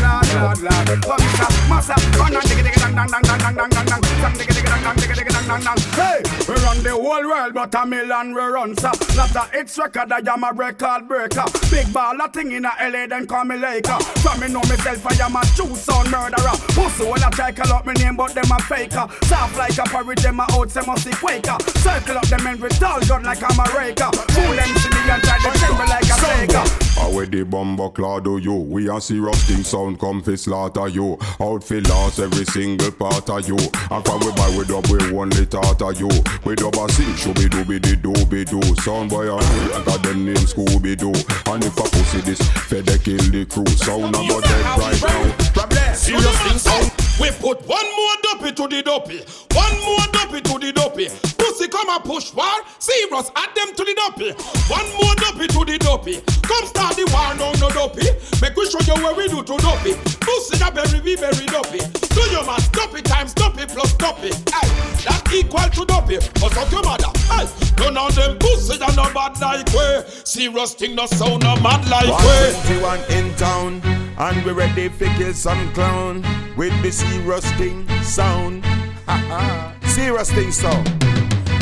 Hey, 5.94 6.22
we 6.48 6.56
run 6.64 6.82
the 6.84 6.92
whole 6.92 7.28
world, 7.28 7.54
but 7.54 7.76
a 7.76 7.86
million 7.86 8.34
we 8.34 8.42
run, 8.42 8.76
sir. 8.78 8.92
Not 9.16 9.36
a 9.36 9.44
hits 9.52 9.78
record, 9.78 10.12
I 10.12 10.20
am 10.32 10.44
a 10.44 10.52
record 10.54 11.08
breaker. 11.08 11.46
Big 11.70 11.88
baller 11.88 12.32
thing 12.32 12.52
in 12.54 12.66
a 12.66 12.72
LA, 12.82 13.08
then 13.08 13.28
call 13.28 13.44
me 13.46 13.58
Laker. 13.58 14.00
From 14.24 14.40
me 14.40 14.48
know 14.48 14.62
myself, 14.62 15.06
I 15.06 15.26
am 15.26 15.36
a 15.36 15.42
true 15.56 15.76
son 15.76 16.10
murderer. 16.10 16.56
Pussy 16.72 17.06
when 17.06 17.24
I 17.24 17.30
try 17.32 17.52
call 17.52 17.74
up 17.74 17.86
my 17.86 17.94
name, 17.94 18.16
but 18.16 18.34
them 18.34 18.52
a 18.52 18.60
faker. 18.64 19.08
Soft 19.24 19.58
like 19.58 19.78
a 19.78 19.84
parrot, 19.84 20.20
them 20.20 20.40
a 20.40 20.44
out, 20.52 20.70
them 20.70 20.90
a 20.90 20.98
sick 21.00 21.22
waker. 21.22 21.58
Circle 21.80 22.18
up 22.18 22.28
them 22.28 22.44
men 22.44 22.60
with 22.60 22.80
tall 22.80 23.02
gun 23.02 23.24
like 23.24 23.44
I'm 23.44 23.60
a 23.60 23.78
raker. 23.78 24.10
Fool 24.32 24.56
them 24.56 24.72
see 24.82 24.90
me 24.90 25.10
and 25.10 25.24
try 25.24 25.38
to 25.38 25.50
tremble 25.58 25.86
like 25.86 26.10
a 26.10 26.16
faker. 26.18 26.66
How 27.00 27.10
where 27.12 27.26
the 27.26 27.44
bomber 27.44 27.90
clad 27.90 28.28
oh, 28.28 28.38
do 28.38 28.44
you? 28.44 28.54
We 28.54 28.90
a 28.90 29.00
see 29.02 29.20
rusting 29.20 29.64
sound 29.64 30.00
come 30.00 30.22
fi 30.22 30.36
slaughter 30.36 30.88
you. 30.88 31.18
Out 31.40 31.64
fi 31.64 31.80
lost 31.80 32.20
every 32.20 32.46
single 32.46 32.92
part 32.92 33.30
of 33.30 33.48
you. 33.48 33.58
And 33.90 34.06
from 34.06 34.20
we 34.20 34.32
buy 34.34 34.54
we 34.56 34.66
dub 34.66 34.86
we 34.88 35.18
only 35.18 35.46
thought 35.46 35.82
of 35.82 36.00
you. 36.00 36.10
We 36.46 36.56
dub 36.56 36.76
a 36.76 36.92
sing 36.92 37.14
shooby 37.16 37.48
dooby 37.50 37.82
di 37.82 37.96
dooby 37.96 38.46
doo. 38.46 38.62
Sound 38.82 39.10
boy 39.10 39.36
and 39.36 39.48
me 39.50 39.74
like 39.74 39.88
a 39.88 39.98
them 40.02 40.26
name 40.26 40.46
Scooby 40.46 40.98
Doo. 40.98 41.14
And 41.52 41.64
if 41.64 41.80
I 41.80 41.88
pussy 41.90 42.22
this, 42.22 42.42
fed 42.68 42.86
they 42.86 42.98
kill 42.98 43.26
the 43.32 43.46
crew. 43.46 43.66
Sound 43.68 44.16
about 44.16 44.44
dead 44.44 44.66
right 44.78 45.02
now. 45.02 45.71
Serious 45.96 46.38
thing 46.42 46.58
sound. 46.58 46.92
We 47.20 47.30
put 47.38 47.62
one 47.68 47.86
more 47.96 48.16
dopey 48.24 48.52
to 48.54 48.68
the 48.68 48.82
dopey. 48.82 49.22
One 49.54 49.76
more 49.86 50.08
dopey 50.12 50.42
to 50.42 50.58
the 50.58 50.72
dopey. 50.74 51.10
Pussy 51.38 51.68
come 51.68 51.90
and 51.90 52.04
push 52.04 52.34
war. 52.34 52.46
Serious 52.80 53.30
add 53.36 53.54
them 53.56 53.76
to 53.76 53.84
the 53.84 53.94
dopey. 53.94 54.32
One 54.72 54.88
more 54.98 55.16
dopey 55.16 55.48
to 55.48 55.66
the 55.66 55.78
dopey. 55.78 56.22
Come 56.42 56.66
start 56.66 56.96
the 56.96 57.06
war 57.14 57.36
no 57.38 57.54
no 57.60 57.70
dopey. 57.70 58.08
Make 58.42 58.56
we 58.56 58.66
show 58.70 58.82
you 58.82 58.98
where 59.04 59.14
we 59.14 59.28
do 59.28 59.44
to 59.44 59.56
dopey. 59.58 59.94
Pussy 60.24 60.58
that 60.58 60.74
berry 60.74 61.02
we 61.02 61.16
berry 61.16 61.46
dopey. 61.46 61.84
Do 62.16 62.22
your 62.32 62.46
man 62.46 62.60
dopey 62.72 63.02
times 63.04 63.34
dopey 63.34 63.66
plus 63.68 63.94
dopey. 63.94 64.32
Aye, 64.56 64.72
that 65.06 65.22
equal 65.34 65.70
to 65.70 65.86
dopey. 65.86 66.18
But 66.40 66.54
fuck 66.56 66.72
your 66.72 66.84
mother. 66.84 67.12
Aye, 67.30 67.48
none 67.78 67.98
of 67.98 68.16
them 68.16 68.40
pussy 68.40 68.78
that 68.78 68.96
no 68.96 69.06
bad 69.14 69.38
like 69.40 69.70
way. 69.76 70.04
Serious 70.26 70.74
thing 70.74 70.96
no 70.96 71.06
sound 71.06 71.44
no 71.44 71.56
mad 71.62 71.86
like 71.88 72.10
way. 72.10 72.56
121 72.82 73.00
in 73.12 73.36
town, 73.36 73.82
and 74.18 74.44
we 74.46 74.52
ready 74.52 74.90
for 74.90 75.06
kill 75.18 75.34
some 75.34 75.72
clown 75.82 76.22
with 76.56 76.74
the 76.84 76.92
serious 76.92 77.50
thing 77.54 77.88
sound. 78.04 78.64
serious 79.84 80.32
thing 80.32 80.52
sound. 80.52 80.88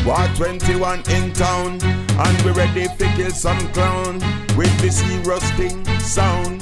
121 0.03 0.99
in 1.15 1.31
town, 1.31 1.79
and 2.25 2.41
we 2.43 2.51
ready 2.51 2.85
for 2.97 3.07
kill 3.15 3.31
some 3.31 3.59
clown 3.71 4.15
with 4.57 4.73
the 4.81 4.91
serious 4.91 5.45
thing 5.51 5.85
sound. 5.99 6.59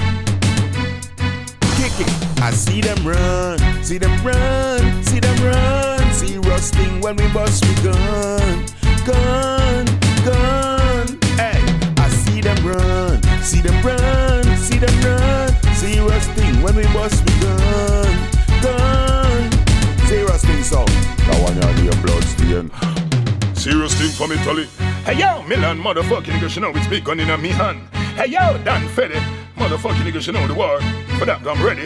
Kick 1.78 1.98
I 2.48 2.52
see 2.52 2.82
them 2.82 3.02
run, 3.04 3.58
see 3.84 3.98
them 3.98 4.16
run, 4.24 5.04
see 5.04 5.20
them 5.20 5.38
run. 5.44 6.14
Serious 6.14 6.70
thing 6.70 7.02
when 7.02 7.16
we 7.16 7.28
bust 7.34 7.66
we 7.66 7.74
gun, 7.82 8.66
gun, 9.10 9.86
gun. 10.28 11.06
Hey, 11.42 11.60
I 12.06 12.08
see 12.22 12.40
them 12.40 12.60
run, 12.64 13.24
see 13.42 13.62
them 13.62 13.78
run, 13.84 14.44
see 14.58 14.78
them 14.78 14.96
run. 15.02 15.47
Serious 15.78 16.28
thing 16.30 16.60
when 16.64 16.76
we 16.76 16.82
bust 16.86 17.24
we 17.24 17.40
gun, 17.40 18.30
gun. 18.64 19.52
Serious 20.08 20.44
thing 20.44 20.64
so. 20.64 20.84
That 20.84 21.38
one 21.40 21.78
you 21.78 21.84
your 21.84 22.02
blood 22.02 22.24
stain. 22.24 22.72
Serious 23.54 23.94
thing 23.94 24.10
from 24.10 24.32
Italy. 24.32 24.66
Hey 25.06 25.20
yo, 25.20 25.44
Milan, 25.44 25.78
motherfucking 25.78 26.34
nigga, 26.34 26.56
you 26.56 26.62
know 26.64 26.72
it's 26.72 26.88
big 26.88 27.04
gun 27.04 27.20
in 27.20 27.30
a 27.30 27.38
me 27.38 27.50
hand. 27.50 27.88
Hey 28.16 28.26
yo, 28.26 28.58
Dan 28.64 28.88
Fede, 28.88 29.22
motherfucking 29.56 30.02
nigga, 30.02 30.26
you 30.26 30.34
know 30.34 30.48
the 30.48 30.56
war. 30.56 30.82
For 31.20 31.26
that, 31.26 31.46
I'm 31.46 31.64
ready. 31.64 31.86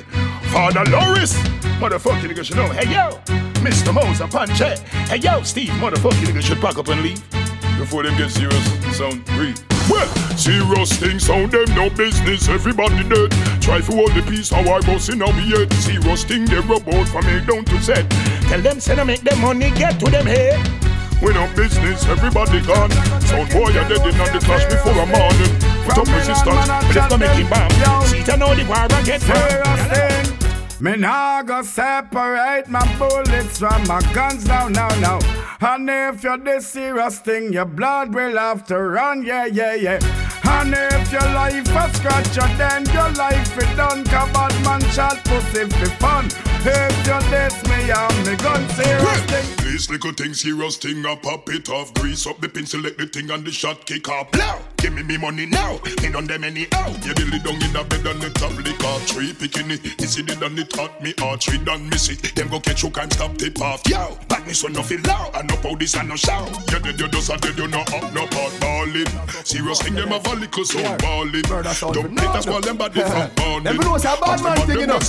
Father 0.53 0.89
Loris, 0.89 1.35
motherfucking 1.81 2.31
nigga, 2.31 2.49
you 2.49 2.55
know. 2.55 2.69
Hey 2.71 2.89
yo, 2.89 3.19
Mr. 3.59 3.91
Mosa 3.91 4.25
Panche. 4.31 4.79
Hey 5.09 5.17
yo, 5.17 5.43
Steve, 5.43 5.73
motherfucking 5.83 6.27
nigga, 6.27 6.41
should 6.41 6.61
pack 6.61 6.77
up 6.77 6.87
and 6.87 7.01
leave. 7.03 7.21
Before 7.77 8.03
them 8.03 8.15
get 8.17 8.31
serious, 8.31 8.97
sound 8.97 9.25
breathe. 9.25 9.59
Well, 9.89 10.07
serious 10.37 10.93
things 10.93 11.25
sound 11.25 11.51
them 11.51 11.65
no 11.75 11.89
business, 11.89 12.47
everybody 12.47 13.03
dead. 13.09 13.50
Try 13.61 13.79
for 13.79 13.93
all 13.93 14.09
the 14.09 14.23
peace, 14.27 14.49
how 14.49 14.61
I 14.61 14.81
was 14.89 15.09
in 15.09 15.21
our 15.21 15.31
head. 15.31 15.71
Serious 15.73 16.23
thing 16.23 16.45
they 16.45 16.59
robot 16.61 17.07
from 17.07 17.25
A 17.27 17.45
down 17.45 17.63
to 17.65 17.77
Z. 17.79 17.93
Tell 18.49 18.61
them, 18.61 18.79
say, 18.79 18.95
to 18.95 19.05
make 19.05 19.21
them 19.21 19.39
money 19.39 19.69
get 19.71 19.99
to 19.99 20.09
them 20.09 20.25
head. 20.25 20.59
We 21.21 21.31
no 21.33 21.47
business, 21.55 22.03
everybody 22.07 22.59
gone. 22.65 22.89
Sound 23.21 23.51
boy, 23.51 23.69
you're 23.69 23.87
dead 23.87 24.01
in 24.01 24.19
on 24.19 24.33
the 24.33 24.41
clash 24.43 24.65
before 24.65 24.97
a 24.97 25.05
morning. 25.05 25.53
Put 25.85 25.97
up 25.99 26.07
resistance, 26.07 26.67
but 26.67 27.13
if 27.13 27.19
make 27.19 27.37
it 27.37 27.49
bomb. 27.49 27.69
See, 28.07 28.23
to 28.23 28.37
know 28.37 28.55
the 28.55 28.65
war 28.65 28.89
and 28.89 29.05
get 29.05 29.21
thing. 29.21 30.40
Me 30.81 30.95
nah 30.95 31.43
go 31.43 31.61
separate 31.61 32.67
my 32.67 32.97
bullets 32.97 33.59
from 33.59 33.87
my 33.87 34.01
guns 34.15 34.47
now, 34.47 34.67
now, 34.67 34.89
now. 34.99 35.19
And 35.61 35.87
if 35.87 36.23
you're 36.23 36.39
this 36.39 36.67
serious 36.69 37.19
thing, 37.19 37.53
your 37.53 37.65
blood 37.65 38.15
will 38.15 38.35
have 38.35 38.65
to 38.65 38.79
run, 38.79 39.23
yeah, 39.23 39.45
yeah, 39.45 39.75
yeah. 39.75 39.99
And 40.43 40.73
if 40.73 41.11
your 41.11 41.21
life 41.21 41.69
a 41.69 41.93
scratch, 41.93 42.35
you 42.35 42.57
then 42.57 42.85
your 42.87 43.11
life 43.11 43.55
is 43.59 43.77
done. 43.77 44.03
Cause 44.05 44.31
bad 44.33 44.65
man 44.65 44.81
shot 44.89 45.23
pussy 45.23 45.69
for 45.69 45.89
fun. 46.01 46.25
If 46.65 46.97
you 47.05 47.29
diss 47.29 47.63
me, 47.69 47.91
I'm 47.91 48.25
me 48.25 48.35
gun 48.37 48.67
serious 48.69 49.21
thing. 49.29 49.60
This 49.71 49.89
little 49.89 50.11
thing, 50.11 50.33
serious 50.33 50.75
thing, 50.75 51.05
I 51.05 51.15
pop 51.15 51.47
it 51.47 51.69
off. 51.69 51.93
Grease 51.93 52.27
up 52.27 52.41
the 52.41 52.49
pin, 52.49 52.65
select 52.65 52.97
the 52.97 53.07
thing, 53.07 53.31
and 53.31 53.45
the 53.45 53.51
shot 53.51 53.85
kick 53.85 54.09
off. 54.09 54.29
Blow! 54.29 54.59
Give 54.75 54.91
me 54.91 55.01
me 55.01 55.15
money 55.15 55.45
now, 55.45 55.79
ain't 56.03 56.13
on 56.13 56.27
them 56.27 56.43
anyhow. 56.43 56.89
You 57.05 57.13
really 57.15 57.39
down 57.39 57.55
in 57.55 57.71
the 57.71 57.85
bed 57.87 58.05
and 58.05 58.21
the 58.21 58.29
top 58.31 58.51
lick 58.51 58.83
off. 58.83 59.01
Three 59.07 59.31
picking 59.31 59.71
it, 59.71 59.81
this 59.97 60.17
it 60.17 60.27
done 60.27 60.59
it 60.59 60.75
hot 60.75 61.01
me 61.01 61.13
hard. 61.19 61.39
Three 61.39 61.57
done 61.59 61.87
miss 61.87 62.09
it, 62.09 62.35
them 62.35 62.49
go 62.49 62.59
catch 62.59 62.83
you 62.83 62.91
and 62.99 63.13
stop 63.13 63.37
tip 63.37 63.61
off. 63.61 63.81
Yo, 63.87 64.17
back 64.27 64.45
me 64.45 64.51
so 64.51 64.67
no 64.67 64.83
feel 64.83 64.99
loud, 65.07 65.31
and 65.35 65.47
no 65.47 65.55
how 65.55 65.75
this 65.75 65.95
and 65.95 66.09
no 66.09 66.17
shout. 66.17 66.49
You 66.69 66.79
dead, 66.79 66.99
you 66.99 67.07
just 67.07 67.31
dead, 67.41 67.57
you 67.57 67.67
no 67.69 67.79
up, 67.79 68.13
no 68.13 68.27
part 68.27 68.51
balling. 68.59 69.07
Serious 69.45 69.81
thing, 69.81 69.93
them 69.93 70.09
have 70.09 70.27
a 70.27 70.35
little 70.35 70.65
soul 70.65 70.97
balling. 70.97 71.43
Don't 71.43 72.11
make 72.11 72.35
us 72.35 72.45
while 72.45 72.59
them 72.59 72.75
body 72.75 72.99
from 72.99 73.31
balling. 73.35 73.63
Them 73.63 73.77
know 73.77 73.95
it's 73.95 74.03
a 74.03 74.17
bad 74.19 74.43
man 74.43 74.67
thing, 74.67 74.79
you 74.81 74.87
know. 74.87 74.99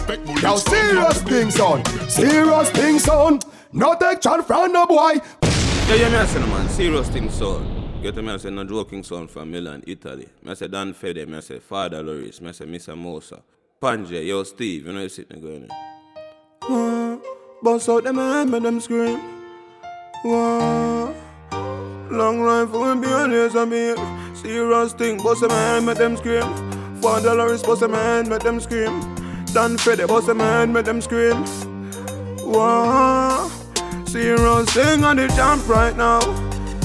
Now 0.40 0.54
serious 0.54 1.20
thing, 1.22 1.50
son. 1.50 1.84
Serious 2.08 2.70
thing, 2.70 2.98
son. 3.00 3.40
No 3.74 3.94
take 3.94 4.20
chance 4.20 4.44
from 4.46 4.70
no 4.72 4.86
boy. 4.86 5.14
Yeah, 5.88 5.94
yeah, 5.94 6.08
me 6.10 6.16
I 6.16 6.26
say 6.26 6.40
no 6.40 6.46
man, 6.46 6.68
serious 6.68 7.08
thing 7.08 7.30
son. 7.30 8.00
Get 8.02 8.16
me 8.16 8.30
I 8.30 8.36
say 8.36 8.50
no 8.50 8.64
joking 8.64 9.02
son 9.02 9.28
from 9.28 9.50
Milan, 9.50 9.82
Italy. 9.86 10.28
Me 10.42 10.50
I 10.50 10.54
say 10.54 10.68
Dan 10.68 10.92
Fede, 10.92 11.26
me 11.26 11.38
I 11.38 11.40
say 11.40 11.58
Father 11.58 12.02
Loris, 12.02 12.40
me 12.42 12.50
I 12.50 12.52
say 12.52 12.66
Mr. 12.66 12.94
Mosa. 12.94 13.40
Panje, 13.80 14.26
yo 14.26 14.42
Steve, 14.42 14.86
you 14.86 14.92
know 14.92 15.00
you 15.00 15.08
sitting 15.08 15.40
going 15.40 15.68
there. 15.68 17.18
Bust 17.62 17.88
out 17.88 18.04
them 18.04 18.16
hand, 18.16 18.50
make 18.50 18.62
them 18.62 18.78
scream. 18.80 19.18
Wah. 20.24 21.12
Long 22.10 22.40
rifle 22.40 22.84
and 22.84 23.00
behind 23.00 23.32
ears 23.32 23.54
and 23.54 23.70
me. 23.70 23.94
Serious 24.34 24.92
thing, 24.92 25.16
bust 25.16 25.40
them 25.40 25.50
hand, 25.50 25.86
make 25.86 25.96
them 25.96 26.16
scream. 26.18 26.42
Father 27.00 27.34
Loris, 27.34 27.62
bust 27.62 27.80
them 27.80 27.94
hand, 27.94 28.28
make 28.28 28.42
them 28.42 28.60
scream. 28.60 29.00
Dan 29.54 29.78
Fede, 29.78 30.06
bust 30.06 30.26
them 30.26 30.40
hand, 30.40 30.74
make 30.74 30.84
them 30.84 31.00
scream. 31.00 31.42
Wah. 32.44 33.61
Serious 34.12 34.70
thing 34.74 35.04
on 35.04 35.16
the 35.16 35.26
jump 35.28 35.66
right 35.66 35.96
now. 35.96 36.20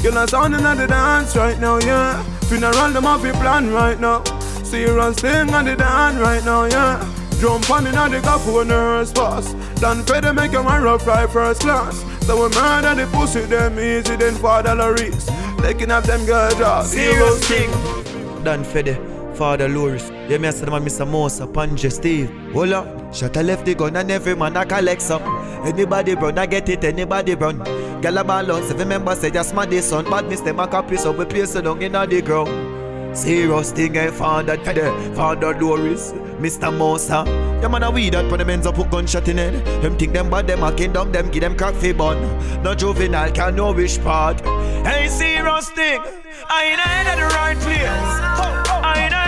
You're 0.01 0.13
not 0.13 0.29
sounding 0.29 0.61
at 0.61 0.75
the 0.75 0.87
dance 0.87 1.35
right 1.35 1.59
now, 1.59 1.77
yeah. 1.79 2.23
Funeral 2.47 2.89
them 2.91 3.05
off 3.05 3.21
your 3.21 3.33
plan 3.33 3.69
right 3.69 3.99
now. 3.99 4.23
Serious 4.63 5.19
thing 5.19 5.53
on 5.53 5.65
the 5.65 5.75
dance 5.75 6.17
right 6.19 6.41
now, 6.45 6.63
yeah. 6.63 7.03
Jump 7.41 7.69
on 7.69 7.85
in 7.85 7.95
on 7.95 8.11
the 8.11 8.21
golf 8.21 8.47
when 8.47 8.69
the 8.69 8.75
hearse 8.75 9.11
pass. 9.11 9.51
Dan 9.81 10.03
Fede 10.03 10.33
make 10.33 10.53
a 10.53 10.63
man 10.63 10.83
rough 10.83 11.03
fly 11.03 11.27
first 11.27 11.59
class. 11.59 11.99
So 12.25 12.41
we 12.41 12.55
murder 12.55 12.95
the 12.95 13.09
pussy 13.11 13.41
them 13.41 13.77
easy 13.77 14.15
then 14.15 14.35
Father 14.35 14.73
Loris. 14.73 15.29
Taking 15.57 15.91
up 15.91 16.05
them 16.05 16.25
girl 16.25 16.49
jobs. 16.51 16.91
Serious 16.91 17.45
thing. 17.45 17.69
Dan 18.45 18.63
Fede, 18.63 18.87
eh. 18.87 19.16
Father 19.37 19.69
Loris. 19.69 20.09
Yeah, 20.27 20.39
me 20.39 20.47
I 20.47 20.51
said 20.51 20.69
Mr. 20.69 21.05
Mosa, 21.05 21.45
Panje, 21.47 21.91
Steve. 21.91 22.31
Up. 22.73 23.13
Shut 23.13 23.37
a 23.37 23.43
left 23.43 23.65
the 23.65 23.75
gun 23.75 23.95
and 23.95 24.11
every 24.11 24.35
man 24.35 24.57
a 24.57 24.65
collect 24.65 25.01
some. 25.01 25.21
Anybody 25.63 26.15
run, 26.15 26.37
I 26.39 26.47
get 26.47 26.67
it, 26.69 26.83
anybody 26.83 27.35
run. 27.35 27.59
Gyal 28.01 28.19
a 28.19 28.23
ball 28.23 28.51
on, 28.51 28.63
seven 28.63 28.87
members 28.89 29.19
say 29.19 29.29
just 29.29 29.53
my 29.53 29.65
day 29.65 29.81
son. 29.81 30.05
Badness 30.05 30.41
them 30.41 30.59
a 30.59 30.67
copy, 30.67 30.97
so 30.97 31.11
we 31.11 31.25
place 31.25 31.53
down 31.53 31.81
in 31.81 31.91
the 31.91 32.21
ground. 32.21 33.15
Serious 33.15 33.71
thing, 33.71 33.95
eh, 33.95 34.11
Father 34.11 34.57
Fede, 34.57 35.15
Father 35.15 35.53
Loris, 35.59 36.13
Mr. 36.39 36.71
Mosa. 36.75 37.25
Yeah, 37.61 37.67
man, 37.67 37.83
a 37.83 37.91
weed 37.91 38.13
that 38.13 38.29
when 38.29 38.39
them 38.39 38.49
ends 38.49 38.65
up 38.67 38.75
put 38.75 38.89
gunshot 38.89 39.27
in 39.27 39.37
head. 39.37 39.53
Them 39.83 39.97
think 39.97 40.13
them 40.13 40.29
bad, 40.29 40.47
them 40.47 40.63
a 40.63 40.73
kingdom, 40.73 41.11
them 41.11 41.29
give 41.29 41.41
them 41.41 41.55
crack 41.55 41.75
fi 41.75 41.93
bun. 41.93 42.17
No 42.63 42.73
juvenile 42.73 43.31
can 43.31 43.55
know 43.55 43.71
which 43.71 44.01
part. 44.01 44.41
Hey, 44.41 45.07
serious 45.07 45.69
thing, 45.69 46.01
I 46.49 46.65
ain't 46.65 46.79
head 46.79 47.07
at 47.07 47.15
the 47.17 47.35
right 47.35 47.57
place. 47.57 48.57
I 48.83 49.03
ain't 49.05 49.26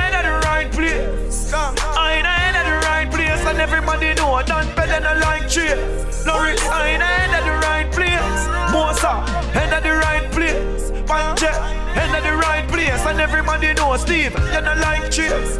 right. 0.79 1.75
I 1.97 2.15
ain't 2.17 2.25
head 2.25 2.55
at 2.55 2.65
the 2.65 2.87
right 2.87 3.11
place, 3.11 3.45
and 3.45 3.59
everybody 3.59 4.13
know 4.13 4.41
done 4.43 4.67
better 4.75 5.01
than 5.01 5.19
like 5.19 5.49
cheer. 5.49 5.75
Loris, 6.25 6.61
I 6.67 6.89
ain't 6.89 7.03
head 7.03 7.29
at 7.31 7.43
the 7.43 7.55
right 7.67 7.91
place. 7.91 8.39
Mosa, 8.71 9.25
head 9.53 9.73
at 9.73 9.83
the 9.83 9.91
right 9.91 10.31
place. 10.31 10.91
Panje, 11.09 11.51
head 11.93 12.09
at 12.15 12.23
the 12.23 12.35
right 12.37 12.67
place, 12.67 13.05
and 13.05 13.19
everybody 13.19 13.73
know 13.73 13.95
Steve, 13.97 14.33
you 14.53 14.61
not 14.61 14.77
like 14.77 15.11
cheers. 15.11 15.57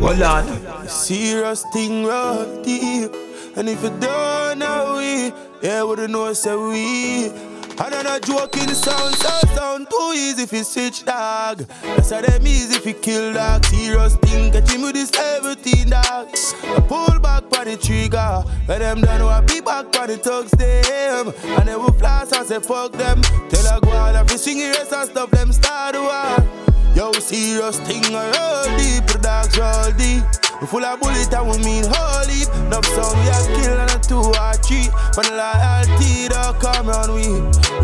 Hold 0.00 0.22
on. 0.22 0.88
Serious 0.88 1.64
thing 1.72 2.04
right 2.04 2.62
deep. 2.62 3.12
And 3.56 3.68
if 3.68 3.82
you 3.82 3.90
don't 4.00 4.58
know 4.58 4.96
we, 4.98 5.32
yeah, 5.62 5.82
would 5.82 6.10
know 6.10 6.32
say 6.32 6.56
we. 6.56 7.49
And 7.82 7.94
I'm 7.94 8.04
not 8.04 8.22
joking, 8.22 8.68
sound, 8.74 9.14
sound, 9.14 9.48
sound 9.56 9.86
too 9.88 10.12
easy 10.14 10.42
if 10.42 10.52
you 10.52 10.64
switch 10.64 11.02
dog. 11.04 11.60
That's 11.82 12.10
how 12.10 12.20
them 12.20 12.46
easy 12.46 12.76
if 12.76 12.84
you 12.84 12.92
kill 12.92 13.32
dog. 13.32 13.64
Serious 13.64 14.16
thing, 14.16 14.52
get 14.52 14.70
him 14.70 14.82
with 14.82 14.94
this 14.94 15.10
everything 15.16 15.88
dog. 15.88 16.28
I 16.62 16.80
pull 16.86 17.18
back 17.20 17.44
on 17.58 17.64
the 17.64 17.78
trigger. 17.80 18.44
Let 18.68 18.80
them 18.80 19.00
down, 19.00 19.22
I 19.22 19.40
be 19.40 19.62
back 19.62 19.98
on 19.98 20.08
the 20.08 20.18
thugs 20.18 20.50
them. 20.50 21.32
And 21.58 21.68
they 21.68 21.74
will 21.74 21.92
flash 21.92 22.28
and 22.36 22.46
say 22.46 22.60
fuck 22.60 22.92
them. 22.92 23.22
Tell 23.48 23.78
a 23.78 23.80
go 23.80 23.90
on 23.92 24.14
every 24.14 24.36
swing 24.36 24.58
rest 24.58 24.92
and 24.92 25.08
stop 25.08 25.30
them 25.30 25.50
start 25.50 25.94
the 25.94 26.02
war. 26.02 26.94
Yo, 26.94 27.12
serious 27.12 27.80
thing, 27.80 28.04
I 28.14 28.26
roll 28.26 28.76
deep, 28.76 29.06
the 29.06 29.18
dogs 29.22 29.56
roll 29.56 29.90
deep. 29.96 30.49
We 30.60 30.66
full 30.66 30.84
of 30.84 31.00
bullet 31.00 31.32
and 31.32 31.48
we 31.48 31.56
mean 31.64 31.84
holy. 31.88 32.44
Enough 32.66 32.84
sound 32.92 33.16
we 33.18 33.24
have 33.32 33.46
kill 33.56 33.78
and 33.80 33.90
a 33.90 33.98
two 33.98 34.18
or 34.20 34.52
three. 34.60 34.88
From 35.14 35.24
the 35.24 35.32
loyalty 35.40 36.28
that 36.28 36.60
come 36.60 36.86
round 36.88 37.14
we. 37.14 37.26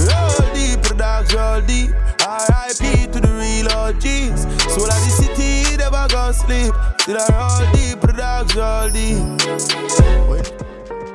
Roll 0.05 0.45
deep, 0.53 0.83
the 0.85 0.95
dogs 0.99 1.33
roll 1.35 1.61
deep. 1.63 1.91
R.I.P. 2.21 3.07
to 3.13 3.21
the 3.21 3.33
real 3.33 3.69
OGs. 3.73 4.43
Soul 4.75 4.85
of 4.85 5.01
the 5.01 5.11
city, 5.11 5.77
never 5.79 6.07
go 6.09 6.33
sleep. 6.33 6.75
Still 7.01 7.17
I 7.19 7.27
roll 7.33 7.65
deep, 7.73 8.01
the 8.01 8.13
dogs 8.13 8.55
roll 8.55 8.91
deep. 8.91 9.25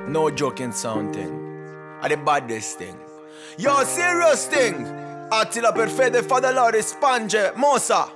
No 0.07 0.31
joking 0.31 0.71
sound 0.71 1.13
thing. 1.13 1.31
I 2.01 2.07
the 2.07 2.17
baddest 2.17 2.79
thing. 2.79 2.97
Yo, 3.59 3.83
serious 3.83 4.47
thing. 4.47 4.87
Attila 5.31 5.71
per 5.73 5.87
fede, 5.87 6.25
Father 6.25 6.51
Loris, 6.51 6.95
Panje, 6.99 7.53
Mosa, 7.53 8.09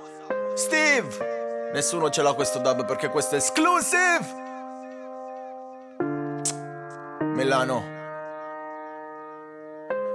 Steve. 0.56 1.35
Nessuno 1.72 2.10
ce 2.10 2.22
l'ha 2.22 2.32
questo 2.32 2.58
dub 2.58 2.84
perché 2.86 3.08
questo 3.08 3.34
è 3.34 3.38
exclusive. 3.38 4.44
Milano. 7.34 7.94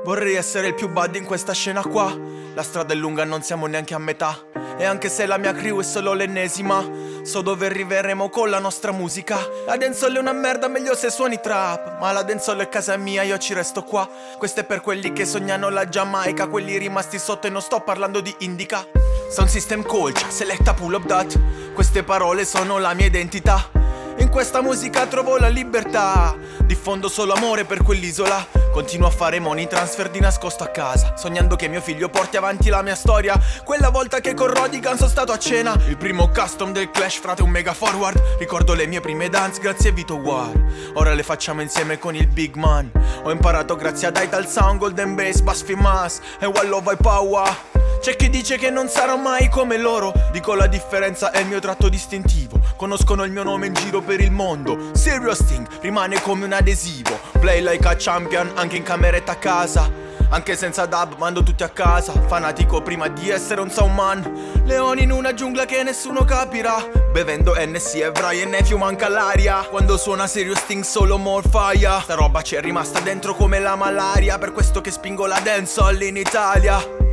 Vorrei 0.03 0.33
essere 0.33 0.67
il 0.67 0.73
più 0.73 0.89
bad 0.89 1.15
in 1.15 1.25
questa 1.25 1.53
scena 1.53 1.83
qua. 1.83 2.11
La 2.55 2.63
strada 2.63 2.93
è 2.93 2.95
lunga, 2.95 3.23
non 3.23 3.43
siamo 3.43 3.67
neanche 3.67 3.93
a 3.93 3.99
metà. 3.99 4.35
E 4.77 4.85
anche 4.85 5.09
se 5.09 5.27
la 5.27 5.37
mia 5.37 5.53
crew 5.53 5.79
è 5.79 5.83
solo 5.83 6.13
l'ennesima, 6.13 6.83
so 7.21 7.41
dove 7.41 7.67
arriveremo 7.67 8.29
con 8.29 8.49
la 8.49 8.57
nostra 8.57 8.91
musica. 8.91 9.37
La 9.67 9.77
dancehall 9.77 10.15
è 10.15 10.19
una 10.19 10.33
merda, 10.33 10.67
meglio 10.67 10.95
se 10.95 11.11
suoni 11.11 11.39
trap. 11.39 11.99
Ma 11.99 12.11
la 12.11 12.23
dancehall 12.23 12.61
è 12.61 12.69
casa 12.69 12.97
mia, 12.97 13.21
io 13.21 13.37
ci 13.37 13.53
resto 13.53 13.83
qua. 13.83 14.09
Questo 14.39 14.61
è 14.61 14.63
per 14.63 14.81
quelli 14.81 15.13
che 15.13 15.25
sognano 15.25 15.69
la 15.69 15.87
Giamaica, 15.87 16.47
quelli 16.47 16.77
rimasti 16.77 17.19
sotto 17.19 17.45
e 17.45 17.51
non 17.51 17.61
sto 17.61 17.81
parlando 17.81 18.21
di 18.21 18.33
indica. 18.39 18.83
Sound 19.31 19.47
system 19.47 19.81
culture, 19.83 20.29
selecta 20.29 20.73
pull 20.73 20.93
up 20.93 21.05
dat. 21.05 21.39
Queste 21.73 22.03
parole 22.03 22.43
sono 22.43 22.79
la 22.79 22.93
mia 22.93 23.05
identità. 23.05 23.69
In 24.17 24.27
questa 24.27 24.61
musica 24.61 25.07
trovo 25.07 25.37
la 25.37 25.47
libertà. 25.47 26.35
Diffondo 26.65 27.07
solo 27.07 27.31
amore 27.31 27.63
per 27.63 27.81
quell'isola. 27.81 28.45
Continuo 28.73 29.07
a 29.07 29.09
fare 29.09 29.39
money 29.39 29.67
transfer 29.67 30.09
di 30.09 30.19
nascosto 30.19 30.65
a 30.65 30.67
casa. 30.67 31.15
Sognando 31.15 31.55
che 31.55 31.69
mio 31.69 31.79
figlio 31.79 32.09
porti 32.09 32.35
avanti 32.35 32.67
la 32.67 32.81
mia 32.81 32.93
storia. 32.93 33.39
Quella 33.63 33.87
volta 33.87 34.19
che 34.19 34.33
con 34.33 34.53
Rodigan 34.53 34.97
sono 34.97 35.09
stato 35.09 35.31
a 35.31 35.39
cena. 35.39 35.77
Il 35.87 35.95
primo 35.95 36.27
custom 36.27 36.73
del 36.73 36.91
Clash, 36.91 37.19
frate, 37.19 37.41
un 37.41 37.51
mega 37.51 37.73
forward. 37.73 38.21
Ricordo 38.37 38.73
le 38.73 38.85
mie 38.85 38.99
prime 38.99 39.29
dance 39.29 39.61
grazie 39.61 39.91
a 39.91 39.93
Vito 39.93 40.15
War. 40.15 40.51
Ora 40.95 41.13
le 41.13 41.23
facciamo 41.23 41.61
insieme 41.61 41.97
con 41.97 42.15
il 42.15 42.27
Big 42.27 42.55
Man. 42.55 42.91
Ho 43.23 43.31
imparato 43.31 43.77
grazie 43.77 44.09
a 44.09 44.21
Ital 44.21 44.45
Sound, 44.45 44.79
Golden 44.79 45.15
Bass, 45.15 45.39
Bass 45.39 45.63
Fimas 45.63 46.19
e 46.37 46.47
Wallo 46.47 46.81
Vai 46.81 46.97
Power. 46.97 47.79
C'è 48.01 48.15
chi 48.15 48.31
dice 48.31 48.57
che 48.57 48.71
non 48.71 48.87
sarò 48.87 49.15
mai 49.15 49.47
come 49.47 49.77
loro. 49.77 50.11
Dico 50.31 50.55
la 50.55 50.65
differenza 50.65 51.29
è 51.29 51.41
il 51.41 51.45
mio 51.45 51.59
tratto 51.59 51.87
distintivo. 51.87 52.59
Conoscono 52.75 53.23
il 53.25 53.31
mio 53.31 53.43
nome 53.43 53.67
in 53.67 53.73
giro 53.73 54.01
per 54.01 54.19
il 54.19 54.31
mondo. 54.31 54.89
Serious 54.93 55.45
Thing 55.45 55.67
rimane 55.81 56.19
come 56.19 56.45
un 56.45 56.51
adesivo. 56.51 57.19
Play 57.39 57.61
like 57.61 57.87
a 57.87 57.95
champion 57.95 58.53
anche 58.55 58.77
in 58.77 58.81
cameretta 58.81 59.33
a 59.33 59.35
casa. 59.35 59.87
Anche 60.29 60.55
senza 60.55 60.87
dub 60.87 61.17
mando 61.19 61.43
tutti 61.43 61.61
a 61.61 61.69
casa. 61.69 62.13
Fanatico 62.25 62.81
prima 62.81 63.07
di 63.07 63.29
essere 63.29 63.61
un 63.61 63.69
soundman 63.69 64.63
Leoni 64.65 65.03
in 65.03 65.11
una 65.11 65.35
giungla 65.35 65.65
che 65.65 65.83
nessuno 65.83 66.25
capirà. 66.25 66.83
Bevendo 67.11 67.53
NC 67.55 67.97
e 67.97 68.11
Brian 68.11 68.57
fiumo 68.63 68.85
anche 68.85 69.03
all'aria 69.03 69.57
Quando 69.69 69.95
suona 69.97 70.25
Serious 70.25 70.65
Thing 70.65 70.83
solo 70.83 71.19
more 71.19 71.47
fire. 71.47 71.99
Sta 72.01 72.15
roba 72.15 72.41
ci 72.41 72.55
è 72.55 72.61
rimasta 72.61 72.99
dentro 72.99 73.35
come 73.35 73.59
la 73.59 73.75
malaria. 73.75 74.39
Per 74.39 74.53
questo 74.53 74.81
che 74.81 74.89
spingo 74.89 75.27
la 75.27 75.39
dancehall 75.39 76.01
in 76.01 76.17
Italia 76.17 77.09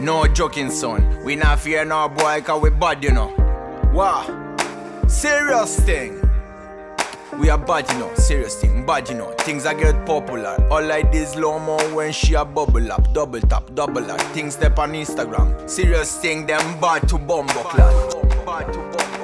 No 0.00 0.26
joking 0.26 0.70
son 0.70 1.24
We 1.24 1.36
not 1.36 1.60
fear 1.60 1.84
no 1.84 2.08
boy 2.08 2.42
cause 2.42 2.62
we 2.62 2.70
bad 2.70 3.02
you 3.02 3.12
know 3.12 3.32
Wow 3.92 4.56
Serious 5.06 5.78
thing 5.80 6.20
we 7.38 7.50
are 7.50 7.58
bad, 7.58 7.90
you 7.90 7.98
know, 7.98 8.14
serious 8.14 8.60
thing, 8.60 8.86
bad, 8.86 9.08
you 9.08 9.16
know. 9.16 9.32
Things 9.38 9.64
that 9.64 9.78
get 9.78 10.06
popular. 10.06 10.56
All 10.70 10.84
like 10.84 11.10
this 11.10 11.34
low 11.34 11.58
mo 11.58 11.76
when 11.92 12.12
she 12.12 12.34
a 12.34 12.44
bubble 12.44 12.92
up, 12.92 13.12
double 13.12 13.40
tap, 13.40 13.74
double 13.74 14.08
up. 14.08 14.20
Things 14.32 14.54
step 14.54 14.78
on 14.78 14.92
Instagram. 14.92 15.68
Serious 15.68 16.16
thing, 16.20 16.46
them 16.46 16.80
bad 16.80 17.08
to 17.08 17.18
clad. 17.18 18.46
Bad 18.46 18.72
to 18.72 18.78
bombo 18.78 19.23